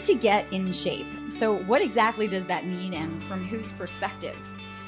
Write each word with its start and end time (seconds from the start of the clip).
Need 0.00 0.14
to 0.14 0.14
get 0.14 0.50
in 0.50 0.72
shape. 0.72 1.06
So, 1.28 1.58
what 1.64 1.82
exactly 1.82 2.26
does 2.26 2.46
that 2.46 2.64
mean 2.64 2.94
and 2.94 3.22
from 3.24 3.44
whose 3.44 3.72
perspective? 3.72 4.36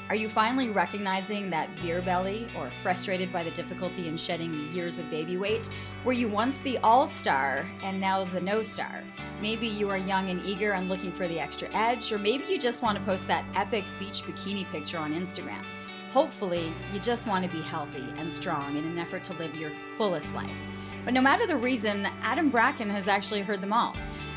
Are 0.09 0.15
you 0.15 0.27
finally 0.27 0.69
recognizing 0.69 1.51
that 1.51 1.69
beer 1.75 2.01
belly 2.01 2.47
or 2.57 2.71
frustrated 2.81 3.31
by 3.31 3.43
the 3.43 3.51
difficulty 3.51 4.07
in 4.07 4.17
shedding 4.17 4.73
years 4.73 4.97
of 4.97 5.11
baby 5.11 5.37
weight? 5.37 5.69
Were 6.03 6.13
you 6.13 6.29
once 6.29 6.57
the 6.57 6.79
all 6.79 7.05
star 7.05 7.69
and 7.83 8.01
now 8.01 8.25
the 8.25 8.41
no 8.41 8.63
star? 8.63 9.03
Maybe 9.39 9.67
you 9.67 9.87
are 9.91 9.99
young 9.99 10.31
and 10.31 10.43
eager 10.43 10.71
and 10.71 10.89
looking 10.89 11.11
for 11.11 11.27
the 11.27 11.39
extra 11.39 11.69
edge, 11.75 12.11
or 12.11 12.17
maybe 12.17 12.45
you 12.45 12.57
just 12.57 12.81
want 12.81 12.97
to 12.97 13.03
post 13.05 13.27
that 13.27 13.45
epic 13.53 13.85
beach 13.99 14.23
bikini 14.23 14.67
picture 14.71 14.97
on 14.97 15.13
Instagram. 15.13 15.63
Hopefully, 16.09 16.73
you 16.91 16.99
just 16.99 17.27
want 17.27 17.45
to 17.45 17.55
be 17.55 17.61
healthy 17.61 18.05
and 18.17 18.33
strong 18.33 18.77
in 18.77 18.83
an 18.83 18.97
effort 18.97 19.23
to 19.25 19.33
live 19.33 19.53
your 19.53 19.71
fullest 19.95 20.33
life. 20.33 20.57
But 21.05 21.13
no 21.13 21.21
matter 21.21 21.45
the 21.45 21.57
reason, 21.57 22.07
Adam 22.23 22.49
Bracken 22.49 22.89
has 22.89 23.07
actually 23.07 23.43
heard 23.43 23.61
them 23.61 23.73
all. 23.73 23.95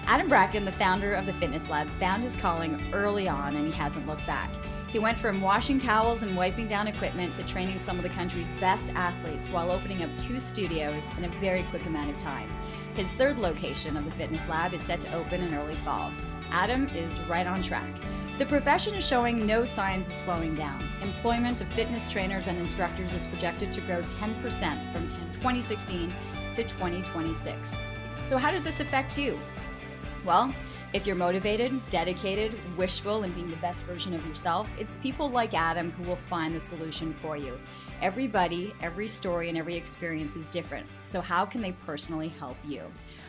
Adam 0.09 0.29
Bracken, 0.29 0.65
the 0.65 0.71
founder 0.71 1.15
of 1.15 1.27
the 1.27 1.33
Fitness 1.33 1.69
Lab, 1.69 1.91
found 1.99 2.23
his 2.23 2.37
calling 2.37 2.81
early 2.95 3.29
on 3.29 3.57
and 3.57 3.67
he 3.67 3.73
hasn't 3.73 4.07
looked 4.07 4.25
back. 4.25 4.49
He 4.87 5.01
went 5.01 5.19
from 5.19 5.41
washing 5.41 5.81
towels 5.81 6.23
and 6.23 6.37
wiping 6.37 6.69
down 6.69 6.87
equipment 6.87 7.35
to 7.35 7.43
training 7.43 7.81
some 7.81 7.97
of 7.97 8.05
the 8.05 8.09
country's 8.11 8.53
best 8.61 8.93
athletes 8.95 9.49
while 9.49 9.73
opening 9.73 10.05
up 10.05 10.17
two 10.17 10.39
studios 10.39 11.11
in 11.19 11.25
a 11.25 11.41
very 11.41 11.65
quick 11.65 11.87
amount 11.87 12.11
of 12.11 12.17
time. 12.19 12.49
His 12.95 13.11
third 13.13 13.39
location 13.39 13.97
of 13.97 14.05
the 14.05 14.13
Fitness 14.13 14.49
Lab 14.49 14.75
is 14.75 14.81
set 14.81 15.01
to 15.01 15.13
open 15.13 15.41
in 15.41 15.53
early 15.53 15.75
fall. 15.75 16.13
Adam 16.53 16.87
is 16.91 17.19
right 17.23 17.47
on 17.47 17.61
track. 17.61 17.93
The 18.39 18.47
profession 18.47 18.95
is 18.95 19.05
showing 19.05 19.45
no 19.45 19.65
signs 19.65 20.07
of 20.07 20.15
slowing 20.15 20.55
down. 20.55 20.81
Employment 21.03 21.61
of 21.61 21.69
fitness 21.71 22.07
trainers 22.07 22.47
and 22.47 22.59
instructors 22.59 23.13
is 23.13 23.27
projected 23.27 23.73
to 23.73 23.81
grow 23.81 24.03
10% 24.03 24.93
from 24.93 25.09
2016 25.09 26.15
to 26.55 26.63
2026. 26.63 27.77
So, 28.23 28.39
how 28.39 28.53
does 28.53 28.63
this 28.63 28.79
affect 28.79 29.19
you? 29.19 29.39
Well, 30.27 30.53
if 30.93 31.07
you're 31.07 31.15
motivated, 31.15 31.81
dedicated, 31.91 32.53
wishful, 32.77 33.23
and 33.23 33.33
being 33.37 33.49
the 33.49 33.57
best 33.59 33.79
version 33.83 34.13
of 34.13 34.27
yourself, 34.27 34.69
it's 34.77 34.97
people 34.97 35.31
like 35.31 35.55
Adam 35.55 35.93
who 35.93 36.03
will 36.03 36.17
find 36.17 36.53
the 36.53 36.61
solution 36.61 37.15
for 37.23 37.37
you. 37.37 37.57
Everybody, 38.03 38.75
every 38.83 39.07
story, 39.07 39.49
and 39.49 39.57
every 39.57 39.77
experience 39.77 40.35
is 40.35 40.49
different. 40.49 40.85
So, 41.01 41.21
how 41.21 41.47
can 41.47 41.63
they 41.63 41.71
personally 41.87 42.27
help 42.27 42.57
you? 42.65 42.83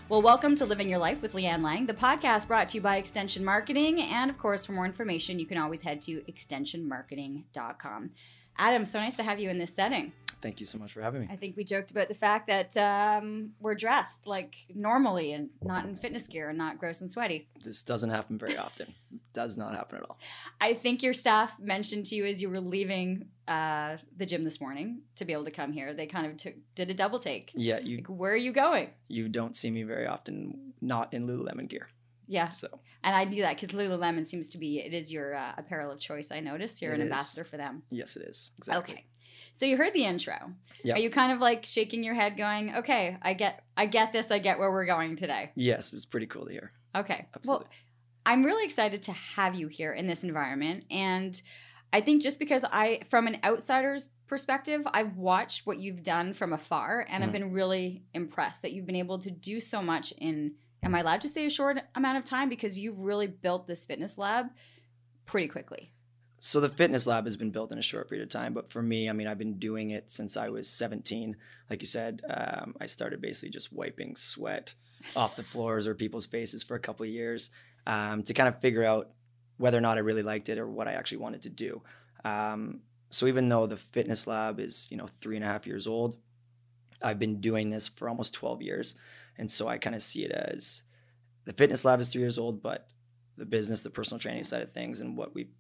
Well, 0.10 0.24
welcome 0.24 0.56
to 0.56 0.66
Living 0.66 0.90
Your 0.90 0.98
Life 0.98 1.22
with 1.22 1.34
Leanne 1.34 1.62
Lang, 1.62 1.86
the 1.86 1.94
podcast 1.94 2.48
brought 2.48 2.68
to 2.70 2.78
you 2.78 2.82
by 2.82 2.98
Extension 2.98 3.46
Marketing. 3.46 4.02
And 4.02 4.32
of 4.32 4.40
course, 4.40 4.66
for 4.66 4.72
more 4.72 4.88
information, 4.88 5.38
you 5.38 5.46
can 5.46 5.60
always 5.60 5.82
head 5.82 6.02
to 6.02 6.22
extensionmarketing.com. 6.22 8.10
Adam, 8.58 8.86
so 8.86 9.00
nice 9.00 9.18
to 9.18 9.24
have 9.24 9.40
you 9.40 9.52
in 9.52 9.60
this 9.60 9.76
setting. 9.76 10.14
Thank 10.48 10.62
you 10.62 10.66
so 10.66 10.78
much 10.78 10.94
for 10.94 11.02
having 11.02 11.20
me. 11.20 11.28
I 11.30 11.36
think 11.36 11.58
we 11.58 11.66
joked 11.66 11.92
about 11.92 12.08
the 12.08 12.16
fact 12.16 12.48
that 12.48 12.78
um, 12.78 13.52
we're 13.60 13.76
dressed 13.76 14.26
like 14.26 14.56
normally 14.74 15.34
and 15.34 15.50
not 15.62 15.84
in 15.84 15.98
fitness 15.98 16.26
gear 16.26 16.48
and 16.48 16.58
not 16.58 16.80
gross 16.80 17.02
and 17.02 17.12
sweaty. 17.12 17.50
This 17.66 17.84
doesn't 17.84 18.12
happen 18.12 18.38
very 18.38 18.56
often. 18.58 18.94
Does 19.34 19.58
not 19.58 19.76
happen 19.76 19.98
at 19.98 20.04
all. 20.04 20.18
I 20.62 20.74
think 20.74 21.04
your 21.04 21.14
staff 21.14 21.52
mentioned 21.60 22.06
to 22.06 22.16
you 22.16 22.26
as 22.26 22.42
you 22.42 22.50
were 22.50 22.62
leaving 22.62 23.26
uh, 23.50 23.98
the 24.16 24.26
gym 24.26 24.46
this 24.46 24.62
morning 24.62 25.02
to 25.18 25.26
be 25.26 25.34
able 25.34 25.44
to 25.44 25.52
come 25.52 25.74
here. 25.74 25.94
They 25.94 26.08
kind 26.08 26.26
of 26.26 26.38
took 26.38 26.54
did 26.76 26.90
a 26.90 26.94
double 26.94 27.20
take. 27.20 27.52
Yeah, 27.54 27.80
you. 27.80 27.98
Like, 27.98 28.08
where 28.08 28.32
are 28.32 28.38
you 28.38 28.54
going? 28.54 28.92
You 29.10 29.28
don't 29.28 29.54
see 29.54 29.70
me 29.70 29.84
very 29.84 30.08
often 30.08 30.72
not 30.80 31.14
in 31.14 31.24
Lululemon 31.24 31.68
gear. 31.68 31.90
Yeah. 32.26 32.52
So. 32.52 32.70
And 33.04 33.14
I 33.14 33.26
do 33.26 33.42
that 33.42 33.60
because 33.60 33.76
Lululemon 33.78 34.26
seems 34.26 34.48
to 34.52 34.58
be 34.58 34.80
it 34.80 34.94
is 34.94 35.12
your 35.12 35.36
uh, 35.36 35.56
apparel 35.58 35.92
of 35.92 36.00
choice. 36.00 36.30
I 36.32 36.40
noticed 36.40 36.82
you're 36.82 36.94
It 36.94 37.02
an 37.02 37.08
is. 37.08 37.12
ambassador 37.12 37.44
for 37.44 37.58
them. 37.58 37.84
Yes, 37.90 38.16
it 38.16 38.22
is. 38.24 38.54
Exactly. 38.60 38.94
Okay. 38.94 39.06
So 39.58 39.66
you 39.66 39.76
heard 39.76 39.94
the 39.94 40.06
intro. 40.06 40.54
Yep. 40.84 40.96
Are 40.98 41.00
you 41.00 41.10
kind 41.10 41.32
of 41.32 41.40
like 41.40 41.66
shaking 41.66 42.04
your 42.04 42.14
head, 42.14 42.38
going, 42.38 42.76
"Okay, 42.76 43.18
I 43.24 43.34
get, 43.34 43.64
I 43.76 43.88
get 43.88 44.14
this. 44.14 44.30
I 44.30 44.38
get 44.38 44.60
where 44.60 44.72
we're 44.72 44.86
going 44.86 45.16
today." 45.16 45.52
Yes, 45.56 45.92
it 45.92 45.96
was 45.96 46.06
pretty 46.06 46.28
cool 46.28 46.46
to 46.46 46.52
hear. 46.52 46.72
Okay. 46.96 47.26
Absolutely. 47.36 47.66
Well, 47.66 47.74
I'm 48.26 48.44
really 48.44 48.66
excited 48.66 49.02
to 49.04 49.12
have 49.14 49.56
you 49.56 49.68
here 49.68 49.94
in 49.94 50.06
this 50.06 50.24
environment. 50.24 50.84
And 50.92 51.42
I 51.92 52.02
think 52.02 52.22
just 52.22 52.38
because 52.38 52.64
I, 52.66 53.02
from 53.10 53.26
an 53.26 53.40
outsider's 53.44 54.10
perspective, 54.28 54.82
I've 54.86 55.16
watched 55.18 55.66
what 55.66 55.80
you've 55.80 56.04
done 56.04 56.34
from 56.34 56.54
afar 56.54 57.08
and 57.10 57.24
I've 57.24 57.30
Mhm. 57.30 57.34
been 57.34 57.52
really 57.52 58.04
impressed 58.14 58.62
that 58.62 58.74
you've 58.74 58.86
been 58.86 58.96
able 58.96 59.18
to 59.20 59.32
do 59.32 59.60
so 59.60 59.82
much 59.82 60.12
in, 60.20 60.54
am 60.84 60.94
I 60.94 61.00
allowed 61.00 61.22
to 61.22 61.30
say 61.30 61.46
a 61.46 61.50
short 61.50 61.80
amount 61.96 62.18
of 62.20 62.26
time? 62.26 62.48
Because 62.50 62.78
you've 62.78 63.00
really 63.00 63.28
built 63.28 63.66
this 63.66 63.86
fitness 63.86 64.18
lab 64.20 64.48
pretty 65.26 65.48
quickly. 65.48 65.94
So 66.48 66.62
the 66.62 66.70
fitness 66.70 67.06
lab 67.06 67.26
has 67.26 67.36
been 67.36 67.52
built 67.52 67.74
in 67.74 67.78
a 67.78 67.82
short 67.82 68.08
period 68.08 68.24
of 68.24 68.30
time, 68.30 68.54
but 68.54 68.70
for 68.70 68.82
me, 68.82 69.10
I 69.10 69.12
mean, 69.12 69.28
I've 69.28 69.38
been 69.38 69.60
doing 69.60 69.90
it 69.90 70.10
since 70.10 70.38
I 70.38 70.48
was 70.48 70.70
17. 70.70 71.36
Like 71.70 71.82
you 71.82 71.86
said, 71.86 72.22
um, 72.34 72.74
I 72.80 72.86
started 72.86 73.20
basically 73.20 73.50
just 73.50 73.74
wiping 73.74 74.16
sweat 74.16 74.74
off 75.14 75.36
the 75.36 75.44
floors 75.44 75.88
or 75.88 75.94
people's 75.94 76.26
faces 76.26 76.64
for 76.64 76.76
a 76.76 76.80
couple 76.80 77.04
of 77.04 77.10
years 77.10 77.50
um, 77.86 78.24
to 78.24 78.34
kind 78.34 78.48
of 78.48 78.62
figure 78.62 78.86
out 78.86 79.10
whether 79.58 79.78
or 79.78 79.82
not 79.82 79.98
I 79.98 80.00
really 80.00 80.24
liked 80.24 80.48
it 80.48 80.58
or 80.58 80.70
what 80.70 80.88
I 80.88 80.94
actually 80.94 81.18
wanted 81.18 81.44
to 81.44 81.50
do. 81.50 81.82
Um, 82.24 82.80
so 83.10 83.28
even 83.28 83.50
though 83.50 83.68
the 83.68 83.76
fitness 83.76 84.26
lab 84.26 84.62
is, 84.62 84.88
you 84.90 84.96
know, 84.96 85.08
three 85.20 85.36
and 85.36 85.44
a 85.44 85.50
half 85.50 85.68
years 85.68 85.86
old, 85.86 86.16
I've 87.02 87.20
been 87.20 87.42
doing 87.42 87.72
this 87.72 87.90
for 87.90 88.08
almost 88.08 88.34
12 88.34 88.62
years. 88.62 88.96
And 89.38 89.52
so 89.52 89.68
I 89.68 89.80
kind 89.80 89.98
of 89.98 90.02
see 90.02 90.24
it 90.24 90.32
as 90.32 90.84
the 91.44 91.52
fitness 91.52 91.84
lab 91.84 92.00
is 92.00 92.08
three 92.08 92.22
years 92.22 92.38
old, 92.38 92.64
but 92.64 92.88
the 93.36 93.46
business, 93.46 93.82
the 93.82 93.90
personal 93.90 94.18
training 94.18 94.44
side 94.44 94.62
of 94.62 94.72
things, 94.72 95.02
and 95.02 95.18
what 95.18 95.36
we've 95.36 95.52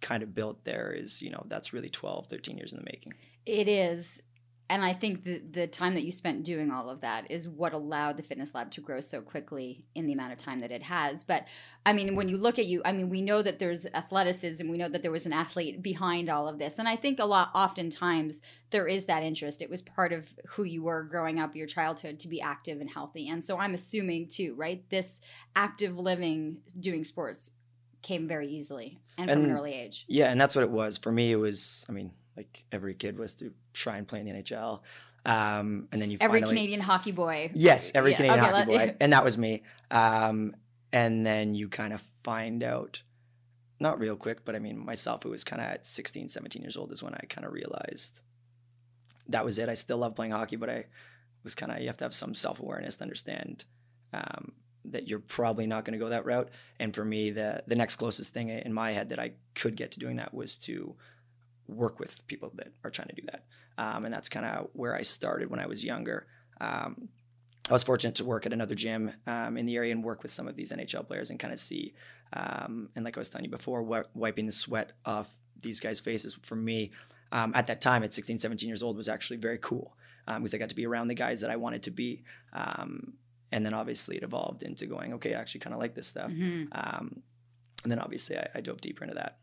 kind 0.00 0.22
of 0.22 0.34
built 0.34 0.64
there 0.64 0.92
is, 0.92 1.22
you 1.22 1.30
know, 1.30 1.44
that's 1.48 1.72
really 1.72 1.88
12, 1.88 2.26
13 2.26 2.56
years 2.56 2.72
in 2.72 2.78
the 2.78 2.84
making. 2.84 3.14
It 3.46 3.68
is. 3.68 4.22
And 4.70 4.84
I 4.84 4.92
think 4.92 5.24
the, 5.24 5.40
the 5.50 5.66
time 5.66 5.94
that 5.94 6.04
you 6.04 6.12
spent 6.12 6.44
doing 6.44 6.70
all 6.70 6.90
of 6.90 7.00
that 7.00 7.30
is 7.30 7.48
what 7.48 7.72
allowed 7.72 8.18
the 8.18 8.22
fitness 8.22 8.54
lab 8.54 8.70
to 8.72 8.82
grow 8.82 9.00
so 9.00 9.22
quickly 9.22 9.86
in 9.94 10.06
the 10.06 10.12
amount 10.12 10.32
of 10.32 10.38
time 10.38 10.60
that 10.60 10.70
it 10.70 10.82
has. 10.82 11.24
But 11.24 11.46
I 11.86 11.94
mean, 11.94 12.14
when 12.14 12.28
you 12.28 12.36
look 12.36 12.58
at 12.58 12.66
you, 12.66 12.82
I 12.84 12.92
mean, 12.92 13.08
we 13.08 13.22
know 13.22 13.40
that 13.40 13.58
there's 13.58 13.86
athleticism, 13.86 14.68
we 14.68 14.76
know 14.76 14.90
that 14.90 15.00
there 15.00 15.10
was 15.10 15.24
an 15.24 15.32
athlete 15.32 15.82
behind 15.82 16.28
all 16.28 16.48
of 16.48 16.58
this. 16.58 16.78
And 16.78 16.86
I 16.86 16.96
think 16.96 17.18
a 17.18 17.24
lot, 17.24 17.50
oftentimes, 17.54 18.42
there 18.70 18.86
is 18.86 19.06
that 19.06 19.22
interest. 19.22 19.62
It 19.62 19.70
was 19.70 19.80
part 19.80 20.12
of 20.12 20.28
who 20.46 20.64
you 20.64 20.82
were 20.82 21.04
growing 21.04 21.40
up, 21.40 21.56
your 21.56 21.66
childhood, 21.66 22.20
to 22.20 22.28
be 22.28 22.42
active 22.42 22.82
and 22.82 22.90
healthy. 22.90 23.28
And 23.28 23.42
so 23.42 23.56
I'm 23.56 23.74
assuming, 23.74 24.28
too, 24.28 24.54
right? 24.54 24.84
This 24.90 25.22
active 25.56 25.96
living, 25.96 26.58
doing 26.78 27.04
sports 27.04 27.52
came 28.02 28.28
very 28.28 28.48
easily 28.48 28.98
and 29.16 29.30
from 29.30 29.44
an 29.44 29.50
early 29.50 29.74
age. 29.74 30.04
Yeah, 30.08 30.30
and 30.30 30.40
that's 30.40 30.54
what 30.54 30.62
it 30.62 30.70
was. 30.70 30.98
For 30.98 31.12
me, 31.12 31.32
it 31.32 31.36
was, 31.36 31.84
I 31.88 31.92
mean, 31.92 32.12
like 32.36 32.64
every 32.70 32.94
kid 32.94 33.18
was 33.18 33.34
to 33.36 33.52
try 33.72 33.96
and 33.96 34.06
play 34.06 34.20
in 34.20 34.26
the 34.26 34.32
NHL. 34.32 34.80
Um, 35.26 35.88
and 35.92 36.00
then 36.00 36.10
you 36.10 36.18
Every 36.20 36.40
finally, 36.40 36.56
Canadian 36.56 36.80
hockey 36.80 37.12
boy. 37.12 37.50
Yes, 37.54 37.92
every 37.94 38.12
Yeah, 38.12 38.16
Canadian 38.18 38.40
okay, 38.40 38.50
hockey 38.50 38.66
boy. 38.66 38.96
And 39.00 39.12
that 39.12 39.24
was 39.24 39.36
me. 39.36 39.62
Um, 39.90 40.54
and 40.92 41.26
then 41.26 41.54
you 41.54 41.68
kind 41.68 41.92
of 41.92 42.02
find 42.22 42.62
out, 42.62 43.02
not 43.80 43.98
real 43.98 44.16
quick, 44.16 44.44
but 44.44 44.54
I 44.56 44.58
mean, 44.58 44.78
myself, 44.78 45.24
it 45.24 45.28
was 45.28 45.44
kind 45.44 45.60
of 45.60 45.68
at 45.68 45.86
16, 45.86 46.28
17 46.28 46.62
years 46.62 46.76
old 46.76 46.92
is 46.92 47.02
when 47.02 47.14
I 47.14 47.26
kind 47.28 47.46
of 47.46 47.52
realized 47.52 48.22
that 49.28 49.44
was 49.44 49.58
it. 49.58 49.68
I 49.68 49.74
still 49.74 49.98
love 49.98 50.14
playing 50.14 50.32
hockey, 50.32 50.56
but 50.56 50.70
I 50.70 50.86
was 51.44 51.54
kind 51.54 51.72
of, 51.72 51.80
you 51.80 51.88
have 51.88 51.98
to 51.98 52.04
have 52.04 52.14
some 52.14 52.34
self 52.34 52.60
awareness 52.60 52.96
to 52.96 53.02
understand 53.02 53.64
um, 54.12 54.52
that 54.92 55.08
you're 55.08 55.18
probably 55.18 55.66
not 55.66 55.84
going 55.84 55.98
to 55.98 56.04
go 56.04 56.10
that 56.10 56.24
route. 56.24 56.48
And 56.78 56.94
for 56.94 57.04
me, 57.04 57.30
the, 57.30 57.62
the 57.66 57.76
next 57.76 57.96
closest 57.96 58.32
thing 58.32 58.48
in 58.48 58.72
my 58.72 58.92
head 58.92 59.10
that 59.10 59.18
I 59.18 59.32
could 59.54 59.76
get 59.76 59.92
to 59.92 60.00
doing 60.00 60.16
that 60.16 60.34
was 60.34 60.56
to 60.58 60.94
work 61.66 62.00
with 62.00 62.26
people 62.26 62.50
that 62.54 62.68
are 62.84 62.90
trying 62.90 63.08
to 63.08 63.14
do 63.14 63.22
that. 63.30 63.44
Um, 63.76 64.04
and 64.04 64.12
that's 64.12 64.28
kind 64.28 64.46
of 64.46 64.68
where 64.72 64.94
I 64.94 65.02
started 65.02 65.50
when 65.50 65.60
I 65.60 65.66
was 65.66 65.84
younger. 65.84 66.26
Um, 66.60 67.08
I 67.68 67.72
was 67.72 67.82
fortunate 67.82 68.14
to 68.16 68.24
work 68.24 68.46
at 68.46 68.52
another 68.52 68.74
gym 68.74 69.12
um, 69.26 69.58
in 69.58 69.66
the 69.66 69.76
area 69.76 69.92
and 69.92 70.02
work 70.02 70.22
with 70.22 70.32
some 70.32 70.48
of 70.48 70.56
these 70.56 70.72
NHL 70.72 71.06
players 71.06 71.30
and 71.30 71.38
kind 71.38 71.52
of 71.52 71.60
see, 71.60 71.94
um, 72.32 72.88
and 72.96 73.04
like 73.04 73.16
I 73.16 73.20
was 73.20 73.28
telling 73.28 73.44
you 73.44 73.50
before, 73.50 73.82
wi- 73.82 74.08
wiping 74.14 74.46
the 74.46 74.52
sweat 74.52 74.92
off 75.04 75.28
these 75.60 75.78
guys' 75.78 76.00
faces 76.00 76.38
for 76.42 76.56
me 76.56 76.92
um, 77.30 77.52
at 77.54 77.66
that 77.66 77.80
time 77.80 78.02
at 78.02 78.12
16, 78.12 78.38
17 78.38 78.68
years 78.68 78.82
old 78.82 78.96
was 78.96 79.08
actually 79.08 79.36
very 79.36 79.58
cool 79.58 79.94
um, 80.26 80.42
because 80.42 80.54
I 80.54 80.58
got 80.58 80.70
to 80.70 80.74
be 80.74 80.86
around 80.86 81.08
the 81.08 81.14
guys 81.14 81.40
that 81.42 81.50
I 81.50 81.56
wanted 81.56 81.82
to 81.84 81.90
be. 81.90 82.22
And 83.52 83.64
then 83.64 83.74
obviously 83.74 84.16
it 84.16 84.22
evolved 84.22 84.62
into 84.62 84.86
going, 84.86 85.14
okay, 85.14 85.34
I 85.34 85.40
actually 85.40 85.60
kind 85.60 85.74
of 85.74 85.80
like 85.80 85.94
this 85.94 86.06
stuff. 86.06 86.30
Mhm. 86.30 86.68
Um, 86.72 87.22
and 87.82 87.90
then 87.92 87.98
obviously 87.98 88.36
I, 88.36 88.48
I 88.56 88.60
dove 88.60 88.80
deeper 88.80 89.04
into 89.04 89.14
that. 89.14 89.38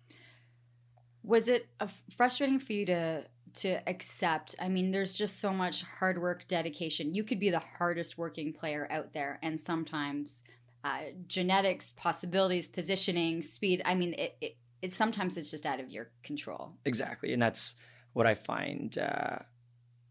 was 1.23 1.47
it 1.47 1.67
frustrating 2.15 2.59
for 2.59 2.73
you 2.73 2.85
to 2.85 3.25
to 3.53 3.69
accept 3.89 4.53
i 4.59 4.67
mean 4.67 4.91
there's 4.91 5.13
just 5.13 5.39
so 5.39 5.51
much 5.51 5.81
hard 5.81 6.21
work 6.21 6.45
dedication 6.47 7.13
you 7.15 7.23
could 7.23 7.39
be 7.39 7.49
the 7.49 7.57
hardest 7.77 8.17
working 8.17 8.51
player 8.53 8.85
out 8.91 9.13
there 9.13 9.39
and 9.41 9.59
sometimes 9.59 10.43
uh, 10.83 10.99
genetics, 11.27 11.93
possibilities, 11.93 12.67
positioning, 12.67 13.41
speed. 13.41 13.81
I 13.85 13.95
mean, 13.95 14.13
it, 14.13 14.37
it, 14.39 14.55
it 14.83 14.93
sometimes 14.93 15.35
it's 15.35 15.49
just 15.49 15.65
out 15.65 15.79
of 15.79 15.89
your 15.89 16.11
control. 16.21 16.73
Exactly, 16.85 17.33
and 17.33 17.41
that's 17.41 17.73
what 18.13 18.27
I 18.27 18.35
find 18.35 18.95
uh, 18.99 19.39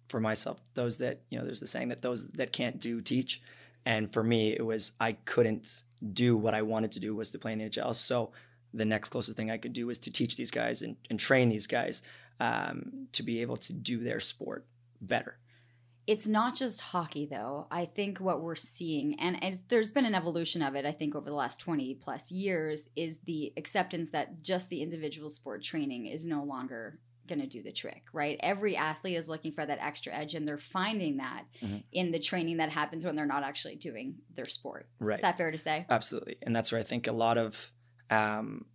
for 0.09 0.19
myself. 0.19 0.59
Those 0.75 0.99
that 0.99 1.21
you 1.31 1.39
know, 1.39 1.45
there's 1.45 1.61
the 1.61 1.69
saying 1.69 1.91
that 1.91 2.03
those 2.03 2.27
that 2.31 2.53
can't 2.53 2.81
do 2.81 3.01
teach, 3.01 3.41
and 3.87 4.13
for 4.13 4.23
me, 4.23 4.53
it 4.53 4.65
was 4.65 4.93
I 5.01 5.13
couldn't 5.13 5.83
do 6.13 6.37
what 6.37 6.55
I 6.55 6.63
wanted 6.63 6.93
to 6.93 7.01
do 7.01 7.15
was 7.15 7.31
to 7.31 7.39
play 7.39 7.53
in 7.53 7.59
the 7.59 7.69
NHL. 7.69 7.95
So 7.95 8.33
the 8.73 8.85
next 8.85 9.11
closest 9.11 9.37
thing 9.37 9.51
I 9.51 9.59
could 9.59 9.73
do 9.73 9.87
was 9.87 9.99
to 10.01 10.11
teach 10.11 10.37
these 10.37 10.51
guys 10.51 10.83
and, 10.83 10.97
and 11.11 11.19
train 11.19 11.49
these 11.49 11.67
guys 11.67 12.03
um, 12.41 13.07
to 13.13 13.23
be 13.23 13.41
able 13.41 13.57
to 13.59 13.73
do 13.73 14.03
their 14.03 14.21
sport 14.21 14.67
better. 15.01 15.39
It's 16.07 16.27
not 16.27 16.55
just 16.55 16.83
hockey, 16.83 17.25
though. 17.25 17.67
I 17.71 17.87
think 17.87 18.21
what 18.21 18.43
we're 18.43 18.57
seeing, 18.57 19.19
and 19.21 19.59
there's 19.69 19.91
been 19.91 20.05
an 20.05 20.15
evolution 20.15 20.61
of 20.61 20.75
it, 20.75 20.85
I 20.85 20.93
think, 20.93 21.15
over 21.15 21.31
the 21.31 21.37
last 21.37 21.61
20 21.61 21.95
plus 21.95 22.31
years, 22.31 22.91
is 22.95 23.21
the 23.25 23.55
acceptance 23.57 24.11
that 24.11 24.43
just 24.43 24.69
the 24.69 24.83
individual 24.83 25.31
sport 25.31 25.63
training 25.63 26.07
is 26.07 26.27
no 26.27 26.45
longer 26.45 26.99
going 27.27 27.41
to 27.41 27.47
do 27.47 27.63
the 27.63 27.73
trick, 27.73 28.05
right? 28.13 28.39
Every 28.41 28.77
athlete 28.77 29.17
is 29.17 29.29
looking 29.29 29.53
for 29.53 29.65
that 29.65 29.79
extra 29.81 30.13
edge, 30.13 30.35
and 30.35 30.47
they're 30.47 30.59
finding 30.59 31.19
that 31.19 31.45
mm-hmm. 31.63 31.79
in 31.93 32.13
the 32.13 32.19
training 32.19 32.59
that 32.59 32.71
happens 32.71 33.05
when 33.05 33.17
they're 33.17 33.27
not 33.27 33.43
actually 33.43 33.77
doing 33.77 34.17
their 34.35 34.49
sport. 34.49 34.89
Right. 34.99 35.17
Is 35.19 35.23
that 35.23 35.37
fair 35.37 35.51
to 35.51 35.59
say? 35.59 35.87
Absolutely. 35.89 36.37
And 36.43 36.55
that's 36.55 36.73
where 36.73 36.81
I 36.81 36.85
think 36.85 37.07
a 37.07 37.13
lot 37.13 37.39
of 37.39 37.73
um, 38.11 38.67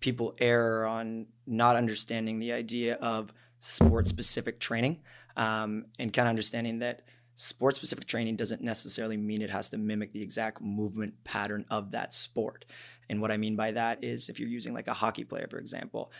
people 0.00 0.34
err 0.38 0.86
on 0.86 1.26
not 1.46 1.76
understanding 1.76 2.38
the 2.38 2.52
idea 2.52 2.94
of 2.94 3.32
sport 3.60 4.06
specific 4.08 4.60
training 4.60 5.00
um, 5.36 5.86
and 5.98 6.12
kind 6.12 6.28
of 6.28 6.30
understanding 6.30 6.78
that 6.80 7.02
sport 7.34 7.74
specific 7.74 8.06
training 8.06 8.36
doesn't 8.36 8.62
necessarily 8.62 9.16
mean 9.16 9.42
it 9.42 9.50
has 9.50 9.68
to 9.70 9.76
mimic 9.76 10.12
the 10.12 10.22
exact 10.22 10.60
movement 10.60 11.12
pattern 11.24 11.64
of 11.70 11.90
that 11.90 12.14
sport. 12.14 12.64
And 13.08 13.20
what 13.20 13.30
I 13.30 13.36
mean 13.36 13.56
by 13.56 13.72
that 13.72 14.02
is 14.02 14.28
if 14.28 14.40
you're 14.40 14.48
using 14.48 14.74
like 14.74 14.88
a 14.88 14.94
hockey 14.94 15.24
player, 15.24 15.46
for 15.48 15.58
example, 15.58 16.10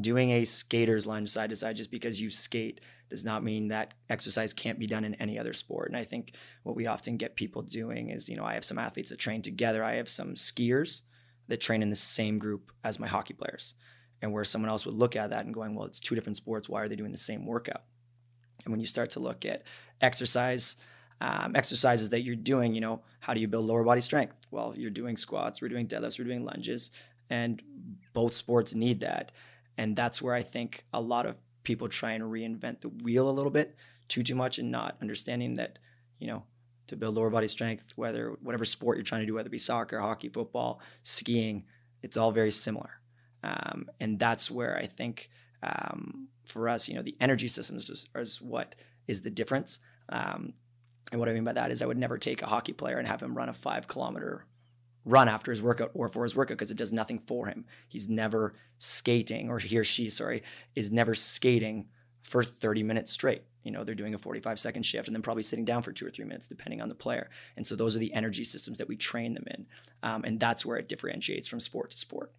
doing 0.00 0.30
a 0.30 0.44
skater's 0.44 1.06
lunge 1.06 1.30
side 1.30 1.50
to 1.50 1.56
side 1.56 1.76
just 1.76 1.90
because 1.90 2.20
you 2.20 2.30
skate 2.30 2.80
does 3.08 3.24
not 3.24 3.44
mean 3.44 3.68
that 3.68 3.94
exercise 4.08 4.52
can't 4.52 4.78
be 4.78 4.86
done 4.86 5.04
in 5.04 5.14
any 5.16 5.38
other 5.38 5.52
sport. 5.52 5.88
And 5.88 5.96
I 5.96 6.04
think 6.04 6.32
what 6.64 6.76
we 6.76 6.86
often 6.86 7.16
get 7.16 7.36
people 7.36 7.62
doing 7.62 8.10
is, 8.10 8.28
you 8.28 8.36
know, 8.36 8.44
I 8.44 8.54
have 8.54 8.64
some 8.64 8.78
athletes 8.78 9.10
that 9.10 9.18
train 9.18 9.42
together. 9.42 9.84
I 9.84 9.94
have 9.94 10.08
some 10.08 10.34
skiers 10.34 11.02
that 11.48 11.60
train 11.60 11.82
in 11.82 11.90
the 11.90 11.96
same 11.96 12.38
group 12.38 12.72
as 12.82 12.98
my 12.98 13.06
hockey 13.06 13.34
players. 13.34 13.74
And 14.22 14.32
where 14.32 14.44
someone 14.44 14.70
else 14.70 14.86
would 14.86 14.94
look 14.94 15.14
at 15.14 15.30
that 15.30 15.44
and 15.44 15.54
going, 15.54 15.74
well, 15.74 15.86
it's 15.86 16.00
two 16.00 16.14
different 16.14 16.36
sports. 16.36 16.68
Why 16.68 16.82
are 16.82 16.88
they 16.88 16.96
doing 16.96 17.12
the 17.12 17.18
same 17.18 17.46
workout? 17.46 17.82
And 18.64 18.72
when 18.72 18.80
you 18.80 18.86
start 18.86 19.10
to 19.10 19.20
look 19.20 19.44
at 19.44 19.62
exercise, 20.00 20.76
um, 21.20 21.52
exercises 21.54 22.10
that 22.10 22.22
you're 22.22 22.34
doing, 22.34 22.74
you 22.74 22.80
know, 22.80 23.02
how 23.20 23.34
do 23.34 23.40
you 23.40 23.48
build 23.48 23.66
lower 23.66 23.84
body 23.84 24.00
strength? 24.00 24.34
Well, 24.50 24.74
you're 24.76 24.90
doing 24.90 25.16
squats, 25.16 25.62
we're 25.62 25.68
doing 25.68 25.86
deadlifts, 25.86 26.18
we're 26.18 26.24
doing 26.24 26.44
lunges, 26.44 26.90
and 27.30 27.62
both 28.12 28.34
sports 28.34 28.74
need 28.74 29.00
that. 29.00 29.32
And 29.78 29.94
that's 29.94 30.22
where 30.22 30.34
I 30.34 30.42
think 30.42 30.84
a 30.92 31.00
lot 31.00 31.26
of 31.26 31.36
people 31.62 31.88
try 31.88 32.12
and 32.12 32.24
reinvent 32.24 32.80
the 32.80 32.88
wheel 32.88 33.28
a 33.28 33.32
little 33.32 33.50
bit 33.50 33.76
too 34.08 34.22
too 34.22 34.34
much 34.34 34.58
and 34.58 34.70
not 34.70 34.96
understanding 35.02 35.54
that, 35.54 35.78
you 36.18 36.26
know, 36.28 36.44
to 36.86 36.96
build 36.96 37.16
lower 37.16 37.30
body 37.30 37.48
strength, 37.48 37.92
whether 37.96 38.36
whatever 38.40 38.64
sport 38.64 38.96
you're 38.96 39.04
trying 39.04 39.22
to 39.22 39.26
do, 39.26 39.34
whether 39.34 39.48
it 39.48 39.50
be 39.50 39.58
soccer, 39.58 39.98
hockey, 39.98 40.28
football, 40.28 40.80
skiing, 41.02 41.64
it's 42.02 42.16
all 42.16 42.30
very 42.30 42.52
similar. 42.52 43.00
Um, 43.42 43.90
and 44.00 44.18
that's 44.18 44.50
where 44.50 44.76
I 44.76 44.84
think 44.84 45.28
um, 45.62 46.28
for 46.44 46.68
us, 46.68 46.88
you 46.88 46.94
know, 46.94 47.02
the 47.02 47.16
energy 47.20 47.48
systems 47.48 47.90
is, 47.90 48.06
is 48.14 48.40
what 48.40 48.76
is 49.06 49.22
the 49.22 49.30
difference. 49.30 49.80
Um, 50.08 50.54
and 51.10 51.20
what 51.20 51.28
I 51.28 51.32
mean 51.32 51.44
by 51.44 51.52
that 51.52 51.70
is 51.70 51.82
I 51.82 51.86
would 51.86 51.98
never 51.98 52.18
take 52.18 52.42
a 52.42 52.46
hockey 52.46 52.72
player 52.72 52.98
and 52.98 53.06
have 53.08 53.22
him 53.22 53.36
run 53.36 53.48
a 53.48 53.52
five 53.52 53.88
kilometer 53.88 54.46
run 55.06 55.28
after 55.28 55.52
his 55.52 55.62
workout 55.62 55.92
or 55.94 56.08
for 56.08 56.24
his 56.24 56.36
workout 56.36 56.58
because 56.58 56.70
it 56.70 56.76
does 56.76 56.92
nothing 56.92 57.20
for 57.26 57.46
him. 57.46 57.64
He's 57.88 58.08
never 58.08 58.54
skating, 58.78 59.48
or 59.48 59.58
he 59.58 59.78
or 59.78 59.84
she, 59.84 60.10
sorry, 60.10 60.42
is 60.74 60.90
never 60.90 61.14
skating 61.14 61.86
for 62.22 62.44
30 62.44 62.82
minutes 62.82 63.12
straight. 63.12 63.44
You 63.62 63.70
know, 63.70 63.84
they're 63.84 63.94
doing 63.94 64.14
a 64.14 64.18
45 64.18 64.58
second 64.58 64.82
shift 64.82 65.08
and 65.08 65.14
then 65.14 65.22
probably 65.22 65.44
sitting 65.44 65.64
down 65.64 65.82
for 65.82 65.92
two 65.92 66.06
or 66.06 66.10
three 66.10 66.24
minutes, 66.24 66.48
depending 66.48 66.80
on 66.80 66.88
the 66.88 66.94
player. 66.94 67.30
And 67.56 67.66
so 67.66 67.76
those 67.76 67.96
are 67.96 68.00
the 68.00 68.12
energy 68.12 68.44
systems 68.44 68.78
that 68.78 68.88
we 68.88 68.96
train 68.96 69.34
them 69.34 69.44
in. 69.46 69.66
Um, 70.02 70.24
and 70.24 70.38
that's 70.38 70.66
where 70.66 70.76
it 70.76 70.88
differentiates 70.88 71.48
from 71.48 71.60
sport 71.60 71.92
to 71.92 71.98
sport. 71.98 72.32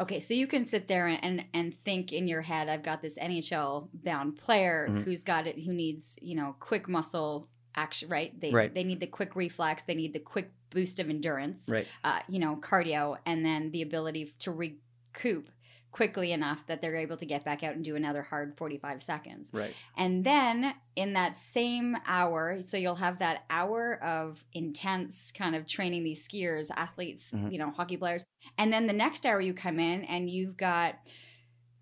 Okay, 0.00 0.20
so 0.20 0.32
you 0.32 0.46
can 0.46 0.64
sit 0.64 0.88
there 0.88 1.06
and 1.06 1.44
and 1.52 1.76
think 1.84 2.10
in 2.10 2.26
your 2.26 2.40
head, 2.40 2.70
I've 2.70 2.82
got 2.82 3.02
this 3.02 3.18
NHL 3.18 3.88
bound 3.92 4.38
player 4.38 4.86
mm-hmm. 4.88 5.02
who's 5.02 5.22
got 5.22 5.46
it, 5.46 5.58
who 5.58 5.74
needs 5.74 6.18
you 6.22 6.34
know 6.34 6.56
quick 6.58 6.88
muscle 6.88 7.48
action, 7.74 8.08
right? 8.08 8.38
They 8.40 8.50
right. 8.50 8.72
they 8.72 8.84
need 8.84 9.00
the 9.00 9.06
quick 9.06 9.36
reflex, 9.36 9.84
they 9.84 9.94
need 9.94 10.12
the 10.12 10.20
quick 10.20 10.50
boost 10.70 10.98
of 10.98 11.10
endurance, 11.10 11.68
right? 11.68 11.86
Uh, 12.04 12.20
you 12.28 12.38
know, 12.38 12.56
cardio, 12.56 13.18
and 13.26 13.44
then 13.44 13.70
the 13.70 13.82
ability 13.82 14.34
to 14.40 14.52
recoup 14.52 15.50
quickly 15.92 16.32
enough 16.32 16.58
that 16.68 16.80
they're 16.80 16.96
able 16.96 17.16
to 17.16 17.26
get 17.26 17.44
back 17.44 17.62
out 17.62 17.74
and 17.74 17.84
do 17.84 17.96
another 17.96 18.22
hard 18.22 18.56
45 18.56 19.02
seconds. 19.02 19.50
Right. 19.52 19.74
And 19.96 20.24
then 20.24 20.74
in 20.94 21.14
that 21.14 21.36
same 21.36 21.96
hour, 22.06 22.60
so 22.62 22.76
you'll 22.76 22.94
have 22.96 23.18
that 23.18 23.44
hour 23.50 24.02
of 24.02 24.44
intense 24.52 25.32
kind 25.32 25.56
of 25.56 25.66
training 25.66 26.04
these 26.04 26.26
skiers, 26.26 26.70
athletes, 26.76 27.32
mm-hmm. 27.32 27.50
you 27.50 27.58
know, 27.58 27.70
hockey 27.70 27.96
players. 27.96 28.24
And 28.56 28.72
then 28.72 28.86
the 28.86 28.92
next 28.92 29.26
hour 29.26 29.40
you 29.40 29.52
come 29.52 29.80
in 29.80 30.04
and 30.04 30.30
you've 30.30 30.56
got 30.56 30.94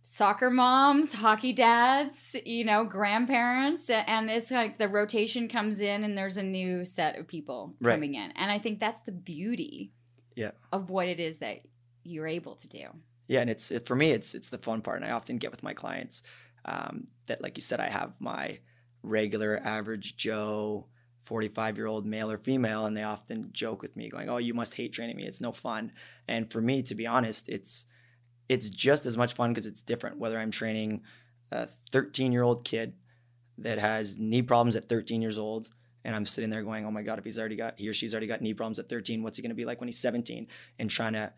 soccer 0.02 0.50
moms, 0.50 1.12
hockey 1.12 1.52
dads, 1.52 2.34
you 2.44 2.64
know, 2.64 2.84
grandparents, 2.84 3.90
and 3.90 4.30
it's 4.30 4.50
like 4.50 4.78
the 4.78 4.88
rotation 4.88 5.48
comes 5.48 5.80
in 5.80 6.04
and 6.04 6.16
there's 6.16 6.36
a 6.36 6.42
new 6.42 6.84
set 6.84 7.18
of 7.18 7.26
people 7.26 7.74
right. 7.80 7.92
coming 7.92 8.14
in. 8.14 8.30
And 8.32 8.50
I 8.50 8.58
think 8.58 8.80
that's 8.80 9.02
the 9.02 9.12
beauty 9.12 9.92
yeah. 10.34 10.52
of 10.72 10.90
what 10.90 11.08
it 11.08 11.20
is 11.20 11.38
that 11.38 11.60
you're 12.04 12.26
able 12.26 12.56
to 12.56 12.68
do. 12.68 12.84
Yeah, 13.26 13.40
and 13.40 13.50
it's 13.50 13.70
it, 13.70 13.86
for 13.86 13.94
me, 13.94 14.10
it's 14.10 14.34
it's 14.34 14.50
the 14.50 14.58
fun 14.58 14.80
part, 14.80 14.96
and 14.96 15.04
I 15.04 15.10
often 15.10 15.36
get 15.36 15.50
with 15.50 15.62
my 15.62 15.74
clients 15.74 16.22
um, 16.64 17.08
that, 17.26 17.42
like 17.42 17.56
you 17.58 17.62
said, 17.62 17.78
I 17.78 17.90
have 17.90 18.12
my 18.18 18.58
regular 19.02 19.60
average 19.62 20.16
Joe. 20.16 20.86
45 21.24 21.76
year 21.76 21.86
old 21.86 22.06
male 22.06 22.30
or 22.30 22.38
female 22.38 22.86
and 22.86 22.96
they 22.96 23.02
often 23.02 23.50
joke 23.52 23.82
with 23.82 23.94
me 23.94 24.08
going 24.08 24.30
oh 24.30 24.38
you 24.38 24.54
must 24.54 24.74
hate 24.74 24.94
training 24.94 25.14
me 25.14 25.26
it's 25.26 25.42
no 25.42 25.52
fun 25.52 25.92
and 26.26 26.50
for 26.50 26.62
me 26.62 26.82
to 26.82 26.94
be 26.94 27.06
honest 27.06 27.50
it's 27.50 27.84
it's 28.48 28.70
just 28.70 29.06
as 29.06 29.16
much 29.16 29.34
fun 29.34 29.52
because 29.52 29.66
it's 29.66 29.82
different 29.82 30.18
whether 30.18 30.38
I'm 30.38 30.50
training 30.50 31.02
a 31.50 31.68
13 31.92 32.32
year 32.32 32.42
old 32.42 32.64
kid 32.64 32.94
that 33.58 33.78
has 33.78 34.18
knee 34.18 34.42
problems 34.42 34.76
at 34.76 34.88
13 34.88 35.20
years 35.20 35.38
old 35.38 35.70
and 36.04 36.14
I'm 36.14 36.24
sitting 36.24 36.50
there 36.50 36.62
going, 36.62 36.86
oh 36.86 36.90
my 36.90 37.02
God, 37.02 37.18
if 37.18 37.24
he's 37.24 37.38
already 37.38 37.56
got, 37.56 37.78
he 37.78 37.88
or 37.88 37.92
she's 37.92 38.14
already 38.14 38.26
got 38.26 38.40
knee 38.40 38.54
problems 38.54 38.78
at 38.78 38.88
13, 38.88 39.22
what's 39.22 39.36
he 39.36 39.42
going 39.42 39.50
to 39.50 39.56
be 39.56 39.64
like 39.64 39.80
when 39.80 39.88
he's 39.88 39.98
17? 39.98 40.46
And 40.78 40.88
trying 40.88 41.14
to 41.14 41.32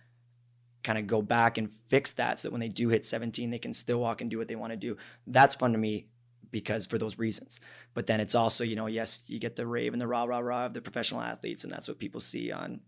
kind 0.83 0.99
of 0.99 1.07
go 1.07 1.23
back 1.23 1.59
and 1.59 1.71
fix 1.89 2.13
that 2.13 2.39
so 2.39 2.49
that 2.49 2.53
when 2.53 2.61
they 2.61 2.69
do 2.69 2.89
hit 2.89 3.05
17, 3.05 3.51
they 3.51 3.59
can 3.59 3.73
still 3.73 4.01
walk 4.01 4.21
and 4.21 4.31
do 4.31 4.39
what 4.39 4.49
they 4.49 4.55
want 4.55 4.73
to 4.73 4.77
do. 4.77 4.97
That's 5.27 5.55
fun 5.55 5.73
to 5.73 5.79
me 5.79 6.07
because 6.51 6.87
for 6.87 6.99
those 6.99 7.19
reasons. 7.19 7.61
But 7.95 8.07
then 8.07 8.21
it's 8.21 8.35
also, 8.35 8.65
you 8.65 8.77
know, 8.77 8.87
yes, 8.87 9.21
you 9.27 9.39
get 9.39 9.57
the 9.57 9.67
rave 9.67 9.93
and 9.93 10.01
the 10.01 10.07
rah, 10.07 10.25
rah, 10.25 10.39
rah 10.39 10.67
of 10.67 10.75
the 10.75 10.81
professional 10.81 11.21
athletes, 11.21 11.65
and 11.65 11.73
that's 11.73 11.89
what 11.89 11.99
people 11.99 12.21
see 12.21 12.53
on 12.53 12.81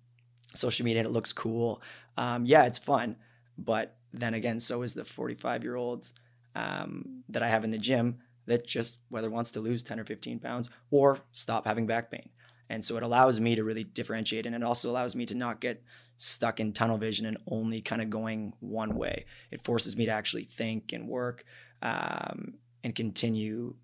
social 0.55 0.85
media 0.85 1.01
and 1.01 1.09
it 1.09 1.13
looks 1.13 1.33
cool. 1.33 1.83
Um, 2.17 2.45
yeah, 2.45 2.65
it's 2.65 2.79
fun. 2.79 3.17
But 3.57 3.97
then 4.13 4.35
again, 4.35 4.61
so 4.61 4.83
is 4.83 4.95
the 4.95 5.05
45 5.05 5.63
year 5.63 5.77
old 5.77 6.11
um, 6.55 7.23
that 7.29 7.43
I 7.43 7.49
have 7.49 7.65
in 7.65 7.71
the 7.71 7.79
gym 7.79 8.19
that 8.47 8.67
just 8.67 8.99
whether 9.09 9.31
wants 9.31 9.53
to 9.53 9.61
lose 9.61 9.83
10 9.83 10.01
or 10.01 10.05
15 10.05 10.39
pounds 10.39 10.71
or 10.91 11.19
stop 11.33 11.67
having 11.67 11.87
back 11.87 12.11
pain. 12.11 12.29
And 12.69 12.83
so 12.83 12.97
it 12.97 13.03
allows 13.03 13.39
me 13.39 13.55
to 13.55 13.65
really 13.65 13.85
differentiate 13.85 14.47
and 14.47 14.55
it 14.55 14.63
also 14.63 14.91
allows 14.91 15.15
me 15.15 15.27
to 15.27 15.35
not 15.35 15.61
get 15.61 15.83
stuck 16.17 16.61
in 16.61 16.73
tunnel 16.73 16.99
vision 16.99 17.27
and 17.27 17.37
only 17.51 17.81
kind 17.81 18.03
of 18.03 18.11
going 18.11 18.53
one 18.61 18.97
way. 18.97 19.27
It 19.51 19.65
forces 19.65 19.97
me 19.97 20.07
to 20.07 20.13
actually 20.13 20.45
think 20.45 20.93
and 20.93 21.09
work 21.09 21.45
um, 21.83 22.55
and 22.83 22.95
continue 22.95 23.75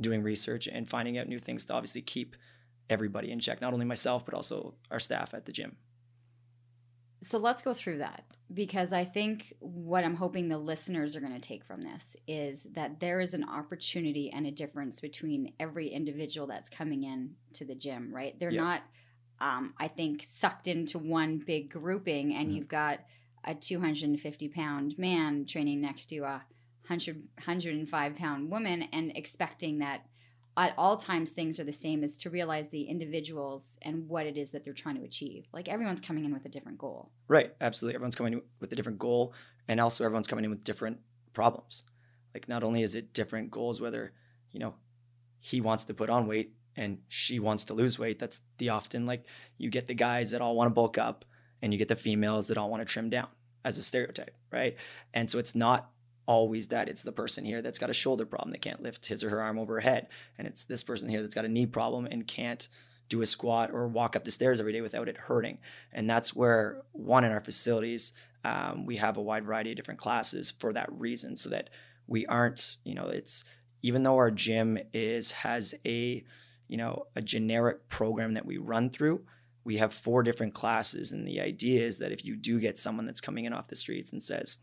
doing 0.00 0.22
research 0.22 0.68
and 0.68 0.88
finding 0.88 1.18
out 1.18 1.28
new 1.28 1.38
things 1.38 1.64
to 1.66 1.74
obviously 1.74 2.02
keep 2.02 2.36
everybody 2.88 3.30
in 3.30 3.40
check, 3.40 3.60
not 3.60 3.72
only 3.72 3.84
myself, 3.84 4.24
but 4.24 4.34
also 4.34 4.74
our 4.90 5.00
staff 5.00 5.34
at 5.34 5.44
the 5.44 5.52
gym. 5.52 5.76
So 7.20 7.38
let's 7.38 7.62
go 7.62 7.72
through 7.72 7.98
that 7.98 8.24
because 8.52 8.92
I 8.92 9.04
think 9.04 9.52
what 9.60 10.04
I'm 10.04 10.14
hoping 10.14 10.48
the 10.48 10.58
listeners 10.58 11.14
are 11.14 11.20
going 11.20 11.34
to 11.34 11.40
take 11.40 11.64
from 11.64 11.82
this 11.82 12.16
is 12.26 12.66
that 12.74 13.00
there 13.00 13.20
is 13.20 13.34
an 13.34 13.44
opportunity 13.44 14.30
and 14.30 14.46
a 14.46 14.50
difference 14.50 15.00
between 15.00 15.52
every 15.58 15.88
individual 15.88 16.46
that's 16.46 16.70
coming 16.70 17.04
in 17.04 17.34
to 17.54 17.64
the 17.64 17.74
gym, 17.74 18.14
right? 18.14 18.38
They're 18.38 18.50
not, 18.50 18.82
um, 19.40 19.74
I 19.78 19.88
think, 19.88 20.24
sucked 20.24 20.66
into 20.66 20.98
one 20.98 21.38
big 21.38 21.70
grouping, 21.70 22.34
and 22.34 22.48
mm-hmm. 22.48 22.56
you've 22.56 22.68
got 22.68 23.00
a 23.44 23.54
250 23.54 24.48
pound 24.48 24.98
man 24.98 25.44
training 25.44 25.80
next 25.80 26.06
to 26.06 26.18
a 26.18 26.42
100, 26.86 27.16
105 27.44 28.16
pound 28.16 28.50
woman 28.50 28.82
and 28.92 29.12
expecting 29.14 29.78
that 29.78 30.06
at 30.58 30.74
all 30.76 30.96
times 30.96 31.32
things 31.32 31.58
are 31.58 31.64
the 31.64 31.72
same 31.72 32.04
is 32.04 32.16
to 32.16 32.30
realize 32.30 32.68
the 32.68 32.82
individuals 32.82 33.78
and 33.82 34.08
what 34.08 34.26
it 34.26 34.36
is 34.36 34.50
that 34.50 34.64
they're 34.64 34.74
trying 34.74 34.96
to 34.96 35.04
achieve 35.04 35.46
like 35.52 35.68
everyone's 35.68 36.00
coming 36.00 36.24
in 36.24 36.32
with 36.32 36.44
a 36.44 36.48
different 36.48 36.78
goal 36.78 37.10
right 37.28 37.54
absolutely 37.60 37.94
everyone's 37.94 38.16
coming 38.16 38.34
in 38.34 38.42
with 38.60 38.72
a 38.72 38.76
different 38.76 38.98
goal 38.98 39.32
and 39.68 39.80
also 39.80 40.04
everyone's 40.04 40.28
coming 40.28 40.44
in 40.44 40.50
with 40.50 40.64
different 40.64 40.98
problems 41.32 41.84
like 42.34 42.48
not 42.48 42.62
only 42.62 42.82
is 42.82 42.94
it 42.94 43.12
different 43.12 43.50
goals 43.50 43.80
whether 43.80 44.12
you 44.50 44.60
know 44.60 44.74
he 45.40 45.60
wants 45.60 45.84
to 45.84 45.94
put 45.94 46.10
on 46.10 46.26
weight 46.26 46.52
and 46.78 46.98
she 47.08 47.40
wants 47.40 47.64
to 47.64 47.74
lose 47.74 47.98
weight. 47.98 48.18
That's 48.18 48.40
the 48.58 48.70
often 48.70 49.04
like 49.04 49.24
you 49.58 49.68
get 49.68 49.86
the 49.86 49.94
guys 49.94 50.30
that 50.30 50.40
all 50.40 50.54
want 50.54 50.68
to 50.68 50.74
bulk 50.74 50.96
up 50.96 51.24
and 51.60 51.72
you 51.72 51.78
get 51.78 51.88
the 51.88 51.96
females 51.96 52.48
that 52.48 52.56
all 52.56 52.70
want 52.70 52.80
to 52.80 52.84
trim 52.84 53.10
down 53.10 53.28
as 53.64 53.78
a 53.78 53.82
stereotype, 53.82 54.34
right? 54.52 54.76
And 55.12 55.28
so 55.28 55.38
it's 55.38 55.56
not 55.56 55.90
always 56.28 56.68
that 56.68 56.88
it's 56.88 57.02
the 57.02 57.10
person 57.10 57.44
here 57.44 57.62
that's 57.62 57.78
got 57.78 57.90
a 57.90 57.94
shoulder 57.94 58.26
problem 58.26 58.52
that 58.52 58.60
can't 58.60 58.82
lift 58.82 59.06
his 59.06 59.24
or 59.24 59.30
her 59.30 59.42
arm 59.42 59.58
over 59.58 59.74
her 59.74 59.80
head. 59.80 60.06
And 60.36 60.46
it's 60.46 60.64
this 60.64 60.84
person 60.84 61.08
here 61.08 61.22
that's 61.22 61.34
got 61.34 61.46
a 61.46 61.48
knee 61.48 61.66
problem 61.66 62.06
and 62.06 62.26
can't 62.26 62.68
do 63.08 63.22
a 63.22 63.26
squat 63.26 63.70
or 63.72 63.88
walk 63.88 64.14
up 64.14 64.24
the 64.24 64.30
stairs 64.30 64.60
every 64.60 64.72
day 64.72 64.82
without 64.82 65.08
it 65.08 65.16
hurting. 65.16 65.58
And 65.90 66.08
that's 66.08 66.36
where 66.36 66.82
one 66.92 67.24
in 67.24 67.32
our 67.32 67.40
facilities 67.40 68.12
um, 68.44 68.86
we 68.86 68.96
have 68.96 69.16
a 69.16 69.22
wide 69.22 69.44
variety 69.44 69.70
of 69.70 69.76
different 69.76 69.98
classes 69.98 70.50
for 70.50 70.72
that 70.72 70.92
reason 70.92 71.34
so 71.34 71.48
that 71.48 71.70
we 72.06 72.24
aren't 72.26 72.76
you 72.84 72.94
know 72.94 73.06
it's 73.06 73.44
even 73.82 74.04
though 74.04 74.14
our 74.14 74.30
gym 74.30 74.78
is 74.94 75.32
has 75.32 75.74
a 75.84 76.24
you 76.68 76.76
know 76.76 77.06
a 77.16 77.20
generic 77.20 77.88
program 77.88 78.34
that 78.34 78.46
we 78.46 78.56
run 78.56 78.90
through 78.90 79.22
we 79.68 79.76
have 79.76 79.92
four 79.92 80.22
different 80.22 80.54
classes. 80.54 81.12
And 81.12 81.28
the 81.28 81.42
idea 81.42 81.84
is 81.84 81.98
that 81.98 82.10
if 82.10 82.24
you 82.24 82.36
do 82.36 82.58
get 82.58 82.78
someone 82.78 83.04
that's 83.04 83.20
coming 83.20 83.44
in 83.44 83.52
off 83.52 83.68
the 83.68 83.76
streets 83.76 84.14
and 84.14 84.22
says 84.22 84.56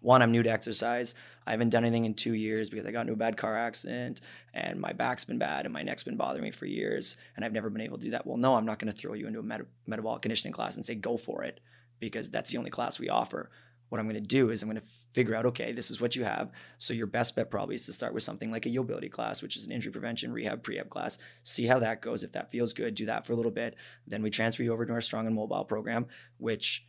one, 0.00 0.22
I'm 0.22 0.32
new 0.32 0.42
to 0.42 0.50
exercise. 0.50 1.14
I 1.46 1.52
haven't 1.52 1.70
done 1.70 1.84
anything 1.84 2.04
in 2.04 2.14
two 2.14 2.34
years 2.34 2.68
because 2.68 2.84
I 2.84 2.90
got 2.90 3.02
into 3.02 3.14
a 3.14 3.16
bad 3.16 3.36
car 3.36 3.56
accident 3.56 4.20
and 4.52 4.78
my 4.78 4.92
back's 4.92 5.24
been 5.24 5.38
bad 5.38 5.64
and 5.64 5.72
my 5.72 5.82
neck's 5.82 6.02
been 6.02 6.16
bothering 6.16 6.44
me 6.44 6.50
for 6.50 6.66
years 6.66 7.16
and 7.36 7.44
I've 7.44 7.52
never 7.52 7.70
been 7.70 7.80
able 7.80 7.98
to 7.98 8.04
do 8.04 8.10
that. 8.10 8.26
Well, 8.26 8.36
no, 8.36 8.54
I'm 8.54 8.66
not 8.66 8.78
going 8.78 8.92
to 8.92 8.98
throw 8.98 9.14
you 9.14 9.26
into 9.26 9.40
a 9.40 9.42
meta- 9.42 9.66
metabolic 9.86 10.22
conditioning 10.22 10.52
class 10.52 10.76
and 10.76 10.84
say 10.84 10.94
go 10.94 11.16
for 11.16 11.44
it 11.44 11.60
because 12.00 12.30
that's 12.30 12.50
the 12.50 12.58
only 12.58 12.70
class 12.70 13.00
we 13.00 13.08
offer. 13.08 13.50
What 13.88 13.98
I'm 13.98 14.06
going 14.06 14.22
to 14.22 14.28
do 14.28 14.50
is 14.50 14.62
I'm 14.62 14.68
going 14.68 14.80
to 14.80 14.86
figure 15.14 15.34
out, 15.34 15.46
okay, 15.46 15.72
this 15.72 15.90
is 15.90 16.00
what 16.00 16.14
you 16.14 16.24
have. 16.24 16.50
So 16.76 16.92
your 16.92 17.06
best 17.06 17.34
bet 17.34 17.50
probably 17.50 17.74
is 17.74 17.86
to 17.86 17.92
start 17.92 18.12
with 18.12 18.22
something 18.22 18.50
like 18.50 18.66
a 18.66 18.70
YOBILITY 18.70 19.08
class, 19.08 19.40
which 19.40 19.56
is 19.56 19.66
an 19.66 19.72
injury 19.72 19.90
prevention, 19.90 20.30
rehab, 20.30 20.62
prehab 20.62 20.90
class. 20.90 21.16
See 21.42 21.66
how 21.66 21.78
that 21.78 22.02
goes. 22.02 22.22
If 22.22 22.32
that 22.32 22.50
feels 22.50 22.74
good, 22.74 22.94
do 22.94 23.06
that 23.06 23.24
for 23.24 23.32
a 23.32 23.36
little 23.36 23.50
bit. 23.50 23.76
Then 24.06 24.22
we 24.22 24.28
transfer 24.28 24.62
you 24.62 24.72
over 24.74 24.84
to 24.84 24.92
our 24.92 25.00
strong 25.00 25.26
and 25.26 25.34
mobile 25.34 25.64
program, 25.64 26.06
which 26.36 26.86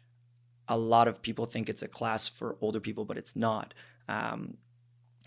a 0.69 0.77
lot 0.77 1.07
of 1.07 1.21
people 1.21 1.45
think 1.45 1.67
it's 1.67 1.81
a 1.81 1.87
class 1.87 2.27
for 2.27 2.55
older 2.61 2.79
people, 2.79 3.03
but 3.03 3.17
it's 3.17 3.35
not. 3.35 3.73
Um, 4.07 4.57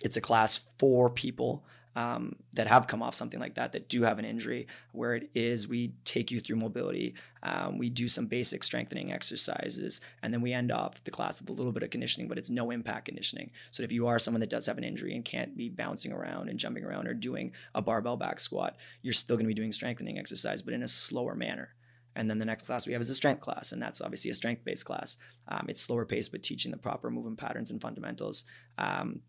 it's 0.03 0.17
a 0.17 0.21
class 0.21 0.61
for 0.79 1.11
people 1.11 1.65
um, 1.95 2.37
that 2.55 2.69
have 2.69 2.87
come 2.87 3.03
off 3.03 3.15
something 3.15 3.39
like 3.39 3.57
that, 3.57 3.73
that 3.73 3.89
do 3.89 4.03
have 4.03 4.19
an 4.19 4.25
injury, 4.25 4.67
where 4.93 5.15
it 5.15 5.31
is 5.35 5.69
we 5.69 5.93
take 6.05 6.31
you 6.31 6.41
through 6.41 6.57
mobility, 6.57 7.15
um, 7.43 7.77
we 7.77 7.91
do 7.91 8.09
some 8.09 8.27
basic 8.27 8.65
strengthening 8.65 9.13
exercises, 9.13 10.01
and 10.23 10.33
then 10.33 10.41
we 10.41 10.55
end 10.55 10.73
off 10.73 11.05
the 11.05 11.11
class 11.11 11.41
with 11.41 11.51
a 11.51 11.53
little 11.53 11.73
bit 11.73 11.83
of 11.83 11.91
conditioning, 11.91 12.29
but 12.29 12.39
it's 12.39 12.49
no 12.49 12.71
impact 12.71 13.07
conditioning. 13.07 13.51
So 13.73 13.83
if 13.83 13.93
you 13.93 14.07
are 14.07 14.19
someone 14.19 14.41
that 14.41 14.49
does 14.49 14.67
have 14.67 14.79
an 14.79 14.85
injury 14.85 15.15
and 15.15 15.25
can't 15.25 15.57
be 15.57 15.69
bouncing 15.69 16.13
around 16.13 16.49
and 16.49 16.59
jumping 16.59 16.85
around 16.85 17.09
or 17.09 17.15
doing 17.15 17.53
a 17.75 17.83
barbell 17.83 18.17
back 18.17 18.41
squat, 18.41 18.77
you're 19.03 19.13
still 19.13 19.37
going 19.37 19.45
to 19.45 19.55
be 19.55 19.61
doing 19.61 19.73
strengthening 19.73 20.19
exercise, 20.19 20.63
but 20.63 20.75
in 20.75 20.83
a 20.83 20.89
slower 20.89 21.35
manner. 21.35 21.75
And 22.15 22.29
then 22.29 22.39
the 22.39 22.45
next 22.45 22.67
class 22.67 22.87
we 22.87 22.93
have 22.93 23.03
is 23.03 23.11
a 23.11 23.15
strength 23.15 23.41
class, 23.41 23.73
and 23.73 23.81
that's 23.81 24.01
obviously 24.01 24.31
a 24.31 24.35
strength 24.35 24.65
based 24.65 24.85
class. 24.85 25.17
Um, 25.49 25.67
it's 25.69 25.81
slower 25.81 26.05
paced, 26.05 26.33
but 26.33 26.43
teaching 26.43 26.71
the 26.71 26.77
proper 26.77 27.11
movement 27.11 27.39
patterns 27.39 27.71
and 27.71 27.81
fundamentals 27.81 28.45
um, 28.79 29.21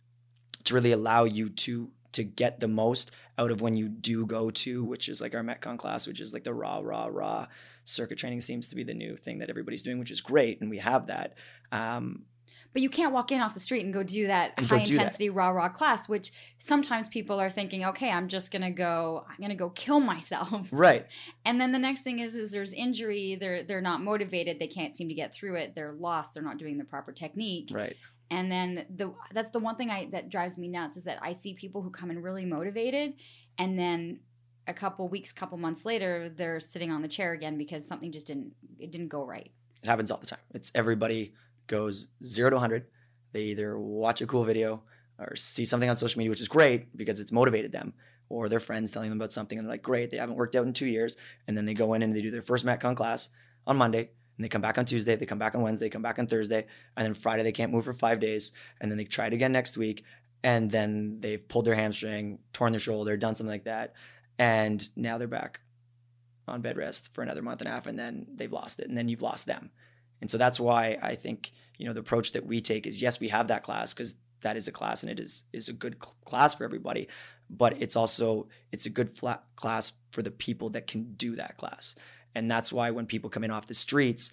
to 0.66 0.74
really 0.74 0.92
allow 0.92 1.24
you 1.24 1.50
to 1.50 1.90
to 2.14 2.24
get 2.24 2.60
the 2.60 2.68
most 2.68 3.12
out 3.40 3.50
of 3.50 3.62
when 3.62 3.76
you 3.76 3.90
do 3.90 4.26
go 4.26 4.52
to, 4.52 4.84
which 4.84 5.10
is 5.10 5.20
like 5.20 5.34
our 5.34 5.42
Metcon 5.42 5.78
class, 5.78 6.06
which 6.06 6.22
is 6.22 6.32
like 6.32 6.44
the 6.44 6.54
raw, 6.54 6.80
raw, 6.84 7.08
raw 7.12 7.48
circuit 7.86 8.18
training 8.18 8.40
seems 8.40 8.68
to 8.68 8.76
be 8.76 8.84
the 8.84 8.94
new 8.94 9.18
thing 9.18 9.40
that 9.40 9.50
everybody's 9.50 9.84
doing, 9.84 10.00
which 10.00 10.12
is 10.12 10.22
great, 10.22 10.62
and 10.62 10.70
we 10.70 10.78
have 10.78 11.08
that. 11.08 11.34
Um, 11.72 12.24
but 12.74 12.82
you 12.82 12.90
can't 12.90 13.14
walk 13.14 13.32
in 13.32 13.40
off 13.40 13.54
the 13.54 13.60
street 13.60 13.86
and 13.86 13.94
go 13.94 14.04
do 14.04 14.28
that 14.28 14.60
high 14.60 14.80
intensity 14.80 15.30
raw 15.30 15.50
raw 15.50 15.70
class, 15.70 16.10
which 16.10 16.32
sometimes 16.60 17.08
people 17.08 17.40
are 17.40 17.50
thinking, 17.50 17.86
okay, 17.86 18.10
I'm 18.10 18.28
just 18.28 18.52
gonna 18.52 18.72
go, 18.72 19.26
I'm 19.30 19.40
gonna 19.40 19.56
go 19.56 19.70
kill 19.70 20.00
myself. 20.00 20.70
Right. 20.74 21.06
And 21.46 21.62
then 21.62 21.72
the 21.72 21.80
next 21.80 22.02
thing 22.02 22.20
is, 22.20 22.36
is 22.36 22.52
there's 22.52 22.74
injury. 22.74 23.38
They're 23.40 23.64
they're 23.64 23.82
not 23.82 24.02
motivated. 24.02 24.60
They 24.60 24.68
can't 24.68 24.98
seem 24.98 25.08
to 25.08 25.14
get 25.14 25.34
through 25.34 25.56
it. 25.56 25.76
They're 25.76 25.94
lost. 25.94 26.34
They're 26.34 26.44
not 26.44 26.58
doing 26.58 26.78
the 26.78 26.84
proper 26.84 27.12
technique. 27.12 27.70
Right. 27.72 27.96
And 28.32 28.52
then 28.52 28.86
the 28.94 29.14
that's 29.34 29.52
the 29.52 29.60
one 29.60 29.76
thing 29.76 29.92
I 29.92 30.10
that 30.12 30.30
drives 30.30 30.58
me 30.58 30.68
nuts 30.68 30.98
is 30.98 31.04
that 31.04 31.20
I 31.22 31.32
see 31.34 31.54
people 31.54 31.82
who 31.82 31.92
come 31.92 32.10
in 32.10 32.22
really 32.22 32.46
motivated, 32.46 33.14
and 33.58 33.78
then 33.78 34.20
a 34.68 34.74
couple 34.74 35.08
weeks, 35.08 35.32
couple 35.32 35.58
months 35.58 35.86
later, 35.86 36.30
they're 36.36 36.60
sitting 36.60 36.92
on 36.92 37.02
the 37.02 37.08
chair 37.08 37.34
again 37.34 37.58
because 37.58 37.88
something 37.88 38.12
just 38.12 38.28
didn't 38.28 38.54
it 38.80 38.92
didn't 38.92 39.10
go 39.10 39.24
right. 39.24 39.52
It 39.84 39.88
happens 39.88 40.10
all 40.12 40.18
the 40.18 40.26
time. 40.26 40.40
It's 40.54 40.72
everybody 40.74 41.34
goes 41.68 42.08
zero 42.24 42.50
to 42.50 42.56
100. 42.56 42.86
They 43.32 43.44
either 43.44 43.78
watch 43.78 44.22
a 44.22 44.28
cool 44.28 44.44
video 44.44 44.84
or 45.20 45.36
see 45.36 45.66
something 45.66 45.90
on 45.90 45.96
social 45.96 46.20
media, 46.20 46.30
which 46.30 46.42
is 46.42 46.48
great 46.48 46.96
because 46.96 47.20
it's 47.20 47.32
motivated 47.32 47.72
them, 47.72 47.94
or 48.30 48.50
their 48.50 48.60
friends 48.60 48.92
telling 48.92 49.10
them 49.10 49.20
about 49.20 49.32
something 49.32 49.58
and 49.58 49.66
they're 49.66 49.74
like, 49.74 49.82
great, 49.82 50.10
they 50.10 50.18
haven't 50.18 50.36
worked 50.36 50.56
out 50.56 50.66
in 50.66 50.74
two 50.74 50.88
years. 50.88 51.18
And 51.48 51.58
then 51.58 51.66
they 51.66 51.74
go 51.74 51.94
in 51.94 52.02
and 52.02 52.16
they 52.16 52.22
do 52.22 52.32
their 52.32 52.42
first 52.42 52.66
Metcon 52.66 52.96
class 52.96 53.30
on 53.66 53.78
Monday. 53.78 54.10
And 54.38 54.44
they 54.44 54.50
come 54.50 54.62
back 54.62 54.78
on 54.78 54.86
Tuesday, 54.86 55.16
they 55.16 55.28
come 55.28 55.38
back 55.38 55.54
on 55.54 55.62
Wednesday, 55.62 55.90
come 55.90 56.02
back 56.02 56.18
on 56.18 56.26
Thursday, 56.26 56.66
and 56.98 57.06
then 57.06 57.14
Friday 57.14 57.44
they 57.44 57.52
can't 57.52 57.72
move 57.72 57.86
for 57.86 57.94
five 57.94 58.20
days. 58.20 58.52
And 58.82 58.90
then 58.90 58.98
they 58.98 59.06
try 59.06 59.28
it 59.28 59.34
again 59.34 59.52
next 59.52 59.78
week. 59.78 60.04
And 60.44 60.70
then 60.70 61.18
they've 61.20 61.48
pulled 61.48 61.66
their 61.66 61.76
hamstring, 61.76 62.40
torn 62.52 62.72
their 62.74 62.80
shoulder, 62.80 63.16
done 63.16 63.36
something 63.36 63.52
like 63.52 63.66
that. 63.66 63.94
And 64.40 64.88
now 64.96 65.18
they're 65.18 65.28
back 65.28 65.60
on 66.48 66.62
bed 66.62 66.78
rest 66.78 67.14
for 67.14 67.22
another 67.22 67.42
month 67.42 67.62
and 67.62 67.70
a 67.70 67.72
half, 67.72 67.88
and 67.88 67.98
then 67.98 68.26
they've 68.34 68.52
lost 68.52 68.80
it. 68.80 68.90
And 68.90 68.98
then 68.98 69.08
you've 69.08 69.22
lost 69.22 69.46
them. 69.46 69.70
And 70.24 70.32
so 70.32 70.38
that's 70.38 70.58
why 70.58 70.98
I 71.02 71.16
think, 71.16 71.52
you 71.78 71.86
know, 71.86 71.92
the 71.92 72.00
approach 72.00 72.32
that 72.32 72.46
we 72.46 72.62
take 72.62 72.88
is 72.88 73.02
yes, 73.02 73.20
we 73.20 73.28
have 73.28 73.50
that 73.50 73.62
class 73.62 73.94
because 73.94 74.16
that 74.40 74.56
is 74.56 74.70
a 74.70 74.72
class 74.72 75.04
and 75.04 75.12
it 75.12 75.20
is 75.20 75.44
is 75.52 75.68
a 75.68 75.74
good 75.74 75.98
cl- 76.02 76.16
class 76.24 76.54
for 76.54 76.64
everybody, 76.64 77.10
but 77.50 77.82
it's 77.82 77.98
also 77.98 78.48
it's 78.72 78.86
a 78.86 78.90
good 78.90 79.18
flat 79.18 79.44
class 79.58 79.92
for 80.12 80.22
the 80.22 80.32
people 80.32 80.70
that 80.70 80.88
can 80.88 81.14
do 81.16 81.36
that 81.36 81.58
class. 81.58 81.96
And 82.34 82.50
that's 82.50 82.72
why 82.72 82.92
when 82.92 83.06
people 83.06 83.30
come 83.30 83.44
in 83.44 83.52
off 83.52 83.68
the 83.68 83.74
streets, 83.74 84.32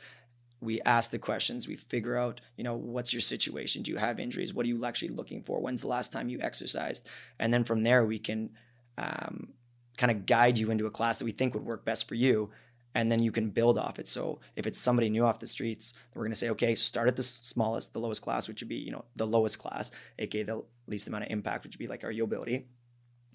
we 0.60 0.80
ask 0.82 1.10
the 1.10 1.18
questions, 1.18 1.66
we 1.66 1.74
figure 1.74 2.16
out, 2.16 2.40
you 2.56 2.62
know, 2.62 2.76
what's 2.76 3.12
your 3.12 3.20
situation? 3.20 3.82
Do 3.82 3.90
you 3.90 3.96
have 3.96 4.20
injuries? 4.20 4.54
What 4.54 4.66
are 4.66 4.68
you 4.68 4.84
actually 4.84 5.08
looking 5.08 5.42
for? 5.42 5.58
When's 5.58 5.80
the 5.80 5.88
last 5.88 6.12
time 6.12 6.28
you 6.28 6.38
exercised? 6.40 7.08
And 7.40 7.52
then 7.52 7.64
from 7.64 7.82
there, 7.82 8.06
we 8.06 8.20
can 8.20 8.50
um, 8.96 9.54
kind 9.96 10.12
of 10.12 10.24
guide 10.24 10.56
you 10.56 10.70
into 10.70 10.86
a 10.86 10.90
class 10.92 11.18
that 11.18 11.24
we 11.24 11.32
think 11.32 11.52
would 11.54 11.66
work 11.66 11.84
best 11.84 12.06
for 12.06 12.14
you 12.14 12.52
and 12.94 13.10
then 13.10 13.22
you 13.22 13.32
can 13.32 13.50
build 13.50 13.78
off 13.78 13.98
it. 13.98 14.08
So 14.08 14.40
if 14.56 14.66
it's 14.66 14.78
somebody 14.78 15.10
new 15.10 15.24
off 15.24 15.38
the 15.38 15.46
streets, 15.46 15.94
we're 16.14 16.22
going 16.22 16.32
to 16.32 16.38
say, 16.38 16.50
okay, 16.50 16.74
start 16.74 17.08
at 17.08 17.16
the 17.16 17.22
smallest, 17.22 17.92
the 17.92 18.00
lowest 18.00 18.22
class, 18.22 18.48
which 18.48 18.60
would 18.60 18.68
be, 18.68 18.76
you 18.76 18.90
know, 18.90 19.04
the 19.16 19.26
lowest 19.26 19.58
class, 19.58 19.90
aka 20.18 20.42
the 20.42 20.62
least 20.86 21.08
amount 21.08 21.24
of 21.24 21.30
impact, 21.30 21.64
which 21.64 21.74
would 21.74 21.78
be 21.78 21.88
like 21.88 22.04
our 22.04 22.12
YOBILITY. 22.12 22.66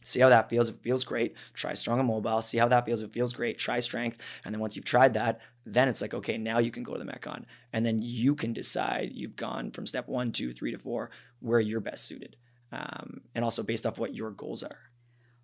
See 0.04 0.20
how 0.20 0.30
that 0.30 0.50
feels. 0.50 0.70
If 0.70 0.76
it 0.76 0.84
feels 0.84 1.04
great, 1.04 1.34
try 1.56 1.74
strong 1.74 1.98
and 1.98 2.08
mobile. 2.08 2.42
See 2.44 2.60
how 2.60 2.68
that 2.68 2.86
feels. 2.86 3.02
If 3.02 3.10
it 3.10 3.14
feels 3.14 3.34
great, 3.34 3.58
try 3.58 3.80
strength. 3.80 4.20
And 4.44 4.54
then 4.54 4.62
once 4.62 4.76
you've 4.76 4.86
tried 4.86 5.16
that, 5.16 5.40
then 5.66 5.88
it's 5.88 6.00
like, 6.00 6.14
okay, 6.14 6.38
now 6.38 6.60
you 6.60 6.70
can 6.70 6.84
go 6.84 6.94
to 6.94 7.04
the 7.04 7.12
Metcon. 7.12 7.46
And 7.74 7.84
then 7.84 8.04
you 8.04 8.36
can 8.36 8.54
decide 8.54 9.14
you've 9.14 9.36
gone 9.36 9.72
from 9.72 9.88
step 9.88 10.08
one, 10.08 10.32
two, 10.32 10.54
three 10.54 10.72
to 10.72 10.78
four, 10.78 11.10
where 11.40 11.60
you're 11.60 11.80
best 11.80 12.06
suited. 12.06 12.36
Um, 12.72 13.22
and 13.34 13.44
also 13.44 13.64
based 13.64 13.88
off 13.88 13.98
what 13.98 14.14
your 14.14 14.30
goals 14.30 14.62
are. 14.62 14.78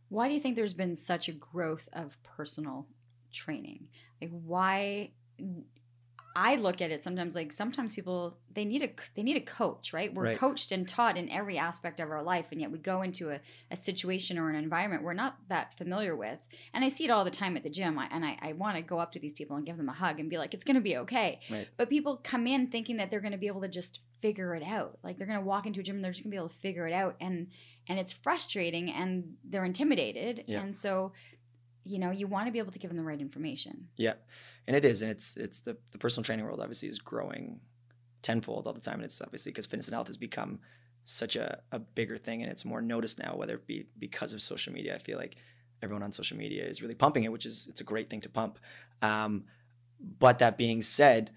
Why 0.10 0.27
do 0.27 0.36
you 0.36 0.39
think 0.39 0.56
there's 0.56 0.74
been 0.74 0.96
such 0.96 1.27
a 1.27 1.32
growth 1.32 1.89
of 1.94 2.22
personal 2.22 2.88
training 3.32 3.88
like 4.22 4.32
why 4.44 5.10
I 6.36 6.56
look 6.56 6.82
at 6.82 6.92
it 6.92 7.04
sometimes 7.04 7.36
like 7.36 7.52
sometimes 7.52 7.94
people 7.94 8.38
they 8.54 8.64
need 8.64 8.84
a 8.84 8.90
they 9.16 9.24
need 9.24 9.38
a 9.38 9.42
coach, 9.42 9.92
right? 9.92 10.14
We're 10.14 10.24
right. 10.24 10.38
coached 10.38 10.72
and 10.72 10.88
taught 10.88 11.18
in 11.18 11.30
every 11.30 11.58
aspect 11.58 12.00
of 12.00 12.10
our 12.10 12.24
life, 12.24 12.46
and 12.52 12.62
yet 12.62 12.72
we 12.72 12.78
go 12.78 13.02
into 13.02 13.32
a, 13.32 13.40
a 13.70 13.76
situation 13.76 14.38
or 14.38 14.50
an 14.50 14.56
environment 14.56 15.04
we're 15.04 15.14
not 15.14 15.38
that 15.50 15.78
familiar 15.78 16.16
with. 16.16 16.40
And 16.74 16.86
I 16.86 16.88
see 16.88 17.06
it 17.06 17.12
all 17.12 17.26
the 17.26 17.32
time 17.32 17.58
at 17.58 17.64
the 17.64 17.70
gym, 17.70 18.00
I, 18.00 18.08
and 18.12 18.24
I, 18.24 18.38
I 18.42 18.54
want 18.54 18.78
to 18.78 18.82
go 18.82 19.00
up 19.00 19.12
to 19.14 19.20
these 19.20 19.34
people 19.34 19.58
and 19.58 19.66
give 19.66 19.78
them 19.78 19.90
a 19.90 19.94
hug 19.94 20.20
and 20.20 20.30
be 20.30 20.38
like, 20.38 20.54
"It's 20.54 20.64
going 20.64 20.76
to 20.76 20.82
be 20.82 20.98
okay." 20.98 21.42
Right. 21.50 21.68
But 21.76 21.90
people 21.90 22.22
come 22.24 22.48
in 22.48 22.68
thinking 22.68 22.98
that 22.98 23.12
they're 23.12 23.22
going 23.22 23.34
to 23.34 23.38
be 23.38 23.48
able 23.48 23.62
to 23.62 23.68
just 23.68 24.00
figure 24.22 24.56
it 24.56 24.64
out, 24.64 25.00
like 25.04 25.18
they're 25.18 25.28
going 25.28 25.40
to 25.40 25.46
walk 25.46 25.66
into 25.66 25.80
a 25.80 25.84
gym 25.84 25.96
and 25.96 26.06
they're 26.06 26.12
just 26.12 26.24
going 26.24 26.32
to 26.32 26.36
be 26.36 26.40
able 26.40 26.50
to 26.50 26.60
figure 26.60 26.88
it 26.88 26.94
out, 26.94 27.16
and 27.20 27.48
and 27.90 28.00
it's 28.00 28.14
frustrating 28.14 28.90
and 28.92 29.36
they're 29.44 29.66
intimidated, 29.66 30.46
yeah. 30.48 30.62
and 30.62 30.76
so 30.76 31.12
you 31.84 32.00
know 32.00 32.12
you 32.12 32.28
want 32.28 32.46
to 32.48 32.52
be 32.52 32.60
able 32.60 32.72
to 32.72 32.80
give 32.80 32.90
them 32.90 32.98
the 32.98 33.04
right 33.04 33.22
information. 33.22 33.88
Yeah 33.98 34.14
and 34.68 34.76
it 34.76 34.86
is 34.86 35.02
and 35.02 35.12
it's 35.12 35.38
it's 35.38 35.60
the, 35.60 35.78
the 35.92 35.98
personal 35.98 36.24
training 36.24 36.46
world 36.46 36.62
obviously 36.62 36.90
is 36.90 37.00
growing 37.00 37.60
tenfold 38.22 38.68
all 38.68 38.74
the 38.74 38.80
time 38.80 38.96
and 38.96 39.04
it's 39.04 39.22
obviously 39.22 39.52
because 39.52 39.66
fitness 39.66 39.88
and 39.88 39.96
health 39.96 40.08
has 40.08 40.18
become 40.18 40.60
such 41.04 41.36
a, 41.36 41.60
a 41.72 41.80
bigger 41.80 42.18
thing 42.18 42.44
and 42.44 42.52
it's 42.52 42.64
more 42.64 42.82
noticed 42.82 43.18
now 43.20 43.36
whether 43.36 43.56
it 43.56 43.66
be 43.66 43.88
because 43.98 44.34
of 44.34 44.42
social 44.42 44.72
media. 44.72 44.96
I 44.96 45.00
feel 45.00 45.18
like 45.18 45.36
everyone 45.82 46.04
on 46.04 46.12
social 46.12 46.38
media 46.38 46.64
is 46.64 46.82
really 46.82 46.94
pumping 46.94 47.24
it 47.24 47.32
which 47.32 47.46
is 47.46 47.68
it's 47.70 47.82
a 47.82 47.86
great 47.86 48.10
thing 48.10 48.22
to 48.22 48.30
pump. 48.30 48.60
Um, 49.02 49.46
but 50.20 50.40
that 50.40 50.58
being 50.58 50.82
said 50.82 51.32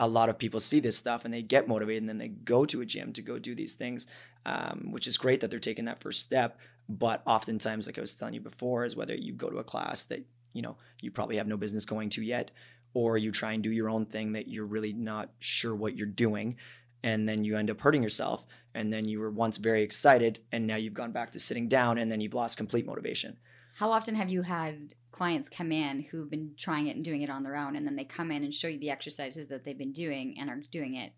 a 0.00 0.08
lot 0.08 0.28
of 0.28 0.38
people 0.38 0.58
see 0.58 0.80
this 0.80 0.96
stuff 0.96 1.24
and 1.24 1.32
they 1.32 1.42
get 1.42 1.68
motivated 1.68 2.02
and 2.02 2.08
then 2.08 2.18
they 2.18 2.28
go 2.28 2.64
to 2.64 2.80
a 2.80 2.86
gym 2.86 3.12
to 3.12 3.22
go 3.22 3.38
do 3.38 3.54
these 3.54 3.74
things 3.74 4.08
um, 4.44 4.88
which 4.90 5.06
is 5.06 5.16
great 5.16 5.40
that 5.40 5.50
they're 5.50 5.60
taking 5.60 5.84
that 5.84 6.00
first 6.00 6.20
step 6.20 6.58
but 6.88 7.22
oftentimes, 7.26 7.86
like 7.86 7.98
I 7.98 8.00
was 8.00 8.14
telling 8.14 8.34
you 8.34 8.40
before, 8.40 8.84
is 8.84 8.96
whether 8.96 9.14
you 9.14 9.32
go 9.32 9.50
to 9.50 9.58
a 9.58 9.64
class 9.64 10.04
that 10.04 10.24
you 10.52 10.62
know 10.62 10.76
you 11.00 11.10
probably 11.10 11.36
have 11.36 11.46
no 11.46 11.56
business 11.56 11.84
going 11.84 12.10
to 12.10 12.22
yet, 12.22 12.50
or 12.92 13.16
you 13.16 13.32
try 13.32 13.52
and 13.52 13.62
do 13.62 13.70
your 13.70 13.90
own 13.90 14.06
thing 14.06 14.32
that 14.32 14.48
you're 14.48 14.66
really 14.66 14.92
not 14.92 15.30
sure 15.40 15.74
what 15.74 15.96
you're 15.96 16.06
doing, 16.06 16.56
and 17.02 17.28
then 17.28 17.44
you 17.44 17.56
end 17.56 17.70
up 17.70 17.80
hurting 17.80 18.02
yourself. 18.02 18.44
And 18.76 18.92
then 18.92 19.04
you 19.04 19.20
were 19.20 19.30
once 19.30 19.56
very 19.56 19.82
excited, 19.82 20.40
and 20.50 20.66
now 20.66 20.76
you've 20.76 20.94
gone 20.94 21.12
back 21.12 21.30
to 21.32 21.40
sitting 21.40 21.68
down, 21.68 21.98
and 21.98 22.10
then 22.10 22.20
you've 22.20 22.34
lost 22.34 22.56
complete 22.56 22.86
motivation. 22.86 23.36
How 23.76 23.92
often 23.92 24.14
have 24.16 24.30
you 24.30 24.42
had 24.42 24.94
clients 25.12 25.48
come 25.48 25.70
in 25.70 26.00
who've 26.00 26.30
been 26.30 26.54
trying 26.56 26.88
it 26.88 26.96
and 26.96 27.04
doing 27.04 27.22
it 27.22 27.30
on 27.30 27.44
their 27.44 27.56
own, 27.56 27.76
and 27.76 27.86
then 27.86 27.94
they 27.94 28.04
come 28.04 28.32
in 28.32 28.42
and 28.42 28.52
show 28.52 28.68
you 28.68 28.78
the 28.78 28.90
exercises 28.90 29.48
that 29.48 29.64
they've 29.64 29.78
been 29.78 29.92
doing 29.92 30.36
and 30.38 30.50
are 30.50 30.60
doing 30.72 30.94
it 30.94 31.12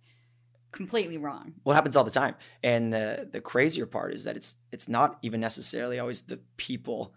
completely 0.73 1.19
wrong? 1.19 1.55
Well, 1.65 1.73
it 1.75 1.77
happens 1.77 1.97
all 1.97 2.05
the 2.05 2.11
time. 2.11 2.35
And 2.63 2.93
the 2.93 3.29
the 3.31 3.41
crazier 3.41 3.87
part 3.87 4.13
is 4.13 4.25
that 4.25 4.37
it's 4.37 4.57
it's 4.73 4.89
not 4.89 5.19
even 5.23 5.41
necessarily 5.41 5.99
always 5.99 6.23
the 6.23 6.41
people 6.57 7.15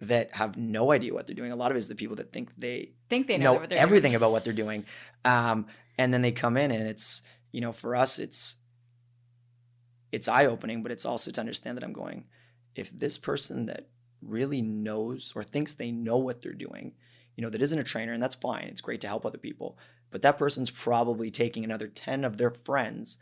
that 0.00 0.34
have 0.34 0.56
no 0.56 0.90
idea 0.92 1.14
what 1.14 1.26
they're 1.26 1.36
doing. 1.36 1.52
A 1.52 1.56
lot 1.56 1.70
of 1.70 1.76
it 1.76 1.78
is 1.78 1.88
the 1.88 1.94
people 1.94 2.16
that 2.16 2.32
think 2.32 2.50
they 2.58 2.92
Think 3.08 3.26
they 3.26 3.38
know, 3.38 3.54
know 3.54 3.60
what 3.60 3.70
they're 3.70 3.78
everything 3.78 4.10
doing. 4.10 4.16
about 4.16 4.32
what 4.32 4.44
they're 4.44 4.52
doing. 4.52 4.84
Um, 5.24 5.66
and 5.96 6.12
then 6.12 6.20
they 6.20 6.32
come 6.32 6.56
in 6.56 6.70
and 6.70 6.86
it's, 6.88 7.22
you 7.52 7.60
know, 7.60 7.72
for 7.72 7.94
us, 7.96 8.18
it's, 8.18 8.56
it's 10.12 10.28
eye 10.28 10.46
opening, 10.46 10.82
but 10.82 10.92
it's 10.92 11.06
also 11.06 11.30
to 11.30 11.40
understand 11.40 11.76
that 11.78 11.84
I'm 11.84 11.92
going, 11.92 12.24
if 12.74 12.90
this 12.90 13.16
person 13.16 13.66
that 13.66 13.88
really 14.20 14.60
knows 14.60 15.32
or 15.34 15.42
thinks 15.42 15.74
they 15.74 15.92
know 15.92 16.18
what 16.18 16.42
they're 16.42 16.52
doing, 16.52 16.92
you 17.36 17.42
know, 17.42 17.50
that 17.50 17.62
isn't 17.62 17.78
a 17.78 17.84
trainer, 17.84 18.12
and 18.12 18.22
that's 18.22 18.34
fine. 18.34 18.64
It's 18.64 18.80
great 18.80 19.00
to 19.02 19.08
help 19.08 19.24
other 19.24 19.38
people. 19.38 19.78
But 20.14 20.22
that 20.22 20.38
person's 20.38 20.70
probably 20.70 21.28
taking 21.28 21.64
another 21.64 21.88
10 21.88 22.22
of 22.22 22.36
their 22.36 22.52
friends 22.52 23.18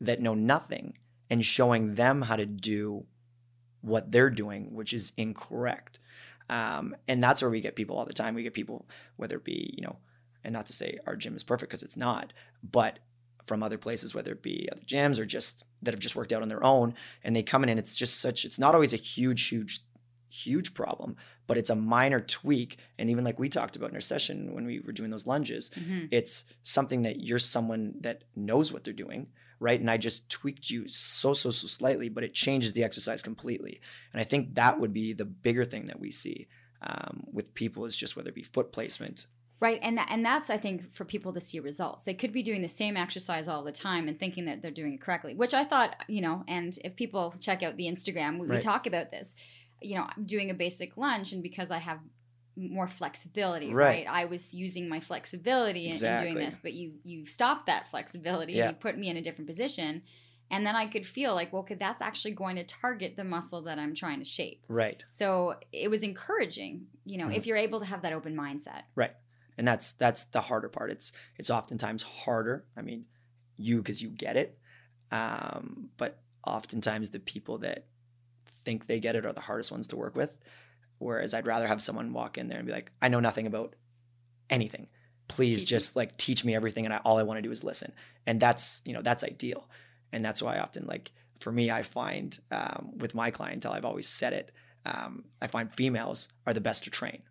that 0.00 0.20
know 0.20 0.34
nothing 0.34 0.98
and 1.30 1.44
showing 1.44 1.94
them 1.94 2.22
how 2.22 2.34
to 2.34 2.44
do 2.44 3.06
what 3.82 4.10
they're 4.10 4.30
doing, 4.30 4.74
which 4.74 4.92
is 4.92 5.12
incorrect. 5.16 6.00
Um, 6.50 6.96
and 7.06 7.22
that's 7.22 7.40
where 7.40 7.52
we 7.52 7.60
get 7.60 7.76
people 7.76 7.96
all 7.96 8.04
the 8.04 8.12
time. 8.12 8.34
We 8.34 8.42
get 8.42 8.52
people, 8.52 8.84
whether 9.14 9.36
it 9.36 9.44
be, 9.44 9.74
you 9.76 9.84
know, 9.84 9.94
and 10.42 10.52
not 10.52 10.66
to 10.66 10.72
say 10.72 10.98
our 11.06 11.14
gym 11.14 11.36
is 11.36 11.44
perfect 11.44 11.70
because 11.70 11.84
it's 11.84 11.96
not, 11.96 12.32
but 12.68 12.98
from 13.46 13.62
other 13.62 13.78
places, 13.78 14.12
whether 14.12 14.32
it 14.32 14.42
be 14.42 14.68
other 14.72 14.82
gyms 14.82 15.20
or 15.20 15.26
just 15.26 15.62
that 15.82 15.94
have 15.94 16.00
just 16.00 16.16
worked 16.16 16.32
out 16.32 16.42
on 16.42 16.48
their 16.48 16.64
own, 16.64 16.94
and 17.22 17.36
they 17.36 17.44
come 17.44 17.62
in 17.62 17.68
and 17.68 17.78
it's 17.78 17.94
just 17.94 18.18
such, 18.18 18.44
it's 18.44 18.58
not 18.58 18.74
always 18.74 18.92
a 18.92 18.96
huge, 18.96 19.46
huge, 19.46 19.84
huge 20.34 20.74
problem, 20.74 21.16
but 21.46 21.56
it's 21.58 21.70
a 21.70 21.76
minor 21.76 22.20
tweak. 22.20 22.78
And 22.98 23.08
even 23.10 23.24
like 23.24 23.38
we 23.38 23.48
talked 23.48 23.76
about 23.76 23.90
in 23.90 23.94
our 23.96 24.00
session 24.00 24.54
when 24.54 24.66
we 24.66 24.80
were 24.80 24.92
doing 24.92 25.10
those 25.10 25.26
lunges, 25.26 25.70
Mhm. 25.70 26.08
it's 26.10 26.44
something 26.62 27.02
that 27.02 27.20
you're 27.20 27.38
someone 27.38 27.94
that 28.00 28.24
knows 28.34 28.72
what 28.72 28.82
they're 28.84 28.92
doing 29.06 29.26
right 29.60 29.78
and 29.80 29.88
i 29.88 29.96
just 29.96 30.28
tweaked 30.28 30.68
you 30.68 30.88
so 30.88 31.32
so 31.32 31.48
so 31.52 31.68
slightly 31.68 32.08
but 32.08 32.24
it 32.24 32.34
changes 32.34 32.72
the 32.72 32.82
exercise 32.82 33.22
completely 33.22 33.80
and 34.12 34.20
i 34.20 34.24
think 34.24 34.52
that 34.56 34.80
would 34.80 34.92
be 34.92 35.12
the 35.12 35.24
bigger 35.24 35.64
thing 35.64 35.86
that 35.86 36.00
we 36.00 36.10
see 36.10 36.48
um, 36.82 37.22
with 37.32 37.54
people 37.54 37.84
is 37.84 37.96
just 37.96 38.16
whether 38.16 38.28
it 38.30 38.34
be 38.34 38.42
foot 38.42 38.72
placement 38.72 39.28
Right, 39.60 39.78
and 39.82 39.96
tha- 39.96 40.10
and 40.10 40.22
that's 40.26 40.50
I 40.50 40.58
think 40.58 40.92
for 40.94 41.04
people 41.06 41.32
to 41.32 41.40
see 41.40 41.58
results. 41.60 42.02
They 42.02 42.12
could 42.12 42.32
be 42.32 42.42
doing 42.42 42.60
the 42.60 42.68
same 42.68 42.96
exercise 42.98 43.46
all 43.48 43.62
the 43.64 43.72
time 43.72 44.08
and 44.08 44.18
thinking 44.18 44.44
that 44.46 44.60
they're 44.60 44.70
doing 44.82 44.94
it 44.94 45.00
correctly, 45.00 45.34
which 45.34 45.54
I 45.54 45.64
thought, 45.64 45.96
you 46.08 46.20
know. 46.20 46.44
And 46.48 46.76
if 46.84 46.96
people 46.96 47.34
check 47.40 47.62
out 47.62 47.76
the 47.76 47.86
Instagram, 47.86 48.38
we, 48.40 48.48
we 48.48 48.58
talk 48.58 48.86
about 48.86 49.10
this. 49.10 49.34
You 49.84 49.96
know, 49.96 50.06
I'm 50.16 50.24
doing 50.24 50.50
a 50.50 50.54
basic 50.54 50.96
lunge, 50.96 51.32
and 51.32 51.42
because 51.42 51.70
I 51.70 51.78
have 51.78 51.98
more 52.56 52.86
flexibility, 52.88 53.72
Right. 53.74 54.06
right? 54.06 54.06
I 54.08 54.24
was 54.26 54.54
using 54.54 54.88
my 54.88 55.00
flexibility 55.00 55.86
in, 55.86 56.04
in 56.04 56.16
doing 56.20 56.38
this, 56.38 56.58
but 56.62 56.72
you 56.72 56.94
you 57.02 57.26
stopped 57.26 57.66
that 57.66 57.88
flexibility 57.90 58.54
Yeah. 58.54 58.68
and 58.68 58.76
you 58.76 58.80
put 58.80 58.96
me 58.96 59.08
in 59.10 59.16
a 59.16 59.22
different 59.22 59.48
position, 59.48 60.02
and 60.50 60.64
then 60.66 60.76
I 60.76 60.86
could 60.86 61.06
feel 61.06 61.34
like, 61.34 61.52
well, 61.52 61.62
okay, 61.62 61.74
that's 61.74 62.00
actually 62.00 62.32
going 62.32 62.56
to 62.56 62.64
target 62.64 63.16
the 63.16 63.24
muscle 63.24 63.62
that 63.62 63.78
I'm 63.78 63.94
trying 63.94 64.20
to 64.20 64.24
shape. 64.24 64.64
right 64.68 65.04
So 65.08 65.54
it 65.72 65.88
was 65.90 66.02
encouraging, 66.02 66.86
you 67.04 67.18
know, 67.18 67.26
Mhm. 67.28 67.36
if 67.36 67.46
you're 67.46 67.56
able 67.56 67.80
to 67.80 67.86
have 67.86 68.02
that 68.02 68.12
open 68.12 68.34
mindset. 68.36 68.82
Right? 68.94 69.14
And 69.58 69.66
that's 69.66 69.92
that's 69.92 70.24
the 70.24 70.40
harder 70.40 70.68
part 70.68 70.90
it's 70.90 71.12
it's 71.38 71.48
oftentimes 71.48 72.02
harder 72.02 72.64
i 72.76 72.82
mean 72.82 73.06
you 73.56 73.76
because 73.78 74.02
you 74.02 74.08
get 74.10 74.36
it 74.36 74.58
um, 75.12 75.90
but 75.96 76.18
oftentimes 76.44 77.10
the 77.10 77.20
people 77.20 77.58
that 77.58 77.86
think 78.64 78.86
they 78.86 79.00
get 79.00 79.16
it 79.16 79.26
are 79.26 79.32
the 79.32 79.40
hardest 79.40 79.70
ones 79.70 79.86
to 79.88 79.96
work 79.96 80.16
with. 80.16 80.36
Whereas 80.98 81.34
i'd 81.34 81.46
rather 81.46 81.66
have 81.66 81.82
someone 81.82 82.12
walk 82.12 82.38
in 82.38 82.48
there 82.48 82.58
and 82.58 82.66
be 82.66 82.72
like 82.72 82.92
i 83.02 83.08
know 83.08 83.20
nothing 83.20 83.46
about 83.46 83.74
anything. 84.50 84.88
Please 85.26 85.60
Teach 85.60 85.66
me. 85.66 85.76
just 85.76 85.96
like 85.96 86.16
teach 86.16 86.44
me 86.44 86.54
everything 86.54 86.84
and 86.84 86.94
I, 86.94 86.98
all 86.98 87.18
i 87.18 87.22
want 87.22 87.38
to 87.38 87.42
do 87.42 87.50
is 87.50 87.64
listen. 87.64 87.92
And 88.26 88.40
that's 88.40 88.82
you 88.84 88.92
know 88.94 89.02
that's 89.02 89.24
ideal. 89.24 89.68
And 90.12 90.24
that's 90.24 90.40
why 90.42 90.56
I 90.56 90.60
often 90.60 90.86
like 90.86 91.10
for 91.40 91.52
me 91.52 91.70
i 91.70 91.82
find 91.82 92.38
um, 92.50 92.92
with 92.96 93.14
my 93.14 93.30
clientele 93.30 93.72
i've 93.72 93.84
always 93.84 94.08
said 94.08 94.32
it 94.32 94.50
um, 94.86 95.24
i 95.42 95.46
find 95.46 95.70
females 95.74 96.28
are 96.46 96.54
the 96.54 96.60
best 96.60 96.84
to 96.84 96.90
train 96.90 97.22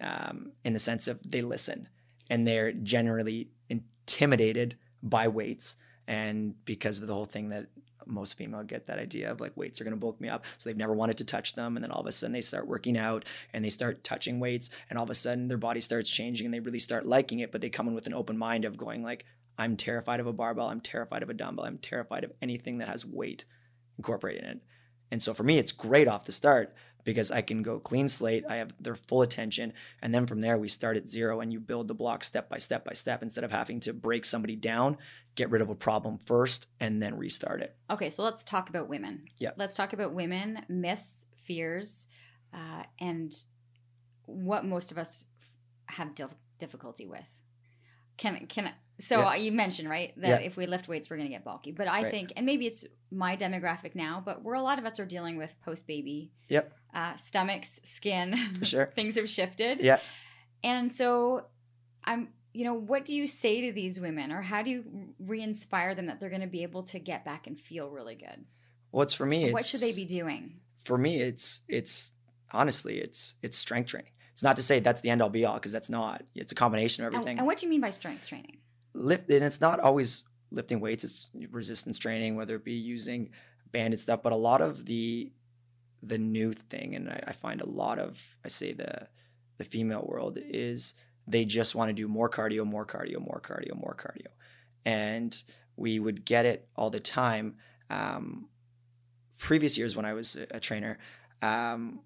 um, 0.00 0.52
in 0.64 0.72
the 0.72 0.78
sense 0.78 1.08
of 1.08 1.18
they 1.28 1.42
listen 1.42 1.88
and 2.30 2.46
they're 2.46 2.72
generally 2.72 3.48
intimidated 3.68 4.76
by 5.02 5.28
weights 5.28 5.76
and 6.06 6.54
because 6.64 6.98
of 6.98 7.06
the 7.06 7.14
whole 7.14 7.24
thing 7.24 7.48
that 7.48 7.66
most 8.06 8.34
female 8.34 8.62
get 8.62 8.86
that 8.86 8.98
idea 8.98 9.30
of 9.30 9.40
like 9.40 9.56
weights 9.56 9.80
are 9.80 9.84
going 9.84 9.92
to 9.92 10.00
bulk 10.00 10.20
me 10.20 10.28
up 10.28 10.44
so 10.58 10.68
they've 10.68 10.76
never 10.76 10.94
wanted 10.94 11.16
to 11.16 11.24
touch 11.24 11.54
them 11.54 11.76
and 11.76 11.82
then 11.84 11.90
all 11.90 12.00
of 12.00 12.06
a 12.06 12.12
sudden 12.12 12.32
they 12.32 12.40
start 12.40 12.66
working 12.66 12.96
out 12.96 13.24
and 13.52 13.64
they 13.64 13.70
start 13.70 14.04
touching 14.04 14.40
weights 14.40 14.70
and 14.88 14.98
all 14.98 15.04
of 15.04 15.10
a 15.10 15.14
sudden 15.14 15.48
their 15.48 15.56
body 15.56 15.80
starts 15.80 16.08
changing 16.08 16.46
and 16.46 16.54
they 16.54 16.60
really 16.60 16.78
start 16.78 17.06
liking 17.06 17.40
it 17.40 17.52
but 17.52 17.60
they 17.60 17.70
come 17.70 17.88
in 17.88 17.94
with 17.94 18.06
an 18.06 18.14
open 18.14 18.36
mind 18.36 18.64
of 18.64 18.76
going 18.76 19.02
like 19.02 19.24
i'm 19.58 19.76
terrified 19.76 20.20
of 20.20 20.26
a 20.26 20.32
barbell 20.32 20.68
i'm 20.68 20.80
terrified 20.80 21.22
of 21.22 21.30
a 21.30 21.34
dumbbell 21.34 21.64
i'm 21.64 21.78
terrified 21.78 22.24
of 22.24 22.32
anything 22.40 22.78
that 22.78 22.88
has 22.88 23.04
weight 23.04 23.44
incorporated 23.98 24.44
in 24.44 24.50
it 24.50 24.60
and 25.10 25.22
so 25.22 25.34
for 25.34 25.42
me 25.42 25.58
it's 25.58 25.72
great 25.72 26.08
off 26.08 26.26
the 26.26 26.32
start 26.32 26.74
because 27.06 27.30
I 27.30 27.40
can 27.40 27.62
go 27.62 27.78
clean 27.78 28.08
slate. 28.08 28.44
I 28.50 28.56
have 28.56 28.74
their 28.80 28.96
full 28.96 29.22
attention. 29.22 29.72
And 30.02 30.12
then 30.12 30.26
from 30.26 30.40
there, 30.40 30.58
we 30.58 30.68
start 30.68 30.96
at 30.96 31.08
zero 31.08 31.40
and 31.40 31.52
you 31.52 31.60
build 31.60 31.86
the 31.86 31.94
block 31.94 32.24
step 32.24 32.50
by 32.50 32.58
step 32.58 32.84
by 32.84 32.92
step 32.94 33.22
instead 33.22 33.44
of 33.44 33.52
having 33.52 33.78
to 33.80 33.94
break 33.94 34.24
somebody 34.24 34.56
down, 34.56 34.98
get 35.36 35.50
rid 35.50 35.62
of 35.62 35.68
a 35.70 35.74
problem 35.74 36.18
first, 36.26 36.66
and 36.80 37.00
then 37.02 37.16
restart 37.16 37.62
it. 37.62 37.76
Okay, 37.90 38.10
so 38.10 38.24
let's 38.24 38.42
talk 38.42 38.68
about 38.68 38.88
women. 38.88 39.26
Yeah. 39.38 39.50
Let's 39.56 39.74
talk 39.74 39.92
about 39.92 40.12
women, 40.12 40.64
myths, 40.68 41.14
fears, 41.44 42.06
uh, 42.52 42.82
and 42.98 43.32
what 44.24 44.64
most 44.64 44.90
of 44.90 44.98
us 44.98 45.24
have 45.86 46.14
dif- 46.14 46.34
difficulty 46.58 47.06
with. 47.06 47.28
Can 48.16 48.46
can 48.46 48.72
so 48.98 49.20
Yeah. 49.20 49.34
you 49.36 49.52
mentioned 49.52 49.90
right 49.90 50.18
that 50.20 50.40
Yeah. 50.40 50.46
if 50.46 50.56
we 50.56 50.66
lift 50.66 50.88
weights 50.88 51.10
we're 51.10 51.16
going 51.18 51.28
to 51.28 51.34
get 51.34 51.44
bulky, 51.44 51.70
but 51.70 51.86
I 51.86 52.02
Right. 52.04 52.10
think 52.10 52.32
and 52.34 52.46
maybe 52.46 52.66
it's 52.66 52.84
my 53.10 53.36
demographic 53.36 53.94
now, 53.94 54.22
but 54.24 54.42
we're 54.42 54.54
a 54.54 54.62
lot 54.62 54.78
of 54.78 54.86
us 54.86 54.98
are 54.98 55.04
dealing 55.06 55.36
with 55.36 55.54
post 55.60 55.86
baby, 55.86 56.32
Yep, 56.48 56.72
uh, 56.94 57.14
stomachs, 57.16 57.78
skin, 57.84 58.36
for 58.58 58.64
sure. 58.64 58.86
things 58.96 59.16
have 59.16 59.28
shifted. 59.28 59.80
Yeah. 59.80 60.00
And 60.64 60.90
so 60.90 61.46
I'm, 62.04 62.32
you 62.56 62.64
know, 62.64 62.74
what 62.74 63.04
do 63.04 63.14
you 63.14 63.26
say 63.26 63.66
to 63.66 63.72
these 63.72 64.00
women 64.00 64.32
or 64.32 64.40
how 64.42 64.62
do 64.62 64.70
you 64.70 64.84
re 65.18 65.42
inspire 65.42 65.94
them 65.94 66.06
that 66.06 66.20
they're 66.20 66.30
going 66.30 66.40
to 66.40 66.46
be 66.46 66.62
able 66.62 66.82
to 66.84 66.98
get 66.98 67.24
back 67.24 67.46
and 67.46 67.60
feel 67.60 67.90
really 67.90 68.14
good? 68.14 68.44
What's 68.90 69.12
for 69.12 69.26
me? 69.26 69.44
It's, 69.44 69.52
what 69.52 69.66
should 69.66 69.80
they 69.80 69.92
be 69.94 70.04
doing? 70.04 70.54
For 70.84 70.96
me, 70.96 71.20
it's 71.20 71.62
it's 71.68 72.12
honestly, 72.52 72.98
it's 72.98 73.34
it's 73.42 73.56
strength 73.56 73.88
training. 73.88 74.12
It's 74.32 74.42
not 74.42 74.56
to 74.56 74.62
say 74.62 74.80
that's 74.80 75.00
the 75.00 75.10
end 75.10 75.22
all 75.22 75.30
be 75.30 75.44
all 75.44 75.54
because 75.54 75.72
that's 75.72 75.90
not. 75.90 76.22
It's 76.34 76.52
a 76.52 76.54
combination 76.54 77.04
of 77.04 77.08
And, 77.08 77.16
everything. 77.16 77.38
and 77.38 77.46
what 77.46 77.58
do 77.58 77.66
you 77.66 77.70
mean 77.70 77.80
by 77.80 77.90
strength 77.90 78.26
training? 78.26 78.58
lift 78.96 79.30
and 79.30 79.44
it's 79.44 79.60
not 79.60 79.78
always 79.80 80.24
lifting 80.50 80.80
weights 80.80 81.04
it's 81.04 81.30
resistance 81.50 81.98
training 81.98 82.34
whether 82.34 82.56
it 82.56 82.64
be 82.64 82.72
using 82.72 83.30
banded 83.72 84.00
stuff 84.00 84.22
but 84.22 84.32
a 84.32 84.36
lot 84.36 84.60
of 84.60 84.86
the 84.86 85.30
the 86.02 86.16
new 86.16 86.52
thing 86.52 86.94
and 86.94 87.08
I, 87.08 87.22
I 87.28 87.32
find 87.32 87.60
a 87.60 87.66
lot 87.66 87.98
of 87.98 88.18
i 88.44 88.48
say 88.48 88.72
the 88.72 89.06
the 89.58 89.64
female 89.64 90.04
world 90.08 90.38
is 90.40 90.94
they 91.26 91.44
just 91.44 91.74
want 91.74 91.88
to 91.88 91.92
do 91.92 92.08
more 92.08 92.28
cardio 92.28 92.64
more 92.64 92.86
cardio 92.86 93.18
more 93.18 93.40
cardio 93.40 93.74
more 93.74 93.96
cardio 93.98 94.28
and 94.84 95.42
we 95.76 95.98
would 95.98 96.24
get 96.24 96.46
it 96.46 96.68
all 96.76 96.90
the 96.90 97.00
time 97.00 97.56
um, 97.90 98.48
previous 99.38 99.76
years 99.76 99.96
when 99.96 100.04
i 100.04 100.12
was 100.12 100.36
a, 100.50 100.60
trainer 100.60 100.98
um, 101.42 102.00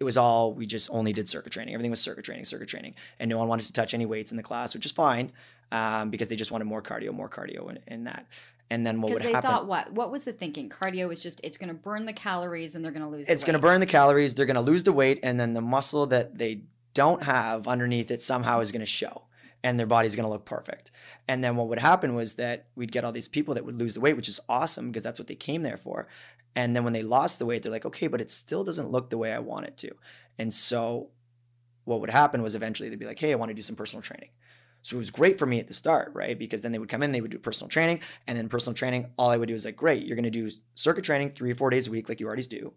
it 0.00 0.04
was 0.04 0.16
all 0.16 0.54
we 0.54 0.66
just 0.66 0.90
only 0.90 1.12
did 1.12 1.28
circuit 1.28 1.52
training 1.52 1.74
everything 1.74 1.90
was 1.90 2.00
circuit 2.00 2.24
training 2.24 2.44
circuit 2.44 2.68
training 2.68 2.94
and 3.18 3.28
no 3.28 3.38
one 3.38 3.48
wanted 3.48 3.66
to 3.66 3.72
touch 3.72 3.94
any 3.94 4.06
weights 4.06 4.30
in 4.30 4.36
the 4.36 4.42
class 4.42 4.74
which 4.74 4.86
is 4.86 4.92
fine 4.92 5.32
um, 5.72 6.10
because 6.10 6.28
they 6.28 6.36
just 6.36 6.52
wanted 6.52 6.66
more 6.66 6.82
cardio, 6.82 7.12
more 7.12 7.28
cardio 7.28 7.70
in, 7.70 7.78
in 7.86 8.04
that. 8.04 8.26
And 8.70 8.86
then 8.86 9.00
what 9.00 9.12
would 9.12 9.22
happen? 9.22 9.32
Because 9.32 9.42
would 9.42 9.42
they 9.42 9.48
happen? 9.48 9.50
thought 9.50 9.66
what? 9.66 9.92
What 9.92 10.12
was 10.12 10.24
the 10.24 10.32
thinking? 10.32 10.68
Cardio 10.68 11.12
is 11.12 11.22
just 11.22 11.40
it's 11.42 11.56
going 11.56 11.68
to 11.68 11.74
burn 11.74 12.06
the 12.06 12.12
calories 12.12 12.74
and 12.74 12.84
they're 12.84 12.92
going 12.92 13.02
to 13.02 13.08
lose. 13.08 13.28
it's 13.28 13.44
going 13.44 13.54
to 13.54 13.58
burn 13.58 13.80
the 13.80 13.86
calories. 13.86 14.34
They're 14.34 14.46
going 14.46 14.54
to 14.56 14.62
lose 14.62 14.84
the 14.84 14.92
weight, 14.92 15.20
and 15.22 15.40
then 15.40 15.54
the 15.54 15.60
muscle 15.60 16.06
that 16.06 16.36
they 16.36 16.62
don't 16.94 17.22
have 17.22 17.68
underneath 17.68 18.10
it 18.10 18.22
somehow 18.22 18.60
is 18.60 18.72
going 18.72 18.80
to 18.80 18.86
show, 18.86 19.22
and 19.62 19.78
their 19.78 19.86
body's 19.86 20.16
going 20.16 20.26
to 20.26 20.32
look 20.32 20.44
perfect. 20.44 20.90
And 21.28 21.42
then 21.42 21.56
what 21.56 21.68
would 21.68 21.78
happen 21.78 22.14
was 22.14 22.34
that 22.34 22.66
we'd 22.74 22.92
get 22.92 23.04
all 23.04 23.12
these 23.12 23.28
people 23.28 23.54
that 23.54 23.64
would 23.64 23.78
lose 23.78 23.94
the 23.94 24.00
weight, 24.00 24.16
which 24.16 24.28
is 24.28 24.40
awesome 24.48 24.90
because 24.90 25.02
that's 25.02 25.18
what 25.18 25.28
they 25.28 25.34
came 25.34 25.62
there 25.62 25.76
for. 25.76 26.08
And 26.54 26.76
then 26.76 26.84
when 26.84 26.92
they 26.92 27.02
lost 27.02 27.38
the 27.38 27.46
weight, 27.46 27.62
they're 27.62 27.72
like, 27.72 27.86
okay, 27.86 28.08
but 28.08 28.20
it 28.20 28.30
still 28.30 28.64
doesn't 28.64 28.90
look 28.90 29.08
the 29.08 29.18
way 29.18 29.32
I 29.32 29.38
want 29.38 29.66
it 29.66 29.76
to. 29.78 29.94
And 30.38 30.52
so 30.52 31.10
what 31.84 32.00
would 32.00 32.10
happen 32.10 32.42
was 32.42 32.54
eventually 32.54 32.88
they'd 32.88 32.98
be 32.98 33.06
like, 33.06 33.18
hey, 33.18 33.32
I 33.32 33.36
want 33.36 33.50
to 33.50 33.54
do 33.54 33.62
some 33.62 33.76
personal 33.76 34.02
training. 34.02 34.30
So 34.82 34.96
it 34.96 34.98
was 34.98 35.10
great 35.10 35.38
for 35.38 35.46
me 35.46 35.60
at 35.60 35.68
the 35.68 35.74
start, 35.74 36.10
right? 36.12 36.36
Because 36.36 36.60
then 36.60 36.72
they 36.72 36.78
would 36.78 36.88
come 36.88 37.02
in, 37.04 37.12
they 37.12 37.20
would 37.20 37.30
do 37.30 37.38
personal 37.38 37.68
training, 37.68 38.00
and 38.26 38.36
then 38.36 38.48
personal 38.48 38.74
training, 38.74 39.12
all 39.16 39.30
I 39.30 39.36
would 39.36 39.48
do 39.48 39.54
is 39.54 39.64
like, 39.64 39.76
great, 39.76 40.04
you're 40.04 40.16
going 40.16 40.24
to 40.24 40.30
do 40.30 40.50
circuit 40.74 41.04
training 41.04 41.30
three 41.30 41.52
or 41.52 41.54
four 41.54 41.70
days 41.70 41.86
a 41.86 41.90
week, 41.90 42.08
like 42.08 42.18
you 42.18 42.26
already 42.26 42.42
do, 42.42 42.72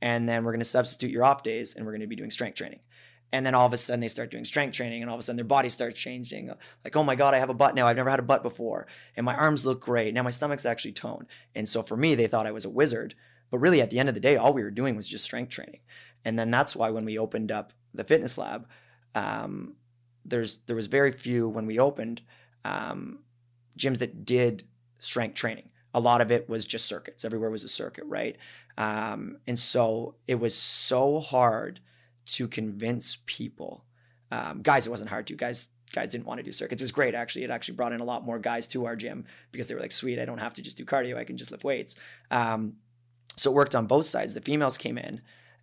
and 0.00 0.26
then 0.26 0.44
we're 0.44 0.52
going 0.52 0.60
to 0.60 0.64
substitute 0.64 1.10
your 1.10 1.24
off 1.24 1.42
days, 1.42 1.74
and 1.74 1.84
we're 1.84 1.92
going 1.92 2.00
to 2.00 2.06
be 2.06 2.16
doing 2.16 2.30
strength 2.30 2.56
training. 2.56 2.80
And 3.32 3.46
then 3.46 3.54
all 3.54 3.66
of 3.66 3.72
a 3.72 3.78
sudden 3.78 4.00
they 4.00 4.08
start 4.08 4.30
doing 4.30 4.44
strength 4.44 4.76
training, 4.76 5.00
and 5.00 5.10
all 5.10 5.16
of 5.16 5.20
a 5.20 5.22
sudden 5.22 5.36
their 5.36 5.44
body 5.44 5.70
starts 5.70 5.98
changing. 5.98 6.52
Like, 6.84 6.96
oh 6.96 7.02
my 7.02 7.14
god, 7.14 7.34
I 7.34 7.38
have 7.38 7.50
a 7.50 7.54
butt 7.54 7.74
now. 7.74 7.86
I've 7.86 7.96
never 7.96 8.10
had 8.10 8.18
a 8.18 8.22
butt 8.22 8.42
before, 8.42 8.86
and 9.16 9.24
my 9.24 9.34
arms 9.34 9.64
look 9.64 9.80
great. 9.80 10.12
Now 10.12 10.22
my 10.22 10.30
stomach's 10.30 10.66
actually 10.66 10.92
toned. 10.92 11.26
And 11.54 11.66
so 11.66 11.82
for 11.82 11.96
me, 11.96 12.14
they 12.14 12.26
thought 12.26 12.46
I 12.46 12.52
was 12.52 12.66
a 12.66 12.70
wizard, 12.70 13.14
but 13.50 13.58
really 13.58 13.80
at 13.80 13.90
the 13.90 13.98
end 13.98 14.08
of 14.08 14.14
the 14.14 14.20
day, 14.20 14.36
all 14.36 14.52
we 14.52 14.62
were 14.62 14.70
doing 14.70 14.96
was 14.96 15.08
just 15.08 15.24
strength 15.24 15.50
training. 15.50 15.80
And 16.24 16.38
then 16.38 16.50
that's 16.50 16.76
why 16.76 16.90
when 16.90 17.04
we 17.04 17.18
opened 17.18 17.50
up 17.50 17.72
the 17.94 18.04
fitness 18.04 18.36
lab, 18.38 18.68
um, 19.14 19.76
there's 20.24 20.58
there 20.66 20.76
was 20.76 20.86
very 20.86 21.12
few 21.12 21.48
when 21.48 21.66
we 21.66 21.78
opened 21.78 22.22
um, 22.64 23.20
gyms 23.78 23.98
that 23.98 24.24
did 24.24 24.64
strength 24.98 25.34
training. 25.34 25.70
A 25.94 26.00
lot 26.00 26.20
of 26.20 26.30
it 26.30 26.48
was 26.48 26.64
just 26.64 26.86
circuits. 26.86 27.24
Everywhere 27.24 27.50
was 27.50 27.64
a 27.64 27.68
circuit, 27.68 28.04
right? 28.06 28.36
Um, 28.78 29.38
and 29.46 29.58
so 29.58 30.14
it 30.26 30.36
was 30.36 30.54
so 30.54 31.20
hard 31.20 31.80
to 32.26 32.48
convince 32.48 33.18
people. 33.26 33.84
Um, 34.30 34.62
guys, 34.62 34.86
it 34.86 34.90
wasn't 34.90 35.10
hard 35.10 35.26
to. 35.26 35.34
Guys, 35.34 35.68
guys 35.92 36.08
didn't 36.08 36.26
want 36.26 36.38
to 36.38 36.44
do 36.44 36.52
circuits. 36.52 36.80
It 36.80 36.84
was 36.84 36.92
great 36.92 37.14
actually. 37.14 37.44
It 37.44 37.50
actually 37.50 37.74
brought 37.74 37.92
in 37.92 38.00
a 38.00 38.04
lot 38.04 38.24
more 38.24 38.38
guys 38.38 38.66
to 38.68 38.86
our 38.86 38.96
gym 38.96 39.24
because 39.50 39.66
they 39.66 39.74
were 39.74 39.80
like, 39.80 39.92
"Sweet, 39.92 40.18
I 40.18 40.24
don't 40.24 40.38
have 40.38 40.54
to 40.54 40.62
just 40.62 40.76
do 40.76 40.84
cardio. 40.84 41.16
I 41.16 41.24
can 41.24 41.36
just 41.36 41.50
lift 41.50 41.64
weights." 41.64 41.96
Um, 42.30 42.74
so 43.36 43.50
it 43.50 43.54
worked 43.54 43.74
on 43.74 43.86
both 43.86 44.06
sides. 44.06 44.34
The 44.34 44.40
females 44.40 44.78
came 44.78 44.98
in, 44.98 45.20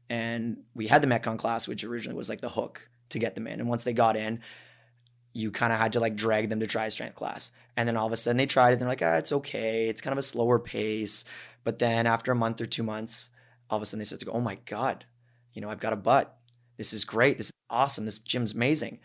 and 0.09 0.57
we 0.73 0.87
had 0.87 1.01
the 1.01 1.07
Metcon 1.07 1.37
class, 1.37 1.67
which 1.67 1.83
originally 1.83 2.17
was 2.17 2.29
like 2.29 2.41
the 2.41 2.49
hook 2.49 2.89
to 3.09 3.19
get 3.19 3.35
them 3.35 3.47
in. 3.47 3.59
And 3.59 3.69
once 3.69 3.83
they 3.83 3.93
got 3.93 4.15
in, 4.15 4.41
you 5.33 5.51
kind 5.51 5.71
of 5.71 5.79
had 5.79 5.93
to 5.93 5.99
like 5.99 6.15
drag 6.15 6.49
them 6.49 6.59
to 6.59 6.67
try 6.67 6.89
strength 6.89 7.15
class. 7.15 7.51
And 7.77 7.87
then 7.87 7.97
all 7.97 8.07
of 8.07 8.13
a 8.13 8.17
sudden 8.17 8.37
they 8.37 8.45
tried 8.45 8.69
it 8.69 8.73
and 8.73 8.81
they're 8.81 8.89
like, 8.89 9.01
ah, 9.01 9.17
it's 9.17 9.31
okay. 9.31 9.87
It's 9.87 10.01
kind 10.01 10.11
of 10.11 10.17
a 10.17 10.23
slower 10.23 10.59
pace. 10.59 11.25
But 11.63 11.79
then 11.79 12.07
after 12.07 12.31
a 12.31 12.35
month 12.35 12.61
or 12.61 12.65
two 12.65 12.83
months, 12.83 13.29
all 13.69 13.77
of 13.77 13.83
a 13.83 13.85
sudden 13.85 13.99
they 13.99 14.05
start 14.05 14.19
to 14.19 14.25
go, 14.25 14.31
oh 14.31 14.41
my 14.41 14.55
God, 14.65 15.05
you 15.53 15.61
know, 15.61 15.69
I've 15.69 15.79
got 15.79 15.93
a 15.93 15.97
butt. 15.97 16.38
This 16.79 16.93
is 16.93 17.03
great. 17.03 17.37
This 17.37 17.47
is 17.47 17.53
awesome. 17.69 18.05
This 18.05 18.19
gym's 18.19 18.53
amazing. 18.53 18.99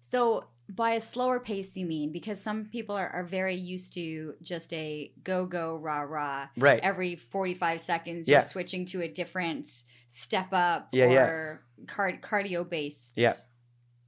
So 0.00 0.44
by 0.68 0.92
a 0.92 1.00
slower 1.00 1.40
pace, 1.40 1.76
you 1.76 1.84
mean 1.84 2.12
because 2.12 2.40
some 2.40 2.66
people 2.66 2.94
are, 2.94 3.08
are 3.08 3.24
very 3.24 3.56
used 3.56 3.92
to 3.94 4.34
just 4.40 4.72
a 4.72 5.12
go 5.24 5.44
go 5.44 5.76
rah 5.76 6.02
rah. 6.02 6.46
Right. 6.56 6.78
Every 6.80 7.16
forty 7.16 7.54
five 7.54 7.80
seconds, 7.80 8.28
Yeah. 8.28 8.36
you're 8.36 8.42
switching 8.48 8.84
to 8.86 9.02
a 9.02 9.08
different 9.08 9.66
step 10.10 10.46
up 10.52 10.90
Yeah, 10.92 11.10
yeah. 11.10 11.24
or 11.26 11.62
card- 11.88 12.22
cardio 12.22 12.66
based 12.68 13.14
Yeah. 13.16 13.34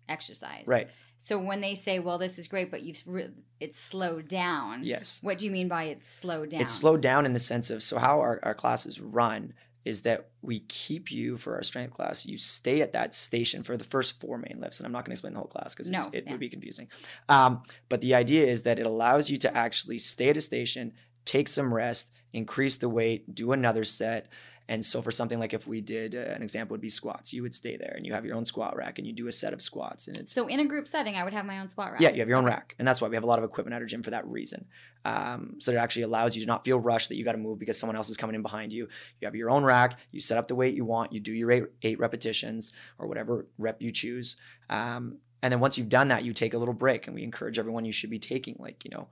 exercise. 0.08 0.64
Right. 0.68 0.88
So 1.18 1.36
when 1.38 1.60
they 1.60 1.74
say, 1.74 1.98
"Well, 1.98 2.16
this 2.18 2.38
is 2.38 2.46
great," 2.46 2.70
but 2.70 2.82
you've 2.82 3.02
re- 3.06 3.30
it's 3.58 3.78
slowed 3.78 4.28
down. 4.28 4.84
Yes. 4.84 5.18
What 5.22 5.38
do 5.38 5.46
you 5.46 5.50
mean 5.50 5.66
by 5.66 5.84
it's 5.84 6.08
slowed 6.08 6.50
down? 6.50 6.60
It's 6.60 6.72
slowed 6.72 7.00
down 7.02 7.26
in 7.26 7.32
the 7.32 7.38
sense 7.40 7.70
of 7.70 7.82
so 7.82 7.98
how 7.98 8.20
our, 8.20 8.38
our 8.44 8.54
classes 8.54 9.00
run 9.00 9.52
is 9.84 10.02
that 10.02 10.28
we 10.42 10.60
keep 10.60 11.10
you 11.10 11.36
for 11.36 11.54
our 11.54 11.62
strength 11.62 11.94
class. 11.94 12.26
You 12.26 12.36
stay 12.36 12.82
at 12.82 12.92
that 12.92 13.14
station 13.14 13.62
for 13.62 13.76
the 13.76 13.84
first 13.84 14.20
four 14.20 14.38
main 14.38 14.58
lifts, 14.60 14.78
and 14.78 14.86
I'm 14.86 14.92
not 14.92 15.00
going 15.04 15.10
to 15.10 15.12
explain 15.12 15.32
the 15.32 15.38
whole 15.38 15.48
class 15.48 15.74
because 15.74 15.90
No, 15.90 16.06
it 16.12 16.24
yeah. 16.24 16.32
would 16.32 16.40
be 16.40 16.48
confusing. 16.48 16.88
Um, 17.28 17.62
but 17.88 18.00
the 18.00 18.14
idea 18.14 18.46
is 18.46 18.62
that 18.62 18.78
it 18.78 18.86
allows 18.86 19.30
you 19.30 19.36
to 19.38 19.56
actually 19.56 19.98
stay 19.98 20.28
at 20.28 20.36
a 20.36 20.40
station, 20.40 20.92
take 21.24 21.48
some 21.48 21.72
rest, 21.72 22.12
increase 22.32 22.76
the 22.76 22.88
weight, 22.88 23.34
do 23.34 23.52
another 23.52 23.84
set. 23.84 24.26
And 24.70 24.84
so 24.84 25.02
for 25.02 25.10
something 25.10 25.40
like 25.40 25.52
if 25.52 25.66
we 25.66 25.80
did 25.80 26.14
uh, 26.14 26.20
an 26.20 26.42
example 26.42 26.74
would 26.74 26.80
be 26.80 26.88
squats, 26.88 27.32
you 27.32 27.42
would 27.42 27.52
stay 27.52 27.76
there 27.76 27.92
and 27.96 28.06
you 28.06 28.12
have 28.12 28.24
your 28.24 28.36
own 28.36 28.44
squat 28.44 28.76
rack 28.76 28.98
and 28.98 29.06
you 29.06 29.12
do 29.12 29.26
a 29.26 29.32
set 29.32 29.52
of 29.52 29.60
squats 29.60 30.06
and 30.06 30.16
it's 30.16 30.32
So 30.32 30.46
in 30.46 30.60
a 30.60 30.64
group 30.64 30.86
setting, 30.86 31.16
I 31.16 31.24
would 31.24 31.32
have 31.32 31.44
my 31.44 31.58
own 31.58 31.66
squat 31.66 31.90
rack. 31.90 32.00
yeah, 32.00 32.10
you 32.10 32.20
have 32.20 32.28
your 32.28 32.38
own 32.38 32.44
rack, 32.44 32.76
and 32.78 32.86
that's 32.86 33.00
why 33.00 33.08
we 33.08 33.16
have 33.16 33.24
a 33.24 33.26
lot 33.26 33.40
of 33.40 33.44
equipment 33.44 33.74
at 33.74 33.82
our 33.82 33.86
gym 33.86 34.04
for 34.04 34.10
that 34.10 34.24
reason. 34.28 34.66
Um, 35.04 35.56
so 35.58 35.72
it 35.72 35.74
actually 35.74 36.02
allows 36.02 36.36
you 36.36 36.42
to 36.42 36.46
not 36.46 36.64
feel 36.64 36.78
rushed 36.78 37.08
that 37.08 37.16
you 37.16 37.24
got 37.24 37.32
to 37.32 37.38
move 37.38 37.58
because 37.58 37.80
someone 37.80 37.96
else 37.96 38.10
is 38.10 38.16
coming 38.16 38.36
in 38.36 38.42
behind 38.42 38.72
you. 38.72 38.86
You 39.20 39.26
have 39.26 39.34
your 39.34 39.50
own 39.50 39.64
rack. 39.64 39.98
You 40.12 40.20
set 40.20 40.38
up 40.38 40.46
the 40.46 40.54
weight 40.54 40.76
you 40.76 40.84
want. 40.84 41.12
You 41.12 41.18
do 41.18 41.32
your 41.32 41.50
eight, 41.50 41.64
eight 41.82 41.98
repetitions 41.98 42.72
or 42.98 43.08
whatever 43.08 43.46
rep 43.58 43.82
you 43.82 43.90
choose. 43.90 44.36
Um, 44.68 45.18
and 45.42 45.52
then 45.52 45.58
once 45.58 45.78
you've 45.78 45.88
done 45.88 46.08
that, 46.08 46.22
you 46.22 46.32
take 46.32 46.54
a 46.54 46.58
little 46.58 46.74
break, 46.74 47.08
and 47.08 47.16
we 47.16 47.24
encourage 47.24 47.58
everyone 47.58 47.84
you 47.84 47.92
should 47.92 48.10
be 48.10 48.20
taking 48.20 48.54
like 48.60 48.84
you 48.84 48.90
know, 48.92 49.08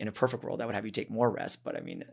in 0.00 0.08
a 0.08 0.12
perfect 0.12 0.42
world, 0.42 0.60
I 0.60 0.66
would 0.66 0.74
have 0.74 0.84
you 0.84 0.90
take 0.90 1.08
more 1.08 1.30
rest, 1.30 1.62
but 1.62 1.76
I 1.76 1.80
mean, 1.80 2.04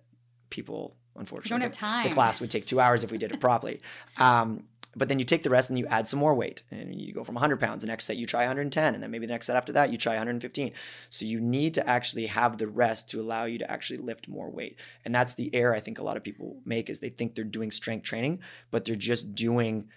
people 0.52 0.96
We 1.16 1.22
unfortunately 1.22 1.50
don't 1.52 1.62
have 1.62 1.72
the- 1.72 1.78
time. 1.78 2.10
the 2.10 2.14
class 2.14 2.42
would 2.42 2.52
take 2.52 2.66
two 2.66 2.80
hours 2.80 3.04
if 3.04 3.12
we 3.12 3.18
did 3.18 3.32
it 3.32 3.40
properly. 3.40 3.82
Um, 4.18 4.64
but 4.98 5.10
then 5.10 5.20
you 5.20 5.26
take 5.26 5.44
the 5.44 5.50
rest 5.50 5.70
and 5.70 5.78
you 5.78 5.86
add 5.88 6.08
some 6.08 6.20
more 6.20 6.34
weight 6.34 6.64
and 6.72 6.96
you 7.02 7.12
go 7.14 7.26
from 7.26 7.36
100 7.36 7.60
pounds. 7.60 7.82
The 7.84 7.88
next 7.88 8.06
set 8.06 8.16
you 8.16 8.26
try 8.26 8.42
110, 8.42 8.94
and 8.94 9.04
then 9.04 9.12
maybe 9.12 9.26
the 9.26 9.34
next 9.34 9.48
set 9.48 9.58
after 9.58 9.74
that 9.74 9.92
you 9.92 9.98
try 9.98 10.14
115. 10.14 10.72
So 11.10 11.26
you 11.26 11.42
need 11.42 11.74
to 11.74 11.86
actually 11.86 12.28
have 12.28 12.58
the 12.58 12.68
rest 12.68 13.10
to 13.10 13.20
allow 13.20 13.44
you 13.44 13.58
to 13.58 13.70
actually 13.70 13.98
lift 13.98 14.30
more 14.30 14.50
weight. 14.50 14.78
And 15.04 15.14
that's 15.14 15.34
the 15.34 15.54
error 15.54 15.76
I 15.76 15.82
think 15.82 16.00
a 16.00 16.04
lot 16.04 16.16
of 16.16 16.24
people 16.24 16.62
make 16.64 16.90
is 16.90 17.02
they 17.02 17.10
think 17.10 17.36
they're 17.36 17.44
doing 17.44 17.72
strength 17.72 18.04
training, 18.04 18.40
but 18.72 18.86
they're 18.86 18.96
just 18.96 19.36
doing 19.36 19.90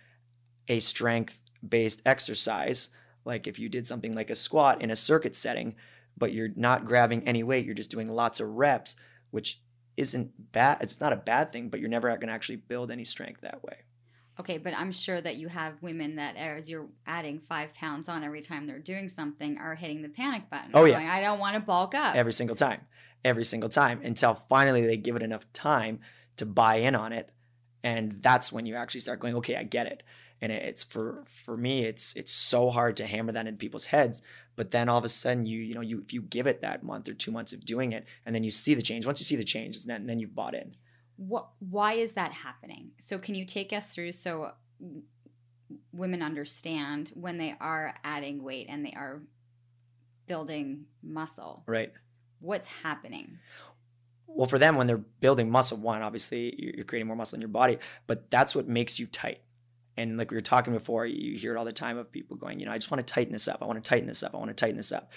a 0.67 0.81
strength 0.81 1.41
based 1.67 2.03
exercise. 2.05 2.91
Like 3.25 3.47
if 3.47 3.59
you 3.61 3.69
did 3.69 3.87
something 3.87 4.15
like 4.15 4.31
a 4.31 4.35
squat 4.35 4.83
in 4.83 4.91
a 4.91 4.97
circuit 4.97 5.37
setting, 5.37 5.77
but 6.17 6.33
you're 6.33 6.51
not 6.57 6.85
grabbing 6.85 7.23
any 7.29 7.45
weight, 7.45 7.65
you're 7.65 7.75
just 7.75 7.91
doing 7.91 8.09
lots 8.11 8.41
of 8.41 8.49
reps, 8.49 8.97
which 9.31 9.61
isn't 9.99 10.53
bad. 10.53 10.79
It's 10.81 11.01
not 11.01 11.13
a 11.13 11.17
bad 11.17 11.53
thing, 11.53 11.69
but 11.69 11.81
you're 11.81 11.89
never 11.89 12.09
going 12.09 12.29
to 12.29 12.33
actually 12.33 12.57
build 12.57 12.91
any 12.91 13.05
strength 13.05 13.41
that 13.41 13.63
way. 13.65 13.79
Okay, 14.41 14.57
but 14.57 14.73
I'm 14.73 14.93
sure 14.93 15.21
that 15.21 15.35
you 15.37 15.49
have 15.49 15.83
women 15.83 16.15
that, 16.17 16.37
as 16.37 16.71
you're 16.71 16.87
adding 17.05 17.41
five 17.41 17.75
pounds 17.75 18.09
on 18.09 18.23
every 18.23 18.41
time 18.41 18.69
they're 18.69 18.79
doing 18.79 19.09
something, 19.09 19.59
are 19.59 19.75
hitting 19.75 20.01
the 20.03 20.09
panic 20.09 20.49
button. 20.49 20.71
Oh, 20.75 20.85
yeah. 20.85 20.95
going, 20.95 21.09
I 21.09 21.21
don't 21.21 21.41
want 21.41 21.55
to 21.55 21.61
bulk 21.61 21.97
up. 21.97 22.15
every 22.15 22.33
single 22.33 22.55
time, 22.55 22.83
every 23.25 23.45
single 23.45 23.69
time 23.69 24.01
until 24.05 24.35
finally 24.35 24.87
they 24.87 24.97
give 24.97 25.17
it 25.17 25.23
enough 25.23 25.53
time 25.53 25.99
to 26.37 26.47
buy 26.47 26.77
in 26.77 26.95
on 26.95 27.13
it. 27.13 27.33
And 27.83 28.13
that's 28.23 28.53
when 28.53 28.65
you 28.67 28.77
actually 28.77 29.01
start 29.01 29.19
going, 29.19 29.35
okay, 29.37 29.57
I 29.57 29.65
get 29.65 29.89
it. 29.89 30.05
And 30.41 30.53
it's 30.53 30.85
for 30.85 31.25
for 31.45 31.57
me, 31.57 31.83
it's 31.83 32.15
it's 32.15 32.31
so 32.31 32.71
hard 32.71 32.97
to 32.99 33.07
hammer 33.07 33.33
that 33.33 33.49
in 33.49 33.57
people's 33.57 33.87
heads. 33.87 34.23
But 34.59 34.71
then 34.75 34.89
all 34.91 34.99
of 35.03 35.05
a 35.05 35.09
sudden, 35.09 35.47
you 35.47 35.61
you 35.69 35.75
know, 35.77 35.81
you 35.91 35.97
if 36.07 36.13
you 36.13 36.21
give 36.37 36.47
it 36.53 36.59
that 36.67 36.79
month 36.91 37.09
or 37.09 37.15
two 37.15 37.33
months 37.37 37.53
of 37.57 37.61
doing 37.75 37.91
it, 37.93 38.03
and 38.25 38.35
then 38.35 38.45
you 38.47 38.51
see 38.51 38.75
the 38.75 38.83
change. 38.91 39.07
Once 39.11 39.21
you 39.21 39.25
see 39.31 39.37
the 39.45 39.51
change, 39.57 39.85
then 39.91 40.07
then 40.09 40.19
you've 40.21 40.35
bought 40.43 40.55
in. 40.63 40.69
what 41.33 41.47
why 41.77 41.93
is 42.05 42.11
that 42.21 42.33
happening 42.47 42.85
so 43.07 43.15
can 43.27 43.35
you 43.39 43.45
take 43.59 43.71
us 43.79 43.87
through 43.93 44.13
so 44.25 44.31
women 45.93 46.23
understand 46.23 47.11
when 47.15 47.39
they 47.39 47.55
are 47.61 47.95
adding 48.05 48.37
weight 48.49 48.67
and 48.73 48.85
they 48.87 48.93
are 49.05 49.21
building 50.27 50.85
muscle 51.03 51.63
Right. 51.67 51.93
what's 52.41 52.69
happening 52.85 53.39
Well, 54.27 54.47
for 54.47 54.59
them, 54.59 54.77
when 54.77 54.87
they're 54.87 54.99
building 55.27 55.51
muscle, 55.51 55.79
one, 55.79 56.03
obviously 56.03 56.43
you're 56.59 56.75
you're 56.77 56.85
creating 56.85 57.07
more 57.09 57.17
muscle 57.17 57.37
in 57.37 57.41
your 57.41 57.49
body, 57.63 57.79
but 58.07 58.19
that's 58.31 58.53
what 58.55 58.69
makes 58.69 59.01
you 59.01 59.07
tight. 59.07 59.41
And 59.99 60.17
like 60.17 60.31
we 60.31 60.37
were 60.37 60.43
talking 60.43 60.73
before, 60.73 61.05
you 61.05 61.37
hear 61.37 61.55
it 61.55 61.59
all 61.59 61.65
the 61.65 61.73
time 61.73 61.99
of 61.99 62.11
people 62.11 62.37
going, 62.37 62.61
you 62.61 62.67
know, 62.67 62.73
I 62.73 62.79
just 62.79 62.91
want 62.91 63.07
to 63.07 63.13
tighten 63.13 63.33
this 63.33 63.49
up. 63.49 63.59
I 63.61 63.67
want 63.67 63.83
to 63.83 63.89
tighten 63.89 64.07
this 64.07 64.23
up. 64.23 64.35
I 64.35 64.39
want 64.39 64.49
to 64.49 64.55
tighten 64.55 64.77
this 64.77 64.93
up. 64.93 65.11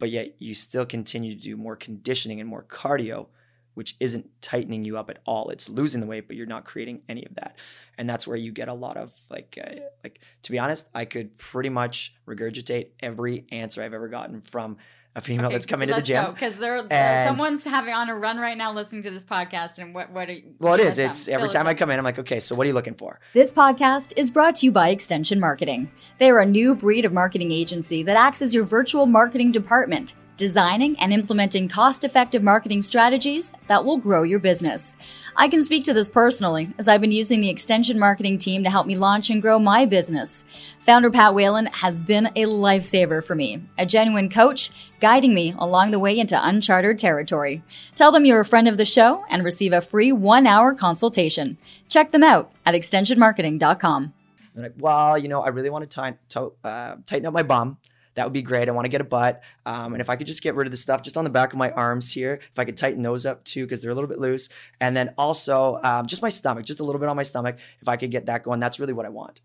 But 0.00 0.10
yet 0.10 0.34
you 0.40 0.54
still 0.54 0.84
continue 0.84 1.34
to 1.34 1.40
do 1.40 1.56
more 1.56 1.76
conditioning 1.76 2.40
and 2.40 2.48
more 2.48 2.64
cardio, 2.64 3.28
which 3.74 3.96
isn't 4.00 4.28
tightening 4.42 4.84
you 4.84 4.98
up 4.98 5.08
at 5.08 5.20
all. 5.24 5.50
It's 5.50 5.68
losing 5.68 6.00
the 6.00 6.06
weight, 6.08 6.26
but 6.26 6.36
you're 6.36 6.46
not 6.46 6.64
creating 6.64 7.02
any 7.08 7.24
of 7.24 7.36
that. 7.36 7.56
And 7.96 8.10
that's 8.10 8.26
where 8.26 8.36
you 8.36 8.50
get 8.50 8.68
a 8.68 8.74
lot 8.74 8.96
of 8.96 9.12
like, 9.30 9.56
uh, 9.64 9.80
like 10.02 10.20
to 10.42 10.50
be 10.50 10.58
honest, 10.58 10.88
I 10.94 11.04
could 11.04 11.38
pretty 11.38 11.68
much 11.68 12.14
regurgitate 12.26 12.88
every 12.98 13.46
answer 13.52 13.82
I've 13.82 13.94
ever 13.94 14.08
gotten 14.08 14.40
from 14.40 14.78
a 15.16 15.20
female 15.20 15.48
that's 15.50 15.66
coming 15.66 15.86
to 15.88 15.94
the 15.94 16.02
gym. 16.02 16.32
because 16.32 16.56
they're 16.56 16.84
And- 16.90 17.28
someone's 17.28 17.64
having 17.64 17.94
on 17.94 18.08
a 18.08 18.16
run 18.16 18.38
right 18.38 18.56
now 18.58 18.72
listening 18.72 19.02
to 19.04 19.10
this 19.10 19.24
podcast 19.24 19.78
and 19.78 19.94
what 19.94 20.10
what 20.10 20.28
are 20.28 20.32
you 20.32 20.42
Well, 20.58 20.74
it 20.74 20.80
is 20.80 20.96
give 20.96 21.04
is. 21.04 21.10
us 21.10 21.18
some. 21.18 21.34
It's 21.34 21.36
every 21.36 21.48
time 21.50 21.66
I 21.66 21.74
come 21.74 21.90
in, 21.90 21.98
I'm 21.98 22.04
like, 22.04 22.18
okay, 22.18 22.40
so 22.40 22.54
what 22.54 22.64
are 22.64 22.68
you 22.68 22.74
looking 22.74 22.94
for? 22.94 23.20
This 23.32 23.52
podcast 23.52 24.12
is 24.16 24.30
brought 24.30 24.56
to 24.56 24.66
you 24.66 24.72
by 24.72 24.88
Extension 24.88 25.38
Marketing. 25.38 25.90
They 26.18 26.30
are 26.30 26.40
a 26.40 26.46
new 26.46 26.74
breed 26.74 27.04
of 27.04 27.12
marketing 27.12 27.52
agency 27.52 28.02
that 28.02 28.16
acts 28.16 28.42
as 28.42 28.52
your 28.54 28.64
virtual 28.64 29.06
marketing 29.06 29.52
department, 29.52 30.14
designing 30.36 30.98
and 30.98 31.12
implementing 31.12 31.68
cost 31.68 32.02
effective 32.02 32.42
marketing 32.42 32.82
strategies 32.82 33.52
that 33.68 33.84
will 33.84 33.98
grow 33.98 34.24
your 34.24 34.40
business. 34.40 34.94
I 35.36 35.48
can 35.48 35.64
speak 35.64 35.84
to 35.84 35.92
this 35.92 36.12
personally, 36.12 36.72
as 36.78 36.86
I've 36.86 37.00
been 37.00 37.10
using 37.10 37.40
the 37.40 37.50
Extension 37.50 37.98
Marketing 37.98 38.38
team 38.38 38.62
to 38.62 38.70
help 38.70 38.86
me 38.86 38.94
launch 38.94 39.30
and 39.30 39.42
grow 39.42 39.58
my 39.58 39.84
business. 39.84 40.44
Founder 40.86 41.10
Pat 41.10 41.34
Whalen 41.34 41.66
has 41.66 42.04
been 42.04 42.26
a 42.36 42.44
lifesaver 42.44 43.24
for 43.24 43.34
me, 43.34 43.60
a 43.76 43.84
genuine 43.84 44.30
coach 44.30 44.70
guiding 45.00 45.34
me 45.34 45.52
along 45.58 45.90
the 45.90 45.98
way 45.98 46.16
into 46.16 46.38
uncharted 46.40 47.00
territory. 47.00 47.64
Tell 47.96 48.12
them 48.12 48.24
you're 48.24 48.40
a 48.40 48.44
friend 48.44 48.68
of 48.68 48.76
the 48.76 48.84
show 48.84 49.24
and 49.28 49.44
receive 49.44 49.72
a 49.72 49.80
free 49.80 50.12
one 50.12 50.46
hour 50.46 50.72
consultation. 50.72 51.58
Check 51.88 52.12
them 52.12 52.22
out 52.22 52.52
at 52.64 52.76
extensionmarketing.com. 52.76 54.14
Like, 54.54 54.74
well, 54.78 55.18
you 55.18 55.26
know, 55.26 55.42
I 55.42 55.48
really 55.48 55.70
want 55.70 55.82
to 55.82 55.92
tighten, 55.92 56.18
to, 56.28 56.52
uh, 56.62 56.96
tighten 57.06 57.26
up 57.26 57.34
my 57.34 57.42
bum. 57.42 57.78
That 58.14 58.24
would 58.24 58.32
be 58.32 58.42
great. 58.42 58.68
I 58.68 58.72
want 58.72 58.84
to 58.84 58.90
get 58.90 59.00
a 59.00 59.04
butt. 59.04 59.42
Um, 59.66 59.92
and 59.92 60.00
if 60.00 60.08
I 60.08 60.16
could 60.16 60.26
just 60.26 60.42
get 60.42 60.54
rid 60.54 60.66
of 60.66 60.70
the 60.70 60.76
stuff 60.76 61.02
just 61.02 61.16
on 61.16 61.24
the 61.24 61.30
back 61.30 61.52
of 61.52 61.58
my 61.58 61.70
arms 61.72 62.12
here, 62.12 62.34
if 62.34 62.58
I 62.58 62.64
could 62.64 62.76
tighten 62.76 63.02
those 63.02 63.26
up 63.26 63.44
too, 63.44 63.64
because 63.64 63.82
they're 63.82 63.90
a 63.90 63.94
little 63.94 64.08
bit 64.08 64.18
loose. 64.20 64.48
And 64.80 64.96
then 64.96 65.14
also 65.18 65.80
um, 65.82 66.06
just 66.06 66.22
my 66.22 66.28
stomach, 66.28 66.64
just 66.64 66.80
a 66.80 66.84
little 66.84 67.00
bit 67.00 67.08
on 67.08 67.16
my 67.16 67.22
stomach. 67.22 67.58
If 67.80 67.88
I 67.88 67.96
could 67.96 68.10
get 68.10 68.26
that 68.26 68.44
going, 68.44 68.60
that's 68.60 68.78
really 68.78 68.92
what 68.92 69.06
I 69.06 69.08
want. 69.08 69.40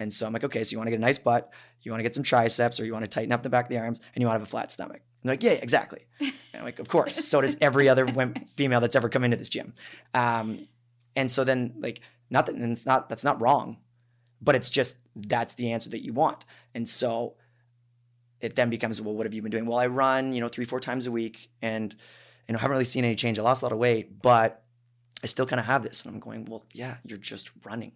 And 0.00 0.12
so 0.12 0.26
I'm 0.26 0.32
like, 0.32 0.44
okay, 0.44 0.64
so 0.64 0.72
you 0.72 0.78
want 0.78 0.86
to 0.88 0.92
get 0.92 0.98
a 0.98 1.02
nice 1.02 1.18
butt, 1.18 1.52
you 1.82 1.92
want 1.92 2.00
to 2.00 2.02
get 2.02 2.14
some 2.14 2.24
triceps, 2.24 2.80
or 2.80 2.86
you 2.86 2.92
want 2.92 3.04
to 3.04 3.10
tighten 3.10 3.32
up 3.32 3.42
the 3.42 3.50
back 3.50 3.66
of 3.66 3.68
the 3.68 3.78
arms, 3.78 4.00
and 4.14 4.22
you 4.22 4.26
want 4.26 4.36
to 4.36 4.40
have 4.40 4.48
a 4.48 4.50
flat 4.50 4.72
stomach. 4.72 5.02
And 5.22 5.28
they're 5.28 5.34
like, 5.34 5.42
yeah, 5.42 5.52
exactly. 5.52 6.06
And 6.52 6.62
I'm 6.62 6.64
like, 6.64 6.80
of 6.80 6.88
course. 6.88 7.14
So 7.24 7.40
does 7.40 7.56
every 7.60 7.88
other 7.88 8.12
female 8.56 8.80
that's 8.80 8.96
ever 8.96 9.08
come 9.08 9.22
into 9.22 9.36
this 9.36 9.48
gym. 9.48 9.72
Um, 10.14 10.66
and 11.14 11.30
so 11.30 11.44
then, 11.44 11.74
like, 11.78 12.00
not 12.28 12.46
that 12.46 12.56
and 12.56 12.72
it's 12.72 12.84
not 12.84 13.08
that's 13.08 13.22
not 13.22 13.40
wrong, 13.40 13.76
but 14.42 14.56
it's 14.56 14.68
just 14.68 14.96
that's 15.14 15.54
the 15.54 15.70
answer 15.70 15.90
that 15.90 16.04
you 16.04 16.12
want. 16.12 16.44
And 16.74 16.88
so 16.88 17.34
it 18.40 18.56
then 18.56 18.70
becomes, 18.70 19.00
well, 19.00 19.14
what 19.14 19.26
have 19.26 19.34
you 19.34 19.42
been 19.42 19.50
doing? 19.50 19.66
Well, 19.66 19.78
I 19.78 19.86
run, 19.86 20.32
you 20.32 20.40
know, 20.40 20.48
three, 20.48 20.64
four 20.64 20.80
times 20.80 21.06
a 21.06 21.12
week, 21.12 21.50
and 21.60 21.94
you 22.48 22.52
know, 22.52 22.58
haven't 22.58 22.72
really 22.72 22.84
seen 22.84 23.04
any 23.04 23.14
change. 23.14 23.38
I 23.38 23.42
lost 23.42 23.62
a 23.62 23.64
lot 23.66 23.72
of 23.72 23.78
weight, 23.78 24.22
but 24.22 24.64
I 25.22 25.26
still 25.26 25.46
kind 25.46 25.60
of 25.60 25.66
have 25.66 25.82
this. 25.82 26.04
And 26.04 26.14
I'm 26.14 26.20
going, 26.20 26.46
well, 26.46 26.64
yeah, 26.72 26.96
you're 27.04 27.18
just 27.18 27.50
running. 27.64 27.92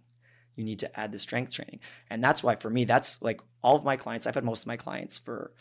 you 0.57 0.65
need 0.65 0.79
to 0.81 1.01
add 1.01 1.13
the 1.13 1.19
strength 1.19 1.53
training. 1.53 1.81
And 2.11 2.23
that's 2.23 2.43
why 2.43 2.57
for 2.57 2.71
me, 2.71 2.85
that's 2.85 3.21
like 3.23 3.41
all 3.63 3.77
of 3.77 3.85
my 3.85 3.97
clients, 3.97 4.27
I've 4.27 4.35
had 4.35 4.45
most 4.45 4.63
of 4.63 4.67
my 4.67 4.77
clients 4.77 5.19
for 5.19 5.53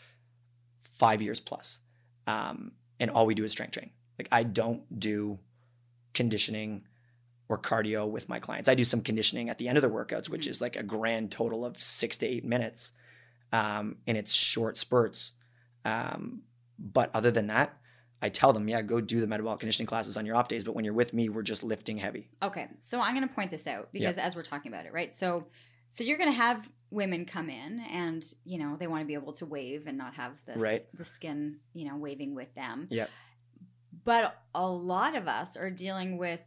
five 0.82 1.20
years 1.20 1.40
plus. 1.40 1.80
Um, 2.26 2.72
and 3.00 3.10
all 3.10 3.26
we 3.26 3.34
do 3.34 3.44
is 3.44 3.52
strength 3.52 3.72
training. 3.72 3.92
Like 4.18 4.28
I 4.30 4.44
don't 4.44 5.00
do 5.00 5.38
conditioning 6.12 6.86
or 7.48 7.58
cardio 7.58 8.08
with 8.08 8.28
my 8.28 8.38
clients. 8.38 8.68
I 8.68 8.74
do 8.74 8.84
some 8.84 9.00
conditioning 9.00 9.48
at 9.48 9.58
the 9.58 9.68
end 9.68 9.76
of 9.76 9.82
the 9.82 9.90
workouts, 9.90 10.28
which 10.28 10.46
is 10.46 10.60
like 10.60 10.76
a 10.76 10.82
grand 10.82 11.30
total 11.30 11.64
of 11.64 11.82
six 11.82 12.16
to 12.18 12.26
eight 12.26 12.44
minutes. 12.44 12.92
Um, 13.54 13.96
and 14.06 14.16
it's 14.16 14.32
short 14.32 14.76
spurts. 14.76 15.32
Um, 15.84 16.42
but 16.78 17.10
other 17.14 17.30
than 17.30 17.46
that, 17.48 17.76
I 18.20 18.28
tell 18.30 18.52
them, 18.52 18.66
yeah, 18.68 18.82
go 18.82 19.00
do 19.00 19.20
the 19.20 19.26
metabolic 19.26 19.60
conditioning 19.60 19.86
classes 19.86 20.16
on 20.16 20.24
your 20.26 20.34
off 20.34 20.48
days. 20.48 20.64
But 20.64 20.74
when 20.74 20.84
you're 20.84 20.94
with 20.94 21.12
me, 21.12 21.28
we're 21.28 21.42
just 21.42 21.62
lifting 21.62 21.98
heavy. 21.98 22.30
Okay, 22.42 22.68
so 22.80 23.00
I'm 23.00 23.14
going 23.14 23.28
to 23.28 23.34
point 23.34 23.50
this 23.50 23.66
out 23.66 23.90
because 23.92 24.18
as 24.18 24.34
we're 24.34 24.42
talking 24.42 24.72
about 24.72 24.86
it, 24.86 24.92
right? 24.92 25.14
So, 25.14 25.46
so 25.88 26.02
you're 26.04 26.16
going 26.18 26.30
to 26.30 26.36
have 26.36 26.68
women 26.90 27.26
come 27.26 27.50
in, 27.50 27.80
and 27.90 28.24
you 28.44 28.58
know 28.58 28.76
they 28.78 28.86
want 28.86 29.02
to 29.02 29.06
be 29.06 29.14
able 29.14 29.34
to 29.34 29.46
wave 29.46 29.86
and 29.86 29.98
not 29.98 30.14
have 30.14 30.32
this 30.46 30.56
Right. 30.56 30.82
the 30.94 31.04
skin, 31.04 31.58
you 31.74 31.86
know, 31.88 31.96
waving 31.96 32.34
with 32.34 32.52
them. 32.54 32.88
Yep. 32.90 33.10
But 34.04 34.36
a 34.54 34.66
lot 34.66 35.14
of 35.14 35.28
us 35.28 35.56
are 35.56 35.70
dealing 35.70 36.18
with 36.18 36.40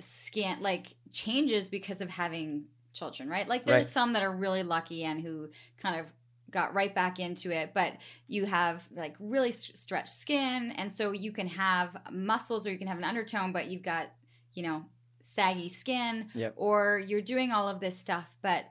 skin 0.00 0.58
like 0.60 0.88
changes 1.10 1.68
because 1.68 2.00
of 2.00 2.10
having 2.10 2.64
children, 2.92 3.28
right? 3.28 3.48
Like 3.48 3.64
there's 3.64 3.86
Right. 3.86 3.94
some 3.94 4.12
that 4.14 4.22
are 4.22 4.32
really 4.34 4.62
lucky 4.62 5.04
and 5.04 5.20
who 5.20 5.50
kind 5.78 6.00
of 6.00 6.06
got 6.52 6.74
right 6.74 6.94
back 6.94 7.18
into 7.18 7.50
it, 7.50 7.72
but 7.74 7.94
you 8.28 8.44
have 8.46 8.82
like 8.94 9.16
really 9.18 9.48
s- 9.48 9.72
stretched 9.74 10.10
skin, 10.14 10.70
and 10.76 10.92
so 10.92 11.10
you 11.12 11.32
can 11.32 11.48
have 11.48 11.96
muscles 12.12 12.66
or 12.66 12.70
you 12.72 12.78
can 12.78 12.86
have 12.88 12.98
an 12.98 13.04
undertone, 13.04 13.50
but 13.52 13.66
you've 13.66 13.82
got 13.82 14.08
you 14.54 14.62
know 14.62 14.84
saggy 15.22 15.68
skin, 15.70 16.28
Yep. 16.34 16.54
or 16.56 17.02
you're 17.06 17.22
doing 17.22 17.50
all 17.52 17.68
of 17.68 17.80
this 17.80 17.98
stuff, 17.98 18.26
but 18.42 18.66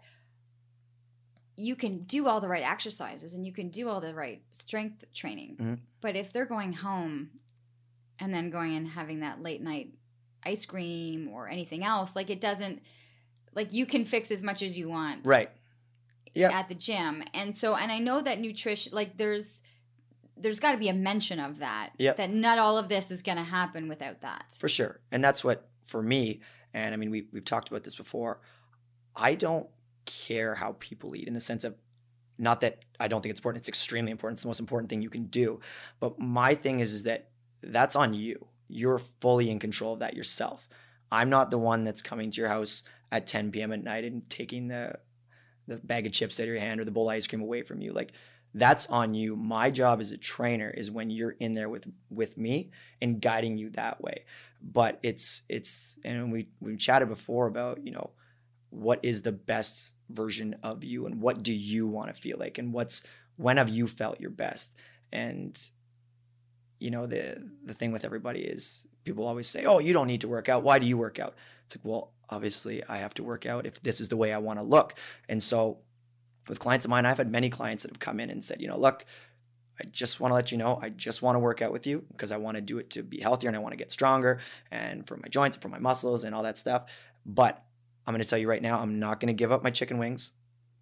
you 1.58 1.76
can 1.76 2.04
do 2.04 2.28
all 2.28 2.40
the 2.42 2.48
right 2.48 2.64
exercises 2.64 3.34
and 3.34 3.46
you 3.46 3.52
can 3.52 3.70
do 3.70 3.90
all 3.90 4.00
the 4.02 4.14
right 4.16 4.42
strength 4.52 5.04
training. 5.14 5.58
Mhm. 5.58 5.80
But 6.00 6.16
if 6.16 6.32
they're 6.32 6.46
going 6.46 6.74
home 6.74 7.30
and 8.20 8.34
then 8.34 8.50
going 8.50 8.76
and 8.76 8.88
having 8.88 9.20
that 9.20 9.42
late 9.42 9.62
night 9.62 9.94
ice 10.44 10.66
cream 10.66 11.28
or 11.28 11.50
anything 11.50 11.84
else, 11.84 12.16
like 12.16 12.30
it 12.30 12.42
doesn't 12.42 12.82
like 13.54 13.74
you 13.74 13.86
can 13.86 14.06
fix 14.06 14.32
as 14.32 14.42
much 14.42 14.62
as 14.62 14.78
you 14.78 14.88
want 14.90 15.26
Right. 15.26 15.52
Yeah. 16.34 16.52
at 16.58 16.70
the 16.70 16.76
gym. 16.76 17.24
And 17.34 17.56
so 17.58 17.76
and 17.76 17.92
I 17.92 18.00
know 18.00 18.22
that 18.22 18.40
nutrition 18.40 18.94
like 18.94 19.18
there's 19.18 19.62
there's 20.38 20.60
got 20.60 20.72
to 20.72 20.78
be 20.78 20.90
a 20.90 20.94
mention 20.94 21.40
of 21.40 21.60
that 21.60 21.92
Yep. 22.00 22.18
that 22.18 22.32
not 22.32 22.58
all 22.58 22.78
of 22.78 22.90
this 22.90 23.12
is 23.12 23.22
going 23.22 23.38
to 23.38 23.44
happen 23.44 23.88
without 23.88 24.22
that. 24.22 24.54
For 24.58 24.68
sure. 24.68 25.00
And 25.12 25.24
that's 25.24 25.44
what, 25.44 25.70
for 25.86 26.02
me, 26.02 26.42
and 26.74 26.94
I 26.94 26.98
mean, 26.98 27.12
we, 27.12 27.28
we've 27.32 27.46
talked 27.46 27.70
about 27.70 27.84
this 27.84 27.96
before, 27.96 28.40
I 29.16 29.36
don't 29.36 29.68
care 30.06 30.56
how 30.56 30.76
people 30.80 31.16
eat 31.16 31.28
in 31.28 31.34
the 31.34 31.40
sense 31.40 31.64
of, 31.64 31.76
not 32.40 32.62
that 32.62 32.80
I 33.00 33.08
don't 33.08 33.22
think 33.22 33.32
it's 33.32 33.40
important, 33.40 33.62
it's 33.62 33.70
extremely 33.70 34.12
important. 34.12 34.38
It's 34.38 34.42
the 34.44 34.48
most 34.48 34.60
important 34.60 34.90
thing 34.90 35.02
you 35.04 35.10
can 35.12 35.26
do. 35.26 35.60
But 36.00 36.18
my 36.18 36.56
thing 36.56 36.80
is, 36.80 36.92
is 36.92 37.04
that 37.04 37.30
that's 37.62 37.96
on 37.96 38.14
you. 38.16 38.48
You're 38.68 39.00
fully 39.20 39.52
in 39.52 39.60
control 39.60 39.94
of 39.94 40.00
that 40.00 40.16
yourself. 40.16 40.68
I'm 41.12 41.30
not 41.30 41.52
the 41.52 41.60
one 41.60 41.84
that's 41.84 42.02
coming 42.02 42.32
to 42.32 42.42
your 42.42 42.50
house 42.50 42.84
at 43.12 43.28
10 43.28 43.52
p.m. 43.52 43.74
at 43.74 43.84
night 43.84 44.06
and 44.06 44.28
taking 44.30 44.70
the 44.70 44.96
the 45.68 45.78
bag 45.78 46.06
of 46.06 46.12
chips 46.12 46.40
out 46.40 46.44
of 46.44 46.50
your 46.50 46.60
hand 46.60 46.80
or 46.80 46.86
the 46.86 46.92
bowl 46.92 47.10
of 47.10 47.14
ice 47.14 47.28
cream 47.28 47.42
away 47.42 47.62
from 47.62 47.82
you. 47.82 47.94
Like 47.94 48.14
that's 48.54 48.88
on 48.88 49.14
you. 49.14 49.36
My 49.36 49.70
job 49.70 50.02
as 50.02 50.12
a 50.12 50.18
trainer 50.18 50.70
is 50.70 50.92
when 50.92 51.10
you're 51.10 51.36
in 51.40 51.54
there 51.54 51.70
with 51.70 51.88
with 52.10 52.38
me 52.38 52.72
and 53.02 53.22
guiding 53.22 53.58
you 53.58 53.70
that 53.72 54.02
way. 54.02 54.26
But 54.62 55.00
it's 55.04 55.44
it's 55.48 55.98
and 56.04 56.32
we 56.32 56.50
we 56.60 56.76
chatted 56.76 57.08
before 57.08 57.48
about, 57.48 57.86
you 57.86 57.92
know, 57.92 58.12
what 58.70 59.00
is 59.04 59.22
the 59.22 59.32
best 59.32 59.96
version 60.10 60.58
of 60.64 60.84
you 60.84 61.06
and 61.06 61.22
what 61.22 61.44
do 61.44 61.54
you 61.54 61.88
want 61.88 62.14
to 62.14 62.22
feel 62.22 62.38
like 62.38 62.58
and 62.58 62.74
what's 62.74 63.04
when 63.38 63.58
have 63.58 63.70
you 63.70 63.88
felt 63.88 64.20
your 64.20 64.30
best? 64.30 64.76
And 65.12 65.58
you 66.80 66.92
know, 66.92 67.06
the 67.06 67.50
the 67.64 67.74
thing 67.74 67.92
with 67.92 68.04
everybody 68.04 68.42
is 68.42 68.86
people 69.06 69.28
always 69.28 69.48
say, 69.48 69.66
"Oh, 69.66 69.80
you 69.80 69.94
don't 69.94 70.08
need 70.08 70.22
to 70.22 70.28
work 70.28 70.50
out. 70.50 70.64
Why 70.64 70.80
do 70.80 70.86
you 70.86 70.98
work 70.98 71.20
out?" 71.20 71.36
It's 71.66 71.76
like, 71.76 71.86
"Well, 71.86 72.12
obviously 72.32 72.84
I 72.88 72.98
have 72.98 73.14
to 73.16 73.24
work 73.24 73.46
out 73.46 73.66
if 73.66 73.82
this 73.84 74.02
is 74.02 74.10
the 74.10 74.18
way 74.18 74.34
I 74.34 74.40
want 74.40 74.60
to 74.60 74.64
look." 74.64 74.96
And 75.30 75.44
so 75.44 75.80
with 76.48 76.60
clients 76.60 76.86
of 76.86 76.90
mine, 76.90 77.06
I've 77.06 77.18
had 77.18 77.32
many 77.32 77.50
clients 77.50 77.84
that 77.84 77.92
have 77.92 78.00
come 78.00 78.20
in 78.20 78.30
and 78.30 78.44
said, 78.44 78.62
you 78.62 78.68
know, 78.68 78.78
look, 78.78 79.06
I 79.80 79.86
just 79.86 80.20
want 80.20 80.32
to 80.32 80.36
let 80.36 80.52
you 80.52 80.58
know, 80.58 80.80
I 80.82 80.90
just 80.90 81.22
want 81.22 81.36
to 81.36 81.40
work 81.40 81.62
out 81.62 81.72
with 81.72 81.88
you 81.88 82.04
because 82.12 82.32
I 82.32 82.38
want 82.38 82.56
to 82.56 82.62
do 82.62 82.78
it 82.78 82.90
to 82.92 83.04
be 83.04 83.20
healthier 83.20 83.50
and 83.50 83.56
I 83.56 83.60
want 83.60 83.74
to 83.74 83.78
get 83.78 83.92
stronger 83.92 84.40
and 84.70 85.08
for 85.08 85.18
my 85.18 85.28
joints 85.28 85.58
and 85.58 85.62
for 85.62 85.70
my 85.70 85.80
muscles 85.80 86.24
and 86.24 86.36
all 86.36 86.44
that 86.44 86.58
stuff. 86.58 86.92
But 87.26 87.64
I'm 88.06 88.14
going 88.14 88.24
to 88.24 88.30
tell 88.30 88.40
you 88.40 88.50
right 88.50 88.62
now, 88.62 88.80
I'm 88.80 89.00
not 89.00 89.20
going 89.20 89.28
to 89.28 89.34
give 89.34 89.52
up 89.52 89.64
my 89.64 89.72
chicken 89.72 89.98
wings 89.98 90.34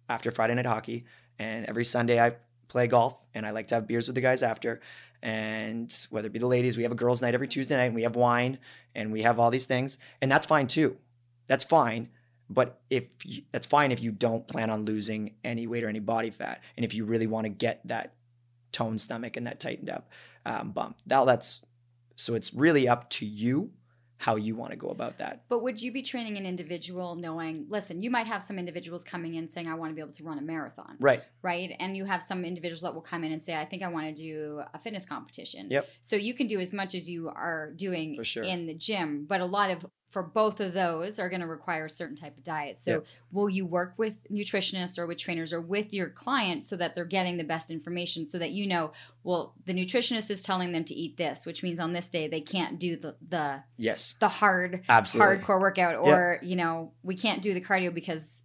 after 0.08 0.30
Friday 0.30 0.54
night 0.54 0.66
hockey. 0.66 1.04
And 1.38 1.66
every 1.66 1.84
Sunday 1.84 2.20
I 2.20 2.34
play 2.68 2.86
golf 2.86 3.16
and 3.34 3.46
I 3.46 3.50
like 3.50 3.68
to 3.68 3.76
have 3.76 3.86
beers 3.86 4.06
with 4.06 4.14
the 4.14 4.20
guys 4.20 4.42
after. 4.42 4.80
And 5.22 5.94
whether 6.10 6.26
it 6.26 6.32
be 6.32 6.38
the 6.38 6.46
ladies, 6.46 6.76
we 6.76 6.82
have 6.82 6.92
a 6.92 6.96
girls' 6.96 7.22
night 7.22 7.34
every 7.34 7.48
Tuesday 7.48 7.76
night 7.76 7.84
and 7.86 7.94
we 7.94 8.02
have 8.02 8.16
wine 8.16 8.58
and 8.94 9.12
we 9.12 9.22
have 9.22 9.38
all 9.38 9.50
these 9.50 9.66
things. 9.66 9.98
And 10.20 10.30
that's 10.30 10.46
fine 10.46 10.66
too. 10.66 10.96
That's 11.50 11.64
fine. 11.64 12.08
But 12.48 12.80
if 12.90 13.08
you, 13.24 13.42
that's 13.52 13.66
fine 13.66 13.90
if 13.90 14.00
you 14.00 14.12
don't 14.12 14.46
plan 14.46 14.70
on 14.70 14.84
losing 14.84 15.34
any 15.44 15.66
weight 15.66 15.82
or 15.84 15.88
any 15.88 15.98
body 15.98 16.30
fat, 16.30 16.62
and 16.76 16.84
if 16.84 16.94
you 16.94 17.04
really 17.04 17.26
want 17.26 17.44
to 17.44 17.48
get 17.48 17.80
that 17.86 18.14
toned 18.70 19.00
stomach 19.00 19.36
and 19.36 19.46
that 19.48 19.58
tightened 19.58 19.90
up 19.90 20.08
um, 20.46 20.70
bump, 20.70 20.98
that 21.06 21.26
that's 21.26 21.62
so 22.14 22.34
it's 22.34 22.54
really 22.54 22.88
up 22.88 23.10
to 23.10 23.26
you 23.26 23.72
how 24.18 24.36
you 24.36 24.54
want 24.54 24.70
to 24.70 24.76
go 24.76 24.90
about 24.90 25.16
that. 25.16 25.44
But 25.48 25.62
would 25.62 25.80
you 25.80 25.90
be 25.92 26.02
training 26.02 26.36
an 26.36 26.44
individual 26.44 27.14
knowing, 27.14 27.64
listen, 27.70 28.02
you 28.02 28.10
might 28.10 28.26
have 28.26 28.42
some 28.42 28.58
individuals 28.58 29.02
coming 29.02 29.34
in 29.34 29.48
saying, 29.48 29.66
I 29.66 29.74
want 29.74 29.90
to 29.90 29.94
be 29.94 30.02
able 30.02 30.12
to 30.12 30.24
run 30.24 30.36
a 30.38 30.42
marathon, 30.42 30.96
Right. 31.00 31.22
right? 31.40 31.74
And 31.80 31.96
you 31.96 32.04
have 32.04 32.22
some 32.22 32.44
individuals 32.44 32.82
that 32.82 32.94
will 32.94 33.00
come 33.00 33.24
in 33.24 33.32
and 33.32 33.42
say, 33.42 33.56
I 33.56 33.64
think 33.64 33.82
I 33.82 33.88
want 33.88 34.14
to 34.14 34.22
do 34.22 34.62
a 34.74 34.78
fitness 34.78 35.06
competition. 35.06 35.68
Yep. 35.70 35.88
So 36.02 36.16
you 36.16 36.34
can 36.34 36.48
do 36.48 36.60
as 36.60 36.74
much 36.74 36.94
as 36.94 37.08
you 37.08 37.30
are 37.30 37.72
doing 37.74 38.22
sure. 38.22 38.42
in 38.44 38.66
the 38.66 38.74
gym, 38.74 39.24
but 39.26 39.40
a 39.40 39.46
lot 39.46 39.70
of 39.70 39.86
for 40.10 40.24
both 40.24 40.58
of 40.60 40.72
those 40.72 41.18
are 41.20 41.28
going 41.28 41.40
to 41.40 41.46
require 41.46 41.84
a 41.84 41.90
certain 41.90 42.16
type 42.16 42.36
of 42.36 42.42
diet. 42.42 42.78
So 42.84 42.90
Yep. 42.90 43.06
will 43.30 43.48
you 43.48 43.64
work 43.64 43.94
with 43.96 44.14
nutritionists 44.28 44.98
or 44.98 45.06
with 45.06 45.18
trainers 45.18 45.52
or 45.52 45.60
with 45.60 45.94
your 45.94 46.10
clients 46.10 46.68
so 46.68 46.76
that 46.76 46.96
they're 46.96 47.04
getting 47.04 47.36
the 47.36 47.44
best 47.44 47.70
information 47.70 48.26
so 48.26 48.36
that 48.40 48.50
you 48.50 48.66
know, 48.66 48.92
well, 49.22 49.54
the 49.66 49.72
nutritionist 49.72 50.28
is 50.30 50.42
telling 50.42 50.72
them 50.72 50.84
to 50.86 50.94
eat 50.94 51.16
this, 51.16 51.46
which 51.46 51.62
means 51.62 51.78
on 51.78 51.92
this 51.92 52.08
day 52.08 52.26
they 52.26 52.40
can't 52.40 52.78
do 52.80 52.96
the 52.96 53.14
the 53.28 53.62
Yes. 53.78 54.16
the 54.18 54.28
hard 54.28 54.82
Absolutely. 54.88 55.36
hardcore 55.44 55.60
workout 55.60 55.96
or 55.96 56.38
you 56.42 56.56
know 56.56 56.92
we 57.04 57.14
can't 57.16 57.40
do 57.40 57.54
the 57.54 57.60
cardio 57.60 57.94
because 57.94 58.42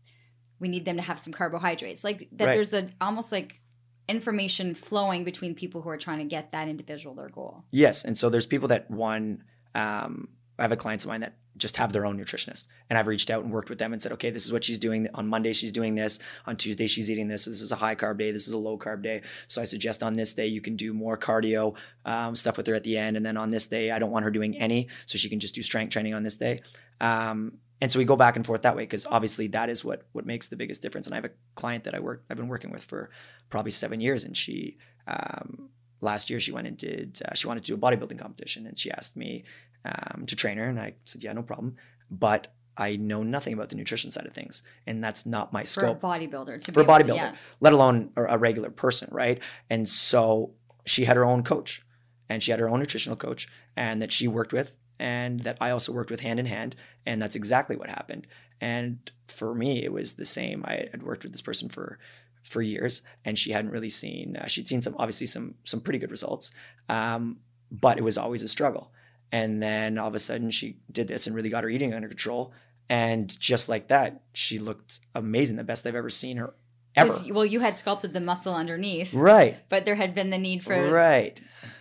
we 0.60 0.68
need 0.68 0.86
them 0.86 0.98
to 0.98 1.02
have 1.02 1.20
some 1.20 1.34
carbohydrates 1.34 2.04
like 2.04 2.30
that 2.34 2.46
Right. 2.46 2.54
there's 2.54 2.74
a 2.74 2.90
almost 3.02 3.32
like 3.32 3.60
information 4.08 4.76
flowing 4.76 5.24
between 5.24 5.56
people 5.56 5.82
who 5.82 5.90
are 5.90 5.98
trying 5.98 6.20
to 6.20 6.26
get 6.26 6.52
that 6.52 6.68
individual 6.68 7.16
their 7.16 7.30
goal 7.30 7.64
Yes, 7.72 8.06
and 8.06 8.16
so 8.16 8.30
there's 8.30 8.46
people 8.46 8.68
that 8.68 8.90
one. 8.92 9.44
Um, 9.74 10.30
I 10.58 10.62
have 10.62 10.72
a 10.72 10.78
clients 10.78 11.04
of 11.04 11.10
mine 11.10 11.20
that 11.22 11.34
just 11.58 11.78
have 11.78 11.94
their 11.94 12.06
own 12.06 12.18
nutritionist, 12.20 12.68
and 12.90 12.98
I've 12.98 13.08
reached 13.08 13.30
out 13.30 13.44
and 13.44 13.52
worked 13.52 13.70
with 13.70 13.80
them 13.80 13.94
and 13.94 14.02
said, 14.02 14.12
okay, 14.14 14.30
this 14.30 14.46
is 14.46 14.52
what 14.52 14.64
she's 14.64 14.80
doing 14.80 15.08
on 15.14 15.28
Monday. 15.28 15.54
She's 15.54 15.72
doing 15.72 15.96
this 15.96 16.20
on 16.46 16.58
Tuesday. 16.58 16.88
She's 16.88 17.10
eating 17.10 17.28
this. 17.28 17.44
So 17.44 17.52
this 17.52 17.62
is 17.62 17.72
a 17.72 17.76
high 17.76 17.96
carb 17.96 18.18
day. 18.18 18.32
This 18.32 18.48
is 18.48 18.54
a 18.54 18.58
low 18.58 18.78
carb 18.78 19.02
day. 19.02 19.22
So 19.48 19.62
I 19.62 19.66
suggest 19.66 20.04
on 20.04 20.14
this 20.16 20.34
day 20.34 20.48
you 20.48 20.62
can 20.62 20.76
do 20.76 20.94
more 20.94 21.18
cardio 21.18 21.76
um, 22.06 22.36
stuff 22.36 22.58
with 22.58 22.68
her 22.68 22.76
at 22.76 22.84
the 22.84 22.98
end, 22.98 23.18
and 23.18 23.26
then 23.26 23.38
on 23.38 23.50
this 23.50 23.68
day 23.68 23.92
I 23.92 24.00
don't 24.00 24.12
want 24.12 24.26
her 24.26 24.32
doing 24.32 24.58
any, 24.58 24.90
so 25.06 25.18
she 25.18 25.30
can 25.30 25.40
just 25.40 25.56
do 25.56 25.64
strength 25.64 25.92
training 25.92 26.14
on 26.14 26.24
this 26.24 26.38
day. 26.38 26.62
Um, 27.02 27.60
and 27.82 27.92
so 27.92 28.00
we 28.00 28.06
go 28.06 28.16
back 28.16 28.36
and 28.36 28.46
forth 28.46 28.62
that 28.62 28.76
way 28.76 28.84
because 28.84 29.06
obviously 29.06 29.48
that 29.48 29.70
is 29.70 29.84
what 29.84 30.08
what 30.14 30.26
makes 30.26 30.48
the 30.48 30.56
biggest 30.56 30.82
difference. 30.82 31.08
And 31.08 31.14
I 31.14 31.18
have 31.18 31.26
a 31.26 31.32
client 31.56 31.84
that 31.84 31.96
I 31.96 32.00
work 32.00 32.24
I've 32.30 32.38
been 32.38 32.48
working 32.48 32.72
with 32.72 32.84
for 32.84 33.10
probably 33.50 33.72
seven 33.72 34.00
years, 34.00 34.24
and 34.24 34.36
she 34.36 34.78
um, 35.08 35.70
last 36.02 36.30
year 36.30 36.40
she 36.40 36.52
went 36.52 36.68
and 36.68 36.78
did 36.78 37.22
uh, 37.26 37.36
she 37.36 37.48
wanted 37.48 37.64
to 37.66 37.76
do 37.76 37.76
a 37.76 37.78
bodybuilding 37.78 38.20
competition, 38.20 38.66
and 38.66 38.78
she 38.78 38.92
asked 38.92 39.18
me 39.18 39.44
um, 39.86 40.26
to 40.26 40.36
train 40.36 40.58
her, 40.58 40.66
and 40.66 40.80
I 40.80 40.96
said 41.06 41.24
yeah, 41.24 41.34
no 41.34 41.44
problem, 41.44 41.76
but 42.10 42.54
I 42.78 42.98
know 42.98 43.24
nothing 43.24 43.54
about 43.54 43.70
the 43.70 43.76
nutrition 43.76 44.12
side 44.12 44.26
of 44.26 44.34
things, 44.34 44.64
and 44.86 45.04
that's 45.04 45.26
not 45.26 45.54
my 45.54 45.62
for 45.62 45.68
scope 45.68 46.04
a 46.04 46.06
bodybuilder 46.06 46.62
to 46.62 46.72
for 46.72 46.82
a 46.82 46.84
able 46.84 46.98
to- 46.98 47.04
bodybuilder, 47.04 47.16
yeah. 47.16 47.36
let 47.60 47.74
alone 47.74 48.12
a, 48.16 48.24
a 48.24 48.38
regular 48.38 48.70
person, 48.70 49.10
right? 49.12 49.40
And 49.70 49.88
so 49.88 50.52
she 50.86 51.06
had 51.06 51.16
her 51.16 51.26
own 51.26 51.44
coach, 51.44 51.86
and 52.30 52.44
she 52.44 52.52
had 52.52 52.60
her 52.60 52.70
own 52.70 52.80
nutritional 52.80 53.16
coach, 53.16 53.48
and 53.76 54.02
that 54.02 54.12
she 54.12 54.28
worked 54.28 54.54
with, 54.54 54.74
and 55.00 55.42
that 55.42 55.58
I 55.62 55.72
also 55.72 55.94
worked 55.94 56.12
with 56.12 56.22
hand 56.22 56.40
in 56.40 56.46
hand, 56.46 56.76
and 57.06 57.22
that's 57.22 57.36
exactly 57.36 57.76
what 57.76 57.90
happened. 57.90 58.28
And 58.62 59.12
for 59.28 59.54
me, 59.54 59.84
it 59.84 59.92
was 59.92 60.14
the 60.14 60.26
same. 60.26 60.64
I 60.66 60.88
had 60.92 61.04
worked 61.04 61.24
with 61.24 61.32
this 61.32 61.42
person 61.42 61.70
for 61.70 62.00
for 62.44 62.62
years, 62.62 63.02
and 63.24 63.38
she 63.38 63.52
hadn't 63.52 63.72
really 63.72 63.90
seen. 63.90 64.38
Uh, 64.38 64.48
she'd 64.48 64.68
seen 64.68 64.82
some, 64.82 64.96
obviously, 64.98 65.28
some 65.28 65.56
some 65.64 65.82
pretty 65.82 66.00
good 66.00 66.12
results, 66.12 66.52
um, 66.90 67.38
but 67.72 67.98
it 67.98 68.04
was 68.04 68.18
always 68.18 68.44
a 68.44 68.48
struggle. 68.48 68.92
And 69.32 69.62
then 69.62 69.98
all 69.98 70.08
of 70.08 70.16
a 70.16 70.20
sudden, 70.20 70.52
she 70.52 70.78
did 70.92 71.08
this 71.08 71.28
and 71.28 71.36
really 71.36 71.50
got 71.50 71.64
her 71.64 71.70
eating 71.70 71.94
under 71.94 72.08
control. 72.08 72.54
And 72.90 73.38
just 73.40 73.68
like 73.68 73.88
that, 73.90 74.22
she 74.34 74.60
looked 74.60 75.00
amazing, 75.16 75.58
the 75.58 75.64
best 75.64 75.86
I've 75.88 75.96
ever 75.96 76.10
seen 76.10 76.38
her 76.38 76.54
ever. 76.98 77.14
well 77.34 77.46
you 77.46 77.60
had 77.60 77.76
sculpted 77.76 78.14
the 78.14 78.22
muscle 78.22 78.56
underneath 78.56 79.14
Right. 79.14 79.58
but 79.68 79.84
there 79.84 79.96
had 79.96 80.16
been 80.16 80.30
the 80.30 80.38
need 80.38 80.64
for 80.64 80.90
Right. 80.92 81.38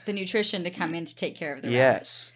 the 0.07 0.13
nutrition 0.13 0.65
to 0.65 0.71
come 0.73 0.93
in 0.93 1.05
to 1.05 1.15
take 1.15 1.37
care 1.37 1.55
of 1.55 1.63
the 1.63 1.69
rest 1.69 1.73
Yes. 1.73 2.33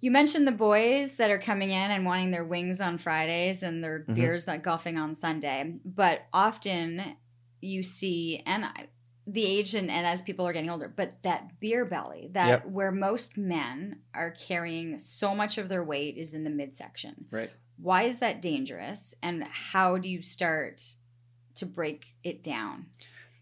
You 0.00 0.10
mentioned 0.10 0.46
the 0.48 0.52
boys 0.52 1.16
that 1.18 1.30
are 1.30 1.38
coming 1.38 1.70
in 1.70 1.90
and 1.92 2.04
wanting 2.04 2.30
their 2.32 2.44
wings 2.44 2.80
on 2.80 2.98
Fridays 2.98 3.62
and 3.62 3.82
their 3.84 4.04
Mhm. 4.08 4.14
beers 4.16 4.48
at 4.48 4.62
golfing 4.62 4.98
on 4.98 5.14
Sunday. 5.14 5.74
But 5.84 6.22
often 6.32 7.16
you 7.60 7.82
see, 7.84 8.42
and 8.44 8.64
I- 8.64 8.88
the 9.26 9.44
age 9.44 9.74
and, 9.74 9.90
and 9.90 10.06
as 10.06 10.20
people 10.22 10.46
are 10.46 10.52
getting 10.52 10.70
older, 10.70 10.92
but 10.94 11.22
that 11.22 11.58
beer 11.60 11.84
belly, 11.84 12.28
that 12.32 12.46
Yep. 12.46 12.66
where 12.66 12.92
most 12.92 13.38
men 13.38 14.00
are 14.12 14.30
carrying 14.32 14.98
so 14.98 15.34
much 15.34 15.56
of 15.58 15.68
their 15.68 15.82
weight 15.82 16.16
is 16.16 16.34
in 16.34 16.44
the 16.44 16.50
midsection. 16.50 17.24
Right. 17.30 17.50
Why 17.78 18.02
is 18.04 18.20
that 18.20 18.42
dangerous? 18.42 19.14
And 19.22 19.42
how 19.44 19.96
do 19.98 20.08
you 20.08 20.22
start 20.22 20.82
to 21.56 21.66
break 21.66 22.04
it 22.22 22.42
down? 22.42 22.86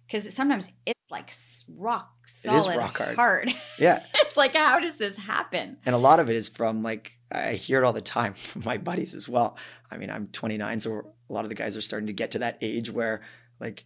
Because 0.07 0.33
sometimes 0.35 0.69
it's 0.87 1.01
like 1.11 1.31
rock 1.77 2.11
solid 2.27 2.77
rock 2.77 2.97
hard. 2.99 3.17
hard. 3.17 3.55
Yeah. 3.79 4.05
it's 4.15 4.37
like, 4.37 4.55
how 4.55 4.79
does 4.79 4.97
this 4.97 5.17
happen? 5.17 5.79
And 5.85 5.95
a 5.95 5.99
lot 5.99 6.21
of 6.21 6.31
it 6.31 6.37
is 6.37 6.49
from 6.49 6.83
like 6.83 7.13
I 7.31 7.55
hear 7.55 7.83
it 7.83 7.85
all 7.85 7.93
the 7.93 8.01
time 8.03 8.35
from 8.35 8.63
my 8.65 8.79
buddies 8.79 9.15
as 9.15 9.29
well. 9.29 9.57
I 9.91 9.97
mean, 9.97 10.11
I'm 10.11 10.29
29, 10.29 10.81
so 10.81 11.13
a 11.29 11.33
lot 11.33 11.45
of 11.45 11.49
the 11.49 11.55
guys 11.55 11.77
are 11.77 11.81
starting 11.81 12.07
to 12.07 12.13
get 12.13 12.31
to 12.33 12.39
that 12.41 12.59
age 12.61 12.91
where 12.91 13.23
like 13.61 13.85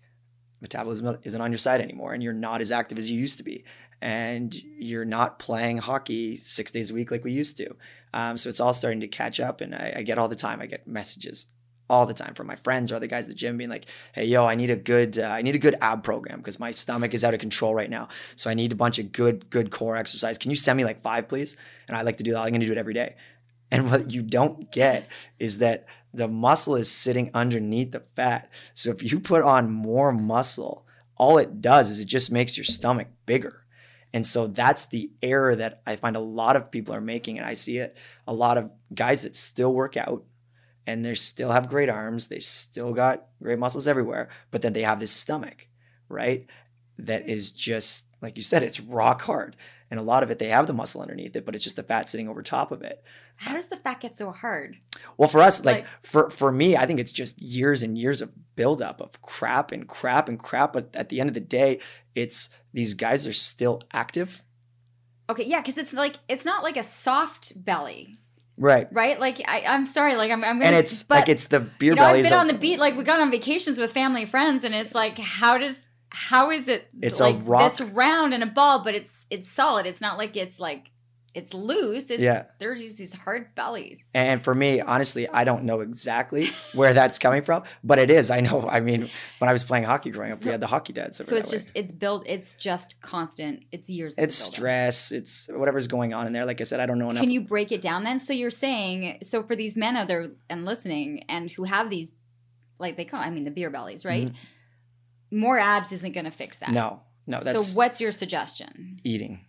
metabolism 0.67 1.19
isn't 1.23 1.41
on 1.41 1.51
your 1.51 1.59
side 1.59 1.81
anymore, 1.81 2.13
and 2.13 2.23
you're 2.23 2.33
not 2.33 2.61
as 2.61 2.73
active 2.73 2.99
as 2.99 3.11
you 3.11 3.19
used 3.19 3.39
to 3.39 3.45
be, 3.45 3.65
and 4.03 4.55
you're 4.55 5.05
not 5.05 5.39
playing 5.39 5.79
hockey 5.79 6.39
six 6.39 6.71
days 6.73 6.91
a 6.91 6.95
week 6.95 7.11
like 7.11 7.25
we 7.25 7.33
used 7.33 7.57
to. 7.57 7.75
Um, 8.13 8.37
so 8.37 8.49
it's 8.49 8.61
all 8.61 8.73
starting 8.73 9.01
to 9.01 9.09
catch 9.09 9.41
up, 9.41 9.61
and 9.61 9.75
I, 9.75 9.95
I 9.97 10.03
get 10.03 10.19
all 10.19 10.29
the 10.29 10.37
time. 10.37 10.61
I 10.61 10.67
get 10.67 10.87
messages 10.87 11.47
all 11.89 12.05
the 12.05 12.15
time 12.15 12.35
from 12.35 12.49
my 12.49 12.57
friends 12.57 12.91
or 12.91 12.97
other 12.97 13.07
guys 13.07 13.27
at 13.27 13.29
the 13.29 13.35
gym 13.35 13.57
being 13.57 13.71
like, 13.71 13.87
"Hey, 14.13 14.25
yo, 14.25 14.45
I 14.45 14.57
need 14.57 14.71
a 14.71 14.77
good, 14.77 15.19
uh, 15.19 15.27
I 15.27 15.43
need 15.43 15.55
a 15.55 15.59
good 15.59 15.77
ab 15.81 16.03
program 16.03 16.39
because 16.39 16.59
my 16.59 16.73
stomach 16.73 17.15
is 17.15 17.23
out 17.23 17.35
of 17.35 17.41
control 17.41 17.75
right 17.75 17.91
now. 17.91 18.09
So 18.35 18.51
I 18.51 18.55
need 18.55 18.73
a 18.73 18.77
bunch 18.77 18.99
of 18.99 19.13
good, 19.13 19.49
good 19.51 19.71
core 19.71 19.97
exercise. 19.97 20.37
Can 20.37 20.51
you 20.51 20.57
send 20.57 20.77
me 20.77 20.85
like 20.85 21.01
five, 21.01 21.29
please?" 21.29 21.57
And 21.87 21.97
I 21.97 22.03
like 22.03 22.17
to 22.17 22.25
do 22.25 22.33
that. 22.33 22.41
I'm 22.41 22.51
going 22.51 22.61
to 22.61 22.67
do 22.67 22.73
it 22.73 22.79
every 22.79 22.95
day. 22.95 23.15
And 23.71 23.91
what 23.91 24.11
you 24.11 24.23
don't 24.23 24.71
get 24.71 25.09
is 25.39 25.59
that 25.59 25.87
the 26.17 26.29
muscle 26.29 26.77
is 26.77 26.91
sitting 26.91 27.31
underneath 27.35 27.93
the 27.93 28.03
fat. 28.15 28.51
So 28.75 28.91
if 28.91 29.03
you 29.03 29.21
put 29.21 29.43
on 29.43 29.71
more 29.71 30.13
muscle, 30.13 30.87
all 31.17 31.39
it 31.39 31.61
does 31.61 31.91
is 31.91 32.01
it 32.01 32.07
just 32.07 32.33
makes 32.33 32.57
your 32.57 32.65
stomach 32.65 33.09
bigger. 33.27 33.63
And 34.13 34.25
so 34.25 34.47
that's 34.47 34.87
the 34.87 35.11
error 35.23 35.55
that 35.57 35.83
I 35.87 35.97
find 35.97 36.17
a 36.17 36.21
lot 36.21 36.57
of 36.57 36.71
people 36.71 36.95
are 36.95 37.01
making. 37.01 37.39
And 37.39 37.47
I 37.47 37.55
see 37.55 37.79
it 37.79 37.97
a 38.27 38.33
lot 38.33 38.57
of 38.57 38.71
guys 38.95 39.23
that 39.23 39.37
still 39.37 39.75
work 39.75 39.97
out 39.97 40.25
and 40.87 41.05
they 41.05 41.15
still 41.15 41.51
have 41.51 41.69
great 41.69 41.89
arms, 41.89 42.29
they 42.29 42.39
still 42.39 42.93
got 42.93 43.27
great 43.43 43.59
muscles 43.59 43.89
everywhere, 43.89 44.29
but 44.51 44.63
then 44.63 44.73
they 44.73 44.83
have 44.83 45.01
this 45.01 45.11
stomach, 45.11 45.67
right? 46.09 46.47
That 46.99 47.29
is 47.29 47.53
just, 47.53 48.07
like 48.23 48.37
you 48.37 48.43
said, 48.43 48.63
it's 48.63 48.81
rock 48.81 49.23
hard. 49.23 49.57
And 49.91 50.01
a 50.01 50.05
lot 50.05 50.23
of 50.23 50.31
it, 50.31 50.39
they 50.39 50.49
have 50.49 50.67
the 50.67 50.73
muscle 50.73 51.03
underneath 51.03 51.37
it, 51.37 51.45
but 51.45 51.55
it's 51.55 51.65
just 51.65 51.77
the 51.77 51.83
fat 51.83 52.09
sitting 52.09 52.29
over 52.29 52.43
top 52.43 52.71
of 52.73 52.83
it. 52.83 53.03
How 53.37 53.55
does 53.55 53.67
the 53.67 53.77
fat 53.77 54.01
get 54.01 54.17
so 54.17 54.31
hard? 54.31 54.77
Well, 55.19 55.29
for 55.29 55.41
us, 55.41 55.65
like, 55.65 55.77
Like- 55.79 55.87
for 56.03 56.31
for 56.31 56.51
me, 56.53 56.77
I 56.77 56.87
think 56.87 57.01
it's 57.01 57.13
just 57.13 57.41
years 57.41 57.83
and 57.83 57.97
years 57.99 58.23
of 58.23 58.33
buildup 58.57 59.01
of 59.01 59.21
crap 59.23 59.73
and 59.73 59.87
crap 59.89 60.29
and 60.29 60.39
crap. 60.39 60.73
But 60.73 60.91
at 60.95 61.09
the 61.11 61.21
end 61.21 61.29
of 61.29 61.35
the 61.35 61.41
day, 61.41 61.81
it's 62.15 62.49
these 62.73 62.95
guys 62.95 63.27
are 63.27 63.33
still 63.33 63.83
active, 63.93 64.43
Okay, 65.29 65.45
yeah, 65.45 65.61
because 65.61 65.77
it's 65.77 65.93
like 65.93 66.17
it's 66.29 66.45
not 66.45 66.63
like 66.63 66.77
a 66.77 66.83
soft 66.83 67.63
belly, 67.65 68.17
right? 68.57 68.87
right? 68.93 69.19
Like 69.19 69.43
I, 69.49 69.65
I'm 69.67 69.85
sorry, 69.85 70.15
like 70.15 70.31
I'm, 70.31 70.43
I'm 70.45 70.59
gonna, 70.59 70.67
And 70.67 70.77
it's 70.77 71.03
but, 71.03 71.17
like 71.17 71.29
it's 71.29 71.47
the 71.49 71.61
beer 71.61 71.91
you 71.93 71.97
know, 71.97 72.05
I've 72.05 72.23
been 72.23 72.33
on 72.33 72.47
the 72.47 72.55
beat. 72.55 72.79
Like 72.79 72.97
we 72.97 73.03
got 73.05 73.21
on 73.21 73.31
vacations 73.31 73.79
with 73.79 73.93
family 73.93 74.23
and 74.23 74.31
friends, 74.31 74.65
and 74.65 74.75
it's 74.75 74.95
like, 74.95 75.19
how 75.19 75.59
does, 75.59 75.75
how 76.11 76.51
is 76.51 76.69
it? 76.69 76.89
It's 77.03 77.19
a 77.21 77.25
like 77.25 77.39
rock- 77.45 77.71
It's 77.73 77.81
round 77.81 78.35
and 78.35 78.43
a 78.43 78.47
ball, 78.47 78.83
but 78.85 78.95
it's 78.95 79.27
it's 79.29 79.51
solid. 79.51 79.85
It's 79.85 80.01
not 80.01 80.17
like 80.17 80.37
it's 80.37 80.59
like 80.61 80.91
it's 81.37 81.53
loose. 81.53 82.11
It's, 82.11 82.21
Yeah. 82.23 82.47
there's 82.59 82.81
these, 82.81 82.95
these 82.97 83.13
hard 83.13 83.55
bellies. 83.55 83.99
And 84.15 84.43
for 84.43 84.55
me, 84.55 84.81
honestly, 84.81 85.29
I 85.29 85.45
don't 85.45 85.65
know 85.65 85.81
exactly 85.81 86.49
where 86.75 86.95
that's 86.95 87.19
coming 87.19 87.43
from, 87.43 87.65
but 87.85 87.99
it 87.99 88.11
is. 88.11 88.31
I 88.31 88.41
know. 88.41 88.67
I 88.67 88.81
mean, 88.81 89.11
when 89.39 89.49
I 89.49 89.53
was 89.53 89.63
playing 89.63 89.85
hockey 89.85 90.11
growing 90.11 90.33
up, 90.33 90.39
So- 90.39 90.47
we 90.47 90.51
had 90.51 90.61
the 90.61 90.67
hockey 90.67 90.95
dads. 90.95 91.19
So 91.19 91.23
it's 91.23 91.31
that 91.31 91.45
way. 91.45 91.51
just 91.51 91.73
it's 91.75 91.93
built. 91.93 92.25
It's 92.27 92.57
just 92.57 93.01
constant. 93.03 93.65
It's 93.71 93.89
years. 93.91 94.15
it's 94.17 94.35
stress. 94.35 95.13
It's 95.13 95.49
whatever's 95.53 95.87
going 95.89 96.15
on 96.15 96.27
in 96.27 96.33
there. 96.33 96.47
Like 96.47 96.61
I 96.61 96.65
said, 96.65 96.81
I 96.81 96.87
don't 96.87 96.99
know 96.99 97.11
enough. 97.11 97.21
Can 97.23 97.31
you 97.31 97.43
break 97.43 97.71
it 97.71 97.83
down 97.83 98.03
then? 98.05 98.19
So 98.19 98.33
you're 98.33 98.51
saying, 98.51 99.19
so 99.23 99.43
for 99.43 99.55
these 99.55 99.77
men 99.77 99.95
out 99.97 100.09
there 100.09 100.31
and 100.49 100.65
listening 100.65 101.25
and 101.29 101.51
who 101.51 101.65
have 101.65 101.91
these, 101.91 102.13
like 102.79 102.97
they 102.97 103.05
call, 103.05 103.21
I 103.21 103.31
mean, 103.31 103.45
the 103.45 103.51
beer 103.51 103.71
bellies, 103.71 104.05
right? 104.05 104.33
More 105.31 105.59
abs 105.59 105.93
isn't 105.93 106.13
going 106.13 106.25
to 106.25 106.31
fix 106.31 106.59
that. 106.61 106.67
Mm-hmm. 106.67 106.75
no, 106.75 107.01
no. 107.27 107.41
That's 107.41 107.73
so 107.73 107.77
what's 107.77 108.01
your 108.01 108.13
suggestion? 108.13 109.01
eating, 109.05 109.41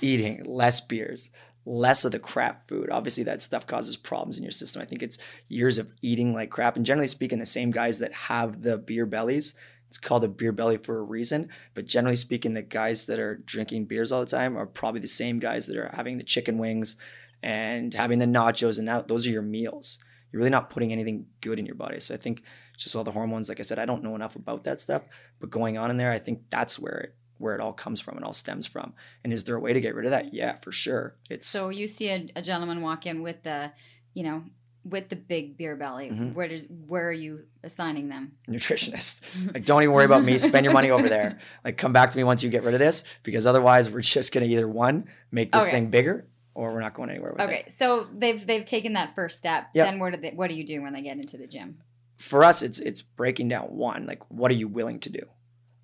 eating 0.00 0.44
less 0.44 0.80
beers, 0.80 1.30
less 1.64 2.04
of 2.04 2.12
the 2.12 2.18
crap 2.18 2.68
food. 2.68 2.90
Obviously, 2.90 3.24
that 3.24 3.42
stuff 3.42 3.66
causes 3.66 3.96
problems 3.96 4.36
in 4.36 4.44
your 4.44 4.52
system. 4.52 4.82
I 4.82 4.84
think 4.84 5.02
it's 5.02 5.18
years 5.48 5.78
of 5.78 5.92
eating 6.02 6.34
like 6.34 6.50
crap. 6.50 6.76
And 6.76 6.86
generally 6.86 7.08
speaking, 7.08 7.38
the 7.38 7.46
same 7.46 7.70
guys 7.70 7.98
that 8.00 8.12
have 8.12 8.62
the 8.62 8.78
beer 8.78 9.06
bellies, 9.06 9.54
it's 9.88 9.98
called 9.98 10.24
a 10.24 10.28
beer 10.28 10.52
belly 10.52 10.78
for 10.78 10.98
a 10.98 11.02
reason. 11.02 11.50
But 11.74 11.86
generally 11.86 12.16
speaking, 12.16 12.54
the 12.54 12.62
guys 12.62 13.06
that 13.06 13.18
are 13.18 13.36
drinking 13.36 13.86
beers 13.86 14.10
all 14.10 14.20
the 14.20 14.26
time 14.26 14.56
are 14.56 14.66
probably 14.66 15.00
the 15.00 15.08
same 15.08 15.38
guys 15.38 15.66
that 15.66 15.76
are 15.76 15.90
having 15.92 16.18
the 16.18 16.24
chicken 16.24 16.58
wings 16.58 16.96
and 17.42 17.92
having 17.92 18.18
the 18.18 18.26
nachos, 18.26 18.78
and 18.78 18.88
that 18.88 19.08
those 19.08 19.26
are 19.26 19.30
your 19.30 19.42
meals. 19.42 19.98
You're 20.32 20.38
really 20.38 20.50
not 20.50 20.70
putting 20.70 20.92
anything 20.92 21.26
good 21.40 21.58
in 21.58 21.66
your 21.66 21.74
body. 21.74 22.00
So 22.00 22.14
I 22.14 22.16
think 22.16 22.42
just 22.78 22.96
all 22.96 23.04
the 23.04 23.10
hormones, 23.10 23.48
like 23.48 23.60
I 23.60 23.64
said, 23.64 23.78
I 23.78 23.84
don't 23.84 24.02
know 24.02 24.14
enough 24.14 24.34
about 24.34 24.64
that 24.64 24.80
stuff, 24.80 25.02
but 25.40 25.50
going 25.50 25.76
on 25.76 25.90
in 25.90 25.96
there, 25.98 26.10
I 26.10 26.18
think 26.18 26.40
that's 26.48 26.78
where 26.78 26.98
it 26.98 27.14
where 27.42 27.54
it 27.54 27.60
all 27.60 27.72
comes 27.72 28.00
from 28.00 28.16
and 28.16 28.24
all 28.24 28.32
stems 28.32 28.66
from. 28.66 28.94
And 29.24 29.32
is 29.32 29.44
there 29.44 29.56
a 29.56 29.60
way 29.60 29.72
to 29.72 29.80
get 29.80 29.94
rid 29.94 30.04
of 30.06 30.12
that? 30.12 30.32
Yeah, 30.32 30.56
for 30.62 30.70
sure. 30.72 31.16
It's 31.28 31.46
So 31.46 31.68
you 31.70 31.88
see 31.88 32.08
a, 32.08 32.28
a 32.36 32.42
gentleman 32.42 32.80
walk 32.82 33.04
in 33.04 33.22
with 33.22 33.42
the, 33.42 33.72
you 34.14 34.22
know, 34.22 34.44
with 34.84 35.08
the 35.08 35.16
big 35.16 35.56
beer 35.56 35.76
belly. 35.76 36.10
Mhm. 36.10 36.34
Where 36.34 36.48
does 36.48 36.66
where 36.86 37.08
are 37.08 37.12
you 37.12 37.44
assigning 37.62 38.08
them? 38.08 38.32
nutritionist. 38.48 39.20
Like, 39.54 39.64
don't 39.64 39.82
even 39.82 39.92
worry 39.94 40.04
about 40.04 40.24
me. 40.24 40.38
Spend 40.38 40.64
your 40.64 40.72
money 40.72 40.90
over 40.90 41.08
there. 41.08 41.38
Like, 41.64 41.76
come 41.76 41.92
back 41.92 42.10
to 42.12 42.16
me 42.18 42.24
once 42.24 42.42
you 42.42 42.50
get 42.50 42.62
rid 42.64 42.74
of 42.74 42.80
this, 42.80 43.04
because 43.22 43.46
otherwise, 43.46 43.90
we're 43.90 44.00
just 44.00 44.32
gonna 44.32 44.46
either 44.46 44.68
one 44.68 45.08
make 45.30 45.52
this 45.52 45.62
Okay. 45.64 45.70
thing 45.72 45.90
bigger, 45.90 46.26
or 46.54 46.72
we're 46.72 46.80
not 46.80 46.94
going 46.94 47.10
anywhere 47.10 47.32
with 47.32 47.40
it. 47.40 47.44
Okay, 47.44 47.64
so 47.76 48.06
they've 48.16 48.44
they've 48.46 48.64
taken 48.64 48.92
that 48.94 49.14
first 49.14 49.38
step. 49.38 49.68
Yep. 49.74 49.86
Then 49.86 49.98
what 50.00 50.14
do 50.14 50.20
they, 50.20 50.30
what 50.30 50.48
do 50.48 50.54
you 50.54 50.64
do 50.66 50.80
when 50.82 50.92
they 50.92 51.02
get 51.02 51.16
into 51.16 51.36
the 51.36 51.46
gym? 51.46 51.78
For 52.18 52.42
us, 52.44 52.62
it's 52.62 52.78
it's 52.80 53.02
breaking 53.02 53.48
down 53.48 53.66
one. 53.76 54.06
Like, 54.06 54.28
what 54.30 54.50
are 54.50 54.54
you 54.54 54.66
willing 54.68 54.98
to 55.00 55.10
do? 55.10 55.22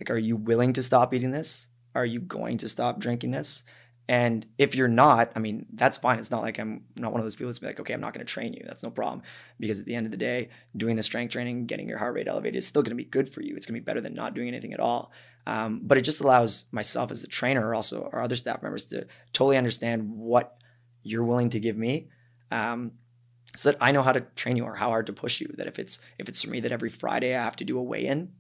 Like, 0.01 0.11
are 0.11 0.19
you 0.19 0.37
willing 0.37 0.73
to 0.75 0.83
stop 0.83 1.13
eating 1.13 1.31
this? 1.31 1.69
Are 1.95 2.07
you 2.07 2.21
going 2.21 2.59
to 2.59 2.69
stop 2.69 2.99
drinking 2.99 3.33
this? 3.33 3.65
And 4.11 4.47
if 4.57 4.75
you're 4.75 4.89
not, 4.89 5.33
I 5.37 5.39
mean, 5.39 5.67
that's 5.75 5.99
fine. 5.99 6.19
It's 6.19 6.31
not 6.31 6.43
like 6.43 6.59
I'm 6.59 6.85
not 6.97 7.13
one 7.13 7.21
of 7.21 7.27
those 7.27 7.35
people 7.35 7.49
that's 7.49 7.63
like, 7.63 7.79
okay, 7.79 7.93
I'm 7.93 8.01
not 8.01 8.15
going 8.15 8.25
to 8.25 8.33
train 8.33 8.55
you. 8.55 8.63
That's 8.65 8.83
no 8.83 8.91
problem. 8.91 9.23
Because 9.61 9.81
at 9.81 9.87
the 9.87 9.95
end 9.95 10.07
of 10.07 10.13
the 10.13 10.17
day, 10.17 10.49
doing 10.75 10.97
the 10.97 11.03
strength 11.03 11.33
training, 11.33 11.67
getting 11.67 11.89
your 11.89 11.99
heart 11.99 12.15
rate 12.15 12.27
elevated 12.27 12.57
is 12.57 12.67
still 12.67 12.83
going 12.83 12.97
to 12.97 13.03
be 13.03 13.05
good 13.05 13.33
for 13.33 13.43
you. 13.43 13.55
It's 13.55 13.67
going 13.67 13.75
to 13.75 13.81
be 13.81 13.85
better 13.85 14.01
than 14.01 14.15
not 14.15 14.35
doing 14.35 14.49
anything 14.49 14.73
at 14.73 14.81
all. 14.81 15.13
Um, 15.47 15.81
but 15.83 15.99
it 15.99 16.03
just 16.03 16.23
allows 16.23 16.67
myself 16.73 17.11
as 17.11 17.23
a 17.23 17.27
trainer, 17.27 17.67
or 17.67 17.75
also 17.75 18.09
our 18.13 18.23
other 18.23 18.37
staff 18.37 18.63
members, 18.63 18.85
to 18.87 19.07
totally 19.35 19.59
understand 19.59 20.11
what 20.11 20.57
you're 21.03 21.25
willing 21.25 21.51
to 21.51 21.61
give 21.61 21.77
me, 21.77 22.09
um, 22.51 22.93
so 23.57 23.71
that 23.71 23.79
I 23.81 23.93
know 23.93 24.03
how 24.03 24.13
to 24.13 24.21
train 24.37 24.57
you 24.57 24.65
or 24.65 24.75
how 24.75 24.89
hard 24.89 25.07
to 25.07 25.13
push 25.13 25.41
you. 25.41 25.49
That 25.57 25.67
if 25.67 25.79
it's 25.79 26.01
if 26.19 26.29
it's 26.29 26.43
for 26.43 26.51
me 26.51 26.61
that 26.61 26.73
every 26.73 26.91
Friday 26.91 27.35
I 27.35 27.43
have 27.43 27.57
to 27.57 27.65
do 27.65 27.79
a 27.79 27.83
weigh 27.83 28.07
in, 28.07 28.33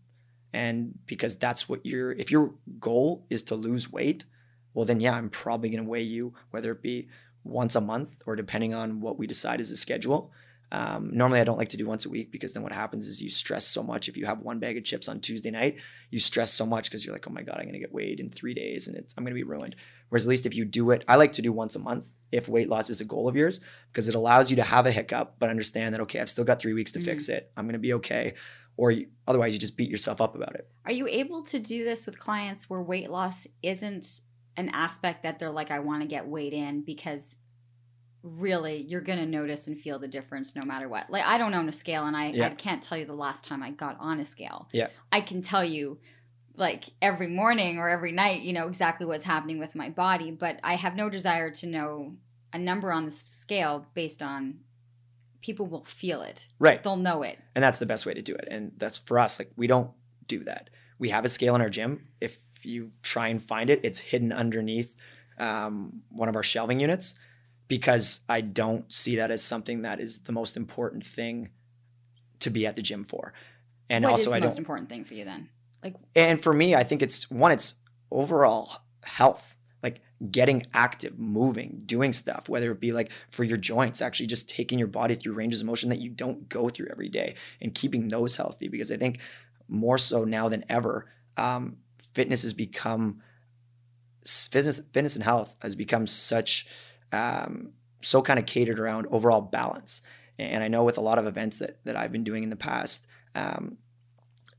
and 0.52 0.98
because 1.06 1.36
that's 1.36 1.68
what 1.68 1.84
your 1.84 2.12
if 2.12 2.30
your 2.30 2.54
goal 2.80 3.26
is 3.30 3.42
to 3.44 3.54
lose 3.54 3.92
weight, 3.92 4.24
well 4.74 4.84
then 4.84 5.00
yeah, 5.00 5.14
I'm 5.14 5.30
probably 5.30 5.70
going 5.70 5.84
to 5.84 5.90
weigh 5.90 6.02
you 6.02 6.34
whether 6.50 6.72
it 6.72 6.82
be 6.82 7.08
once 7.44 7.76
a 7.76 7.80
month 7.80 8.22
or 8.26 8.36
depending 8.36 8.74
on 8.74 9.00
what 9.00 9.18
we 9.18 9.26
decide 9.26 9.60
as 9.60 9.70
a 9.70 9.76
schedule. 9.76 10.32
Um, 10.70 11.10
normally, 11.14 11.40
I 11.40 11.44
don't 11.44 11.56
like 11.56 11.70
to 11.70 11.78
do 11.78 11.86
once 11.86 12.04
a 12.04 12.10
week 12.10 12.30
because 12.30 12.52
then 12.52 12.62
what 12.62 12.72
happens 12.72 13.08
is 13.08 13.22
you 13.22 13.30
stress 13.30 13.66
so 13.66 13.82
much. 13.82 14.08
If 14.08 14.18
you 14.18 14.26
have 14.26 14.40
one 14.40 14.58
bag 14.58 14.76
of 14.76 14.84
chips 14.84 15.08
on 15.08 15.20
Tuesday 15.20 15.50
night, 15.50 15.76
you 16.10 16.18
stress 16.18 16.52
so 16.52 16.66
much 16.66 16.84
because 16.84 17.04
you're 17.06 17.14
like, 17.14 17.26
oh 17.26 17.32
my 17.32 17.42
god, 17.42 17.56
I'm 17.56 17.62
going 17.62 17.72
to 17.72 17.78
get 17.78 17.92
weighed 17.92 18.20
in 18.20 18.30
three 18.30 18.52
days 18.52 18.86
and 18.86 18.96
it's, 18.96 19.14
I'm 19.16 19.24
going 19.24 19.34
to 19.34 19.42
be 19.42 19.48
ruined. 19.48 19.76
Whereas 20.08 20.24
at 20.24 20.28
least 20.28 20.46
if 20.46 20.54
you 20.54 20.64
do 20.64 20.90
it, 20.90 21.04
I 21.08 21.16
like 21.16 21.32
to 21.32 21.42
do 21.42 21.52
once 21.52 21.74
a 21.74 21.78
month 21.78 22.08
if 22.32 22.48
weight 22.48 22.68
loss 22.68 22.90
is 22.90 23.00
a 23.00 23.06
goal 23.06 23.28
of 23.28 23.36
yours 23.36 23.60
because 23.90 24.08
it 24.08 24.14
allows 24.14 24.50
you 24.50 24.56
to 24.56 24.62
have 24.62 24.86
a 24.86 24.92
hiccup 24.92 25.36
but 25.38 25.48
understand 25.48 25.94
that 25.94 26.02
okay, 26.02 26.20
I've 26.20 26.30
still 26.30 26.44
got 26.44 26.60
three 26.60 26.74
weeks 26.74 26.92
to 26.92 27.00
fix 27.00 27.28
it. 27.30 27.50
I'm 27.56 27.64
going 27.64 27.72
to 27.72 27.78
be 27.78 27.94
okay. 27.94 28.34
Or 28.78 28.92
you, 28.92 29.08
otherwise, 29.26 29.52
you 29.52 29.58
just 29.58 29.76
beat 29.76 29.90
yourself 29.90 30.20
up 30.20 30.36
about 30.36 30.54
it. 30.54 30.68
Are 30.86 30.92
you 30.92 31.08
able 31.08 31.42
to 31.42 31.58
do 31.58 31.84
this 31.84 32.06
with 32.06 32.18
clients 32.18 32.70
where 32.70 32.80
weight 32.80 33.10
loss 33.10 33.46
isn't 33.60 34.20
an 34.56 34.70
aspect 34.70 35.24
that 35.24 35.38
they're 35.38 35.50
like, 35.50 35.72
I 35.72 35.80
want 35.80 36.02
to 36.02 36.08
get 36.08 36.26
weighed 36.26 36.52
in 36.52 36.82
because 36.82 37.34
really 38.22 38.82
you're 38.82 39.00
going 39.00 39.18
to 39.18 39.26
notice 39.26 39.66
and 39.66 39.78
feel 39.78 39.98
the 39.98 40.06
difference 40.06 40.54
no 40.54 40.62
matter 40.62 40.88
what? 40.88 41.10
Like, 41.10 41.24
I 41.24 41.38
don't 41.38 41.54
own 41.54 41.68
a 41.68 41.72
scale 41.72 42.06
and 42.06 42.16
I, 42.16 42.28
I 42.40 42.50
can't 42.50 42.80
tell 42.80 42.96
you 42.96 43.04
the 43.04 43.14
last 43.14 43.44
time 43.44 43.64
I 43.64 43.72
got 43.72 43.96
on 43.98 44.20
a 44.20 44.24
scale. 44.24 44.68
Yeah. 44.72 44.88
I 45.10 45.22
can 45.22 45.42
tell 45.42 45.64
you 45.64 45.98
like 46.54 46.84
every 47.02 47.28
morning 47.28 47.78
or 47.78 47.88
every 47.88 48.12
night, 48.12 48.42
you 48.42 48.52
know, 48.52 48.68
exactly 48.68 49.06
what's 49.06 49.24
happening 49.24 49.58
with 49.58 49.74
my 49.74 49.90
body, 49.90 50.30
but 50.30 50.60
I 50.62 50.76
have 50.76 50.94
no 50.94 51.10
desire 51.10 51.50
to 51.50 51.66
know 51.66 52.14
a 52.52 52.58
number 52.58 52.92
on 52.92 53.04
the 53.04 53.10
scale 53.10 53.86
based 53.94 54.22
on 54.22 54.60
people 55.40 55.66
will 55.66 55.84
feel 55.84 56.22
it. 56.22 56.46
Right. 56.58 56.82
They'll 56.82 56.96
know 56.96 57.22
it. 57.22 57.38
And 57.54 57.62
that's 57.62 57.78
the 57.78 57.86
best 57.86 58.06
way 58.06 58.14
to 58.14 58.22
do 58.22 58.34
it. 58.34 58.48
And 58.50 58.72
that's 58.76 58.98
for 58.98 59.18
us, 59.18 59.38
like 59.38 59.50
we 59.56 59.66
don't 59.66 59.90
do 60.26 60.44
that. 60.44 60.70
We 60.98 61.10
have 61.10 61.24
a 61.24 61.28
scale 61.28 61.54
in 61.54 61.60
our 61.60 61.70
gym. 61.70 62.08
If 62.20 62.38
you 62.62 62.90
try 63.02 63.28
and 63.28 63.42
find 63.42 63.70
it, 63.70 63.80
it's 63.84 63.98
hidden 63.98 64.32
underneath 64.32 64.96
um, 65.38 66.02
one 66.10 66.28
of 66.28 66.34
our 66.36 66.42
shelving 66.42 66.80
units. 66.80 67.14
because 67.68 68.20
I 68.28 68.40
don't 68.40 68.90
see 68.92 69.16
that 69.16 69.30
as 69.30 69.42
something 69.42 69.82
that 69.82 70.00
is 70.00 70.20
the 70.20 70.32
most 70.32 70.56
important 70.56 71.04
thing 71.04 71.50
to 72.40 72.50
be 72.50 72.66
at 72.66 72.76
the 72.76 72.82
gym 72.82 73.04
for. 73.04 73.34
And 73.90 74.04
What 74.04 74.12
also 74.12 74.32
I 74.32 74.40
don't 74.40 74.48
Most 74.48 74.58
important 74.58 74.88
thing 74.88 75.04
for 75.04 75.14
you 75.14 75.24
then? 75.24 75.50
Like 75.84 75.94
and 76.16 76.42
for 76.42 76.52
me, 76.54 76.74
I 76.74 76.82
think 76.82 77.02
it's 77.02 77.30
one, 77.30 77.52
it's 77.52 77.76
overall 78.10 78.72
health, 79.02 79.56
getting 80.30 80.64
active, 80.74 81.18
moving, 81.18 81.82
doing 81.86 82.12
stuff, 82.12 82.48
whether 82.48 82.72
it 82.72 82.80
be 82.80 82.92
like 82.92 83.10
for 83.30 83.44
your 83.44 83.56
joints, 83.56 84.02
actually 84.02 84.26
just 84.26 84.48
taking 84.48 84.78
your 84.78 84.88
body 84.88 85.14
through 85.14 85.34
ranges 85.34 85.60
of 85.60 85.66
motion 85.66 85.90
that 85.90 86.00
you 86.00 86.10
don't 86.10 86.48
go 86.48 86.68
through 86.68 86.88
every 86.90 87.08
day 87.08 87.36
and 87.60 87.74
keeping 87.74 88.08
those 88.08 88.36
healthy. 88.36 88.68
Because 88.68 88.90
I 88.90 88.96
think 88.96 89.20
more 89.68 89.98
so 89.98 90.24
now 90.24 90.48
than 90.48 90.64
ever, 90.68 91.06
um, 91.36 91.76
fitness 92.14 92.42
has 92.42 92.52
become 92.52 93.22
fitness, 94.24 94.80
fitness 94.92 95.14
and 95.14 95.24
health 95.24 95.56
has 95.62 95.74
become 95.74 96.06
such 96.06 96.66
um, 97.12 97.70
so 98.02 98.20
kind 98.20 98.38
of 98.38 98.46
catered 98.46 98.80
around 98.80 99.06
overall 99.10 99.40
balance. 99.40 100.02
And 100.38 100.62
I 100.62 100.68
know 100.68 100.84
with 100.84 100.98
a 100.98 101.02
lot 101.02 101.18
of 101.18 101.26
events 101.26 101.58
that 101.58 101.78
that 101.84 101.96
I've 101.96 102.12
been 102.12 102.24
doing 102.24 102.42
in 102.42 102.50
the 102.50 102.56
past, 102.56 103.06
um, 103.34 103.78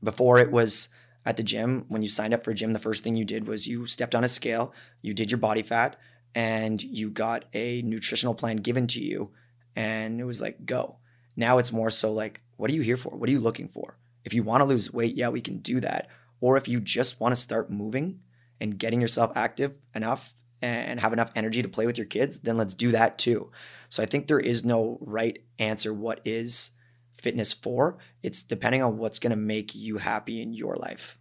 before 0.02 0.38
it 0.38 0.50
was 0.50 0.88
at 1.26 1.36
the 1.36 1.42
gym, 1.42 1.84
when 1.88 2.02
you 2.02 2.08
signed 2.08 2.32
up 2.32 2.44
for 2.44 2.50
a 2.50 2.54
gym, 2.54 2.72
the 2.72 2.78
first 2.78 3.04
thing 3.04 3.16
you 3.16 3.24
did 3.24 3.46
was 3.46 3.66
you 3.66 3.86
stepped 3.86 4.14
on 4.14 4.24
a 4.24 4.28
scale, 4.28 4.72
you 5.02 5.12
did 5.12 5.30
your 5.30 5.38
body 5.38 5.62
fat, 5.62 5.96
and 6.34 6.82
you 6.82 7.10
got 7.10 7.44
a 7.52 7.82
nutritional 7.82 8.34
plan 8.34 8.56
given 8.56 8.86
to 8.88 9.02
you, 9.02 9.30
and 9.76 10.20
it 10.20 10.24
was 10.24 10.40
like 10.40 10.64
go. 10.64 10.96
Now 11.36 11.58
it's 11.58 11.72
more 11.72 11.90
so 11.90 12.12
like, 12.12 12.40
what 12.56 12.70
are 12.70 12.74
you 12.74 12.82
here 12.82 12.96
for? 12.96 13.10
What 13.10 13.28
are 13.28 13.32
you 13.32 13.40
looking 13.40 13.68
for? 13.68 13.98
If 14.24 14.34
you 14.34 14.42
want 14.42 14.60
to 14.60 14.66
lose 14.66 14.92
weight, 14.92 15.16
yeah, 15.16 15.28
we 15.28 15.40
can 15.40 15.58
do 15.58 15.80
that. 15.80 16.08
Or 16.40 16.56
if 16.56 16.68
you 16.68 16.80
just 16.80 17.20
want 17.20 17.34
to 17.34 17.40
start 17.40 17.70
moving 17.70 18.20
and 18.60 18.78
getting 18.78 19.00
yourself 19.00 19.32
active 19.34 19.74
enough 19.94 20.34
and 20.62 21.00
have 21.00 21.12
enough 21.12 21.30
energy 21.34 21.62
to 21.62 21.68
play 21.68 21.86
with 21.86 21.96
your 21.96 22.06
kids, 22.06 22.40
then 22.40 22.56
let's 22.56 22.74
do 22.74 22.90
that 22.90 23.18
too. 23.18 23.50
So 23.88 24.02
I 24.02 24.06
think 24.06 24.26
there 24.26 24.40
is 24.40 24.64
no 24.64 24.98
right 25.00 25.42
answer 25.58 25.92
what 25.94 26.20
is 26.24 26.72
fitness 27.20 27.52
for. 27.52 27.98
It's 28.22 28.42
depending 28.42 28.82
on 28.82 28.98
what's 28.98 29.18
going 29.18 29.30
to 29.30 29.36
make 29.36 29.74
you 29.74 29.98
happy 29.98 30.40
in 30.42 30.52
your 30.52 30.76
life. 30.76 31.16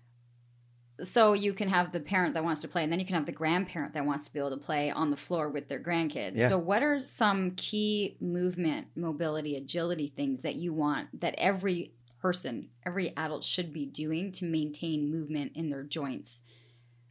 so 1.01 1.31
you 1.33 1.53
can 1.53 1.69
have 1.69 1.91
the 1.93 1.99
parent 1.99 2.33
that 2.33 2.43
wants 2.43 2.59
to 2.61 2.67
play 2.67 2.83
and 2.83 2.91
then 2.91 2.99
you 2.99 3.05
can 3.05 3.15
have 3.15 3.25
the 3.25 3.31
grandparent 3.31 3.93
that 3.93 4.05
wants 4.05 4.25
to 4.27 4.33
be 4.33 4.39
able 4.39 4.49
to 4.49 4.57
play 4.57 4.91
on 4.91 5.11
the 5.11 5.15
floor 5.17 5.47
with 5.47 5.69
their 5.69 5.79
grandkids 5.79 6.35
Yeah. 6.35 6.49
so 6.49 6.57
what 6.57 6.83
are 6.83 6.99
some 7.05 7.51
key 7.51 8.17
movement 8.19 8.87
mobility 8.97 9.55
agility 9.55 10.11
things 10.13 10.41
that 10.41 10.55
you 10.55 10.73
want 10.73 11.07
that 11.21 11.35
every 11.37 11.93
person 12.21 12.67
every 12.85 13.15
adult 13.15 13.45
should 13.45 13.71
be 13.71 13.85
doing 13.85 14.33
to 14.33 14.43
maintain 14.45 15.09
movement 15.09 15.53
in 15.55 15.69
their 15.69 15.83
joints 15.83 16.41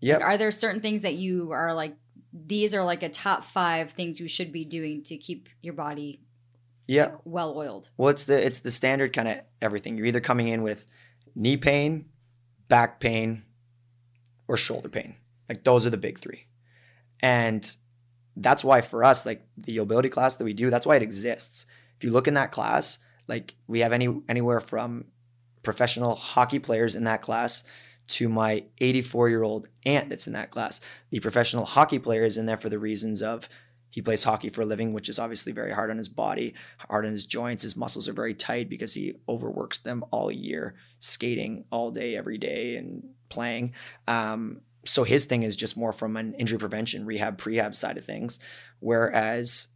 Yeah. 0.01 0.17
Like, 0.19 0.25
are 0.27 0.37
there 0.39 0.51
certain 0.53 0.83
things 0.83 1.01
that 1.03 1.15
you 1.15 1.51
are 1.53 1.73
like 1.75 1.97
these 2.35 2.75
are 2.75 2.85
like 2.85 3.03
a 3.03 3.09
top 3.09 3.43
five 3.47 3.93
things 3.93 4.21
you 4.21 4.29
should 4.29 4.53
be 4.53 4.67
doing 4.67 5.03
to 5.05 5.17
keep 5.17 5.49
your 5.63 5.73
body 5.73 6.21
Yeah. 6.89 7.13
well 7.25 7.57
oiled 7.57 7.91
Well, 7.97 8.09
it's 8.09 8.25
the 8.25 8.45
it's 8.45 8.61
the 8.61 8.71
standard 8.71 9.13
kind 9.13 9.29
of 9.29 9.41
everything. 9.63 9.97
You're 9.97 10.07
either 10.07 10.21
coming 10.21 10.49
in 10.49 10.63
with 10.63 10.87
knee 11.35 11.59
pain, 11.59 12.07
back 12.69 12.99
pain, 12.99 13.45
or 14.49 14.57
shoulder 14.57 14.89
pain. 14.89 15.15
Like 15.49 15.65
those 15.65 15.87
are 15.87 15.91
the 15.91 15.99
big 15.99 16.19
three. 16.19 16.47
And 17.21 17.71
that's 18.37 18.65
why 18.65 18.81
for 18.81 19.05
us, 19.05 19.27
like 19.27 19.47
the 19.57 19.79
mobility 19.79 20.09
class 20.09 20.35
that 20.37 20.45
we 20.45 20.53
do, 20.53 20.71
that's 20.71 20.87
why 20.87 20.97
it 20.97 21.03
exists. 21.03 21.67
If 21.97 22.05
you 22.05 22.11
look 22.11 22.27
in 22.27 22.35
that 22.35 22.53
class, 22.53 22.99
like 23.27 23.55
we 23.67 23.81
have 23.81 23.93
any 23.93 24.09
anywhere 24.29 24.61
from 24.61 25.05
professional 25.63 26.15
hockey 26.15 26.59
players 26.59 26.95
in 26.95 27.05
that 27.05 27.21
class 27.23 27.65
to 28.09 28.29
my 28.29 28.65
84 28.79 29.29
year 29.29 29.43
old 29.43 29.69
aunt 29.85 30.09
that's 30.09 30.27
in 30.27 30.33
that 30.33 30.51
class. 30.51 30.81
The 31.11 31.21
professional 31.21 31.65
hockey 31.65 31.99
player 31.99 32.25
is 32.25 32.39
in 32.39 32.47
there 32.47 32.57
for 32.57 32.71
the 32.71 32.79
reasons 32.79 33.23
of 33.23 33.49
he 33.91 34.03
plays 34.03 34.25
hockey 34.25 34.51
for 34.51 34.63
a 34.63 34.67
living, 34.67 34.93
which 34.93 35.09
is 35.09 35.19
obviously 35.19 35.53
very 35.53 35.73
hard 35.73 35.91
on 35.91 35.97
his 35.97 36.09
body, 36.09 36.55
hard 36.79 37.07
on 37.07 37.13
his 37.13 37.27
joints. 37.27 37.63
His 37.63 37.77
muscles 37.77 38.09
are 38.09 38.13
very 38.13 38.35
tight 38.35 38.69
because 38.69 38.95
he 38.95 39.15
overworks 39.29 39.79
them 39.79 40.05
all 40.11 40.31
year, 40.31 40.75
skating 41.01 41.65
all 41.71 41.91
day, 41.91 42.17
every 42.17 42.39
day, 42.39 42.77
and 42.77 43.09
playing. 43.29 43.73
Um, 44.07 44.61
so 44.85 45.05
his 45.05 45.25
thing 45.25 45.43
is 45.43 45.57
just 45.57 45.77
more 45.77 45.93
from 45.93 46.17
an 46.17 46.35
injury 46.35 46.59
prevention, 46.59 47.07
rehab, 47.07 47.39
prehab 47.39 47.75
side 47.75 47.97
of 47.97 48.05
things. 48.05 48.39
Whereas 48.81 49.69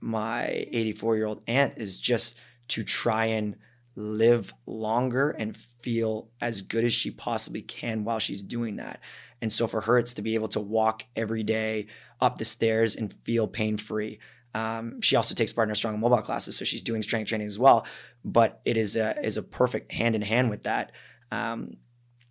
my 0.00 0.66
84 0.72 1.16
year 1.16 1.26
old 1.26 1.42
aunt 1.46 1.74
is 1.76 1.98
just 1.98 2.38
to 2.68 2.82
try 2.82 3.26
and 3.26 3.56
live 3.96 4.54
longer 4.66 5.30
and 5.30 5.56
feel 5.56 6.30
as 6.40 6.62
good 6.62 6.84
as 6.84 6.94
she 6.94 7.10
possibly 7.10 7.62
can 7.62 8.04
while 8.04 8.18
she's 8.18 8.42
doing 8.42 8.76
that. 8.76 9.00
And 9.40 9.52
so 9.52 9.66
for 9.66 9.80
her, 9.82 9.98
it's 9.98 10.14
to 10.14 10.22
be 10.22 10.34
able 10.34 10.48
to 10.48 10.60
walk 10.60 11.04
every 11.16 11.42
day 11.42 11.86
up 12.20 12.38
the 12.38 12.44
stairs 12.44 12.96
and 12.96 13.14
feel 13.24 13.46
pain 13.46 13.76
free. 13.76 14.18
Um, 14.54 15.00
she 15.00 15.16
also 15.16 15.34
takes 15.34 15.52
part 15.52 15.68
in 15.68 15.70
our 15.70 15.74
strong 15.74 15.94
and 15.94 16.00
mobile 16.00 16.22
classes, 16.22 16.56
so 16.56 16.64
she's 16.64 16.82
doing 16.82 17.02
strength 17.02 17.28
training 17.28 17.46
as 17.46 17.58
well. 17.58 17.86
But 18.24 18.60
it 18.64 18.76
is 18.76 18.96
a 18.96 19.18
is 19.24 19.36
a 19.36 19.42
perfect 19.42 19.92
hand 19.92 20.14
in 20.14 20.22
hand 20.22 20.50
with 20.50 20.64
that. 20.64 20.92
Um, 21.30 21.76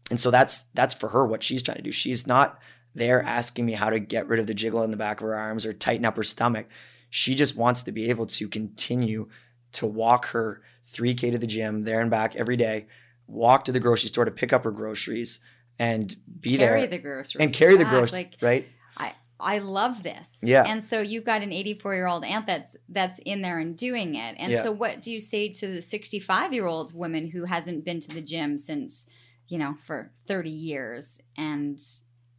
and 0.10 0.20
so 0.20 0.32
that's 0.32 0.64
that's 0.74 0.94
for 0.94 1.10
her 1.10 1.26
what 1.26 1.44
she's 1.44 1.64
trying 1.64 1.78
to 1.78 1.84
do. 1.84 1.92
She's 1.92 2.28
not 2.28 2.60
there 2.96 3.22
asking 3.22 3.66
me 3.66 3.74
how 3.74 3.90
to 3.90 4.00
get 4.00 4.28
rid 4.28 4.40
of 4.40 4.48
the 4.48 4.54
jiggle 4.54 4.84
in 4.84 4.92
the 4.92 4.98
back 4.98 5.22
of 5.22 5.28
her 5.28 5.36
arms 5.36 5.66
or 5.66 5.74
tighten 5.74 6.06
up 6.06 6.18
her 6.18 6.24
stomach. 6.24 6.68
She 7.10 7.36
just 7.36 7.56
wants 7.56 7.84
to 7.84 7.92
be 7.92 8.10
able 8.10 8.26
to 8.26 8.48
continue 8.48 9.30
to 9.74 9.86
walk 9.86 10.28
her 10.28 10.62
3K 10.92 11.32
to 11.32 11.38
the 11.38 11.48
gym, 11.48 11.84
there 11.84 12.02
and 12.02 12.10
back 12.10 12.36
every 12.36 12.58
day, 12.58 12.88
walk 13.28 13.66
to 13.66 13.72
the 13.72 13.80
grocery 13.80 14.10
store 14.10 14.26
to 14.26 14.32
pick 14.32 14.52
up 14.52 14.64
her 14.64 14.72
groceries 14.72 15.40
and 15.80 16.16
be 16.40 16.58
carry 16.58 16.82
there 16.82 16.90
the 16.90 16.98
groceries 16.98 17.42
and 17.42 17.54
carry 17.54 17.78
the 17.78 17.86
groceries, 17.86 18.14
like 18.14 18.36
right? 18.42 18.68
I 18.98 19.14
I 19.40 19.60
love 19.60 20.02
this. 20.04 20.26
Yeah. 20.42 20.64
And 20.66 20.84
so 20.84 21.02
you've 21.02 21.24
got 21.26 21.42
an 21.42 21.52
84 21.52 21.94
year 21.96 22.08
old 22.08 22.24
aunt 22.24 22.48
that's 22.48 22.76
that's 22.90 23.20
in 23.20 23.42
there 23.42 23.60
and 23.60 23.78
doing 23.78 24.16
it. 24.16 24.36
And 24.40 24.52
Yeah. 24.52 24.64
so 24.64 24.72
what 24.72 25.02
do 25.02 25.12
you 25.12 25.20
say 25.20 25.50
to 25.50 25.68
the 25.68 25.82
65 25.82 26.54
year 26.54 26.66
old 26.66 26.94
woman 26.94 27.28
who 27.28 27.46
hasn't 27.46 27.86
been 27.86 28.00
to 28.00 28.10
the 28.10 28.22
gym 28.22 28.58
since 28.58 29.06
you 29.48 29.58
know 29.58 29.76
for 29.86 30.12
30 30.28 30.50
years 30.50 31.20
and 31.38 31.80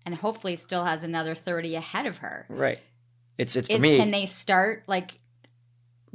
and 0.04 0.14
hopefully 0.14 0.56
still 0.56 0.84
has 0.84 1.02
another 1.02 1.34
30 1.34 1.76
ahead 1.76 2.06
of 2.06 2.16
her? 2.18 2.46
Right. 2.48 2.80
It's 3.38 3.54
it's 3.54 3.68
for 3.68 3.74
Is 3.74 3.80
me. 3.80 3.96
can 3.96 4.10
they 4.10 4.26
start 4.26 4.84
like? 4.88 5.20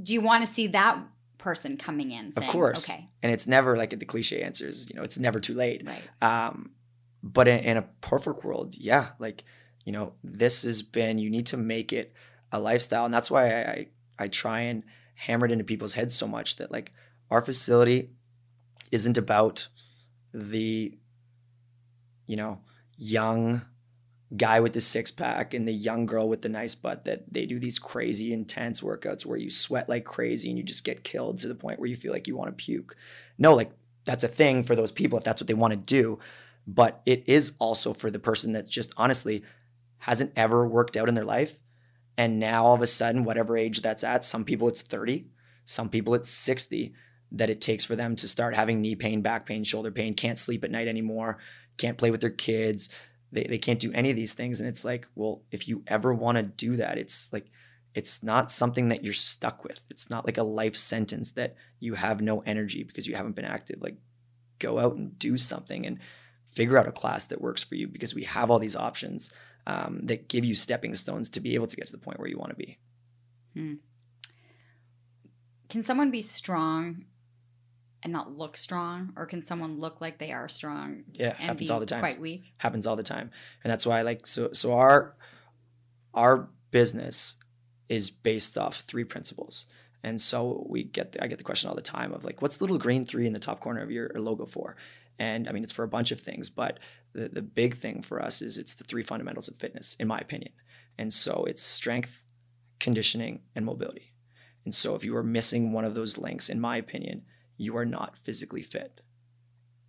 Do 0.01 0.13
you 0.13 0.21
want 0.21 0.45
to 0.45 0.53
see 0.53 0.67
that 0.67 0.97
person 1.37 1.77
coming 1.77 2.11
in? 2.11 2.33
of 2.35 2.43
course. 2.47 2.89
Okay. 2.89 3.07
And 3.21 3.31
it's 3.31 3.47
never 3.47 3.77
like 3.77 3.91
the 3.97 4.05
cliche 4.05 4.41
answers. 4.41 4.89
you 4.89 4.95
know, 4.95 5.03
it's 5.03 5.17
never 5.19 5.39
too 5.39 5.53
late. 5.53 5.83
Right. 5.85 6.01
Um, 6.21 6.71
but 7.21 7.47
in, 7.47 7.59
in 7.59 7.77
a 7.77 7.83
perfect 8.01 8.43
world, 8.43 8.75
yeah, 8.75 9.09
like 9.19 9.43
you 9.85 9.91
know, 9.91 10.13
this 10.23 10.63
has 10.63 10.81
been. 10.81 11.17
You 11.17 11.29
need 11.29 11.47
to 11.47 11.57
make 11.57 11.93
it 11.93 12.13
a 12.51 12.59
lifestyle, 12.59 13.05
and 13.05 13.13
that's 13.13 13.31
why 13.31 13.51
I 13.51 13.61
I, 13.71 13.87
I 14.19 14.27
try 14.27 14.61
and 14.61 14.83
hammer 15.15 15.45
it 15.45 15.51
into 15.51 15.63
people's 15.63 15.93
heads 15.93 16.15
so 16.15 16.27
much 16.27 16.57
that 16.57 16.71
like 16.71 16.91
our 17.29 17.41
facility 17.41 18.09
isn't 18.91 19.17
about 19.17 19.67
the 20.33 20.97
you 22.25 22.35
know 22.35 22.59
young 22.97 23.61
guy 24.35 24.59
with 24.59 24.73
the 24.73 24.81
six 24.81 25.11
pack 25.11 25.53
and 25.53 25.67
the 25.67 25.73
young 25.73 26.05
girl 26.05 26.27
with 26.27 26.41
the 26.41 26.49
nice 26.49 26.73
butt 26.73 27.05
that 27.05 27.31
they 27.31 27.45
do 27.45 27.59
these 27.59 27.77
crazy 27.77 28.33
intense 28.33 28.81
workouts 28.81 29.25
where 29.25 29.37
you 29.37 29.49
sweat 29.49 29.87
like 29.89 30.05
crazy 30.05 30.49
and 30.49 30.57
you 30.57 30.63
just 30.63 30.83
get 30.83 31.03
killed 31.03 31.37
to 31.37 31.47
the 31.47 31.55
point 31.55 31.79
where 31.79 31.89
you 31.89 31.95
feel 31.95 32.11
like 32.11 32.27
you 32.27 32.35
want 32.35 32.49
to 32.49 32.63
puke. 32.63 32.95
No, 33.37 33.53
like 33.53 33.71
that's 34.05 34.23
a 34.23 34.27
thing 34.27 34.63
for 34.63 34.75
those 34.75 34.91
people 34.91 35.17
if 35.17 35.23
that's 35.23 35.41
what 35.41 35.47
they 35.47 35.53
want 35.53 35.71
to 35.71 35.77
do. 35.77 36.19
But 36.65 37.01
it 37.05 37.23
is 37.27 37.53
also 37.59 37.93
for 37.93 38.09
the 38.09 38.19
person 38.19 38.53
that 38.53 38.67
just 38.67 38.93
honestly 38.97 39.43
hasn't 40.03 40.33
ever 40.35 40.67
worked 40.67 40.97
out 40.97 41.07
in 41.07 41.15
their 41.15 41.23
life. 41.23 41.57
And 42.17 42.37
now 42.37 42.65
all 42.65 42.75
of 42.75 42.81
a 42.81 42.87
sudden, 42.87 43.23
whatever 43.23 43.55
age 43.55 43.81
that's 43.81 44.03
at, 44.03 44.25
some 44.25 44.43
people 44.43 44.67
it's 44.67 44.81
30, 44.81 45.27
some 45.63 45.87
people 45.87 46.13
it's 46.13 46.27
60, 46.27 46.93
that 47.31 47.49
it 47.49 47.61
takes 47.61 47.85
for 47.85 47.95
them 47.95 48.17
to 48.17 48.27
start 48.27 48.53
having 48.53 48.81
knee 48.81 48.95
pain, 48.95 49.21
back 49.21 49.45
pain, 49.45 49.63
shoulder 49.63 49.91
pain, 49.91 50.13
can't 50.13 50.37
sleep 50.37 50.65
at 50.65 50.71
night 50.71 50.89
anymore, 50.89 51.37
can't 51.77 51.97
play 51.97 52.11
with 52.11 52.19
their 52.19 52.29
kids, 52.29 52.89
they, 53.31 53.45
they 53.45 53.57
can't 53.57 53.79
do 53.79 53.93
any 53.93 54.09
of 54.09 54.17
these 54.17 54.33
things. 54.33 54.59
And 54.59 54.67
it's 54.67 54.83
like 54.83 55.07
well 55.15 55.41
if 55.51 55.69
you 55.69 55.83
ever 55.87 56.13
want 56.13 56.35
to 56.35 56.43
do 56.43 56.75
that 56.75 56.97
it's 56.97 57.31
like 57.31 57.49
it's 57.95 58.23
not 58.23 58.51
something 58.51 58.89
that 58.89 59.05
you're 59.05 59.13
stuck 59.13 59.63
with. 59.63 59.85
It's 59.89 60.09
not 60.09 60.25
like 60.25 60.37
a 60.37 60.43
life 60.43 60.75
sentence 60.75 61.31
that 61.31 61.55
you 61.79 61.93
have 61.93 62.19
no 62.19 62.41
energy 62.41 62.83
because 62.83 63.07
you 63.07 63.15
haven't 63.15 63.37
been 63.37 63.45
active. 63.45 63.81
Like 63.81 63.95
go 64.59 64.79
out 64.79 64.95
and 64.95 65.17
do 65.17 65.37
something 65.37 65.85
and 65.85 65.99
figure 66.49 66.77
out 66.77 66.89
a 66.89 66.91
class 66.91 67.23
that 67.25 67.41
works 67.41 67.63
for 67.63 67.75
you 67.75 67.87
because 67.87 68.13
we 68.13 68.23
have 68.25 68.51
all 68.51 68.59
these 68.59 68.75
options 68.75 69.31
um, 69.65 70.01
that 70.03 70.27
give 70.27 70.43
you 70.43 70.55
stepping 70.55 70.93
stones 70.95 71.29
to 71.29 71.39
be 71.39 71.55
able 71.55 71.67
to 71.67 71.75
get 71.75 71.85
to 71.87 71.91
the 71.91 71.97
point 71.97 72.19
where 72.19 72.27
you 72.27 72.37
want 72.37 72.49
to 72.51 72.55
be 72.55 72.77
Can 75.69 75.83
someone 75.83 76.11
be 76.11 76.21
strong 76.21 77.05
and 78.03 78.11
not 78.11 78.37
look 78.37 78.57
strong, 78.57 79.13
or 79.15 79.25
can 79.25 79.41
someone 79.41 79.79
look 79.79 80.01
like 80.01 80.19
they 80.19 80.31
are 80.31 80.49
strong 80.49 81.03
yeah 81.13 81.29
and 81.29 81.37
happens 81.37 81.69
be 81.69 81.73
all 81.73 81.79
the 81.79 81.85
time 81.85 82.01
quite 82.01 82.19
weak? 82.19 82.53
happens 82.57 82.85
all 82.85 82.95
the 82.95 83.03
time. 83.03 83.31
And 83.63 83.71
that's 83.71 83.85
why 83.85 84.01
like 84.01 84.27
so 84.27 84.51
so 84.53 84.73
our 84.73 85.15
our 86.13 86.49
business 86.71 87.37
is 87.89 88.09
based 88.09 88.57
off 88.57 88.81
three 88.81 89.03
principles. 89.03 89.67
And 90.05 90.19
so 90.19 90.65
we 90.69 90.83
get 90.83 91.13
the, 91.13 91.23
i 91.23 91.27
get 91.27 91.37
the 91.37 91.43
question 91.43 91.69
all 91.69 91.75
the 91.75 91.81
time 91.81 92.13
of 92.13 92.23
like 92.23 92.41
what's 92.41 92.57
the 92.57 92.65
little 92.65 92.77
green 92.77 93.05
three 93.05 93.25
in 93.25 93.33
the 93.33 93.39
top 93.39 93.59
corner 93.61 93.81
of 93.81 93.89
your 93.89 94.11
logo 94.15 94.45
for? 94.45 94.75
And 95.17 95.47
i 95.47 95.51
mean 95.51 95.63
it's 95.63 95.71
for 95.71 95.83
a 95.83 95.87
bunch 95.87 96.11
of 96.11 96.19
things 96.19 96.49
but 96.49 96.79
the, 97.13 97.29
the 97.29 97.41
big 97.41 97.75
thing 97.75 98.01
for 98.01 98.21
us 98.21 98.41
is 98.41 98.57
it's 98.57 98.75
the 98.75 98.83
three 98.83 99.03
fundamentals 99.03 99.47
of 99.47 99.55
fitness 99.55 99.95
in 99.99 100.07
my 100.07 100.19
opinion 100.19 100.51
and 100.97 101.11
so 101.11 101.45
it's 101.47 101.61
strength 101.61 102.23
conditioning, 102.83 103.39
and 103.55 103.65
mobility. 103.65 104.11
And 104.65 104.75
so 104.75 104.93
if 104.93 105.05
you 105.05 105.15
are 105.15 105.23
missing 105.23 105.71
one 105.71 105.85
of 105.85 105.95
those 105.95 106.17
links, 106.17 106.49
in 106.49 106.59
my 106.59 106.75
opinion, 106.75 107.23
you 107.57 107.77
are 107.77 107.85
not 107.85 108.17
physically 108.17 108.61
fit. 108.61 108.99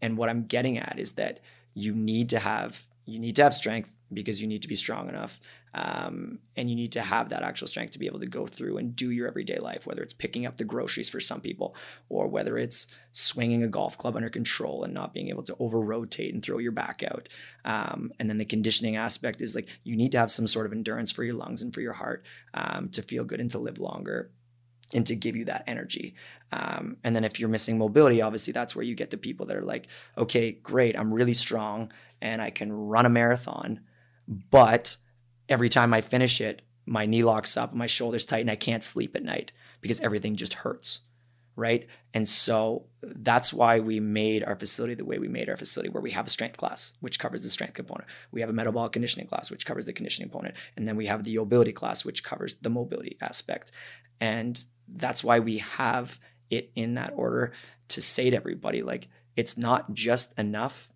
And 0.01 0.17
what 0.17 0.29
I'm 0.29 0.47
getting 0.47 0.79
at 0.79 0.99
is 0.99 1.13
that 1.13 1.41
you 1.75 1.93
need 1.93 2.29
to 2.31 2.39
have 2.39 2.87
you 3.07 3.19
need 3.19 3.37
to 3.37 3.43
have 3.43 3.55
strength 3.55 3.97
because 4.13 4.41
you 4.41 4.47
need 4.47 4.63
to 4.63 4.69
be 4.69 4.77
strong 4.77 5.09
enough 5.09 5.39
um, 5.75 6.39
and 6.57 6.71
you 6.71 6.77
need 6.77 6.93
to 6.93 7.01
have 7.01 7.29
that 7.31 7.43
actual 7.43 7.67
strength 7.67 7.91
to 7.91 7.99
be 7.99 8.07
able 8.07 8.21
to 8.21 8.27
go 8.27 8.47
through 8.47 8.79
and 8.79 8.95
do 8.95 9.11
your 9.11 9.27
everyday 9.27 9.59
life 9.59 9.87
whether 9.87 10.03
it's 10.03 10.13
picking 10.13 10.47
up 10.47 10.57
the 10.57 10.65
groceries 10.65 11.09
for 11.09 11.21
some 11.21 11.41
people 11.41 11.75
or 12.09 12.29
whether 12.29 12.57
it's 12.57 12.87
swinging 13.13 13.63
a 13.63 13.69
golf 13.69 13.99
club 13.99 14.17
under 14.17 14.29
control 14.29 14.85
and 14.85 14.95
not 14.95 15.13
being 15.13 15.29
able 15.29 15.43
to 15.43 15.57
over 15.59 15.81
rotate 15.81 16.33
and 16.33 16.43
throw 16.43 16.59
your 16.59 16.73
back 16.73 17.03
out 17.03 17.29
um, 17.65 18.13
and 18.19 18.31
then 18.31 18.39
the 18.39 18.45
conditioning 18.45 18.97
aspect 18.97 19.41
is 19.41 19.55
like 19.55 19.69
you 19.83 19.97
need 19.97 20.13
to 20.13 20.19
have 20.19 20.31
some 20.31 20.47
sort 20.47 20.67
of 20.67 20.73
endurance 20.73 21.11
for 21.11 21.25
your 21.25 21.35
lungs 21.35 21.63
and 21.63 21.75
for 21.75 21.81
your 21.81 21.93
heart 21.93 22.25
um, 22.55 22.89
to 22.89 23.03
feel 23.03 23.25
good 23.25 23.41
and 23.41 23.51
to 23.51 23.59
live 23.59 23.79
longer 23.79 24.31
and 24.95 25.07
to 25.07 25.17
give 25.17 25.37
you 25.37 25.45
that 25.47 25.65
energy. 25.67 26.15
Um, 26.53 26.97
and 27.03 27.17
then 27.17 27.25
if 27.25 27.41
you're 27.41 27.49
missing 27.49 27.79
mobility, 27.79 28.23
obviously 28.23 28.53
that's 28.53 28.77
where 28.77 28.85
you 28.85 28.95
get 28.95 29.11
the 29.11 29.17
people 29.17 29.47
that 29.47 29.57
are 29.57 29.63
like, 29.63 29.89
okay, 30.17 30.53
great, 30.53 30.97
I'm 30.97 31.13
really 31.13 31.35
strong 31.35 31.91
and 32.25 32.41
I 32.41 32.51
can 32.51 32.73
run 32.73 33.07
a 33.07 33.11
marathon, 33.11 33.81
but 34.27 34.97
every 35.49 35.69
time 35.69 35.93
I 35.93 36.01
finish 36.01 36.41
it, 36.41 36.63
my 36.87 37.05
knee 37.07 37.23
locks 37.23 37.57
up, 37.57 37.75
my 37.75 37.87
shoulders 37.87 38.25
tighten, 38.25 38.49
I 38.49 38.57
can't 38.57 38.83
sleep 38.83 39.15
at 39.15 39.23
night 39.23 39.53
because 39.83 40.01
everything 40.01 40.35
just 40.35 40.55
hurts. 40.55 41.03
Right. 41.57 41.87
And 42.13 42.27
so 42.27 42.87
that's 43.01 43.53
why 43.53 43.79
we 43.79 44.01
made 44.01 44.43
our 44.43 44.57
facility 44.57 44.95
the 44.95 45.05
way 45.05 45.21
we 45.21 45.29
made 45.29 45.49
our 45.49 45.57
facility, 45.57 45.89
where 45.89 46.03
we 46.03 46.11
have 46.11 46.27
a 46.27 46.31
strength 46.31 46.57
class, 46.57 46.95
which 46.99 47.21
covers 47.21 47.45
the 47.45 47.49
strength 47.49 47.75
component. 47.75 48.09
We 48.33 48.41
have 48.41 48.51
a 48.51 48.55
metabolic 48.55 48.91
conditioning 48.91 49.29
class, 49.29 49.53
which 49.53 49.65
covers 49.65 49.85
the 49.85 49.93
conditioning 49.93 50.31
component. 50.31 50.57
And 50.77 50.89
then 50.89 50.97
we 50.97 51.07
have 51.07 51.23
the 51.23 51.37
mobility 51.37 51.73
class, 51.73 52.05
which 52.05 52.25
covers 52.25 52.57
the 52.57 52.71
mobility 52.71 53.19
aspect. 53.21 53.71
And 54.21 54.65
that's 54.89 55.23
why 55.23 55.39
we 55.39 55.59
have 55.59 56.19
it 56.51 56.73
in 56.75 56.95
that 56.95 57.13
order 57.15 57.53
to 57.89 58.01
say 58.01 58.31
to 58.31 58.37
everybody 58.37 58.83
like 58.83 59.07
it's 59.37 59.57
not 59.57 59.95
just 59.95 60.37
enough 60.37 60.89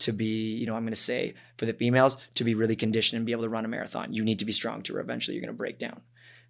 to 0.00 0.12
be 0.12 0.54
you 0.54 0.66
know 0.66 0.74
i'm 0.74 0.82
going 0.82 0.92
to 0.92 0.96
say 0.96 1.34
for 1.56 1.66
the 1.66 1.72
females 1.72 2.16
to 2.34 2.44
be 2.44 2.54
really 2.54 2.76
conditioned 2.76 3.18
and 3.18 3.26
be 3.26 3.32
able 3.32 3.42
to 3.42 3.48
run 3.48 3.64
a 3.64 3.68
marathon 3.68 4.12
you 4.12 4.24
need 4.24 4.38
to 4.38 4.44
be 4.44 4.52
strong 4.52 4.82
to 4.82 4.98
eventually 4.98 5.34
you're 5.34 5.44
going 5.44 5.54
to 5.54 5.58
break 5.58 5.78
down 5.78 6.00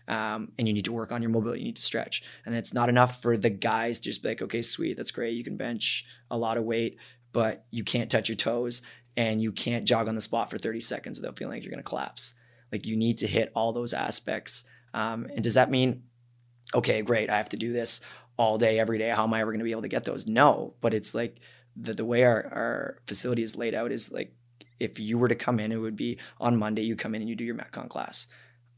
um, 0.09 0.51
and 0.59 0.67
you 0.67 0.75
need 0.75 0.87
to 0.87 0.93
work 0.93 1.13
on 1.13 1.23
your 1.23 1.31
mobility 1.31 1.61
you 1.61 1.67
need 1.67 1.77
to 1.77 1.83
stretch 1.83 2.23
and 2.47 2.55
it's 2.55 2.75
not 2.75 2.89
enough 2.89 3.23
for 3.23 3.37
the 3.37 3.51
guys 3.51 3.99
to 3.99 4.05
just 4.05 4.23
be 4.23 4.29
like 4.29 4.43
okay 4.43 4.63
sweet 4.63 4.97
that's 4.97 5.11
great 5.11 5.35
you 5.35 5.45
can 5.45 5.57
bench 5.57 6.07
a 6.31 6.37
lot 6.37 6.57
of 6.57 6.65
weight 6.65 6.97
but 7.33 7.65
you 7.71 7.85
can't 7.85 8.11
touch 8.11 8.29
your 8.29 8.37
toes 8.37 8.83
and 9.17 9.43
you 9.43 9.53
can't 9.53 9.85
jog 9.85 10.09
on 10.09 10.15
the 10.15 10.21
spot 10.21 10.51
for 10.51 10.59
30 10.59 10.81
seconds 10.81 11.19
without 11.19 11.37
feeling 11.37 11.55
like 11.55 11.63
you're 11.63 11.71
going 11.71 11.83
to 11.83 11.89
collapse 11.89 12.35
like 12.73 12.87
you 12.87 12.97
need 12.97 13.19
to 13.19 13.27
hit 13.27 13.53
all 13.55 13.73
those 13.73 13.93
aspects 13.93 14.65
um, 14.95 15.29
and 15.35 15.45
does 15.45 15.55
that 15.55 15.71
mean 15.71 16.03
okay, 16.75 17.03
great, 17.03 17.31
I 17.31 17.37
have 17.37 17.49
to 17.51 17.57
do 17.57 17.73
this 17.73 18.01
all 18.37 18.59
day, 18.59 18.79
every 18.79 18.99
day. 18.99 19.09
How 19.09 19.25
am 19.25 19.35
I 19.35 19.41
ever 19.41 19.51
going 19.51 19.61
to 19.61 19.65
be 19.65 19.73
able 19.73 19.83
to 19.83 19.89
get 19.89 20.05
those? 20.05 20.27
No, 20.27 20.75
but 20.81 20.95
it's 20.95 21.15
like 21.15 21.41
the, 21.77 21.95
the 21.95 22.05
way 22.05 22.25
our, 22.25 22.45
our 22.53 22.99
facility 23.07 23.43
is 23.43 23.57
laid 23.57 23.75
out 23.75 23.93
is 23.93 24.13
like 24.13 24.33
if 24.79 24.99
you 24.99 25.19
were 25.19 25.29
to 25.29 25.35
come 25.35 25.61
in, 25.61 25.73
it 25.73 25.77
would 25.77 25.97
be 25.97 26.19
on 26.41 26.57
Monday, 26.57 26.83
you 26.83 26.97
come 26.97 27.15
in 27.15 27.23
and 27.23 27.29
you 27.29 27.37
do 27.37 27.45
your 27.45 27.55
Metcon 27.55 27.89
class. 27.89 28.27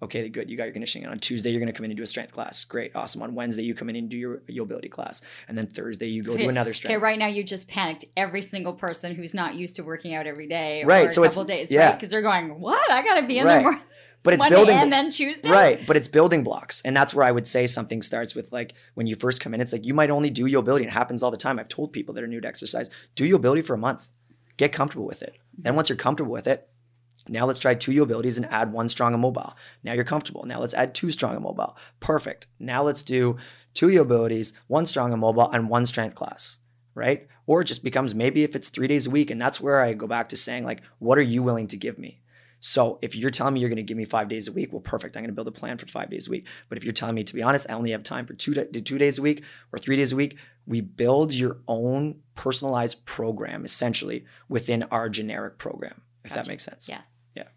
Okay, 0.02 0.28
good. 0.28 0.50
You 0.50 0.56
got 0.56 0.64
your 0.64 0.72
conditioning. 0.72 1.04
And 1.04 1.12
on 1.12 1.20
Tuesday, 1.20 1.50
you're 1.50 1.60
going 1.60 1.72
to 1.72 1.72
come 1.72 1.84
in 1.84 1.92
and 1.92 1.96
do 1.96 2.02
a 2.02 2.06
strength 2.08 2.32
class. 2.32 2.64
Great, 2.64 2.90
awesome. 2.96 3.22
On 3.22 3.36
Wednesday, 3.36 3.62
you 3.62 3.72
come 3.72 3.88
in 3.88 3.94
and 3.94 4.08
do 4.08 4.16
your, 4.16 4.42
your 4.48 4.64
ability 4.64 4.88
class. 4.88 5.22
And 5.46 5.56
then 5.56 5.68
Thursday, 5.68 6.08
you 6.08 6.24
go 6.24 6.32
okay. 6.32 6.42
do 6.42 6.48
another 6.48 6.72
strength. 6.72 6.96
Okay, 6.96 7.00
right 7.00 7.16
now 7.16 7.28
you 7.28 7.44
just 7.44 7.68
panicked 7.68 8.04
every 8.16 8.42
single 8.42 8.72
person 8.72 9.14
who's 9.14 9.32
not 9.32 9.54
used 9.54 9.76
to 9.76 9.82
working 9.82 10.12
out 10.12 10.26
every 10.26 10.48
day 10.48 10.82
right, 10.84 11.12
so 11.12 11.22
a 11.22 11.28
couple 11.28 11.44
days, 11.44 11.70
yeah. 11.70 11.90
right? 11.90 11.94
Because 11.94 12.10
they're 12.10 12.20
going, 12.20 12.58
what? 12.58 12.90
I 12.90 13.04
got 13.04 13.20
to 13.20 13.26
be 13.28 13.38
in 13.38 13.46
right. 13.46 13.62
there 13.62 13.62
more 13.62 13.80
but 14.22 14.34
it's 14.34 14.48
building 14.48 14.76
and 14.76 14.92
then 14.92 15.10
Tuesday. 15.10 15.50
Right, 15.50 15.86
but 15.86 15.96
it's 15.96 16.08
building 16.08 16.44
blocks. 16.44 16.82
And 16.84 16.96
that's 16.96 17.14
where 17.14 17.26
I 17.26 17.32
would 17.32 17.46
say 17.46 17.66
something 17.66 18.02
starts 18.02 18.34
with 18.34 18.52
like 18.52 18.74
when 18.94 19.06
you 19.06 19.16
first 19.16 19.40
come 19.40 19.54
in, 19.54 19.60
it's 19.60 19.72
like 19.72 19.84
you 19.84 19.94
might 19.94 20.10
only 20.10 20.30
do 20.30 20.46
your 20.46 20.60
ability. 20.60 20.84
It 20.84 20.92
happens 20.92 21.22
all 21.22 21.30
the 21.30 21.36
time. 21.36 21.58
I've 21.58 21.68
told 21.68 21.92
people 21.92 22.14
that 22.14 22.24
are 22.24 22.28
new 22.28 22.40
to 22.40 22.48
exercise, 22.48 22.90
do 23.14 23.24
your 23.24 23.36
ability 23.36 23.62
for 23.62 23.74
a 23.74 23.78
month. 23.78 24.08
Get 24.56 24.72
comfortable 24.72 25.06
with 25.06 25.22
it. 25.22 25.36
Then 25.58 25.74
once 25.74 25.88
you're 25.88 25.96
comfortable 25.96 26.32
with 26.32 26.46
it, 26.46 26.68
now 27.28 27.46
let's 27.46 27.58
try 27.58 27.74
two 27.74 28.02
abilities 28.02 28.36
and 28.36 28.46
add 28.46 28.72
one 28.72 28.88
strong 28.88 29.12
and 29.12 29.22
mobile. 29.22 29.54
Now 29.82 29.92
you're 29.92 30.04
comfortable. 30.04 30.44
Now 30.44 30.60
let's 30.60 30.74
add 30.74 30.94
two 30.94 31.10
strong 31.10 31.34
and 31.34 31.42
mobile. 31.42 31.76
Perfect. 32.00 32.46
Now 32.58 32.82
let's 32.82 33.02
do 33.02 33.36
two 33.74 34.00
abilities, 34.00 34.52
one 34.66 34.86
strong 34.86 35.12
and 35.12 35.20
mobile, 35.20 35.50
and 35.50 35.68
one 35.68 35.86
strength 35.86 36.14
class. 36.14 36.58
Right? 36.94 37.28
Or 37.46 37.62
it 37.62 37.64
just 37.64 37.82
becomes 37.82 38.14
maybe 38.14 38.44
if 38.44 38.54
it's 38.54 38.68
three 38.68 38.86
days 38.86 39.06
a 39.06 39.10
week. 39.10 39.30
And 39.30 39.40
that's 39.40 39.60
where 39.60 39.80
I 39.80 39.94
go 39.94 40.06
back 40.06 40.28
to 40.28 40.36
saying, 40.36 40.64
like, 40.64 40.82
what 40.98 41.16
are 41.16 41.22
you 41.22 41.42
willing 41.42 41.68
to 41.68 41.76
give 41.76 41.98
me? 41.98 42.21
So 42.64 43.00
if 43.02 43.16
you're 43.16 43.30
telling 43.30 43.54
me 43.54 43.60
you're 43.60 43.68
going 43.68 43.76
to 43.78 43.82
give 43.82 43.96
me 43.96 44.04
five 44.04 44.28
days 44.28 44.46
a 44.46 44.52
week, 44.52 44.72
well, 44.72 44.80
perfect. 44.80 45.16
I'm 45.16 45.24
going 45.24 45.30
to 45.30 45.34
build 45.34 45.48
a 45.48 45.52
plan 45.52 45.78
for 45.78 45.86
five 45.86 46.10
days 46.10 46.28
a 46.28 46.30
week. 46.30 46.46
But 46.68 46.78
if 46.78 46.84
you're 46.84 46.92
telling 46.92 47.16
me, 47.16 47.24
to 47.24 47.34
be 47.34 47.42
honest, 47.42 47.66
I 47.68 47.72
only 47.72 47.90
have 47.90 48.04
time 48.04 48.24
for 48.24 48.34
two, 48.34 48.54
two 48.54 48.98
days 48.98 49.18
a 49.18 49.22
week 49.22 49.42
or 49.72 49.80
three 49.80 49.96
days 49.96 50.12
a 50.12 50.16
week, 50.16 50.36
we 50.64 50.80
build 50.80 51.32
your 51.32 51.58
own 51.66 52.20
personalized 52.36 53.04
program 53.04 53.64
essentially 53.64 54.26
within 54.48 54.84
our 54.92 55.08
generic 55.08 55.58
program, 55.58 56.02
if 56.24 56.30
gotcha. 56.30 56.42
that 56.42 56.48
makes 56.48 56.62
sense. 56.62 56.88
Yes. 56.88 57.04
Yeah. 57.34 57.48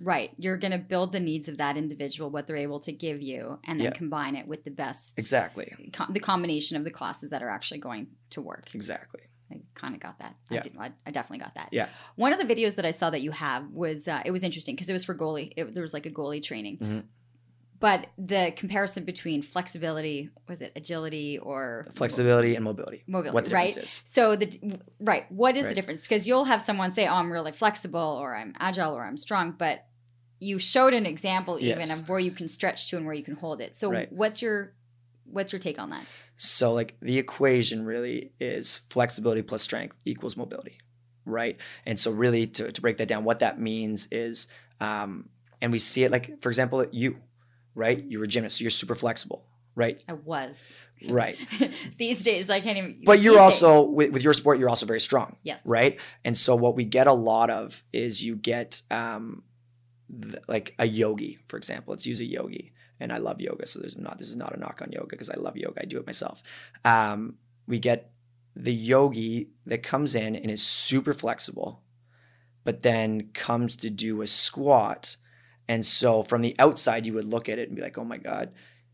Right. 0.00 0.30
You're 0.38 0.56
going 0.56 0.72
to 0.72 0.78
build 0.78 1.12
the 1.12 1.20
needs 1.20 1.48
of 1.48 1.58
that 1.58 1.76
individual, 1.76 2.30
what 2.30 2.46
they're 2.46 2.56
able 2.56 2.80
to 2.80 2.92
give 2.92 3.20
you, 3.20 3.58
and 3.64 3.78
then 3.78 3.88
yeah. 3.88 3.92
combine 3.92 4.34
it 4.34 4.48
with 4.48 4.64
the 4.64 4.70
best. 4.70 5.12
Exactly. 5.18 5.70
Com- 5.92 6.10
the 6.10 6.20
combination 6.20 6.78
of 6.78 6.84
the 6.84 6.90
classes 6.90 7.28
that 7.30 7.42
are 7.42 7.50
actually 7.50 7.80
going 7.80 8.06
to 8.30 8.40
work. 8.40 8.74
Exactly. 8.74 9.20
I 9.52 9.60
kind 9.74 9.94
of 9.94 10.00
got 10.00 10.18
that. 10.18 10.36
Yeah. 10.50 10.58
I, 10.58 10.62
did, 10.62 10.76
I, 10.78 10.92
I, 11.06 11.10
definitely 11.10 11.38
got 11.38 11.54
that. 11.54 11.68
Yeah. 11.72 11.88
One 12.16 12.32
of 12.32 12.38
the 12.38 12.54
videos 12.54 12.76
that 12.76 12.86
I 12.86 12.90
saw 12.90 13.10
that 13.10 13.20
you 13.20 13.30
have 13.30 13.70
was 13.70 14.08
uh, 14.08 14.22
it 14.24 14.30
was 14.30 14.42
interesting 14.42 14.74
because 14.74 14.88
it 14.88 14.92
was 14.92 15.04
for 15.04 15.14
goalie. 15.14 15.52
It, 15.56 15.74
there 15.74 15.82
was 15.82 15.94
like 15.94 16.06
a 16.06 16.10
goalie 16.10 16.42
training. 16.42 16.78
Mm-hmm. 16.78 17.00
But 17.80 18.06
the 18.16 18.52
comparison 18.54 19.04
between 19.04 19.42
flexibility, 19.42 20.30
was 20.48 20.62
it 20.62 20.72
agility 20.76 21.38
or 21.38 21.88
flexibility 21.94 22.54
and 22.54 22.64
mobility? 22.64 23.02
Mobility, 23.08 23.34
what 23.34 23.44
the 23.46 23.50
right? 23.50 23.76
Is. 23.76 24.04
So 24.06 24.36
the 24.36 24.78
right, 25.00 25.30
what 25.32 25.56
is 25.56 25.64
right. 25.64 25.70
the 25.70 25.74
difference? 25.74 26.00
Because 26.00 26.28
you'll 26.28 26.44
have 26.44 26.62
someone 26.62 26.94
say, 26.94 27.08
"Oh, 27.08 27.14
I'm 27.14 27.32
really 27.32 27.50
flexible," 27.50 28.18
or 28.20 28.36
"I'm 28.36 28.54
agile," 28.60 28.94
or 28.94 29.04
"I'm 29.04 29.16
strong," 29.16 29.56
but 29.58 29.84
you 30.38 30.60
showed 30.60 30.94
an 30.94 31.06
example 31.06 31.56
even 31.60 31.80
yes. 31.80 32.00
of 32.00 32.08
where 32.08 32.20
you 32.20 32.30
can 32.30 32.46
stretch 32.46 32.88
to 32.90 32.96
and 32.96 33.04
where 33.04 33.14
you 33.14 33.24
can 33.24 33.34
hold 33.34 33.60
it. 33.60 33.74
So 33.74 33.90
right. 33.90 34.12
what's 34.12 34.42
your 34.42 34.74
what's 35.24 35.52
your 35.52 35.60
take 35.60 35.80
on 35.80 35.90
that? 35.90 36.04
So 36.44 36.72
like 36.72 36.96
the 37.00 37.18
equation 37.18 37.84
really 37.84 38.32
is 38.40 38.80
flexibility 38.90 39.42
plus 39.42 39.62
strength 39.62 39.96
equals 40.04 40.36
mobility, 40.36 40.78
right? 41.24 41.56
And 41.86 41.96
so 41.96 42.10
really 42.10 42.48
to, 42.48 42.72
to 42.72 42.80
break 42.80 42.96
that 42.96 43.06
down, 43.06 43.22
what 43.22 43.38
that 43.38 43.60
means 43.60 44.08
is, 44.10 44.48
um, 44.80 45.28
and 45.60 45.70
we 45.70 45.78
see 45.78 46.02
it 46.02 46.10
like, 46.10 46.42
for 46.42 46.48
example, 46.48 46.84
you, 46.90 47.18
right? 47.76 48.04
You're 48.08 48.24
a 48.24 48.26
gymnast, 48.26 48.58
so 48.58 48.62
you're 48.62 48.72
super 48.72 48.96
flexible, 48.96 49.46
right? 49.76 50.02
I 50.08 50.14
was. 50.14 50.72
Right. 51.08 51.38
these 51.98 52.24
days, 52.24 52.50
I 52.50 52.60
can't 52.60 52.76
even. 52.76 53.02
But 53.04 53.20
you're 53.20 53.38
also 53.38 53.82
with, 53.82 54.10
with, 54.10 54.24
your 54.24 54.34
sport, 54.34 54.58
you're 54.58 54.68
also 54.68 54.84
very 54.84 55.00
strong. 55.00 55.36
Yes. 55.44 55.60
Right. 55.64 56.00
And 56.24 56.36
so 56.36 56.56
what 56.56 56.74
we 56.74 56.84
get 56.84 57.06
a 57.06 57.12
lot 57.12 57.50
of 57.50 57.84
is 57.92 58.20
you 58.20 58.34
get 58.34 58.82
um, 58.90 59.44
th- 60.20 60.42
like 60.48 60.74
a 60.80 60.86
yogi, 60.88 61.38
for 61.46 61.56
example. 61.56 61.92
Let's 61.92 62.04
use 62.04 62.18
a 62.18 62.24
yogi 62.24 62.72
and 63.02 63.12
I 63.12 63.18
love 63.18 63.40
yoga. 63.40 63.66
So 63.66 63.80
there's 63.80 63.98
not 63.98 64.18
this 64.18 64.30
is 64.30 64.36
not 64.36 64.54
a 64.54 64.60
knock 64.60 64.80
on 64.80 64.92
yoga 64.92 65.08
because 65.10 65.28
I 65.28 65.36
love 65.36 65.56
yoga. 65.56 65.82
I 65.82 65.86
do 65.86 65.98
it 65.98 66.06
myself. 66.06 66.42
Um, 66.84 67.34
we 67.66 67.78
get 67.78 68.12
the 68.54 68.72
yogi 68.72 69.50
that 69.66 69.82
comes 69.82 70.14
in 70.14 70.36
and 70.36 70.50
is 70.50 70.62
super 70.62 71.12
flexible, 71.12 71.82
but 72.64 72.82
then 72.82 73.30
comes 73.34 73.76
to 73.76 73.90
do 73.90 74.22
a 74.22 74.26
squat. 74.26 75.16
And 75.68 75.84
so 75.84 76.22
from 76.22 76.42
the 76.42 76.54
outside, 76.58 77.06
you 77.06 77.14
would 77.14 77.24
look 77.24 77.48
at 77.48 77.58
it 77.58 77.68
and 77.68 77.76
be 77.76 77.82
like, 77.82 77.98
oh 77.98 78.04
my 78.04 78.18
God, 78.18 78.52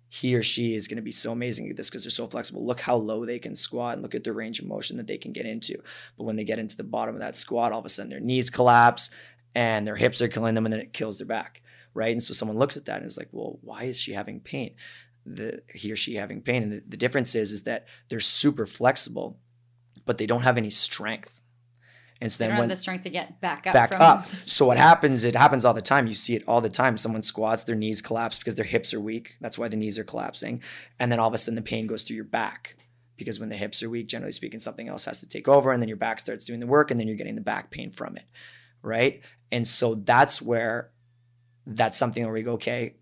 he 0.08 0.34
or 0.34 0.42
she 0.42 0.74
is 0.74 0.88
going 0.88 0.96
to 0.96 1.02
be 1.02 1.12
so 1.12 1.32
amazing 1.32 1.68
at 1.68 1.76
this 1.76 1.90
because 1.90 2.04
they're 2.04 2.10
so 2.10 2.28
flexible. 2.28 2.64
Look 2.64 2.80
how 2.80 2.96
low 2.96 3.24
they 3.24 3.38
can 3.38 3.54
squat 3.54 3.94
and 3.94 4.02
look 4.02 4.14
at 4.14 4.24
the 4.24 4.32
range 4.32 4.58
of 4.60 4.66
motion 4.66 4.96
that 4.96 5.06
they 5.06 5.18
can 5.18 5.32
get 5.32 5.44
into. 5.44 5.82
But 6.16 6.24
when 6.24 6.36
they 6.36 6.44
get 6.44 6.58
into 6.58 6.76
the 6.76 6.84
bottom 6.84 7.14
of 7.14 7.20
that 7.20 7.36
squat, 7.36 7.72
all 7.72 7.80
of 7.80 7.84
a 7.84 7.90
sudden 7.90 8.10
their 8.10 8.20
knees 8.20 8.48
collapse 8.48 9.10
and 9.54 9.86
their 9.86 9.96
hips 9.96 10.22
are 10.22 10.28
killing 10.28 10.54
them 10.54 10.64
and 10.64 10.72
then 10.72 10.80
it 10.80 10.92
kills 10.92 11.18
their 11.18 11.26
back 11.26 11.62
right? 11.98 12.12
And 12.12 12.22
so 12.22 12.32
someone 12.32 12.58
looks 12.58 12.76
at 12.76 12.84
that 12.84 12.98
and 12.98 13.06
is 13.06 13.18
like, 13.18 13.28
well, 13.32 13.58
why 13.60 13.82
is 13.82 14.00
she 14.00 14.12
having 14.12 14.38
pain? 14.38 14.76
The 15.26 15.62
he 15.74 15.90
or 15.90 15.96
she 15.96 16.14
having 16.14 16.40
pain, 16.40 16.62
and 16.62 16.72
the, 16.72 16.82
the 16.88 16.96
difference 16.96 17.34
is 17.34 17.50
is 17.50 17.64
that 17.64 17.86
they're 18.08 18.20
super 18.20 18.66
flexible, 18.66 19.36
but 20.06 20.16
they 20.16 20.24
don't 20.24 20.42
have 20.42 20.56
any 20.56 20.70
strength. 20.70 21.40
And 22.20 22.30
so 22.30 22.38
they 22.38 22.44
then 22.44 22.50
don't 22.50 22.60
when 22.60 22.70
have 22.70 22.78
the 22.78 22.80
strength 22.80 23.02
to 23.02 23.10
get 23.10 23.40
back 23.40 23.66
up. 23.66 23.74
back 23.74 23.90
from... 23.90 24.00
up. 24.00 24.26
So 24.44 24.66
what 24.66 24.78
happens? 24.78 25.24
It 25.24 25.34
happens 25.34 25.64
all 25.64 25.74
the 25.74 25.82
time. 25.82 26.06
You 26.06 26.14
see 26.14 26.36
it 26.36 26.44
all 26.46 26.60
the 26.60 26.68
time. 26.68 26.96
Someone 26.96 27.22
squats, 27.22 27.64
their 27.64 27.76
knees 27.76 28.00
collapse 28.00 28.38
because 28.38 28.54
their 28.54 28.64
hips 28.64 28.94
are 28.94 29.00
weak. 29.00 29.34
That's 29.40 29.58
why 29.58 29.68
the 29.68 29.76
knees 29.76 29.98
are 29.98 30.04
collapsing. 30.04 30.62
And 30.98 31.10
then 31.10 31.18
all 31.18 31.28
of 31.28 31.34
a 31.34 31.38
sudden 31.38 31.56
the 31.56 31.62
pain 31.62 31.86
goes 31.86 32.04
through 32.04 32.16
your 32.16 32.24
back 32.24 32.76
because 33.16 33.38
when 33.38 33.48
the 33.50 33.56
hips 33.56 33.82
are 33.82 33.90
weak, 33.90 34.06
generally 34.08 34.32
speaking, 34.32 34.60
something 34.60 34.88
else 34.88 35.04
has 35.04 35.20
to 35.20 35.28
take 35.28 35.48
over, 35.48 35.72
and 35.72 35.82
then 35.82 35.88
your 35.88 35.96
back 35.98 36.20
starts 36.20 36.44
doing 36.44 36.60
the 36.60 36.66
work, 36.66 36.90
and 36.90 36.98
then 36.98 37.08
you're 37.08 37.16
getting 37.16 37.34
the 37.34 37.40
back 37.40 37.70
pain 37.70 37.90
from 37.90 38.16
it, 38.16 38.24
right? 38.82 39.20
And 39.52 39.66
so 39.66 39.96
that's 39.96 40.40
where 40.40 40.90
that's 41.68 41.98
something 41.98 42.24
where 42.24 42.32
we 42.32 42.42
go, 42.42 42.52
okay, 42.52 42.94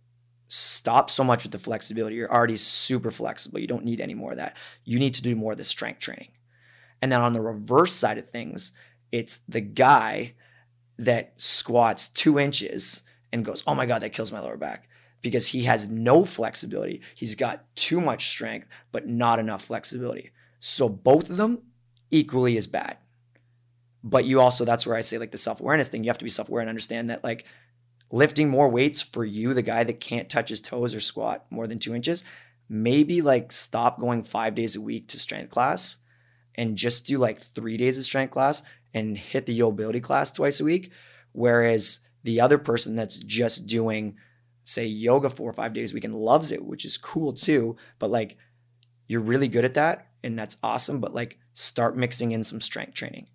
stop 0.49 1.09
so 1.09 1.23
much 1.23 1.45
with 1.45 1.53
the 1.53 1.59
flexibility. 1.59 2.17
You're 2.17 2.33
already 2.33 2.57
super 2.57 3.11
flexible. 3.11 3.59
You 3.59 3.67
don't 3.67 3.85
need 3.85 4.01
any 4.01 4.15
more 4.15 4.33
of 4.33 4.39
that. 4.39 4.57
You 4.85 4.99
need 4.99 5.15
to 5.15 5.23
do 5.23 5.37
more 5.37 5.53
of 5.53 5.59
the 5.59 5.65
strength 5.65 6.01
training. 6.01 6.31
And 7.01 7.13
then 7.13 7.21
on 7.21 7.33
the 7.33 7.41
reverse 7.41 7.93
side 7.93 8.19
of 8.19 8.29
things, 8.29 8.73
it's 9.13 9.39
the 9.49 9.61
guy 9.61 10.35
that 10.99 11.35
squats 11.37 12.09
two 12.09 12.39
inches 12.39 13.03
and 13.33 13.45
goes, 13.45 13.63
oh 13.67 13.75
my 13.75 13.87
God, 13.87 14.03
that 14.03 14.13
kills 14.13 14.33
my 14.33 14.41
lower 14.41 14.57
back 14.57 14.89
because 15.23 15.49
he 15.49 15.65
has 15.65 15.89
no 15.89 16.25
flexibility. 16.25 17.03
He's 17.15 17.35
got 17.35 17.65
too 17.77 18.01
much 18.01 18.29
strength, 18.29 18.69
but 18.93 19.07
not 19.07 19.39
enough 19.39 19.65
flexibility. 19.65 20.33
So 20.59 20.89
both 20.89 21.31
of 21.31 21.37
them 21.37 21.63
equally 22.11 22.57
as 22.57 22.67
bad. 22.67 22.97
But 24.03 24.25
you 24.25 24.41
also, 24.41 24.65
that's 24.65 24.87
where 24.87 24.97
I 24.97 25.01
say 25.01 25.19
like 25.19 25.33
the 25.33 25.39
self 25.39 25.61
awareness 25.61 25.89
thing, 25.89 26.05
you 26.05 26.11
have 26.11 26.19
to 26.19 26.25
be 26.25 26.31
self 26.31 26.49
aware 26.49 26.61
and 26.61 26.69
understand 26.69 27.11
that 27.11 27.25
like 27.25 27.45
lifting 28.11 28.49
more 28.49 28.69
weights 28.69 29.01
for 29.01 29.25
you, 29.25 29.55
the 29.55 29.63
guy 29.63 29.85
that 29.85 30.01
can't 30.01 30.29
touch 30.29 30.49
his 30.49 30.61
toes 30.61 30.95
or 30.95 31.01
squat 31.01 31.47
more 31.51 31.67
than 31.67 31.79
two 31.79 31.95
inches, 31.95 32.25
maybe 32.69 33.23
like 33.23 33.53
stop 33.53 34.01
going 34.01 34.23
five 34.23 34.55
days 34.55 34.77
a 34.77 34.81
week 34.81 35.07
to 35.09 35.19
strength 35.19 35.51
class 35.51 35.99
and 36.55 36.77
just 36.77 37.07
do 37.07 37.19
like 37.19 37.41
three 37.41 37.77
days 37.77 37.99
of 37.99 38.05
strength 38.05 38.31
class 38.31 38.63
and 38.95 39.19
hit 39.19 39.47
the 39.47 39.59
YOLAbility 39.59 40.03
class 40.03 40.31
twice 40.31 40.61
a 40.61 40.65
week. 40.65 40.91
Whereas 41.33 42.01
the 42.23 42.41
other 42.41 42.59
person 42.59 42.97
that's 42.97 43.19
just 43.19 43.67
doing, 43.67 44.17
say, 44.65 44.87
yoga 44.87 45.31
four 45.31 45.51
or 45.51 45.53
five 45.53 45.75
days 45.75 45.93
a 45.93 45.95
week 45.95 46.05
and 46.05 46.15
loves 46.15 46.51
it, 46.51 46.65
which 46.65 46.85
is 46.85 46.97
cool 46.97 47.33
too, 47.33 47.77
but 47.99 48.11
like 48.11 48.37
you're 49.07 49.21
really 49.21 49.49
good 49.49 49.65
at 49.65 49.75
that 49.75 50.09
and 50.25 50.39
that's 50.39 50.57
awesome, 50.63 51.01
but 51.01 51.15
like 51.15 51.39
start 51.53 51.97
mixing 51.97 52.33
in 52.33 52.43
some 52.43 52.61
strength 52.61 52.95
training. 52.95 53.29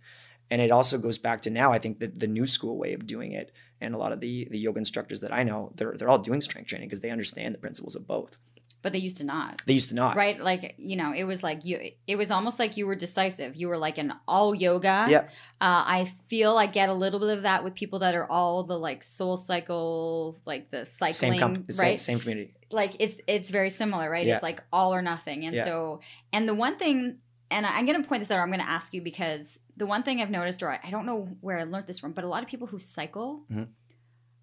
And 0.49 0.61
it 0.61 0.71
also 0.71 0.97
goes 0.97 1.17
back 1.17 1.41
to 1.41 1.49
now, 1.49 1.71
I 1.71 1.79
think 1.79 1.99
that 1.99 2.19
the 2.19 2.27
new 2.27 2.45
school 2.45 2.77
way 2.77 2.93
of 2.93 3.07
doing 3.07 3.31
it, 3.31 3.53
and 3.81 3.93
a 3.95 3.97
lot 3.97 4.11
of 4.11 4.19
the 4.19 4.47
the 4.51 4.57
yoga 4.59 4.77
instructors 4.79 5.19
that 5.21 5.33
I 5.33 5.43
know, 5.43 5.71
they're 5.75 5.93
they're 5.97 6.09
all 6.09 6.19
doing 6.19 6.41
strength 6.41 6.67
training 6.67 6.87
because 6.87 7.01
they 7.01 7.09
understand 7.09 7.53
the 7.55 7.59
principles 7.59 7.95
of 7.95 8.07
both. 8.07 8.37
But 8.83 8.93
they 8.93 8.99
used 8.99 9.17
to 9.17 9.23
not. 9.23 9.61
They 9.67 9.73
used 9.73 9.89
to 9.89 9.95
not. 9.95 10.15
Right? 10.17 10.41
Like, 10.41 10.73
you 10.79 10.95
know, 10.95 11.13
it 11.13 11.25
was 11.25 11.43
like 11.43 11.65
you 11.65 11.79
it 12.07 12.15
was 12.15 12.31
almost 12.31 12.57
like 12.57 12.77
you 12.77 12.87
were 12.87 12.95
decisive. 12.95 13.55
You 13.55 13.67
were 13.67 13.77
like 13.77 13.99
an 13.99 14.11
all 14.27 14.55
yoga. 14.55 15.05
Yeah. 15.07 15.21
Uh, 15.59 15.83
I 15.99 16.11
feel 16.29 16.57
I 16.57 16.65
get 16.65 16.89
a 16.89 16.93
little 16.93 17.19
bit 17.19 17.29
of 17.37 17.43
that 17.43 17.63
with 17.63 17.75
people 17.75 17.99
that 17.99 18.15
are 18.15 18.25
all 18.25 18.63
the 18.63 18.79
like 18.79 19.03
soul 19.03 19.37
cycle, 19.37 20.39
like 20.45 20.71
the 20.71 20.85
cycling, 20.85 21.13
Same, 21.13 21.39
com- 21.39 21.53
right? 21.55 21.71
same, 21.71 21.97
same 21.97 22.19
community. 22.19 22.53
like 22.71 22.95
it's 22.99 23.15
it's 23.27 23.49
very 23.51 23.69
similar, 23.69 24.09
right? 24.09 24.25
Yeah. 24.25 24.35
It's 24.35 24.43
like 24.43 24.63
all 24.73 24.93
or 24.93 25.01
nothing. 25.01 25.45
And 25.45 25.55
Yeah. 25.55 25.65
so 25.65 26.01
and 26.33 26.47
the 26.49 26.55
one 26.55 26.77
thing 26.77 27.17
and 27.51 27.65
I'm 27.65 27.85
going 27.85 28.01
to 28.01 28.07
point 28.07 28.21
this 28.21 28.31
out. 28.31 28.37
Or 28.39 28.41
I'm 28.41 28.49
going 28.49 28.59
to 28.61 28.69
ask 28.69 28.93
you 28.93 29.01
because 29.01 29.59
the 29.77 29.85
one 29.85 30.01
thing 30.03 30.21
I've 30.21 30.29
noticed, 30.31 30.63
or 30.63 30.71
I, 30.71 30.79
I 30.83 30.89
don't 30.89 31.05
know 31.05 31.29
where 31.41 31.57
I 31.59 31.63
learned 31.63 31.85
this 31.87 31.99
from, 31.99 32.13
but 32.13 32.23
a 32.23 32.27
lot 32.27 32.41
of 32.43 32.49
people 32.49 32.67
who 32.67 32.79
cycle 32.79 33.43
Mhm. 33.51 33.67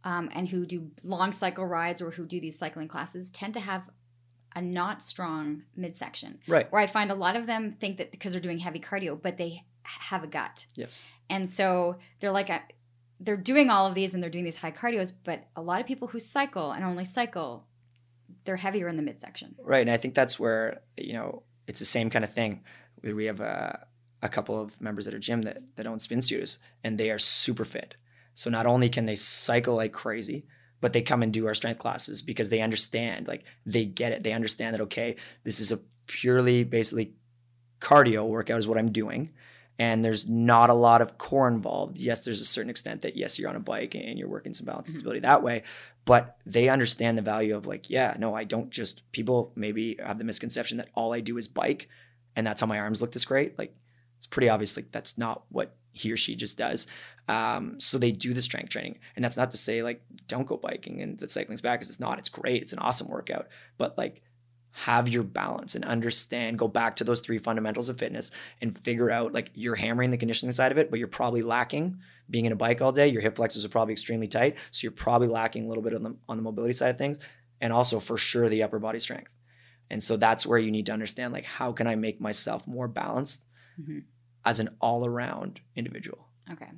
um, 0.04 0.28
and 0.32 0.48
who 0.48 0.64
do 0.66 0.90
long 1.02 1.32
cycle 1.32 1.66
rides 1.66 2.00
or 2.00 2.10
who 2.12 2.24
do 2.26 2.40
these 2.40 2.56
cycling 2.58 2.86
classes 2.88 3.30
tend 3.30 3.54
to 3.54 3.60
have 3.60 3.82
a 4.54 4.62
not 4.62 5.02
strong 5.02 5.64
midsection. 5.76 6.38
Right. 6.46 6.70
Where 6.72 6.80
I 6.80 6.86
find 6.86 7.10
a 7.10 7.14
lot 7.14 7.36
of 7.36 7.46
them 7.46 7.72
think 7.80 7.98
that 7.98 8.10
because 8.10 8.32
they're 8.32 8.40
doing 8.40 8.58
heavy 8.58 8.80
cardio, 8.80 9.20
but 9.20 9.36
they 9.36 9.64
have 9.82 10.22
a 10.22 10.26
gut. 10.26 10.66
Yes. 10.74 11.04
And 11.28 11.48
so 11.50 11.96
they're 12.20 12.30
like, 12.30 12.50
uh, 12.50 12.60
they're 13.20 13.36
doing 13.36 13.68
all 13.70 13.86
of 13.86 13.94
these 13.94 14.14
and 14.14 14.22
they're 14.22 14.30
doing 14.30 14.44
these 14.44 14.56
high 14.56 14.70
cardios, 14.70 15.12
but 15.24 15.44
a 15.56 15.62
lot 15.62 15.80
of 15.80 15.86
people 15.86 16.08
who 16.08 16.20
cycle 16.20 16.70
and 16.72 16.84
only 16.84 17.04
cycle, 17.04 17.66
they're 18.44 18.56
heavier 18.56 18.88
in 18.88 18.96
the 18.96 19.02
midsection. 19.02 19.54
Right. 19.58 19.80
And 19.80 19.90
I 19.90 19.96
think 19.96 20.14
that's 20.14 20.38
where, 20.38 20.80
you 20.96 21.12
know, 21.14 21.42
it's 21.66 21.80
the 21.80 21.84
same 21.86 22.08
kind 22.10 22.24
of 22.24 22.32
thing. 22.32 22.62
We 23.02 23.12
we 23.12 23.24
have 23.26 23.40
a, 23.40 23.86
a 24.22 24.28
couple 24.28 24.60
of 24.60 24.80
members 24.80 25.06
at 25.06 25.14
our 25.14 25.20
gym 25.20 25.42
that, 25.42 25.58
that 25.76 25.86
own 25.86 25.98
spin 25.98 26.20
studios 26.22 26.58
and 26.84 26.98
they 26.98 27.10
are 27.10 27.18
super 27.18 27.64
fit. 27.64 27.96
So 28.34 28.50
not 28.50 28.66
only 28.66 28.88
can 28.88 29.06
they 29.06 29.14
cycle 29.16 29.74
like 29.76 29.92
crazy, 29.92 30.46
but 30.80 30.92
they 30.92 31.02
come 31.02 31.22
and 31.22 31.32
do 31.32 31.46
our 31.46 31.54
strength 31.54 31.78
classes 31.78 32.22
because 32.22 32.48
they 32.48 32.60
understand, 32.60 33.26
like 33.26 33.44
they 33.66 33.84
get 33.84 34.12
it. 34.12 34.22
They 34.22 34.32
understand 34.32 34.74
that, 34.74 34.82
okay, 34.82 35.16
this 35.44 35.60
is 35.60 35.72
a 35.72 35.80
purely 36.06 36.62
basically 36.64 37.14
cardio 37.80 38.26
workout 38.26 38.58
is 38.58 38.68
what 38.68 38.78
I'm 38.78 38.92
doing. 38.92 39.30
And 39.78 40.04
there's 40.04 40.28
not 40.28 40.70
a 40.70 40.74
lot 40.74 41.02
of 41.02 41.18
core 41.18 41.46
involved. 41.46 41.98
Yes, 41.98 42.24
there's 42.24 42.40
a 42.40 42.44
certain 42.44 42.70
extent 42.70 43.02
that 43.02 43.16
yes, 43.16 43.38
you're 43.38 43.48
on 43.48 43.56
a 43.56 43.60
bike 43.60 43.94
and 43.94 44.18
you're 44.18 44.28
working 44.28 44.52
some 44.52 44.66
balance 44.66 44.88
and 44.88 44.96
Mhm. 44.96 44.98
stability 44.98 45.20
that 45.20 45.42
way, 45.42 45.62
but 46.04 46.36
they 46.44 46.68
understand 46.68 47.16
the 47.16 47.22
value 47.22 47.56
of 47.56 47.66
like, 47.66 47.88
yeah, 47.88 48.16
no, 48.18 48.34
I 48.34 48.44
don't 48.44 48.70
just 48.70 49.10
people 49.12 49.52
maybe 49.54 49.96
have 50.04 50.18
the 50.18 50.24
misconception 50.24 50.78
that 50.78 50.88
all 50.94 51.12
I 51.12 51.20
do 51.20 51.38
is 51.38 51.46
bike 51.46 51.88
and 52.38 52.46
that's 52.46 52.60
how 52.60 52.68
my 52.68 52.78
arms 52.78 53.02
look 53.02 53.10
this 53.10 53.24
great. 53.24 53.58
Like 53.58 53.74
it's 54.16 54.26
pretty 54.26 54.48
obvious 54.48 54.76
like 54.76 54.92
that's 54.92 55.18
not 55.18 55.42
what 55.48 55.74
he 55.90 56.12
or 56.12 56.16
she 56.16 56.36
just 56.36 56.56
does. 56.56 56.86
Um, 57.26 57.80
so 57.80 57.98
they 57.98 58.12
do 58.12 58.32
the 58.32 58.40
strength 58.40 58.70
training. 58.70 59.00
And 59.16 59.24
that's 59.24 59.36
not 59.36 59.50
to 59.50 59.56
say 59.56 59.82
like 59.82 60.02
don't 60.28 60.46
go 60.46 60.56
biking 60.56 61.02
and 61.02 61.18
that 61.18 61.32
cycling's 61.32 61.60
bad 61.60 61.74
because 61.74 61.90
it's 61.90 61.98
not. 61.98 62.20
It's 62.20 62.28
great. 62.28 62.62
It's 62.62 62.72
an 62.72 62.78
awesome 62.78 63.08
workout. 63.08 63.48
But 63.76 63.98
like 63.98 64.22
have 64.70 65.08
your 65.08 65.24
balance 65.24 65.74
and 65.74 65.84
understand, 65.84 66.60
go 66.60 66.68
back 66.68 66.94
to 66.96 67.04
those 67.04 67.20
three 67.20 67.38
fundamentals 67.38 67.88
of 67.88 67.98
fitness 67.98 68.30
and 68.60 68.78
figure 68.84 69.10
out 69.10 69.32
like 69.32 69.50
you're 69.54 69.74
hammering 69.74 70.12
the 70.12 70.16
conditioning 70.16 70.52
side 70.52 70.70
of 70.70 70.78
it, 70.78 70.90
but 70.90 71.00
you're 71.00 71.08
probably 71.08 71.42
lacking 71.42 71.98
being 72.30 72.44
in 72.44 72.52
a 72.52 72.56
bike 72.56 72.80
all 72.80 72.92
day. 72.92 73.08
Your 73.08 73.20
hip 73.20 73.34
flexors 73.34 73.64
are 73.64 73.68
probably 73.68 73.92
extremely 73.92 74.28
tight. 74.28 74.54
So 74.70 74.84
you're 74.84 74.92
probably 74.92 75.26
lacking 75.26 75.64
a 75.64 75.68
little 75.68 75.82
bit 75.82 75.94
on 75.94 76.04
the, 76.04 76.16
on 76.28 76.36
the 76.36 76.42
mobility 76.44 76.74
side 76.74 76.90
of 76.90 76.98
things. 76.98 77.18
And 77.60 77.72
also 77.72 77.98
for 77.98 78.16
sure 78.16 78.48
the 78.48 78.62
upper 78.62 78.78
body 78.78 79.00
strength. 79.00 79.32
And 79.90 80.02
so 80.02 80.16
that's 80.16 80.46
where 80.46 80.58
you 80.58 80.70
need 80.70 80.86
to 80.86 80.92
understand 80.92 81.32
like 81.32 81.44
how 81.44 81.72
can 81.72 81.86
I 81.86 81.94
make 81.96 82.20
myself 82.20 82.66
more 82.66 82.88
balanced 82.88 83.44
Mhm. 83.80 84.04
as 84.44 84.60
an 84.60 84.70
all 84.80 85.06
around 85.06 85.60
individual? 85.76 86.28
Okay. 86.50 86.68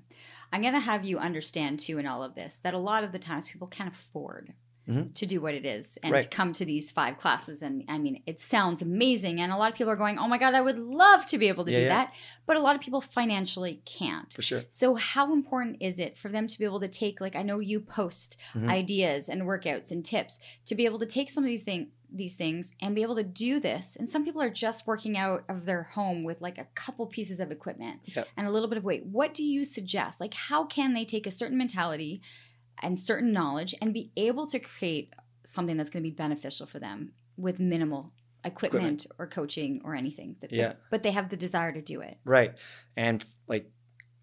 I'm 0.52 0.62
going 0.62 0.74
to 0.74 0.80
have 0.80 1.04
you 1.04 1.18
understand 1.18 1.78
too 1.80 1.98
in 1.98 2.06
all 2.06 2.22
of 2.22 2.34
this 2.34 2.56
that 2.62 2.74
a 2.74 2.78
lot 2.78 3.04
of 3.04 3.12
the 3.12 3.18
times 3.18 3.48
people 3.48 3.68
can't 3.68 3.92
afford 3.94 4.52
Mhm. 4.90 5.14
to 5.14 5.26
do 5.26 5.40
what 5.40 5.54
it 5.54 5.64
is 5.64 5.96
and 6.02 6.14
to 6.20 6.26
come 6.26 6.52
to 6.54 6.64
these 6.64 6.90
five 6.90 7.16
classes. 7.18 7.62
And 7.62 7.84
I 7.88 7.98
mean, 7.98 8.22
it 8.26 8.40
sounds 8.40 8.82
amazing. 8.82 9.40
And 9.40 9.52
a 9.52 9.56
lot 9.56 9.70
of 9.70 9.76
people 9.78 9.92
are 9.92 9.96
going, 9.96 10.18
oh 10.18 10.26
my 10.28 10.36
God, 10.38 10.54
I 10.54 10.60
would 10.60 10.78
love 10.78 11.24
to 11.26 11.38
be 11.38 11.48
able 11.48 11.64
to 11.64 11.70
Yeah, 11.70 11.76
do 11.76 11.82
yeah. 11.82 11.88
that. 11.88 12.14
But 12.46 12.56
a 12.56 12.60
lot 12.60 12.74
of 12.74 12.80
people 12.80 13.00
financially 13.00 13.80
can't. 13.84 14.32
For 14.32 14.42
sure. 14.42 14.64
So, 14.68 14.94
how 14.96 15.32
important 15.32 15.76
is 15.80 15.98
it 16.00 16.18
for 16.18 16.28
them 16.28 16.46
to 16.48 16.58
be 16.58 16.64
able 16.64 16.80
to 16.80 16.88
take, 16.88 17.20
like, 17.20 17.36
I 17.36 17.42
know 17.42 17.60
you 17.60 17.80
post 17.80 18.36
Mhm. 18.54 18.68
ideas 18.68 19.28
and 19.28 19.42
workouts 19.42 19.90
and 19.92 20.04
tips 20.04 20.38
to 20.66 20.74
be 20.74 20.84
able 20.84 20.98
to 20.98 21.06
take 21.06 21.30
some 21.30 21.44
of 21.44 21.48
these, 21.48 21.62
thing, 21.62 21.88
these 22.12 22.34
things 22.34 22.72
and 22.80 22.94
be 22.96 23.02
able 23.02 23.14
to 23.14 23.22
do 23.22 23.60
this? 23.60 23.94
And 23.94 24.08
some 24.08 24.24
people 24.24 24.42
are 24.42 24.50
just 24.50 24.86
working 24.86 25.16
out 25.16 25.44
of 25.48 25.64
their 25.64 25.84
home 25.84 26.24
with 26.24 26.40
like 26.40 26.58
a 26.58 26.64
couple 26.74 27.06
pieces 27.06 27.38
of 27.38 27.52
equipment 27.52 28.00
Yep. 28.16 28.26
and 28.36 28.46
a 28.48 28.50
little 28.50 28.68
bit 28.68 28.78
of 28.78 28.84
weight. 28.84 29.06
What 29.06 29.32
do 29.32 29.44
you 29.44 29.64
suggest? 29.64 30.18
Like, 30.20 30.34
how 30.34 30.64
can 30.64 30.92
they 30.94 31.04
take 31.04 31.26
a 31.28 31.30
certain 31.30 31.56
mentality 31.56 32.20
and 32.82 32.98
certain 32.98 33.32
knowledge 33.32 33.74
and 33.80 33.92
be 33.94 34.10
able 34.16 34.46
to 34.46 34.58
create 34.58 35.12
something 35.44 35.76
that's 35.76 35.90
going 35.90 36.02
to 36.02 36.08
be 36.10 36.14
beneficial 36.14 36.66
for 36.66 36.78
them 36.78 37.12
with 37.36 37.58
minimal 37.58 38.12
equipment, 38.44 39.06
or 39.18 39.26
coaching 39.26 39.80
or 39.84 39.94
anything? 39.94 40.36
That 40.40 40.52
Yeah. 40.52 40.74
but 40.90 41.02
they 41.02 41.10
have 41.10 41.28
the 41.28 41.36
desire 41.36 41.72
to 41.72 41.82
do 41.82 42.00
it. 42.00 42.18
Right. 42.24 42.54
And 42.96 43.24
like 43.46 43.70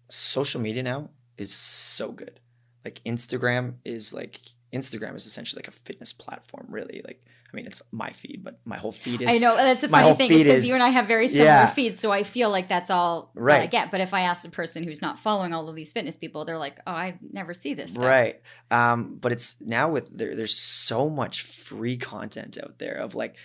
social 0.08 0.60
media 0.60 0.82
now 0.82 1.10
is 1.36 1.52
so 1.52 2.12
good. 2.12 2.40
Like 2.84 3.00
Instagram 3.04 3.74
is 3.84 4.12
like 4.12 4.40
Instagram 4.72 5.14
is 5.14 5.26
essentially 5.26 5.60
like 5.60 5.68
a 5.68 5.78
fitness 5.78 6.12
platform, 6.12 6.66
really. 6.68 7.02
Like 7.04 7.24
I 7.52 7.56
mean 7.56 7.66
it's 7.66 7.80
my 7.92 8.10
feed, 8.12 8.42
but 8.44 8.60
my 8.64 8.76
whole 8.76 8.92
feed 8.92 9.22
is 9.22 9.30
I 9.30 9.38
know 9.38 9.56
that's 9.56 9.80
the 9.80 9.88
my 9.88 10.02
funny 10.02 10.16
thing 10.16 10.28
because 10.28 10.68
you 10.68 10.74
and 10.74 10.82
I 10.82 10.88
have 10.88 11.06
very 11.06 11.28
similar 11.28 11.46
Yeah. 11.46 11.70
feeds, 11.70 11.98
so 11.98 12.12
I 12.12 12.22
feel 12.22 12.50
like 12.50 12.68
that's 12.68 12.90
all 12.90 13.32
that 13.36 13.60
I 13.62 13.66
get. 13.66 13.90
But 13.90 14.00
if 14.02 14.12
I 14.12 14.22
asked 14.22 14.44
a 14.46 14.50
person 14.50 14.84
who's 14.84 15.00
not 15.00 15.18
following 15.18 15.54
all 15.54 15.68
of 15.68 15.74
these 15.74 15.92
fitness 15.92 16.16
people, 16.16 16.44
they're 16.44 16.58
like, 16.58 16.76
"Oh, 16.86 16.92
I 16.92 17.18
never 17.32 17.54
see 17.54 17.72
this 17.74 17.92
stuff." 17.92 18.04
Right. 18.04 18.42
Um, 18.70 19.16
but 19.20 19.32
it's 19.32 19.56
now 19.60 19.90
with 19.90 20.16
there, 20.16 20.36
there's 20.36 20.56
so 20.56 21.08
much 21.08 21.42
free 21.42 21.96
content 21.96 22.58
out 22.62 22.78
there 22.78 22.96
of 22.96 23.14
like, 23.14 23.36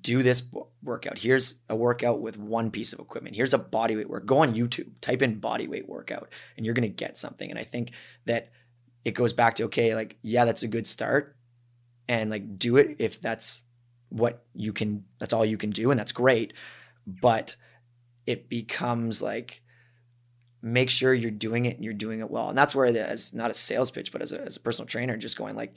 do 0.00 0.22
this 0.22 0.46
workout. 0.84 1.18
Here's 1.18 1.56
a 1.68 1.74
workout 1.74 2.20
with 2.20 2.38
one 2.38 2.70
piece 2.70 2.92
of 2.92 3.00
equipment. 3.00 3.34
Here's 3.34 3.52
a 3.52 3.58
body 3.58 3.96
weight 3.96 4.08
work. 4.08 4.26
Go 4.26 4.38
on 4.38 4.54
YouTube, 4.54 4.88
type 5.00 5.22
in 5.22 5.40
body 5.40 5.66
weight 5.66 5.88
workout, 5.88 6.28
and 6.56 6.64
you're 6.64 6.74
gonna 6.74 6.86
get 6.88 7.16
something. 7.18 7.50
And 7.50 7.58
I 7.58 7.64
think 7.64 7.90
that 8.26 8.50
it 9.04 9.14
goes 9.14 9.32
back 9.32 9.56
to 9.56 9.64
okay, 9.64 9.96
like, 9.96 10.16
yeah, 10.22 10.44
that's 10.44 10.62
a 10.62 10.68
good 10.68 10.86
start. 10.86 11.34
And 12.08 12.30
like 12.30 12.58
do 12.58 12.76
it 12.76 12.96
if 12.98 13.20
that's 13.20 13.62
what 14.08 14.44
you 14.54 14.72
can 14.72 15.04
that's 15.18 15.32
all 15.32 15.44
you 15.44 15.56
can 15.56 15.70
do, 15.70 15.90
and 15.90 15.98
that's 15.98 16.12
great. 16.12 16.52
But 17.06 17.56
it 18.26 18.48
becomes 18.48 19.22
like 19.22 19.62
make 20.62 20.90
sure 20.90 21.14
you're 21.14 21.30
doing 21.30 21.64
it 21.64 21.76
and 21.76 21.84
you're 21.84 21.94
doing 21.94 22.20
it 22.20 22.30
well. 22.30 22.48
And 22.48 22.58
that's 22.58 22.74
where 22.74 22.86
it 22.86 22.96
is 22.96 23.32
not 23.32 23.50
a 23.50 23.54
sales 23.54 23.90
pitch, 23.90 24.12
but 24.12 24.22
as 24.22 24.32
a, 24.32 24.42
as 24.42 24.56
a 24.56 24.60
personal 24.60 24.86
trainer, 24.86 25.16
just 25.16 25.38
going 25.38 25.56
like, 25.56 25.74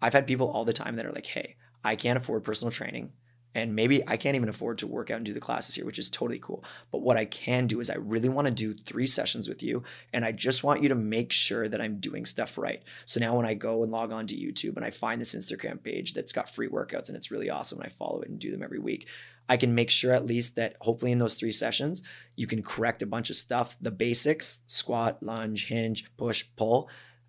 I've 0.00 0.12
had 0.12 0.26
people 0.26 0.48
all 0.50 0.64
the 0.64 0.72
time 0.72 0.96
that 0.96 1.06
are 1.06 1.12
like, 1.12 1.26
Hey, 1.26 1.56
I 1.84 1.96
can't 1.96 2.18
afford 2.18 2.44
personal 2.44 2.70
training. 2.70 3.12
And 3.54 3.76
maybe 3.76 4.02
I 4.08 4.16
can't 4.16 4.36
even 4.36 4.48
afford 4.48 4.78
to 4.78 4.86
work 4.86 5.10
out 5.10 5.18
and 5.18 5.26
do 5.26 5.34
the 5.34 5.40
classes 5.40 5.74
here, 5.74 5.84
which 5.84 5.98
is 5.98 6.08
totally 6.08 6.38
cool. 6.38 6.64
But 6.90 7.02
what 7.02 7.16
I 7.16 7.26
can 7.26 7.66
do 7.66 7.80
is 7.80 7.90
I 7.90 7.96
really 7.96 8.28
want 8.28 8.46
to 8.46 8.50
do 8.50 8.72
three 8.72 9.06
sessions 9.06 9.48
with 9.48 9.62
you. 9.62 9.82
And 10.12 10.24
I 10.24 10.32
just 10.32 10.64
want 10.64 10.82
you 10.82 10.88
to 10.88 10.94
make 10.94 11.32
sure 11.32 11.68
that 11.68 11.80
I'm 11.80 12.00
doing 12.00 12.24
stuff 12.24 12.56
right. 12.56 12.82
So 13.04 13.20
now 13.20 13.36
when 13.36 13.46
I 13.46 13.54
go 13.54 13.82
and 13.82 13.92
log 13.92 14.10
on 14.10 14.26
to 14.28 14.36
YouTube 14.36 14.76
and 14.76 14.84
I 14.84 14.90
find 14.90 15.20
this 15.20 15.34
Instagram 15.34 15.82
page 15.82 16.14
that's 16.14 16.32
got 16.32 16.54
free 16.54 16.68
workouts 16.68 17.08
and 17.08 17.16
it's 17.16 17.30
really 17.30 17.50
awesome 17.50 17.78
and 17.80 17.86
I 17.86 17.94
follow 17.96 18.22
it 18.22 18.28
and 18.28 18.38
do 18.38 18.50
them 18.50 18.62
every 18.62 18.78
week, 18.78 19.06
I 19.48 19.56
can 19.56 19.74
make 19.74 19.90
sure 19.90 20.14
at 20.14 20.24
least 20.24 20.56
that 20.56 20.76
hopefully 20.80 21.12
in 21.12 21.18
those 21.18 21.34
three 21.34 21.52
sessions, 21.52 22.02
you 22.36 22.46
can 22.46 22.62
correct 22.62 23.02
a 23.02 23.06
bunch 23.06 23.28
of 23.28 23.36
stuff, 23.36 23.76
the 23.80 23.90
basics, 23.90 24.60
squat, 24.66 25.22
lunge, 25.22 25.66
hinge, 25.66 26.04
push, 26.16 26.44
pull 26.56 26.88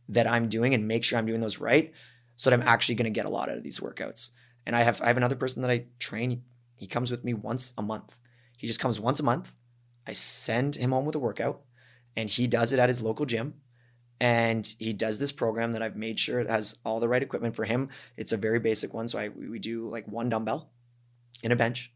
that 0.09 0.27
I'm 0.27 0.47
doing 0.47 0.73
and 0.73 0.87
make 0.87 1.03
sure 1.03 1.17
I'm 1.17 1.25
doing 1.25 1.41
those 1.41 1.59
right 1.59 1.91
so 2.35 2.49
that 2.49 2.59
I'm 2.59 2.67
actually 2.67 2.95
going 2.95 3.05
to 3.05 3.09
get 3.09 3.25
a 3.25 3.29
lot 3.29 3.49
out 3.49 3.57
of 3.57 3.63
these 3.63 3.79
workouts. 3.79 4.31
And 4.65 4.75
I 4.75 4.83
have 4.83 5.01
I 5.01 5.07
have 5.07 5.17
another 5.17 5.35
person 5.35 5.61
that 5.61 5.71
I 5.71 5.85
train. 5.99 6.43
He 6.75 6.87
comes 6.87 7.11
with 7.11 7.23
me 7.23 7.33
once 7.33 7.73
a 7.77 7.81
month. 7.81 8.15
He 8.57 8.67
just 8.67 8.79
comes 8.79 8.99
once 8.99 9.19
a 9.19 9.23
month. 9.23 9.53
I 10.07 10.11
send 10.13 10.75
him 10.75 10.91
home 10.91 11.05
with 11.05 11.15
a 11.15 11.19
workout 11.19 11.61
and 12.15 12.29
he 12.29 12.47
does 12.47 12.73
it 12.73 12.79
at 12.79 12.89
his 12.89 13.01
local 13.01 13.25
gym 13.25 13.55
and 14.23 14.73
he 14.79 14.93
does 14.93 15.19
this 15.19 15.33
program 15.33 15.73
that 15.73 15.81
I've 15.81 15.97
made 15.97 16.17
sure 16.17 16.39
it 16.39 16.49
has 16.49 16.77
all 16.85 17.01
the 17.01 17.09
right 17.09 17.21
equipment 17.21 17.57
for 17.57 17.65
him. 17.65 17.89
It's 18.15 18.31
a 18.31 18.37
very 18.37 18.57
basic 18.57 18.93
one, 18.93 19.09
so 19.09 19.19
I 19.19 19.27
we 19.29 19.59
do 19.59 19.89
like 19.89 20.07
one 20.07 20.29
dumbbell 20.29 20.69
in 21.43 21.51
a 21.51 21.57
bench, 21.57 21.91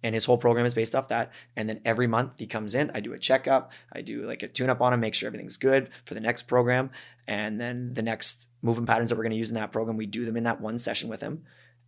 and 0.00 0.14
his 0.14 0.24
whole 0.24 0.38
program 0.38 0.64
is 0.64 0.74
based 0.74 0.94
off 0.94 1.08
that. 1.08 1.32
And 1.56 1.68
then 1.68 1.80
every 1.84 2.06
month 2.06 2.34
he 2.38 2.46
comes 2.46 2.76
in, 2.76 2.92
I 2.94 3.00
do 3.00 3.14
a 3.14 3.18
checkup, 3.18 3.72
I 3.92 4.00
do 4.00 4.22
like 4.22 4.44
a 4.44 4.48
tune 4.48 4.70
up 4.70 4.80
on 4.80 4.92
him, 4.92 5.00
make 5.00 5.14
sure 5.14 5.26
everything's 5.26 5.56
good 5.56 5.90
for 6.04 6.14
the 6.14 6.20
next 6.20 6.42
program, 6.42 6.90
and 7.26 7.60
then 7.60 7.94
the 7.94 8.02
next 8.02 8.48
movement 8.62 8.88
patterns 8.88 9.10
that 9.10 9.16
we're 9.16 9.24
going 9.24 9.32
to 9.32 9.36
use 9.36 9.50
in 9.50 9.56
that 9.56 9.72
program, 9.72 9.96
we 9.96 10.06
do 10.06 10.24
them 10.24 10.36
in 10.36 10.44
that 10.44 10.60
one 10.60 10.78
session 10.78 11.08
with 11.08 11.20
him, 11.20 11.42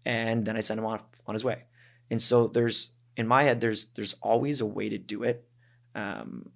and 0.04 0.44
then 0.44 0.56
I 0.56 0.60
send 0.60 0.78
him 0.78 0.86
off 0.86 1.02
on 1.26 1.34
his 1.34 1.44
way. 1.44 1.64
And 2.10 2.20
so 2.20 2.48
there's 2.48 2.90
in 3.16 3.26
my 3.26 3.44
head, 3.44 3.60
there's 3.60 3.86
there's 3.86 4.14
always 4.22 4.60
a 4.60 4.66
way 4.66 4.88
to 4.88 4.98
do 4.98 5.22
it. 5.22 5.46
Um, 5.94 6.50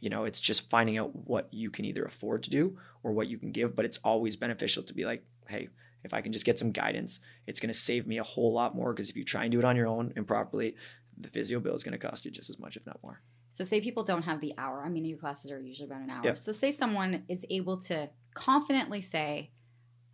you 0.00 0.10
know, 0.10 0.24
it's 0.24 0.40
just 0.40 0.70
finding 0.70 0.98
out 0.98 1.14
what 1.14 1.48
you 1.52 1.70
can 1.70 1.84
either 1.84 2.04
afford 2.04 2.44
to 2.44 2.50
do 2.50 2.78
or 3.02 3.12
what 3.12 3.26
you 3.26 3.38
can 3.38 3.50
give. 3.50 3.74
But 3.74 3.84
it's 3.84 3.98
always 3.98 4.36
beneficial 4.36 4.82
to 4.84 4.94
be 4.94 5.04
like, 5.04 5.24
hey, 5.48 5.68
if 6.04 6.14
I 6.14 6.20
can 6.20 6.32
just 6.32 6.44
get 6.44 6.58
some 6.58 6.70
guidance, 6.70 7.20
it's 7.46 7.58
going 7.58 7.72
to 7.72 7.78
save 7.78 8.06
me 8.06 8.18
a 8.18 8.22
whole 8.22 8.52
lot 8.52 8.76
more. 8.76 8.92
Because 8.92 9.10
if 9.10 9.16
you 9.16 9.24
try 9.24 9.42
and 9.42 9.52
do 9.52 9.58
it 9.58 9.64
on 9.64 9.76
your 9.76 9.88
own 9.88 10.12
improperly, 10.16 10.76
the 11.18 11.28
physio 11.28 11.58
bill 11.58 11.74
is 11.74 11.82
going 11.82 11.98
to 11.98 12.06
cost 12.06 12.24
you 12.24 12.30
just 12.30 12.50
as 12.50 12.58
much, 12.58 12.76
if 12.76 12.86
not 12.86 13.02
more. 13.02 13.20
So, 13.52 13.64
say 13.64 13.80
people 13.80 14.04
don't 14.04 14.22
have 14.22 14.40
the 14.40 14.54
hour. 14.56 14.84
I 14.84 14.88
mean, 14.88 15.04
your 15.04 15.18
classes 15.18 15.50
are 15.50 15.60
usually 15.60 15.88
about 15.88 16.02
an 16.02 16.10
hour. 16.10 16.22
Yep. 16.22 16.38
So, 16.38 16.52
say 16.52 16.70
someone 16.70 17.24
is 17.28 17.44
able 17.50 17.78
to 17.82 18.08
confidently 18.34 19.00
say, 19.00 19.50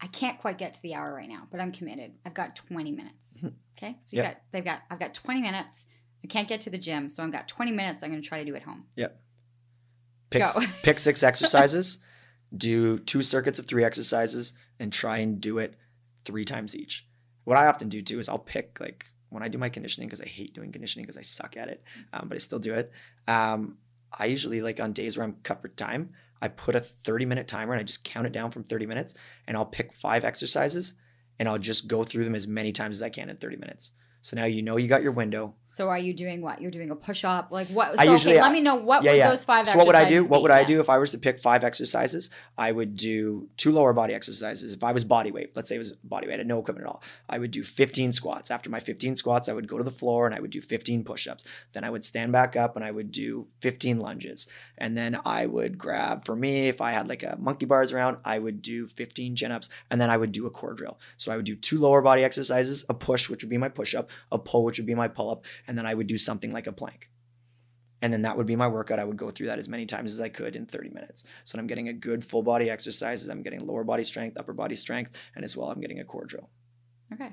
I 0.01 0.07
can't 0.09 0.39
quite 0.39 0.59
get 0.59 0.75
to 0.75 0.83
the 0.83 0.95
hour 0.95 1.15
right 1.15 1.29
now, 1.29 1.49
but 1.51 1.61
I'm 1.61 1.73
committed. 1.73 2.13
I've 2.27 2.35
got 2.35 2.57
20 2.57 2.91
minutes. 2.93 3.39
Okay. 3.77 3.97
So, 4.05 4.17
you 4.17 4.23
Yep. 4.23 4.33
got, 4.35 4.43
they've 4.53 4.65
got, 4.65 4.83
I've 4.91 5.01
got 5.01 5.15
20 5.15 5.41
minutes. 5.43 5.85
I 6.23 6.29
can't 6.29 6.47
get 6.49 6.61
to 6.63 6.71
the 6.71 6.79
gym. 6.79 7.09
So, 7.09 7.25
I've 7.25 7.33
got 7.33 7.49
20 7.49 7.73
minutes. 7.73 8.03
I'm 8.03 8.11
going 8.11 8.23
to 8.23 8.29
try 8.29 8.39
to 8.39 8.45
do 8.45 8.55
at 8.55 8.63
home. 8.63 8.85
Yep. 8.97 9.21
Pick, 10.31 10.47
pick 10.83 10.99
six 10.99 11.23
exercises, 11.23 11.99
do 12.57 12.99
two 12.99 13.23
circuits 13.23 13.59
of 13.59 13.67
three 13.67 13.85
exercises, 13.85 14.55
and 14.79 14.93
try 14.93 15.19
and 15.19 15.41
do 15.41 15.59
it 15.59 15.75
three 16.25 16.45
times 16.45 16.75
each. 16.75 17.07
What 17.45 17.57
I 17.57 17.67
often 17.67 17.89
do 17.89 18.03
too 18.03 18.19
is 18.19 18.29
I'll 18.29 18.39
pick 18.39 18.79
like 18.81 19.05
when 19.29 19.43
I 19.43 19.49
do 19.49 19.59
my 19.59 19.69
conditioning 19.69 20.09
because 20.09 20.21
I 20.21 20.27
hate 20.27 20.55
doing 20.55 20.73
conditioning 20.73 21.05
because 21.05 21.17
I 21.19 21.23
suck 21.23 21.57
at 21.57 21.69
it, 21.69 21.83
um, 22.13 22.29
but 22.29 22.37
I 22.37 22.39
still 22.39 22.59
do 22.59 22.75
it. 22.75 22.91
Um, 23.29 23.79
I 24.17 24.27
usually 24.27 24.63
like 24.63 24.81
on 24.81 24.93
days 24.93 25.17
where 25.17 25.25
I'm 25.25 25.37
cut 25.43 25.61
for 25.63 25.69
time, 25.69 26.11
I 26.43 26.49
put 26.49 26.77
a 26.77 26.81
30 26.81 27.27
minute 27.27 27.49
timer 27.49 27.73
and 27.73 27.81
I 27.81 27.85
just 27.85 28.05
count 28.05 28.27
it 28.27 28.33
down 28.33 28.51
from 28.51 28.65
30 28.65 28.87
minutes, 28.87 29.15
and 29.47 29.57
I'll 29.57 29.67
pick 29.67 29.93
five 29.95 30.25
exercises 30.25 30.95
and 31.39 31.49
I'll 31.49 31.59
just 31.59 31.89
go 31.89 32.05
through 32.05 32.25
them 32.25 32.35
as 32.35 32.47
many 32.47 32.73
times 32.73 32.99
as 32.99 33.03
I 33.03 33.11
can 33.11 33.31
in 33.31 33.37
30 33.37 33.57
minutes. 33.57 33.93
So 34.23 34.37
now 34.37 34.45
you 34.45 34.63
know 34.63 34.77
you 34.77 34.89
got 34.89 35.03
your 35.03 35.13
window. 35.13 35.55
So, 35.75 35.89
are 35.89 35.99
you 35.99 36.15
doing 36.15 36.41
what? 36.41 36.63
You're 36.63 36.71
doing 36.71 36.93
a 36.93 36.95
push 36.95 37.25
up? 37.25 37.51
Like, 37.51 37.67
what? 37.67 37.97
So, 37.97 38.01
I 38.01 38.05
usually- 38.05 38.35
okay, 38.35 38.43
let 38.43 38.53
me 38.53 38.61
know 38.61 38.77
what 38.77 39.03
yeah, 39.03 39.11
yeah. 39.15 39.29
those 39.29 39.43
five 39.43 39.67
So 39.67 39.77
what 39.77 39.89
would 39.89 39.97
I 39.97 40.09
do? 40.09 40.23
What 40.23 40.39
be? 40.39 40.43
would 40.43 40.51
I 40.53 40.61
Yeah. 40.61 40.67
do 40.69 40.81
if 40.81 40.89
I 40.89 40.99
was 40.99 41.11
to 41.11 41.19
pick 41.19 41.41
five 41.41 41.65
exercises? 41.65 42.31
I 42.57 42.71
would 42.71 42.95
do 42.95 43.49
two 43.57 43.73
lower 43.73 43.93
body 43.93 44.15
exercises. 44.15 44.73
If 44.73 44.85
I 44.85 44.93
was 44.93 45.03
body 45.03 45.33
weight, 45.33 45.57
let's 45.57 45.69
say 45.69 45.75
it 45.75 45.79
was 45.79 45.91
body 46.05 46.29
weight, 46.29 46.35
I 46.35 46.37
had 46.39 46.47
no 46.47 46.61
equipment 46.61 46.87
at 46.87 46.91
all. 46.93 47.03
I 47.29 47.39
would 47.41 47.51
do 47.51 47.65
15 47.65 48.13
squats. 48.13 48.53
After 48.53 48.71
my 48.71 48.79
15 48.79 49.17
squats, 49.17 49.49
I 49.49 49.53
would 49.53 49.67
go 49.67 49.77
to 49.77 49.83
the 49.83 49.91
floor 49.91 50.27
and 50.27 50.35
I 50.37 50.39
would 50.39 50.53
do 50.53 50.61
15 50.61 51.03
push-ups. 51.03 51.43
Then 51.73 51.83
I 51.83 51.91
would 51.91 52.05
stand 52.05 52.31
back 52.31 52.55
up 52.55 52.77
and 52.77 52.85
I 52.85 52.93
would 52.93 53.11
do 53.11 53.49
15 53.59 53.99
lunges. 53.99 54.47
And 54.79 54.97
then 54.97 55.19
I 55.27 55.47
would 55.47 55.77
grab 55.77 56.25
for 56.25 56.37
me, 56.37 56.69
if 56.69 56.81
I 56.81 56.93
had 56.93 57.09
like 57.09 57.25
a 57.25 57.37
monkey 57.41 57.67
bars 57.67 57.93
around, 57.93 58.19
I 58.25 58.39
would 58.39 58.63
do 58.63 58.87
15 58.87 59.35
chin-ups 59.35 59.71
and 59.91 60.01
then 60.01 60.09
I 60.09 60.19
would 60.19 60.31
do 60.31 60.47
a 60.47 60.51
core 60.51 60.75
drill. 60.75 61.01
So 61.17 61.33
I 61.33 61.37
would 61.37 61.47
do 61.47 61.57
two 61.57 61.81
lower 61.81 62.01
body 62.01 62.23
exercises, 62.23 62.85
a 62.89 62.95
push, 62.95 63.29
which 63.29 63.43
would 63.43 63.51
be 63.51 63.59
my 63.59 63.69
push-up, 63.69 64.09
a 64.31 64.39
pull, 64.39 64.63
which 64.65 64.79
would 64.79 64.87
be 64.87 64.95
my 64.95 65.09
pull-up, 65.09 65.43
and 65.67 65.77
then 65.77 65.87
I 65.87 65.95
would 65.95 66.07
do 66.07 66.19
something 66.19 66.53
like 66.53 66.67
a 66.67 66.73
plank. 66.73 67.09
And 68.03 68.13
then 68.13 68.23
that 68.23 68.37
would 68.37 68.47
be 68.47 68.57
my 68.57 68.69
workout. 68.69 68.99
I 68.99 69.05
would 69.05 69.17
go 69.17 69.31
through 69.31 69.47
that 69.47 69.59
as 69.59 69.69
many 69.69 69.87
times 69.87 70.13
as 70.13 70.21
I 70.21 70.29
could 70.29 70.57
in 70.57 70.67
30 70.67 70.91
minutes. 70.91 71.25
So 71.45 71.59
I'm 71.59 71.67
getting 71.67 71.89
a 71.89 71.93
good 71.93 72.23
full 72.23 72.43
body 72.43 72.69
exercises. 72.69 73.29
I'm 73.29 73.43
getting 73.43 73.67
lower 73.67 73.83
body 73.83 74.05
strength, 74.05 74.37
upper 74.37 74.53
body 74.53 74.75
strength, 74.75 75.13
and 75.35 75.45
as 75.45 75.57
well, 75.57 75.71
I'm 75.71 75.81
getting 75.81 76.01
a 76.01 76.05
core 76.05 76.27
drill. 76.27 76.51
Okay. 77.15 77.33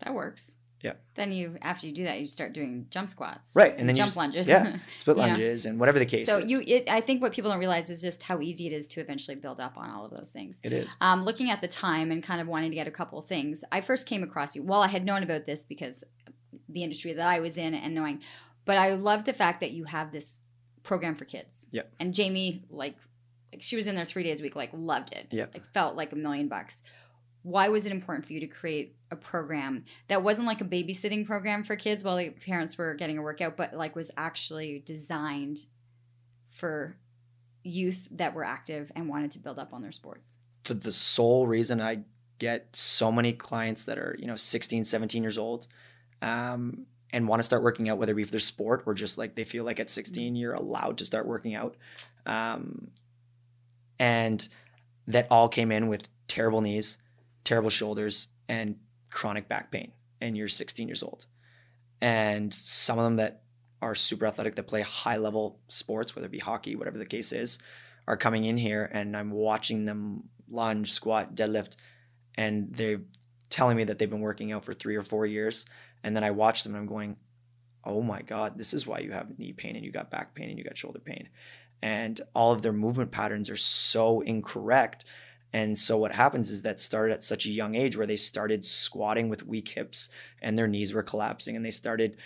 That 0.00 0.14
works. 0.14 0.52
Yeah. 0.82 0.92
Then 1.16 1.32
you, 1.32 1.56
after 1.60 1.88
you 1.88 1.92
do 1.92 2.04
that, 2.04 2.20
you 2.20 2.28
start 2.28 2.52
doing 2.52 2.86
jump 2.90 3.08
squats. 3.08 3.50
Right, 3.54 3.74
and 3.76 3.88
then 3.88 3.96
you 3.96 4.00
jump 4.02 4.06
just- 4.08 4.16
lunges. 4.16 4.46
yeah, 4.46 4.76
Split 4.96 5.16
lunges 5.16 5.66
and 5.66 5.80
whatever 5.80 5.98
the 5.98 6.06
case 6.06 6.28
so 6.28 6.38
is. 6.38 6.50
you, 6.50 6.62
it, 6.64 6.88
I 6.88 7.00
think 7.00 7.20
what 7.20 7.32
people 7.32 7.50
don't 7.50 7.58
realize 7.58 7.90
is 7.90 8.00
just 8.00 8.22
how 8.22 8.40
easy 8.40 8.68
it 8.68 8.72
is 8.72 8.86
to 8.88 9.00
eventually 9.00 9.34
build 9.34 9.58
up 9.58 9.76
on 9.76 9.90
all 9.90 10.04
of 10.04 10.12
those 10.12 10.30
things. 10.30 10.60
it 10.62 10.72
is. 10.72 10.96
Um, 11.00 11.24
looking 11.24 11.50
at 11.50 11.60
the 11.60 11.66
time 11.66 12.12
and 12.12 12.22
kind 12.22 12.40
of 12.40 12.46
wanting 12.46 12.70
to 12.70 12.76
get 12.76 12.86
a 12.86 12.92
couple 12.92 13.18
of 13.18 13.26
things, 13.26 13.64
I 13.72 13.80
first 13.80 14.06
came 14.06 14.22
across 14.22 14.54
you. 14.54 14.62
Well, 14.62 14.80
I 14.80 14.86
had 14.88 15.04
known 15.04 15.24
about 15.24 15.46
this 15.46 15.64
because 15.64 16.04
the 16.68 16.82
industry 16.82 17.12
that 17.12 17.26
I 17.26 17.40
was 17.40 17.56
in 17.56 17.74
and 17.74 17.94
knowing, 17.94 18.20
but 18.64 18.76
I 18.76 18.94
love 18.94 19.24
the 19.24 19.32
fact 19.32 19.60
that 19.60 19.70
you 19.70 19.84
have 19.84 20.12
this 20.12 20.36
program 20.82 21.14
for 21.14 21.24
kids. 21.24 21.68
Yeah. 21.70 21.82
And 21.98 22.14
Jamie, 22.14 22.64
like, 22.70 22.96
like 23.52 23.62
she 23.62 23.76
was 23.76 23.86
in 23.86 23.94
there 23.94 24.04
three 24.04 24.22
days 24.22 24.40
a 24.40 24.42
week, 24.42 24.56
like 24.56 24.70
loved 24.72 25.12
it. 25.12 25.28
Yeah. 25.30 25.46
Like 25.52 25.64
felt 25.72 25.96
like 25.96 26.12
a 26.12 26.16
million 26.16 26.48
bucks. 26.48 26.82
Why 27.42 27.68
was 27.68 27.86
it 27.86 27.92
important 27.92 28.26
for 28.26 28.32
you 28.32 28.40
to 28.40 28.46
create 28.46 28.96
a 29.10 29.16
program 29.16 29.84
that 30.08 30.22
wasn't 30.22 30.46
like 30.46 30.60
a 30.60 30.64
babysitting 30.64 31.26
program 31.26 31.64
for 31.64 31.76
kids 31.76 32.04
while 32.04 32.16
the 32.16 32.30
parents 32.30 32.76
were 32.76 32.94
getting 32.94 33.16
a 33.16 33.22
workout, 33.22 33.56
but 33.56 33.74
like 33.74 33.96
was 33.96 34.10
actually 34.16 34.82
designed 34.84 35.60
for 36.50 36.96
youth 37.62 38.08
that 38.10 38.34
were 38.34 38.44
active 38.44 38.90
and 38.94 39.08
wanted 39.08 39.30
to 39.30 39.38
build 39.38 39.58
up 39.58 39.72
on 39.72 39.82
their 39.82 39.92
sports? 39.92 40.38
For 40.64 40.74
the 40.74 40.92
sole 40.92 41.46
reason 41.46 41.80
I 41.80 42.00
get 42.38 42.74
so 42.74 43.10
many 43.10 43.32
clients 43.32 43.84
that 43.86 43.98
are, 43.98 44.16
you 44.18 44.26
know, 44.26 44.36
16, 44.36 44.84
17 44.84 45.22
years 45.22 45.38
old 45.38 45.66
um, 46.22 46.86
and 47.12 47.26
want 47.26 47.40
to 47.40 47.44
start 47.44 47.62
working 47.62 47.88
out, 47.88 47.98
whether 47.98 48.12
it 48.12 48.16
be 48.16 48.24
for 48.24 48.30
their 48.30 48.40
sport 48.40 48.84
or 48.86 48.94
just 48.94 49.18
like 49.18 49.34
they 49.34 49.44
feel 49.44 49.64
like 49.64 49.80
at 49.80 49.90
16 49.90 50.36
you're 50.36 50.54
allowed 50.54 50.98
to 50.98 51.04
start 51.04 51.26
working 51.26 51.54
out. 51.54 51.76
Um, 52.26 52.90
and 53.98 54.46
that 55.06 55.26
all 55.30 55.48
came 55.48 55.72
in 55.72 55.88
with 55.88 56.08
terrible 56.28 56.60
knees, 56.60 56.98
terrible 57.44 57.70
shoulders, 57.70 58.28
and 58.48 58.76
chronic 59.10 59.48
back 59.48 59.70
pain. 59.70 59.92
And 60.20 60.36
you're 60.36 60.48
16 60.48 60.88
years 60.88 61.02
old. 61.02 61.26
And 62.00 62.52
some 62.52 62.98
of 62.98 63.04
them 63.04 63.16
that 63.16 63.42
are 63.80 63.94
super 63.94 64.26
athletic 64.26 64.56
that 64.56 64.66
play 64.66 64.82
high 64.82 65.16
level 65.16 65.60
sports, 65.68 66.14
whether 66.14 66.26
it 66.26 66.32
be 66.32 66.38
hockey, 66.38 66.76
whatever 66.76 66.98
the 66.98 67.06
case 67.06 67.32
is, 67.32 67.58
are 68.06 68.16
coming 68.16 68.44
in 68.44 68.56
here 68.56 68.90
and 68.92 69.16
I'm 69.16 69.30
watching 69.30 69.84
them 69.84 70.24
lunge, 70.50 70.92
squat, 70.92 71.34
deadlift, 71.34 71.76
and 72.36 72.74
they're 72.74 73.00
telling 73.50 73.76
me 73.76 73.84
that 73.84 73.98
they've 73.98 74.10
been 74.10 74.20
working 74.20 74.52
out 74.52 74.64
for 74.64 74.74
three 74.74 74.96
or 74.96 75.02
four 75.02 75.26
years. 75.26 75.66
And 76.04 76.14
then 76.14 76.24
I 76.24 76.30
watch 76.30 76.62
them 76.62 76.74
and 76.74 76.82
I'm 76.82 76.88
going, 76.88 77.16
oh 77.84 78.02
my 78.02 78.22
God, 78.22 78.58
this 78.58 78.74
is 78.74 78.86
why 78.86 78.98
you 78.98 79.12
have 79.12 79.38
knee 79.38 79.52
pain 79.52 79.76
and 79.76 79.84
you 79.84 79.90
got 79.90 80.10
back 80.10 80.34
pain 80.34 80.50
and 80.50 80.58
you 80.58 80.64
got 80.64 80.76
shoulder 80.76 80.98
pain. 80.98 81.28
And 81.82 82.20
all 82.34 82.52
of 82.52 82.62
their 82.62 82.72
movement 82.72 83.10
patterns 83.10 83.50
are 83.50 83.56
so 83.56 84.20
incorrect. 84.20 85.04
And 85.52 85.76
so 85.78 85.96
what 85.96 86.14
happens 86.14 86.50
is 86.50 86.62
that 86.62 86.80
started 86.80 87.14
at 87.14 87.22
such 87.22 87.46
a 87.46 87.50
young 87.50 87.74
age 87.74 87.96
where 87.96 88.06
they 88.06 88.16
started 88.16 88.64
squatting 88.64 89.28
with 89.28 89.46
weak 89.46 89.68
hips 89.68 90.10
and 90.42 90.56
their 90.56 90.66
knees 90.66 90.92
were 90.92 91.02
collapsing 91.02 91.56
and 91.56 91.64
they 91.64 91.70
started 91.70 92.16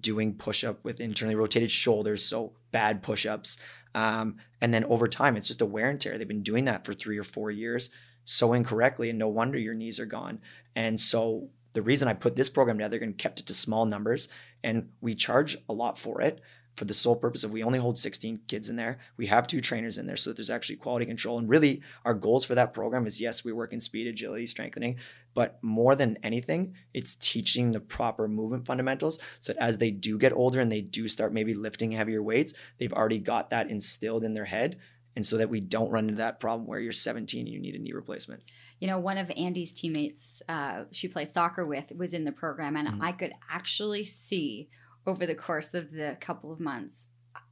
doing 0.00 0.34
push 0.34 0.64
up 0.64 0.82
with 0.84 1.00
internally 1.00 1.34
rotated 1.34 1.70
shoulders, 1.70 2.24
so 2.24 2.52
bad 2.70 3.02
push 3.02 3.26
ups. 3.26 3.58
Um, 3.94 4.36
and 4.60 4.72
then 4.72 4.84
over 4.84 5.08
time, 5.08 5.36
it's 5.36 5.48
just 5.48 5.60
a 5.60 5.66
wear 5.66 5.90
and 5.90 6.00
tear. 6.00 6.16
They've 6.16 6.26
been 6.26 6.42
doing 6.42 6.64
that 6.66 6.84
for 6.86 6.94
three 6.94 7.18
or 7.18 7.24
four 7.24 7.50
years 7.50 7.90
so 8.24 8.52
incorrectly, 8.52 9.10
and 9.10 9.18
no 9.18 9.28
wonder 9.28 9.58
your 9.58 9.74
knees 9.74 9.98
are 9.98 10.06
gone. 10.06 10.40
And 10.76 10.98
so 10.98 11.48
the 11.72 11.82
reason 11.82 12.08
I 12.08 12.14
put 12.14 12.36
this 12.36 12.48
program 12.48 12.78
together 12.78 12.98
and 12.98 13.16
kept 13.16 13.40
it 13.40 13.46
to 13.46 13.54
small 13.54 13.86
numbers, 13.86 14.28
and 14.62 14.88
we 15.00 15.14
charge 15.14 15.56
a 15.68 15.72
lot 15.72 15.98
for 15.98 16.20
it 16.20 16.40
for 16.76 16.86
the 16.86 16.94
sole 16.94 17.16
purpose 17.16 17.44
of 17.44 17.50
we 17.50 17.62
only 17.62 17.78
hold 17.78 17.98
16 17.98 18.40
kids 18.48 18.70
in 18.70 18.76
there. 18.76 18.98
We 19.18 19.26
have 19.26 19.46
two 19.46 19.60
trainers 19.60 19.98
in 19.98 20.06
there 20.06 20.16
so 20.16 20.30
that 20.30 20.36
there's 20.36 20.50
actually 20.50 20.76
quality 20.76 21.04
control. 21.04 21.38
And 21.38 21.48
really, 21.48 21.82
our 22.04 22.14
goals 22.14 22.44
for 22.44 22.54
that 22.54 22.72
program 22.72 23.06
is 23.06 23.20
yes, 23.20 23.44
we 23.44 23.52
work 23.52 23.72
in 23.72 23.80
speed, 23.80 24.06
agility, 24.06 24.46
strengthening, 24.46 24.96
but 25.34 25.58
more 25.62 25.94
than 25.94 26.18
anything, 26.22 26.74
it's 26.94 27.14
teaching 27.16 27.72
the 27.72 27.80
proper 27.80 28.26
movement 28.26 28.66
fundamentals 28.66 29.18
so 29.38 29.52
that 29.52 29.62
as 29.62 29.78
they 29.78 29.90
do 29.90 30.18
get 30.18 30.32
older 30.32 30.60
and 30.60 30.72
they 30.72 30.80
do 30.80 31.08
start 31.08 31.32
maybe 31.32 31.54
lifting 31.54 31.92
heavier 31.92 32.22
weights, 32.22 32.54
they've 32.78 32.92
already 32.92 33.18
got 33.18 33.50
that 33.50 33.70
instilled 33.70 34.24
in 34.24 34.34
their 34.34 34.44
head. 34.44 34.78
And 35.14 35.26
so 35.26 35.36
that 35.36 35.50
we 35.50 35.60
don't 35.60 35.90
run 35.90 36.08
into 36.08 36.18
that 36.18 36.40
problem 36.40 36.66
where 36.66 36.80
you're 36.80 36.90
17 36.90 37.46
and 37.46 37.54
you 37.54 37.60
need 37.60 37.74
a 37.74 37.78
knee 37.78 37.92
replacement. 37.92 38.42
You 38.82 38.88
know, 38.88 38.98
one 38.98 39.16
of 39.16 39.30
Andy's 39.36 39.70
teammates, 39.70 40.42
uh, 40.48 40.86
she 40.90 41.06
plays 41.06 41.30
soccer 41.32 41.64
with, 41.64 41.92
was 41.96 42.12
in 42.14 42.24
the 42.24 42.32
program, 42.32 42.74
and 42.74 42.88
Mhm. 42.88 42.98
I 43.00 43.12
could 43.12 43.32
actually 43.48 44.04
see 44.04 44.68
over 45.06 45.24
the 45.24 45.36
course 45.36 45.72
of 45.72 45.92
the 45.92 46.16
couple 46.20 46.50
of 46.50 46.58
months 46.58 47.06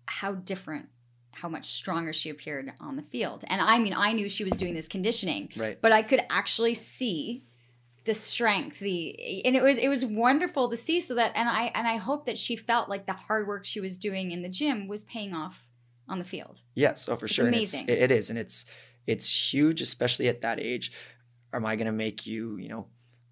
how 0.07 0.33
different, 0.35 0.89
how 1.35 1.49
much 1.49 1.71
stronger 1.71 2.13
she 2.13 2.31
appeared 2.31 2.73
on 2.81 2.97
the 2.97 3.03
field. 3.05 3.45
And 3.47 3.61
I 3.61 3.79
mean, 3.79 3.95
I 3.95 4.13
knew 4.13 4.29
she 4.29 4.43
was 4.43 4.55
doing 4.55 4.75
this 4.75 4.89
conditioning, 4.89 5.51
Right. 5.57 5.81
but 5.81 5.93
I 5.93 6.03
could 6.03 6.23
actually 6.31 6.75
see 6.75 7.45
the 8.07 8.15
strength 8.15 8.81
the 8.81 9.45
and 9.45 9.55
it 9.55 9.63
was 9.63 9.77
it 9.79 9.87
was 9.89 10.05
wonderful 10.05 10.69
to 10.71 10.77
see 10.77 11.01
so 11.03 11.15
that 11.15 11.33
and 11.37 11.51
i 11.51 11.65
and 11.75 11.87
i 11.87 11.97
hope 11.99 12.25
that 12.25 12.39
she 12.39 12.57
felt 12.57 12.89
like 12.89 13.05
the 13.05 13.13
hard 13.13 13.47
work 13.47 13.67
she 13.67 13.79
was 13.79 13.99
doing 13.99 14.31
in 14.31 14.41
the 14.41 14.49
gym 14.49 14.89
was 14.89 15.05
paying 15.05 15.35
off 15.35 15.69
on 16.09 16.19
the 16.19 16.25
field 16.25 16.61
Yes, 16.75 17.11
oh 17.11 17.17
for 17.17 17.27
It's 17.27 17.35
sure. 17.35 17.47
And 17.47 17.55
amazing. 17.55 17.83
it's, 17.83 17.91
it 17.91 18.03
it 18.05 18.11
is, 18.11 18.31
and 18.31 18.39
it's 18.39 18.65
it's 19.07 19.53
huge, 19.53 19.81
especially 19.83 20.29
at 20.29 20.41
that 20.41 20.59
age. 20.61 20.93
Am 21.53 21.67
I 21.67 21.77
going 21.77 21.87
to 21.87 21.93
make 21.93 22.27
you, 22.27 22.57
you 22.57 22.69
know, 22.69 22.87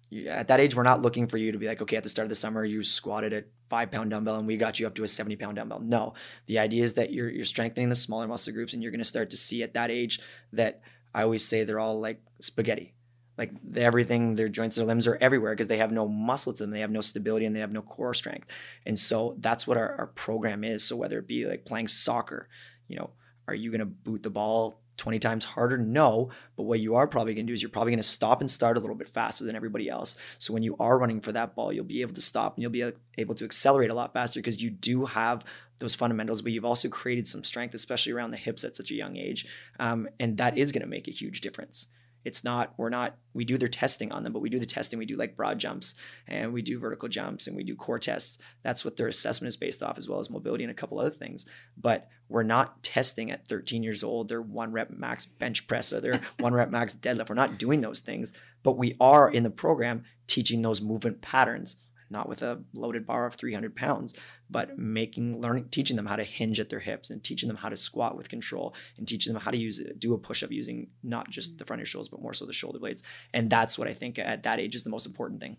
you, 0.09 0.27
at 0.27 0.47
that 0.47 0.59
age, 0.59 0.75
we're 0.75 0.83
not 0.83 1.01
looking 1.01 1.27
for 1.27 1.37
you 1.37 1.51
to 1.51 1.57
be 1.57 1.67
like, 1.67 1.81
okay, 1.81 1.97
at 1.97 2.03
the 2.03 2.09
start 2.09 2.25
of 2.25 2.29
the 2.29 2.35
summer, 2.35 2.65
you 2.65 2.81
squatted 2.83 3.33
at 3.33 3.45
five 3.69 3.91
pound 3.91 4.09
dumbbell 4.09 4.37
and 4.37 4.47
we 4.47 4.57
got 4.57 4.79
you 4.79 4.87
up 4.87 4.95
to 4.95 5.03
a 5.03 5.07
70 5.07 5.35
pound 5.35 5.55
dumbbell. 5.57 5.79
No, 5.79 6.13
the 6.47 6.59
idea 6.59 6.83
is 6.83 6.95
that 6.95 7.13
you're, 7.13 7.29
you're 7.29 7.45
strengthening 7.45 7.89
the 7.89 7.95
smaller 7.95 8.27
muscle 8.27 8.53
groups 8.53 8.73
and 8.73 8.81
you're 8.81 8.91
going 8.91 8.99
to 8.99 9.05
start 9.05 9.29
to 9.29 9.37
see 9.37 9.63
at 9.63 9.75
that 9.75 9.91
age 9.91 10.19
that 10.53 10.81
I 11.13 11.23
always 11.23 11.45
say 11.45 11.63
they're 11.63 11.79
all 11.79 11.99
like 11.99 12.21
spaghetti. 12.39 12.93
Like 13.37 13.53
everything, 13.75 14.35
their 14.35 14.49
joints, 14.49 14.75
their 14.75 14.85
limbs 14.85 15.07
are 15.07 15.17
everywhere 15.21 15.53
because 15.53 15.69
they 15.69 15.77
have 15.77 15.93
no 15.93 16.09
muscle 16.09 16.51
to 16.51 16.63
them. 16.63 16.71
They 16.71 16.81
have 16.81 16.91
no 16.91 16.99
stability 16.99 17.45
and 17.45 17.55
they 17.55 17.61
have 17.61 17.71
no 17.71 17.81
core 17.81 18.13
strength. 18.13 18.49
And 18.85 18.99
so 18.99 19.37
that's 19.39 19.65
what 19.65 19.77
our, 19.77 19.95
our 19.95 20.07
program 20.07 20.65
is. 20.65 20.83
So 20.83 20.97
whether 20.97 21.19
it 21.19 21.27
be 21.27 21.45
like 21.45 21.63
playing 21.63 21.87
soccer, 21.87 22.49
you 22.89 22.97
know, 22.97 23.11
are 23.47 23.55
you 23.55 23.71
going 23.71 23.79
to 23.79 23.85
boot 23.85 24.23
the 24.23 24.29
ball 24.29 24.81
20 24.99 25.17
times 25.19 25.45
harder? 25.45 25.77
No. 25.77 26.29
But 26.55 26.63
what 26.63 26.79
you 26.79 26.95
are 26.95 27.07
probably 27.07 27.33
going 27.33 27.47
to 27.47 27.51
do 27.51 27.53
is 27.53 27.61
you're 27.61 27.71
probably 27.71 27.91
going 27.91 27.99
to 27.99 28.03
stop 28.03 28.41
and 28.41 28.49
start 28.49 28.77
a 28.77 28.79
little 28.79 28.95
bit 28.95 29.09
faster 29.09 29.45
than 29.45 29.55
everybody 29.55 29.89
else. 29.89 30.17
So 30.37 30.53
when 30.53 30.61
you 30.61 30.75
are 30.79 30.99
running 30.99 31.21
for 31.21 31.31
that 31.31 31.55
ball, 31.55 31.73
you'll 31.73 31.85
be 31.85 32.01
able 32.01 32.13
to 32.13 32.21
stop 32.21 32.55
and 32.55 32.61
you'll 32.61 32.71
be 32.71 32.91
able 33.17 33.35
to 33.35 33.45
accelerate 33.45 33.89
a 33.89 33.95
lot 33.95 34.13
faster 34.13 34.39
because 34.39 34.61
you 34.61 34.69
do 34.69 35.05
have 35.05 35.43
those 35.79 35.95
fundamentals, 35.95 36.41
but 36.41 36.51
you've 36.51 36.65
also 36.65 36.89
created 36.89 37.27
some 37.27 37.43
strength, 37.43 37.73
especially 37.73 38.11
around 38.11 38.31
the 38.31 38.37
hips 38.37 38.63
at 38.63 38.75
such 38.75 38.91
a 38.91 38.95
young 38.95 39.15
age. 39.17 39.47
Um, 39.79 40.07
and 40.19 40.37
that 40.37 40.57
is 40.57 40.71
going 40.71 40.81
to 40.81 40.87
make 40.87 41.07
a 41.07 41.11
huge 41.11 41.41
difference 41.41 41.87
it's 42.25 42.43
not 42.43 42.73
we're 42.77 42.89
not 42.89 43.15
we 43.33 43.45
do 43.45 43.57
their 43.57 43.67
testing 43.67 44.11
on 44.11 44.23
them 44.23 44.33
but 44.33 44.41
we 44.41 44.49
do 44.49 44.59
the 44.59 44.65
testing. 44.65 44.99
We 44.99 45.05
do 45.05 45.15
like 45.15 45.35
broad 45.35 45.59
jumps 45.59 45.95
and 46.27 46.53
we 46.53 46.61
do 46.61 46.79
vertical 46.79 47.09
jumps 47.09 47.47
and 47.47 47.55
we 47.55 47.63
do 47.63 47.75
core 47.75 47.99
tests. 47.99 48.37
That's 48.63 48.83
what 48.83 48.97
their 48.97 49.07
assessment 49.07 49.49
is 49.49 49.57
based 49.57 49.83
off 49.83 49.97
as 49.97 50.07
well 50.07 50.19
as 50.19 50.29
mobility 50.29 50.63
and 50.63 50.71
a 50.71 50.75
couple 50.75 50.99
other 50.99 51.09
things. 51.09 51.45
But 51.77 52.07
we're 52.27 52.43
not 52.43 52.83
testing 52.83 53.31
at 53.31 53.47
13 53.47 53.83
years 53.83 54.03
old. 54.03 54.29
Their 54.29 54.41
one 54.41 54.71
rep 54.71 54.91
max 54.91 55.25
bench 55.25 55.67
press 55.67 55.93
or 55.93 56.01
their 56.01 56.21
one 56.39 56.53
rep 56.53 56.69
max 56.69 56.95
deadlift. 56.95 57.29
We're 57.29 57.35
not 57.35 57.57
doing 57.57 57.81
those 57.81 58.01
things 58.01 58.33
but 58.63 58.77
we 58.77 58.95
are 58.99 59.29
in 59.29 59.43
the 59.43 59.49
program 59.49 60.03
teaching 60.27 60.61
those 60.61 60.81
movement 60.81 61.21
patterns 61.21 61.77
not 62.09 62.27
with 62.27 62.41
a 62.41 62.61
loaded 62.73 63.05
bar 63.05 63.25
of 63.25 63.35
300 63.35 63.75
pounds, 63.75 64.13
but 64.49 64.77
making, 64.77 65.39
learning, 65.39 65.69
teaching 65.69 65.95
them 65.95 66.05
how 66.05 66.15
to 66.15 66.23
hinge 66.23 66.59
at 66.59 66.69
their 66.69 66.79
hips 66.79 67.09
and 67.09 67.23
teaching 67.23 67.47
them 67.47 67.57
how 67.57 67.69
to 67.69 67.77
squat 67.77 68.17
with 68.17 68.29
control 68.29 68.73
and 68.97 69.07
teaching 69.07 69.33
them 69.33 69.41
how 69.41 69.51
to 69.51 69.57
use 69.57 69.81
do 69.97 70.13
a 70.13 70.17
push 70.17 70.43
up 70.43 70.51
using 70.51 70.87
not 71.03 71.29
just 71.29 71.57
the 71.57 71.65
front 71.65 71.79
of 71.79 71.81
your 71.81 71.87
shoulders, 71.87 72.09
but 72.09 72.21
more 72.21 72.33
so 72.33 72.45
the 72.45 72.53
shoulder 72.53 72.79
blades. 72.79 73.03
And 73.33 73.49
that's 73.49 73.77
what 73.77 73.87
I 73.87 73.93
think 73.93 74.19
at 74.19 74.43
that 74.43 74.59
age 74.59 74.75
is 74.75 74.83
the 74.83 74.89
most 74.89 75.05
important 75.05 75.39
thing. 75.41 75.57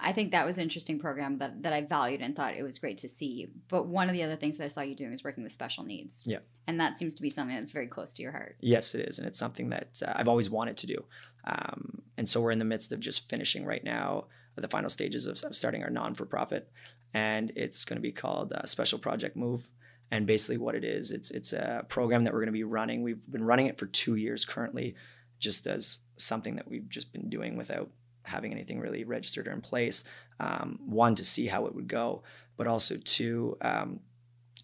I 0.00 0.12
think 0.12 0.32
that 0.32 0.44
was 0.44 0.58
an 0.58 0.64
interesting 0.64 0.98
program 0.98 1.38
that, 1.38 1.62
that 1.62 1.72
I 1.72 1.82
valued 1.82 2.20
and 2.20 2.34
thought 2.34 2.56
it 2.56 2.62
was 2.62 2.78
great 2.78 2.98
to 2.98 3.08
see. 3.08 3.48
But 3.68 3.86
one 3.86 4.08
of 4.08 4.12
the 4.12 4.22
other 4.22 4.36
things 4.36 4.58
that 4.58 4.64
I 4.64 4.68
saw 4.68 4.80
you 4.82 4.94
doing 4.94 5.10
was 5.10 5.24
working 5.24 5.44
with 5.44 5.52
special 5.52 5.84
needs. 5.84 6.24
Yeah. 6.26 6.38
And 6.66 6.80
that 6.80 6.98
seems 6.98 7.14
to 7.14 7.22
be 7.22 7.30
something 7.30 7.56
that's 7.56 7.70
very 7.70 7.86
close 7.86 8.12
to 8.14 8.22
your 8.22 8.32
heart. 8.32 8.56
Yes, 8.60 8.94
it 8.94 9.08
is. 9.08 9.18
And 9.18 9.26
it's 9.26 9.38
something 9.38 9.70
that 9.70 10.02
uh, 10.04 10.12
I've 10.14 10.28
always 10.28 10.50
wanted 10.50 10.76
to 10.78 10.86
do. 10.86 11.04
Um, 11.44 12.02
and 12.18 12.28
so 12.28 12.40
we're 12.40 12.50
in 12.50 12.58
the 12.58 12.64
midst 12.64 12.92
of 12.92 13.00
just 13.00 13.28
finishing 13.30 13.64
right 13.64 13.84
now 13.84 14.26
the 14.62 14.68
final 14.68 14.90
stages 14.90 15.26
of, 15.26 15.42
of 15.42 15.56
starting 15.56 15.82
our 15.82 15.90
non 15.90 16.14
for 16.14 16.26
profit. 16.26 16.70
And 17.12 17.52
it's 17.56 17.84
going 17.84 17.96
to 17.96 18.02
be 18.02 18.12
called 18.12 18.52
uh, 18.52 18.66
Special 18.66 18.98
Project 18.98 19.36
Move. 19.36 19.70
And 20.10 20.26
basically, 20.26 20.58
what 20.58 20.74
it 20.74 20.84
is, 20.84 21.10
it's 21.10 21.30
it's 21.30 21.52
a 21.52 21.84
program 21.88 22.24
that 22.24 22.32
we're 22.32 22.40
going 22.40 22.46
to 22.46 22.52
be 22.52 22.64
running. 22.64 23.02
We've 23.02 23.20
been 23.30 23.44
running 23.44 23.66
it 23.66 23.78
for 23.78 23.86
two 23.86 24.16
years 24.16 24.44
currently, 24.44 24.94
just 25.38 25.66
as 25.66 26.00
something 26.16 26.56
that 26.56 26.68
we've 26.68 26.88
just 26.88 27.12
been 27.12 27.30
doing 27.30 27.56
without 27.56 27.90
having 28.22 28.52
anything 28.52 28.80
really 28.80 29.04
registered 29.04 29.48
or 29.48 29.52
in 29.52 29.60
place. 29.60 30.04
Um, 30.40 30.78
one 30.84 31.14
to 31.16 31.24
see 31.24 31.46
how 31.46 31.66
it 31.66 31.74
would 31.74 31.88
go, 31.88 32.22
but 32.56 32.66
also 32.66 32.96
two 33.02 33.56
um, 33.60 34.00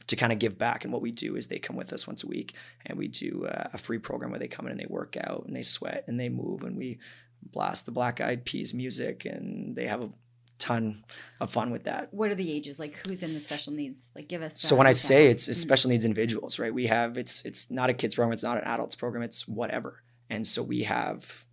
to 0.07 0.17
kind 0.17 0.33
of 0.33 0.39
give 0.39 0.59
back. 0.59 0.85
And 0.85 0.93
what 0.93 1.03
we 1.03 1.11
do 1.11 1.37
is 1.37 1.47
they 1.47 1.59
come 1.59 1.77
with 1.77 1.93
us 1.93 2.07
once 2.07 2.23
a 2.23 2.29
week, 2.29 2.55
and 2.85 2.99
we 2.99 3.09
do 3.09 3.47
a 3.49 3.79
free 3.79 3.99
program 3.99 4.31
where 4.31 4.41
they 4.41 4.49
come 4.49 4.67
in 4.67 4.73
and 4.73 4.81
they 4.81 4.87
work 4.89 5.17
out 5.17 5.45
and 5.47 5.57
they 5.57 5.63
sweat 5.63 6.05
and 6.07 6.21
they 6.21 6.29
move, 6.29 6.63
and 6.65 6.77
we 6.77 6.99
blast 7.43 7.87
the 7.87 7.93
Black 7.93 8.21
Eyed 8.21 8.45
Peas 8.45 8.75
music, 8.75 9.25
and 9.25 9.75
they 9.75 9.87
have 9.87 10.03
a 10.03 10.11
ton 10.59 11.05
of 11.41 11.51
fun 11.51 11.71
with 11.71 11.85
that. 11.85 12.13
What 12.13 12.31
are 12.31 12.35
the 12.35 12.53
ages? 12.53 12.79
Like 12.79 12.97
who's 13.07 13.23
in 13.23 13.35
the 13.35 13.41
special 13.41 13.73
needs? 13.73 14.11
Like 14.15 14.29
give 14.29 14.43
us. 14.43 14.61
So 14.61 14.77
when 14.77 14.87
I 14.87 14.93
say 14.93 15.27
it's, 15.29 15.49
it's 15.49 15.59
mm-hmm. 15.59 15.69
special 15.69 15.91
needs 15.91 16.05
individuals, 16.05 16.59
right? 16.59 16.73
We 16.73 16.87
have 16.87 17.19
it's 17.19 17.45
it's 17.45 17.71
not 17.71 17.91
a 17.91 17.95
kids 17.95 18.15
program, 18.15 18.33
it's 18.33 18.43
not 18.43 18.59
an 18.59 18.65
adults 18.65 18.95
program, 18.95 19.23
it's 19.23 19.49
whatever. 19.49 20.03
And 20.29 20.47
so 20.47 20.63
we 20.63 20.85
have 20.85 21.45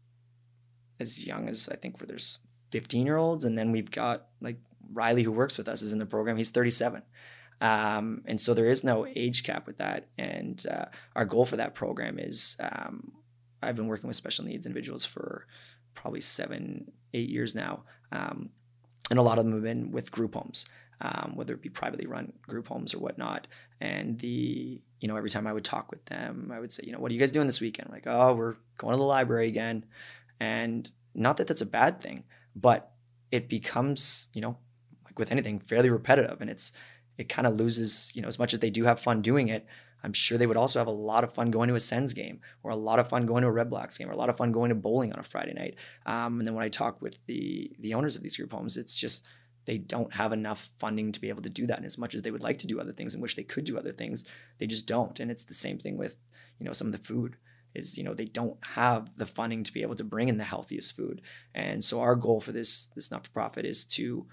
as 0.99 1.25
young 1.25 1.49
as 1.49 1.69
I 1.69 1.75
think 1.75 1.99
where 1.99 2.07
there's 2.07 2.39
15 2.71 3.05
year 3.05 3.17
olds, 3.17 3.45
and 3.45 3.57
then 3.57 3.71
we've 3.71 3.89
got 3.89 4.27
like 4.41 4.57
Riley 4.93 5.23
who 5.23 5.31
works 5.31 5.57
with 5.57 5.67
us 5.67 5.81
is 5.81 5.93
in 5.93 5.99
the 5.99 6.05
program. 6.05 6.37
He's 6.37 6.49
37. 6.49 7.01
Um, 7.59 8.21
and 8.25 8.39
so 8.39 8.53
there 8.53 8.67
is 8.67 8.83
no 8.83 9.07
age 9.07 9.43
cap 9.43 9.65
with 9.65 9.77
that. 9.77 10.07
And 10.17 10.63
uh, 10.69 10.85
our 11.15 11.25
goal 11.25 11.45
for 11.45 11.57
that 11.57 11.73
program 11.73 12.19
is 12.19 12.55
um, 12.59 13.13
I've 13.61 13.75
been 13.75 13.87
working 13.87 14.07
with 14.07 14.15
special 14.15 14.45
needs 14.45 14.65
individuals 14.65 15.05
for 15.05 15.47
probably 15.97 16.21
seven, 16.21 16.91
eight 17.13 17.29
years 17.29 17.55
now. 17.55 17.83
Um, 18.11 18.49
and 19.09 19.19
a 19.19 19.21
lot 19.21 19.37
of 19.37 19.45
them 19.45 19.53
have 19.53 19.63
been 19.63 19.91
with 19.91 20.11
group 20.11 20.35
homes, 20.35 20.67
um, 21.01 21.33
whether 21.35 21.53
it 21.53 21.61
be 21.61 21.69
privately 21.69 22.07
run 22.07 22.31
group 22.47 22.67
homes 22.67 22.93
or 22.93 22.99
whatnot. 22.99 23.47
And 23.81 24.19
the, 24.19 24.81
you 25.01 25.07
know, 25.07 25.17
every 25.17 25.29
time 25.29 25.47
I 25.47 25.53
would 25.53 25.65
talk 25.65 25.91
with 25.91 26.03
them, 26.05 26.51
I 26.53 26.59
would 26.59 26.71
say, 26.71 26.83
you 26.85 26.93
know, 26.93 26.99
what 26.99 27.11
are 27.11 27.13
you 27.13 27.19
guys 27.19 27.31
doing 27.31 27.47
this 27.47 27.61
weekend? 27.61 27.87
I'm 27.89 27.93
like, 27.93 28.07
oh, 28.07 28.33
we're 28.33 28.55
going 28.77 28.93
to 28.93 28.97
the 28.97 29.03
library 29.03 29.47
again. 29.47 29.85
And 30.39 30.89
not 31.15 31.37
that 31.37 31.47
that's 31.47 31.61
a 31.61 31.65
bad 31.65 32.01
thing, 32.01 32.23
but 32.55 32.91
it 33.31 33.49
becomes, 33.49 34.29
you 34.33 34.41
know, 34.41 34.57
like 35.05 35.17
with 35.17 35.31
anything, 35.31 35.59
fairly 35.59 35.89
repetitive. 35.89 36.41
And 36.41 36.49
it's, 36.49 36.73
it 37.17 37.29
kind 37.29 37.47
of 37.47 37.57
loses, 37.57 38.11
you 38.13 38.21
know, 38.21 38.27
as 38.27 38.39
much 38.39 38.53
as 38.53 38.59
they 38.59 38.69
do 38.69 38.83
have 38.83 38.99
fun 38.99 39.21
doing 39.21 39.47
it, 39.47 39.65
I'm 40.03 40.13
sure 40.13 40.37
they 40.37 40.47
would 40.47 40.57
also 40.57 40.79
have 40.79 40.87
a 40.87 40.91
lot 40.91 41.23
of 41.23 41.33
fun 41.33 41.51
going 41.51 41.69
to 41.69 41.75
a 41.75 41.79
Sens 41.79 42.13
game 42.13 42.39
or 42.63 42.71
a 42.71 42.75
lot 42.75 42.99
of 42.99 43.09
fun 43.09 43.25
going 43.25 43.41
to 43.41 43.49
a 43.49 43.51
Redblacks 43.51 43.97
game 43.97 44.09
or 44.09 44.13
a 44.13 44.17
lot 44.17 44.29
of 44.29 44.37
fun 44.37 44.51
going 44.51 44.69
to 44.69 44.75
bowling 44.75 45.11
on 45.11 45.19
a 45.19 45.23
Friday 45.23 45.53
night. 45.53 45.75
Um, 46.05 46.39
and 46.39 46.47
then 46.47 46.53
when 46.53 46.63
I 46.63 46.69
talk 46.69 47.01
with 47.01 47.17
the 47.25 47.71
the 47.79 47.93
owners 47.93 48.15
of 48.15 48.23
these 48.23 48.37
group 48.37 48.51
homes, 48.51 48.77
it's 48.77 48.95
just 48.95 49.27
they 49.65 49.77
don't 49.77 50.13
have 50.13 50.31
enough 50.31 50.69
funding 50.79 51.11
to 51.11 51.19
be 51.19 51.29
able 51.29 51.41
to 51.41 51.49
do 51.49 51.67
that. 51.67 51.77
And 51.77 51.85
as 51.85 51.97
much 51.97 52.15
as 52.15 52.21
they 52.21 52.31
would 52.31 52.43
like 52.43 52.57
to 52.59 52.67
do 52.67 52.79
other 52.79 52.93
things 52.93 53.13
and 53.13 53.21
wish 53.21 53.35
they 53.35 53.43
could 53.43 53.65
do 53.65 53.77
other 53.77 53.91
things, 53.91 54.23
they 54.59 54.67
just 54.67 54.87
don't. 54.87 55.19
And 55.19 55.29
it's 55.29 55.43
the 55.43 55.53
same 55.53 55.77
thing 55.77 55.97
with 55.97 56.15
you 56.59 56.65
know 56.65 56.71
some 56.71 56.87
of 56.87 56.93
the 56.93 57.05
food 57.05 57.35
is 57.75 57.97
you 57.97 58.03
know 58.03 58.13
they 58.13 58.25
don't 58.25 58.57
have 58.63 59.09
the 59.17 59.25
funding 59.25 59.63
to 59.63 59.73
be 59.73 59.81
able 59.81 59.95
to 59.95 60.03
bring 60.03 60.29
in 60.29 60.37
the 60.37 60.43
healthiest 60.43 60.95
food. 60.95 61.21
And 61.53 61.83
so 61.83 62.01
our 62.01 62.15
goal 62.15 62.39
for 62.39 62.51
this 62.51 62.87
this 62.95 63.11
not 63.11 63.25
for 63.25 63.31
profit 63.31 63.65
is 63.65 63.83
to 63.85 64.25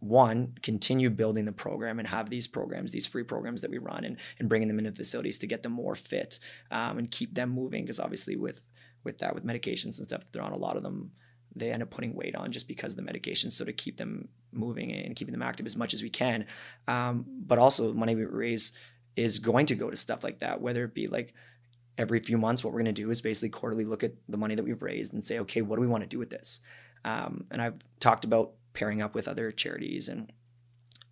one, 0.00 0.54
continue 0.62 1.10
building 1.10 1.44
the 1.44 1.52
program 1.52 1.98
and 1.98 2.08
have 2.08 2.30
these 2.30 2.46
programs, 2.46 2.92
these 2.92 3.06
free 3.06 3.24
programs 3.24 3.60
that 3.60 3.70
we 3.70 3.78
run 3.78 4.04
and, 4.04 4.16
and 4.38 4.48
bringing 4.48 4.68
them 4.68 4.78
into 4.78 4.92
facilities 4.92 5.38
to 5.38 5.46
get 5.46 5.62
them 5.62 5.72
more 5.72 5.94
fit 5.94 6.38
um, 6.70 6.98
and 6.98 7.10
keep 7.10 7.34
them 7.34 7.50
moving. 7.50 7.84
Because 7.84 8.00
obviously 8.00 8.36
with 8.36 8.60
with 9.04 9.18
that, 9.18 9.34
with 9.34 9.46
medications 9.46 9.98
and 9.98 10.04
stuff 10.04 10.24
they're 10.32 10.42
on, 10.42 10.52
a 10.52 10.56
lot 10.56 10.76
of 10.76 10.82
them, 10.82 11.10
they 11.54 11.70
end 11.70 11.82
up 11.82 11.90
putting 11.90 12.14
weight 12.14 12.36
on 12.36 12.52
just 12.52 12.68
because 12.68 12.96
of 12.96 13.04
the 13.04 13.12
medications. 13.12 13.52
So 13.52 13.64
to 13.64 13.72
keep 13.72 13.96
them 13.96 14.28
moving 14.52 14.92
and 14.92 15.16
keeping 15.16 15.32
them 15.32 15.42
active 15.42 15.66
as 15.66 15.76
much 15.76 15.94
as 15.94 16.02
we 16.02 16.10
can. 16.10 16.46
Um, 16.86 17.24
but 17.28 17.58
also 17.58 17.92
money 17.92 18.14
we 18.14 18.24
raise 18.24 18.72
is 19.16 19.38
going 19.38 19.66
to 19.66 19.74
go 19.74 19.90
to 19.90 19.96
stuff 19.96 20.22
like 20.22 20.40
that, 20.40 20.60
whether 20.60 20.84
it 20.84 20.94
be 20.94 21.06
like 21.06 21.34
every 21.96 22.20
few 22.20 22.38
months, 22.38 22.62
what 22.62 22.72
we're 22.72 22.82
going 22.82 22.94
to 22.94 23.02
do 23.02 23.10
is 23.10 23.20
basically 23.20 23.48
quarterly 23.48 23.84
look 23.84 24.04
at 24.04 24.12
the 24.28 24.36
money 24.36 24.54
that 24.54 24.64
we've 24.64 24.82
raised 24.82 25.12
and 25.12 25.24
say, 25.24 25.40
okay, 25.40 25.62
what 25.62 25.76
do 25.76 25.80
we 25.80 25.88
want 25.88 26.04
to 26.04 26.08
do 26.08 26.18
with 26.18 26.30
this? 26.30 26.60
Um, 27.04 27.44
and 27.50 27.60
I've 27.60 27.78
talked 27.98 28.24
about 28.24 28.52
pairing 28.78 29.02
up 29.02 29.12
with 29.12 29.26
other 29.26 29.50
charities 29.50 30.08
and 30.08 30.32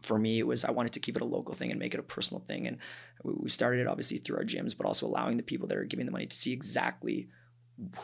for 0.03 0.21
me 0.21 0.39
it 0.39 0.47
was 0.47 0.64
i 0.64 0.71
wanted 0.71 0.93
to 0.93 1.01
keep 1.01 1.17
it 1.17 1.23
a 1.23 1.25
local 1.25 1.53
thing 1.53 1.73
and 1.73 1.81
make 1.81 1.95
it 1.95 2.01
a 2.01 2.12
personal 2.14 2.41
thing 2.47 2.69
and 2.69 2.79
we 3.25 3.49
started 3.49 3.81
it 3.81 3.89
obviously 3.89 4.19
through 4.19 4.37
our 4.37 4.45
gyms 4.45 4.77
but 4.77 4.87
also 4.87 5.05
allowing 5.05 5.37
the 5.37 5.43
people 5.43 5.67
that 5.67 5.77
are 5.77 5.85
giving 5.85 6.07
the 6.07 6.12
money 6.12 6.27
to 6.27 6.37
see 6.37 6.53
exactly 6.53 7.29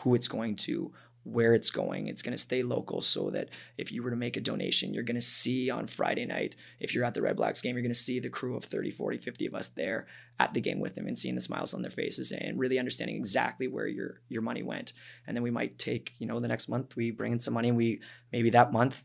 who 0.01 0.13
it's 0.15 0.27
going 0.27 0.57
to 0.57 0.91
where 1.23 1.53
it's 1.53 1.71
going. 1.71 2.07
It's 2.07 2.21
going 2.21 2.33
to 2.33 2.37
stay 2.37 2.63
local 2.63 3.01
so 3.01 3.29
that 3.29 3.49
if 3.77 3.91
you 3.91 4.03
were 4.03 4.09
to 4.09 4.15
make 4.15 4.35
a 4.35 4.41
donation, 4.41 4.93
you're 4.93 5.03
going 5.03 5.15
to 5.15 5.21
see 5.21 5.69
on 5.69 5.87
Friday 5.87 6.25
night, 6.25 6.55
if 6.79 6.93
you're 6.93 7.05
at 7.05 7.13
the 7.13 7.21
Redblacks 7.21 7.63
game, 7.63 7.75
you're 7.75 7.81
going 7.81 7.93
to 7.93 7.97
see 7.97 8.19
the 8.19 8.29
crew 8.29 8.57
of 8.57 8.65
30, 8.65 8.91
40, 8.91 9.17
50 9.19 9.45
of 9.45 9.55
us 9.55 9.69
there 9.69 10.07
at 10.39 10.53
the 10.53 10.61
game 10.61 10.79
with 10.79 10.95
them 10.95 11.07
and 11.07 11.17
seeing 11.17 11.35
the 11.35 11.41
smiles 11.41 11.73
on 11.73 11.81
their 11.81 11.91
faces 11.91 12.31
and 12.31 12.59
really 12.59 12.77
understanding 12.77 13.15
exactly 13.15 13.67
where 13.67 13.87
your 13.87 14.19
your 14.27 14.41
money 14.41 14.63
went. 14.63 14.93
And 15.25 15.35
then 15.35 15.43
we 15.43 15.51
might 15.51 15.79
take, 15.79 16.13
you 16.19 16.27
know, 16.27 16.39
the 16.39 16.47
next 16.47 16.67
month 16.67 16.95
we 16.95 17.11
bring 17.11 17.31
in 17.31 17.39
some 17.39 17.53
money 17.53 17.69
and 17.69 17.77
we 17.77 18.01
maybe 18.31 18.49
that 18.49 18.73
month 18.73 19.03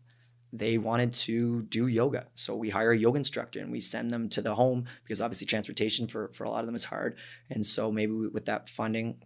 they 0.53 0.79
wanted 0.79 1.13
to 1.13 1.63
do 1.63 1.87
yoga. 1.87 2.27
So 2.35 2.57
we 2.57 2.71
hire 2.71 2.93
a 2.93 2.99
yoga 2.99 3.19
instructor 3.19 3.61
and 3.61 3.71
we 3.71 3.81
send 3.81 4.11
them 4.11 4.29
to 4.31 4.43
the 4.43 4.55
home 4.55 4.87
because 5.05 5.21
obviously 5.21 5.47
transportation 5.47 6.07
for, 6.07 6.31
for 6.35 6.45
a 6.45 6.51
lot 6.51 6.61
of 6.61 6.67
them 6.67 6.75
is 6.75 6.85
hard. 6.85 7.17
And 7.51 7.65
so 7.65 7.93
maybe 7.93 8.13
we, 8.13 8.29
with 8.29 8.47
that 8.47 8.71
funding, 8.71 9.23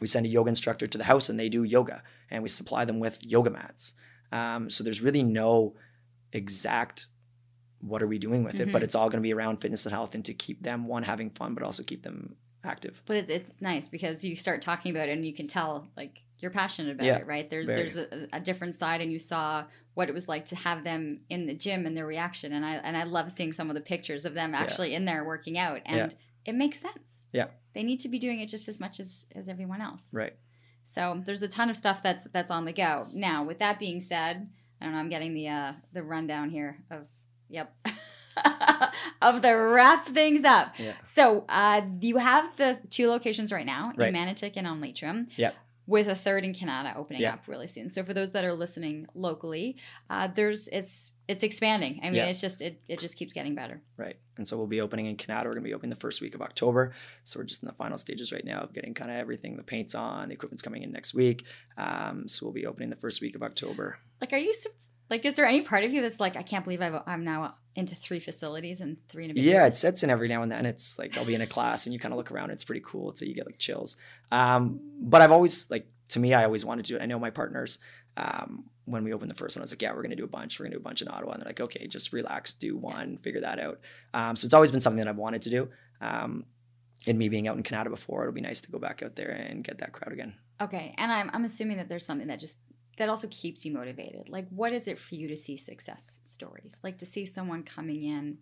we 0.00 0.06
send 0.06 0.26
a 0.26 0.28
yoga 0.28 0.48
instructor 0.48 0.86
to 0.86 0.98
the 0.98 1.04
house 1.04 1.28
and 1.28 1.38
they 1.38 1.48
do 1.48 1.64
yoga 1.64 2.02
and 2.30 2.42
we 2.42 2.48
supply 2.48 2.84
them 2.84 2.98
with 2.98 3.22
yoga 3.22 3.50
mats. 3.50 3.94
Um, 4.32 4.70
so 4.70 4.82
there's 4.82 5.02
really 5.02 5.22
no 5.22 5.76
exact 6.32 7.06
what 7.80 8.02
are 8.02 8.06
we 8.06 8.18
doing 8.18 8.44
with 8.44 8.54
mm-hmm. 8.54 8.68
it, 8.68 8.72
but 8.72 8.78
mm-hmm. 8.78 8.84
it's 8.84 8.94
all 8.94 9.10
going 9.10 9.22
to 9.22 9.26
be 9.26 9.34
around 9.34 9.58
fitness 9.58 9.84
and 9.84 9.94
health 9.94 10.14
and 10.14 10.24
to 10.24 10.32
keep 10.32 10.62
them 10.62 10.86
one 10.86 11.02
having 11.02 11.30
fun, 11.30 11.54
but 11.54 11.62
also 11.62 11.82
keep 11.82 12.02
them 12.02 12.36
active. 12.64 13.02
But 13.04 13.16
it's 13.16 13.30
it's 13.30 13.56
nice 13.60 13.88
because 13.88 14.24
you 14.24 14.36
start 14.36 14.62
talking 14.62 14.90
about 14.96 15.08
it 15.08 15.12
and 15.12 15.26
you 15.26 15.34
can 15.34 15.46
tell 15.46 15.86
like 15.96 16.20
you're 16.38 16.50
passionate 16.50 16.92
about 16.92 17.06
yeah, 17.06 17.18
it, 17.18 17.26
right? 17.26 17.48
There's 17.48 17.66
very. 17.66 17.78
there's 17.78 17.96
a, 17.96 18.28
a, 18.32 18.40
different 18.40 18.74
side, 18.74 19.00
and 19.00 19.10
you 19.10 19.18
saw 19.18 19.64
what 19.94 20.08
it 20.08 20.14
was 20.14 20.28
like 20.28 20.46
to 20.46 20.56
have 20.56 20.84
them 20.84 21.20
in 21.30 21.46
the 21.46 21.54
gym 21.54 21.86
and 21.86 21.96
their 21.96 22.06
reaction, 22.06 22.52
and 22.52 22.64
I 22.64 22.74
and 22.74 22.96
I 22.96 23.04
love 23.04 23.32
seeing 23.32 23.52
some 23.52 23.70
of 23.70 23.74
the 23.74 23.80
pictures 23.80 24.24
of 24.24 24.34
them 24.34 24.54
actually 24.54 24.90
yeah. 24.90 24.98
in 24.98 25.04
there 25.04 25.24
working 25.24 25.58
out, 25.58 25.80
and 25.86 26.12
yeah. 26.12 26.18
it 26.44 26.54
makes 26.54 26.80
sense. 26.80 27.24
Yeah, 27.32 27.46
they 27.74 27.82
need 27.82 28.00
to 28.00 28.08
be 28.08 28.18
doing 28.18 28.40
it 28.40 28.46
just 28.46 28.68
as 28.68 28.80
much 28.80 29.00
as 29.00 29.26
as 29.34 29.48
everyone 29.48 29.80
else. 29.80 30.08
Right. 30.12 30.34
So 30.86 31.22
there's 31.24 31.42
a 31.42 31.48
ton 31.48 31.70
of 31.70 31.76
stuff 31.76 32.02
that's 32.02 32.26
that's 32.32 32.50
on 32.50 32.64
the 32.64 32.72
go. 32.72 33.06
Now, 33.12 33.44
with 33.44 33.58
that 33.60 33.78
being 33.78 34.00
said, 34.00 34.48
I 34.80 34.84
don't 34.84 34.94
know. 34.94 35.00
I'm 35.00 35.08
getting 35.08 35.34
the 35.34 35.48
uh, 35.48 35.72
the 35.92 36.02
rundown 36.02 36.50
here 36.50 36.78
of 36.90 37.06
Yep. 37.48 37.74
of 39.22 39.42
the 39.42 39.56
wrap 39.56 40.06
things 40.06 40.44
up. 40.44 40.74
Yeah. 40.78 40.94
So 41.04 41.44
uh, 41.48 41.82
you 42.00 42.18
have 42.18 42.56
the 42.56 42.78
two 42.90 43.08
locations 43.08 43.52
right 43.52 43.66
now 43.66 43.92
Right. 43.96 44.08
in 44.08 44.14
Manotick 44.14 44.54
and 44.56 44.66
on 44.66 44.80
Leitrim. 44.80 45.28
Yep. 45.36 45.54
With 45.86 46.08
a 46.08 46.14
third 46.14 46.44
in 46.44 46.54
Kanata 46.54 46.96
opening 46.96 47.20
Yeah. 47.20 47.34
up 47.34 47.46
really 47.46 47.66
soon. 47.66 47.90
So 47.90 48.02
for 48.04 48.14
those 48.14 48.32
that 48.32 48.42
are 48.44 48.54
listening 48.54 49.06
locally, 49.14 49.76
uh, 50.08 50.28
there's 50.34 50.66
it's 50.68 51.12
it's 51.28 51.42
expanding. 51.42 52.00
I 52.02 52.06
mean, 52.06 52.14
Yeah. 52.14 52.26
it's 52.26 52.40
just 52.40 52.62
it, 52.62 52.80
it 52.88 53.00
just 53.00 53.16
keeps 53.18 53.32
getting 53.34 53.54
better. 53.54 53.82
Right. 53.98 54.16
And 54.38 54.48
so 54.48 54.56
we'll 54.56 54.66
be 54.66 54.80
opening 54.80 55.06
in 55.06 55.16
Kanata. 55.16 55.44
We're 55.44 55.52
going 55.52 55.62
to 55.64 55.68
be 55.68 55.74
opening 55.74 55.90
the 55.90 55.96
first 55.96 56.20
week 56.22 56.34
of 56.34 56.40
October. 56.42 56.94
So 57.24 57.38
we're 57.38 57.44
just 57.44 57.62
in 57.62 57.66
the 57.66 57.74
final 57.74 57.98
stages 57.98 58.32
right 58.32 58.44
now 58.44 58.60
of 58.60 58.72
getting 58.72 58.94
kind 58.94 59.10
of 59.10 59.18
everything. 59.18 59.56
The 59.56 59.62
paint's 59.62 59.94
on, 59.94 60.28
the 60.28 60.34
equipment's 60.34 60.62
coming 60.62 60.82
in 60.82 60.90
next 60.90 61.12
week. 61.14 61.44
Um, 61.76 62.28
so 62.28 62.46
we'll 62.46 62.52
be 62.54 62.66
opening 62.66 62.88
the 62.90 62.96
first 62.96 63.20
week 63.20 63.34
of 63.34 63.42
October. 63.42 63.98
Like, 64.20 64.32
are 64.32 64.38
you 64.38 64.52
like? 65.10 65.24
Is 65.26 65.34
there 65.34 65.46
any 65.46 65.62
part 65.62 65.84
of 65.84 65.92
you 65.92 66.00
that's 66.02 66.18
like, 66.20 66.36
I 66.36 66.42
can't 66.42 66.64
believe 66.64 66.80
I've, 66.80 67.02
I'm 67.06 67.24
now 67.24 67.56
into 67.76 67.94
three 67.94 68.20
facilities 68.20 68.80
and 68.80 68.96
three 69.08 69.30
Yeah, 69.34 69.66
it 69.66 69.76
sets 69.76 70.02
in 70.02 70.10
every 70.10 70.28
now 70.28 70.42
and 70.42 70.50
then. 70.50 70.66
It's 70.66 70.98
like 70.98 71.18
I'll 71.18 71.24
be 71.24 71.34
in 71.34 71.40
a 71.40 71.46
class 71.46 71.86
and 71.86 71.92
you 71.92 71.98
kind 71.98 72.12
of 72.12 72.18
look 72.18 72.30
around. 72.30 72.50
It's 72.50 72.64
pretty 72.64 72.82
cool. 72.84 73.14
So 73.14 73.24
you 73.24 73.34
get 73.34 73.46
like 73.46 73.58
chills. 73.58 73.96
Um, 74.30 74.80
but 75.00 75.22
I've 75.22 75.32
always 75.32 75.70
like 75.70 75.86
to 76.10 76.20
me, 76.20 76.34
I 76.34 76.44
always 76.44 76.64
wanted 76.64 76.84
to 76.84 76.92
do 76.92 76.96
it. 76.96 77.02
I 77.02 77.06
know 77.06 77.18
my 77.18 77.30
partners. 77.30 77.78
Um, 78.16 78.64
when 78.84 79.02
we 79.02 79.12
opened 79.12 79.30
the 79.30 79.34
first 79.34 79.56
one, 79.56 79.62
I 79.62 79.64
was 79.64 79.72
like, 79.72 79.82
yeah, 79.82 79.92
we're 79.92 80.02
gonna 80.02 80.14
do 80.14 80.24
a 80.24 80.28
bunch. 80.28 80.58
We're 80.58 80.66
gonna 80.66 80.76
do 80.76 80.80
a 80.80 80.84
bunch 80.84 81.02
in 81.02 81.08
Ottawa. 81.08 81.32
And 81.32 81.42
they're 81.42 81.48
like, 81.48 81.60
okay, 81.60 81.86
just 81.86 82.12
relax, 82.12 82.52
do 82.52 82.76
one, 82.76 83.18
figure 83.18 83.40
that 83.40 83.58
out. 83.58 83.80
Um, 84.12 84.36
so 84.36 84.44
it's 84.44 84.54
always 84.54 84.70
been 84.70 84.80
something 84.80 84.98
that 84.98 85.08
I've 85.08 85.16
wanted 85.16 85.42
to 85.42 85.50
do. 85.50 85.68
Um, 86.00 86.44
and 87.06 87.18
me 87.18 87.28
being 87.28 87.48
out 87.48 87.56
in 87.56 87.62
Kanata 87.62 87.90
before, 87.90 88.22
it'll 88.22 88.32
be 88.32 88.40
nice 88.40 88.60
to 88.62 88.70
go 88.70 88.78
back 88.78 89.02
out 89.02 89.16
there 89.16 89.30
and 89.30 89.64
get 89.64 89.78
that 89.78 89.92
crowd 89.92 90.12
again. 90.12 90.34
Okay, 90.60 90.94
and 90.96 91.10
I'm 91.10 91.30
I'm 91.32 91.44
assuming 91.44 91.78
that 91.78 91.88
there's 91.88 92.06
something 92.06 92.28
that 92.28 92.38
just 92.38 92.56
that 92.98 93.08
also 93.08 93.28
keeps 93.30 93.64
you 93.64 93.72
motivated. 93.72 94.28
Like, 94.28 94.46
what 94.50 94.72
is 94.72 94.86
it 94.88 94.98
for 94.98 95.14
you 95.14 95.28
to 95.28 95.36
see 95.36 95.56
success 95.56 96.20
stories? 96.24 96.80
Like 96.82 96.98
to 96.98 97.06
see 97.06 97.26
someone 97.26 97.62
coming 97.62 98.04
in, 98.04 98.38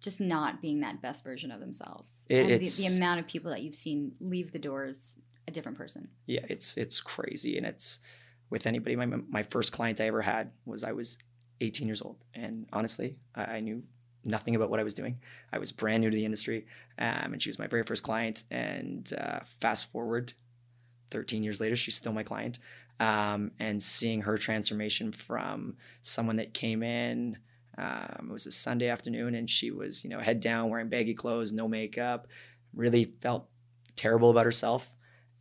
just 0.00 0.20
not 0.20 0.62
being 0.62 0.80
that 0.80 1.02
best 1.02 1.24
version 1.24 1.50
of 1.50 1.60
themselves, 1.60 2.26
It- 2.28 2.50
and 2.50 2.64
the, 2.64 2.68
the 2.88 2.96
amount 2.96 3.20
of 3.20 3.26
people 3.26 3.50
that 3.50 3.62
you've 3.62 3.74
seen 3.74 4.12
leave 4.20 4.52
the 4.52 4.58
doors 4.58 5.16
a 5.48 5.50
different 5.50 5.76
person. 5.78 6.08
yeah, 6.26 6.44
it's 6.48 6.76
it's 6.76 7.00
crazy, 7.00 7.56
and 7.56 7.66
it's 7.66 7.98
with 8.50 8.66
anybody. 8.66 8.94
My 8.96 9.06
my 9.06 9.42
first 9.42 9.72
client 9.72 10.00
I 10.00 10.06
ever 10.06 10.22
had 10.22 10.52
was 10.64 10.84
I 10.84 10.92
was 10.92 11.18
18 11.60 11.86
years 11.86 12.00
old, 12.02 12.24
and 12.34 12.66
honestly, 12.72 13.16
I, 13.34 13.44
I 13.56 13.60
knew 13.60 13.82
nothing 14.24 14.54
about 14.54 14.70
what 14.70 14.78
I 14.78 14.82
was 14.84 14.94
doing. 14.94 15.18
I 15.52 15.58
was 15.58 15.72
brand 15.72 16.02
new 16.02 16.10
to 16.10 16.14
the 16.16 16.24
industry, 16.24 16.66
um, 16.98 17.32
and 17.32 17.42
she 17.42 17.48
was 17.48 17.58
my 17.58 17.66
very 17.66 17.82
first 17.82 18.02
client. 18.04 18.44
And 18.50 19.10
uh, 19.18 19.40
fast 19.60 19.90
forward, 19.90 20.34
13 21.10 21.42
years 21.42 21.60
later, 21.60 21.74
she's 21.76 21.96
still 21.96 22.12
my 22.12 22.22
client. 22.22 22.58
Um, 23.00 23.52
and 23.58 23.82
seeing 23.82 24.20
her 24.22 24.36
transformation 24.36 25.10
from 25.10 25.76
someone 26.02 26.36
that 26.36 26.54
came 26.54 26.82
in, 26.82 27.38
um, 27.78 28.28
it 28.28 28.32
was 28.32 28.46
a 28.46 28.52
Sunday 28.52 28.88
afternoon, 28.88 29.34
and 29.34 29.48
she 29.48 29.70
was 29.70 30.04
you 30.04 30.10
know 30.10 30.20
head 30.20 30.40
down, 30.40 30.70
wearing 30.70 30.90
baggy 30.90 31.14
clothes, 31.14 31.52
no 31.52 31.66
makeup, 31.66 32.28
really 32.74 33.04
felt 33.04 33.48
terrible 33.96 34.30
about 34.30 34.44
herself. 34.44 34.92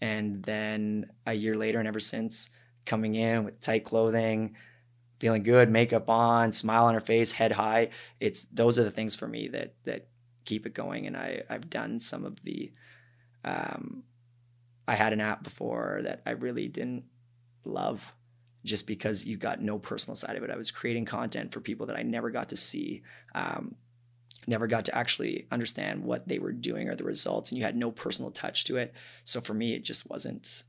And 0.02 0.42
then 0.44 1.12
a 1.26 1.34
year 1.34 1.58
later, 1.58 1.80
and 1.80 1.88
ever 1.88 2.00
since, 2.00 2.50
coming 2.86 3.16
in 3.16 3.44
with 3.44 3.60
tight 3.60 3.84
clothing, 3.84 4.56
feeling 5.20 5.44
good, 5.44 5.70
makeup 5.70 6.10
on, 6.10 6.52
smile 6.54 6.86
on 6.86 6.94
her 6.94 7.02
face, 7.02 7.32
head 7.32 7.52
high. 7.52 7.90
It's 8.20 8.46
those 8.46 8.78
are 8.80 8.84
the 8.84 8.92
things 8.92 9.16
for 9.16 9.28
me 9.28 9.50
that 9.50 9.74
that 9.84 10.08
keep 10.46 10.66
it 10.66 10.74
going. 10.74 11.08
And 11.08 11.18
I 11.18 11.44
I've 11.50 11.70
done 11.70 12.00
some 12.00 12.26
of 12.26 12.42
the, 12.44 12.72
um, 13.44 14.04
I 14.88 14.96
had 14.96 15.14
an 15.14 15.22
app 15.22 15.44
before 15.44 16.02
that 16.04 16.22
I 16.26 16.32
really 16.32 16.68
didn't 16.70 17.04
love, 17.70 18.14
just 18.64 18.88
because 18.88 19.26
you 19.26 19.38
got 19.38 19.62
no 19.62 19.80
personal 19.80 20.16
side 20.16 20.36
of 20.36 20.44
it. 20.44 20.52
I 20.52 20.58
was 20.58 20.72
creating 20.72 21.06
content 21.06 21.54
for 21.54 21.62
people 21.62 21.88
that 21.88 21.96
I 21.96 22.04
never 22.04 22.30
got 22.30 22.50
to 22.50 22.58
see. 22.58 23.04
Um, 23.34 23.76
never 24.48 24.68
got 24.68 24.86
to 24.86 24.98
actually 24.98 25.48
understand 25.52 26.04
what 26.04 26.28
they 26.28 26.40
were 26.40 26.52
doing 26.52 26.90
or 26.90 26.96
the 26.96 27.04
results 27.04 27.52
and 27.52 27.58
you 27.60 27.64
had 27.64 27.76
no 27.76 27.92
personal 27.92 28.32
touch 28.32 28.64
to 28.64 28.78
it 28.78 28.94
so 29.24 29.40
for 29.40 29.54
me 29.54 29.76
it 29.76 29.84
just 29.84 30.10
wasn't 30.10 30.64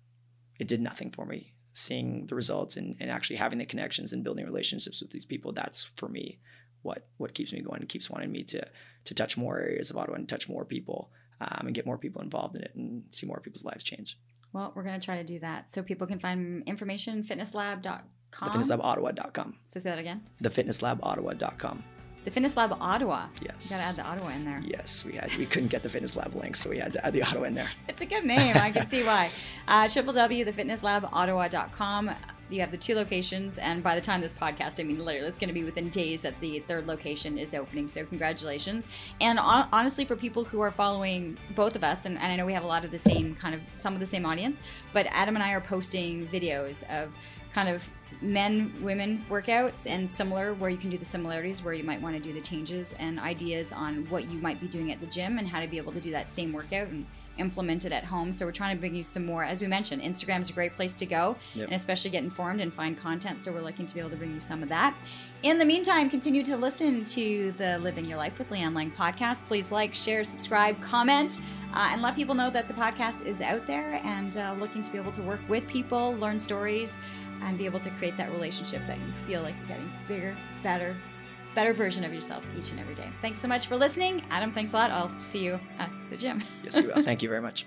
it 0.59 0.69
did 0.69 0.83
nothing 0.83 1.11
for 1.11 1.25
me 1.25 1.55
seeing 1.73 2.27
the 2.27 2.35
results 2.35 2.77
and, 2.77 2.97
and 3.01 3.11
actually 3.11 3.37
having 3.37 3.59
the 3.59 3.65
connections 3.65 4.13
and 4.13 4.25
building 4.25 4.45
relationships 4.45 5.01
with 5.01 5.11
these 5.13 5.25
people 5.25 5.53
that's 5.53 5.85
for 5.85 6.09
me 6.09 6.41
what 6.83 7.07
what 7.17 7.33
keeps 7.33 7.53
me 7.53 7.61
going 7.61 7.81
and 7.81 7.89
keeps 7.89 8.11
wanting 8.11 8.31
me 8.31 8.43
to 8.43 8.63
to 9.05 9.15
touch 9.15 9.37
more 9.37 9.59
areas 9.59 9.91
of 9.91 9.97
Ottawa 9.97 10.17
and 10.17 10.29
touch 10.29 10.49
more 10.49 10.65
people 10.65 11.11
um, 11.41 11.67
and 11.67 11.75
get 11.75 11.87
more 11.87 11.99
people 11.99 12.23
involved 12.23 12.57
in 12.57 12.63
it 12.63 12.73
and 12.75 13.05
see 13.13 13.27
more 13.27 13.41
people's 13.41 13.65
lives 13.65 13.85
change. 13.85 14.19
Well, 14.53 14.73
we're 14.75 14.83
gonna 14.83 15.01
try 15.01 15.17
to 15.19 15.25
do 15.25 15.39
that 15.41 15.71
so 15.73 15.83
people 15.83 16.07
can 16.07 16.19
find 16.19 16.63
information 16.67 17.23
fitnesslab.com. 17.25 18.03
TheFitnessLabOttawa.com. 18.33 19.57
So 19.67 19.81
say 19.81 19.91
that 19.91 19.99
again. 19.99 20.23
TheFitnessLabOttawa.com. 20.43 21.83
The 22.25 22.31
Fitness 22.31 22.55
Lab 22.57 22.77
Ottawa. 22.79 23.29
Yes. 23.41 23.71
You 23.71 23.77
gotta 23.77 23.89
add 23.89 23.97
the 23.97 24.03
Ottawa 24.03 24.29
in 24.29 24.45
there. 24.45 24.61
Yes, 24.63 25.07
we 25.07 25.13
had 25.15 25.35
we 25.37 25.47
couldn't 25.47 25.69
get 25.71 25.83
the 25.83 25.89
Fitness 25.89 26.17
Lab 26.17 26.35
link, 26.35 26.55
so 26.55 26.69
we 26.69 26.77
had 26.79 26.93
to 26.93 27.07
add 27.07 27.15
the 27.15 27.23
Ottawa 27.23 27.45
in 27.45 27.55
there. 27.55 27.71
It's 27.89 28.03
a 28.03 28.07
good 28.07 28.25
name. 28.25 28.55
I 28.57 28.71
can 28.71 28.89
see 28.91 29.03
why. 29.05 29.31
Uh, 29.67 29.85
www.thefitnesslabottawa.com. 29.85 32.11
You 32.51 32.61
have 32.61 32.71
the 32.71 32.77
two 32.77 32.95
locations, 32.95 33.59
and 33.59 33.83
by 33.83 33.95
the 33.95 34.01
time 34.01 34.21
this 34.21 34.35
podcast, 34.35 34.81
I 34.81 34.83
mean, 34.83 34.99
literally, 34.99 35.29
it's 35.29 35.39
going 35.39 35.49
to 35.49 35.55
be 35.55 35.65
within 35.65 35.89
days 35.89 36.23
that 36.23 36.39
the 36.41 36.61
third 36.61 36.87
location 36.87 37.39
is 37.39 37.55
opening. 37.55 37.87
So, 37.87 38.05
congratulations. 38.05 38.89
And 39.21 39.39
hon- 39.39 39.69
honestly, 39.73 40.05
for 40.05 40.17
people 40.17 40.45
who 40.45 40.61
are 40.61 40.71
following 40.71 41.39
both 41.55 41.77
of 41.77 41.85
us, 41.85 42.05
and, 42.07 42.19
and 42.19 42.33
I 42.33 42.37
know 42.37 42.47
we 42.47 42.53
have 42.53 42.65
a 42.65 42.67
lot 42.67 42.85
of 42.85 42.91
the 42.91 42.99
same 42.99 43.35
kind 43.37 43.55
of 43.55 43.61
some 43.75 43.95
of 43.95 44.01
the 44.01 44.07
same 44.07 44.27
audience, 44.27 44.61
but 44.93 45.07
Adam 45.11 45.37
and 45.37 45.43
I 45.43 45.53
are 45.53 45.61
posting 45.61 46.27
videos 46.29 46.83
of 46.91 47.13
kind 47.53 47.69
of 47.69 47.89
men 48.21 48.73
women 48.83 49.25
workouts 49.31 49.87
and 49.87 50.09
similar 50.09 50.53
where 50.55 50.69
you 50.69 50.77
can 50.77 50.91
do 50.91 50.99
the 50.99 51.05
similarities 51.05 51.63
where 51.63 51.73
you 51.73 51.85
might 51.85 52.01
want 52.03 52.15
to 52.15 52.21
do 52.21 52.33
the 52.33 52.41
changes 52.41 52.95
and 52.99 53.19
ideas 53.19 53.73
on 53.73 54.09
what 54.11 54.29
you 54.29 54.39
might 54.39 54.61
be 54.61 54.67
doing 54.67 54.93
at 54.93 55.01
the 55.01 55.07
gym 55.07 55.39
and 55.39 55.49
how 55.49 55.61
to 55.61 55.67
be 55.67 55.79
able 55.79 55.93
to 55.93 56.01
do 56.01 56.11
that 56.11 56.33
same 56.35 56.53
workout 56.53 56.89
and 56.89 57.07
implement 57.41 57.85
it 57.85 57.93
at 57.93 58.05
home. 58.05 58.33
So 58.33 58.47
we're 58.47 58.53
trying 58.53 58.77
to 58.77 58.81
bring 58.81 58.95
you 58.95 59.03
some 59.03 59.25
more. 59.27 59.43
As 59.45 59.61
we 59.61 59.67
mentioned 59.67 60.03
Instagram 60.03 60.41
is 60.43 60.51
a 60.51 60.53
great 60.53 60.77
place 60.77 60.95
to 60.97 61.07
go 61.07 61.37
Yep. 61.55 61.67
and 61.69 61.75
especially 61.77 62.11
get 62.11 62.23
informed 62.23 62.61
and 62.61 62.73
find 62.73 62.97
content. 62.99 63.43
So 63.43 63.51
we're 63.53 63.63
looking 63.63 63.87
to 63.87 63.95
be 63.95 64.01
able 64.01 64.11
to 64.11 64.17
bring 64.17 64.33
you 64.35 64.41
some 64.41 64.63
of 64.63 64.69
that. 64.69 64.95
In 65.43 65.59
the 65.59 65.65
meantime 65.65 66.09
continue 66.11 66.45
to 66.45 66.57
listen 66.57 67.05
to 67.07 67.53
the 67.59 67.79
living 67.79 68.05
your 68.05 68.19
life 68.19 68.39
with 68.39 68.51
leanne 68.51 68.75
lang 68.75 68.91
podcast. 68.93 69.47
Please 69.49 69.73
like 69.73 69.95
share 69.95 70.23
subscribe 70.23 70.81
comment 70.83 71.39
uh, 71.75 71.89
and 71.93 72.03
let 72.03 72.15
people 72.15 72.35
know 72.35 72.51
that 72.51 72.69
the 72.69 72.75
podcast 72.75 73.25
is 73.27 73.41
out 73.41 73.67
there 73.67 73.95
and 74.05 74.37
uh, 74.37 74.55
looking 74.61 74.83
to 74.83 74.91
be 74.93 74.99
able 74.99 75.13
to 75.13 75.23
work 75.23 75.41
with 75.49 75.67
people 75.67 76.13
learn 76.17 76.39
stories 76.39 76.99
and 77.43 77.57
be 77.57 77.65
able 77.65 77.81
to 77.81 77.91
create 77.93 78.17
that 78.19 78.31
relationship 78.33 78.83
that 78.87 78.99
you 78.99 79.13
feel 79.27 79.41
like 79.41 79.55
you're 79.59 79.69
getting 79.69 79.91
bigger, 80.07 80.37
better, 80.63 80.95
better 81.55 81.73
version 81.73 82.05
of 82.05 82.13
yourself 82.13 82.45
each 82.59 82.71
and 82.71 82.81
every 82.81 82.95
day. 82.95 83.11
Thanks 83.23 83.39
so 83.39 83.49
much 83.49 83.67
for 83.67 83.77
listening. 83.77 84.23
Adam, 84.31 84.53
thanks 84.53 84.73
a 84.73 84.77
lot. 84.77 84.91
I'll 84.91 85.13
see 85.21 85.41
you 85.41 85.59
at 85.79 85.91
the 86.11 86.17
gym. 86.17 86.43
Yes, 86.63 86.81
you 86.81 86.89
will. 86.89 87.03
Thank 87.03 87.23
you 87.23 87.29
very 87.29 87.43
much. 87.43 87.67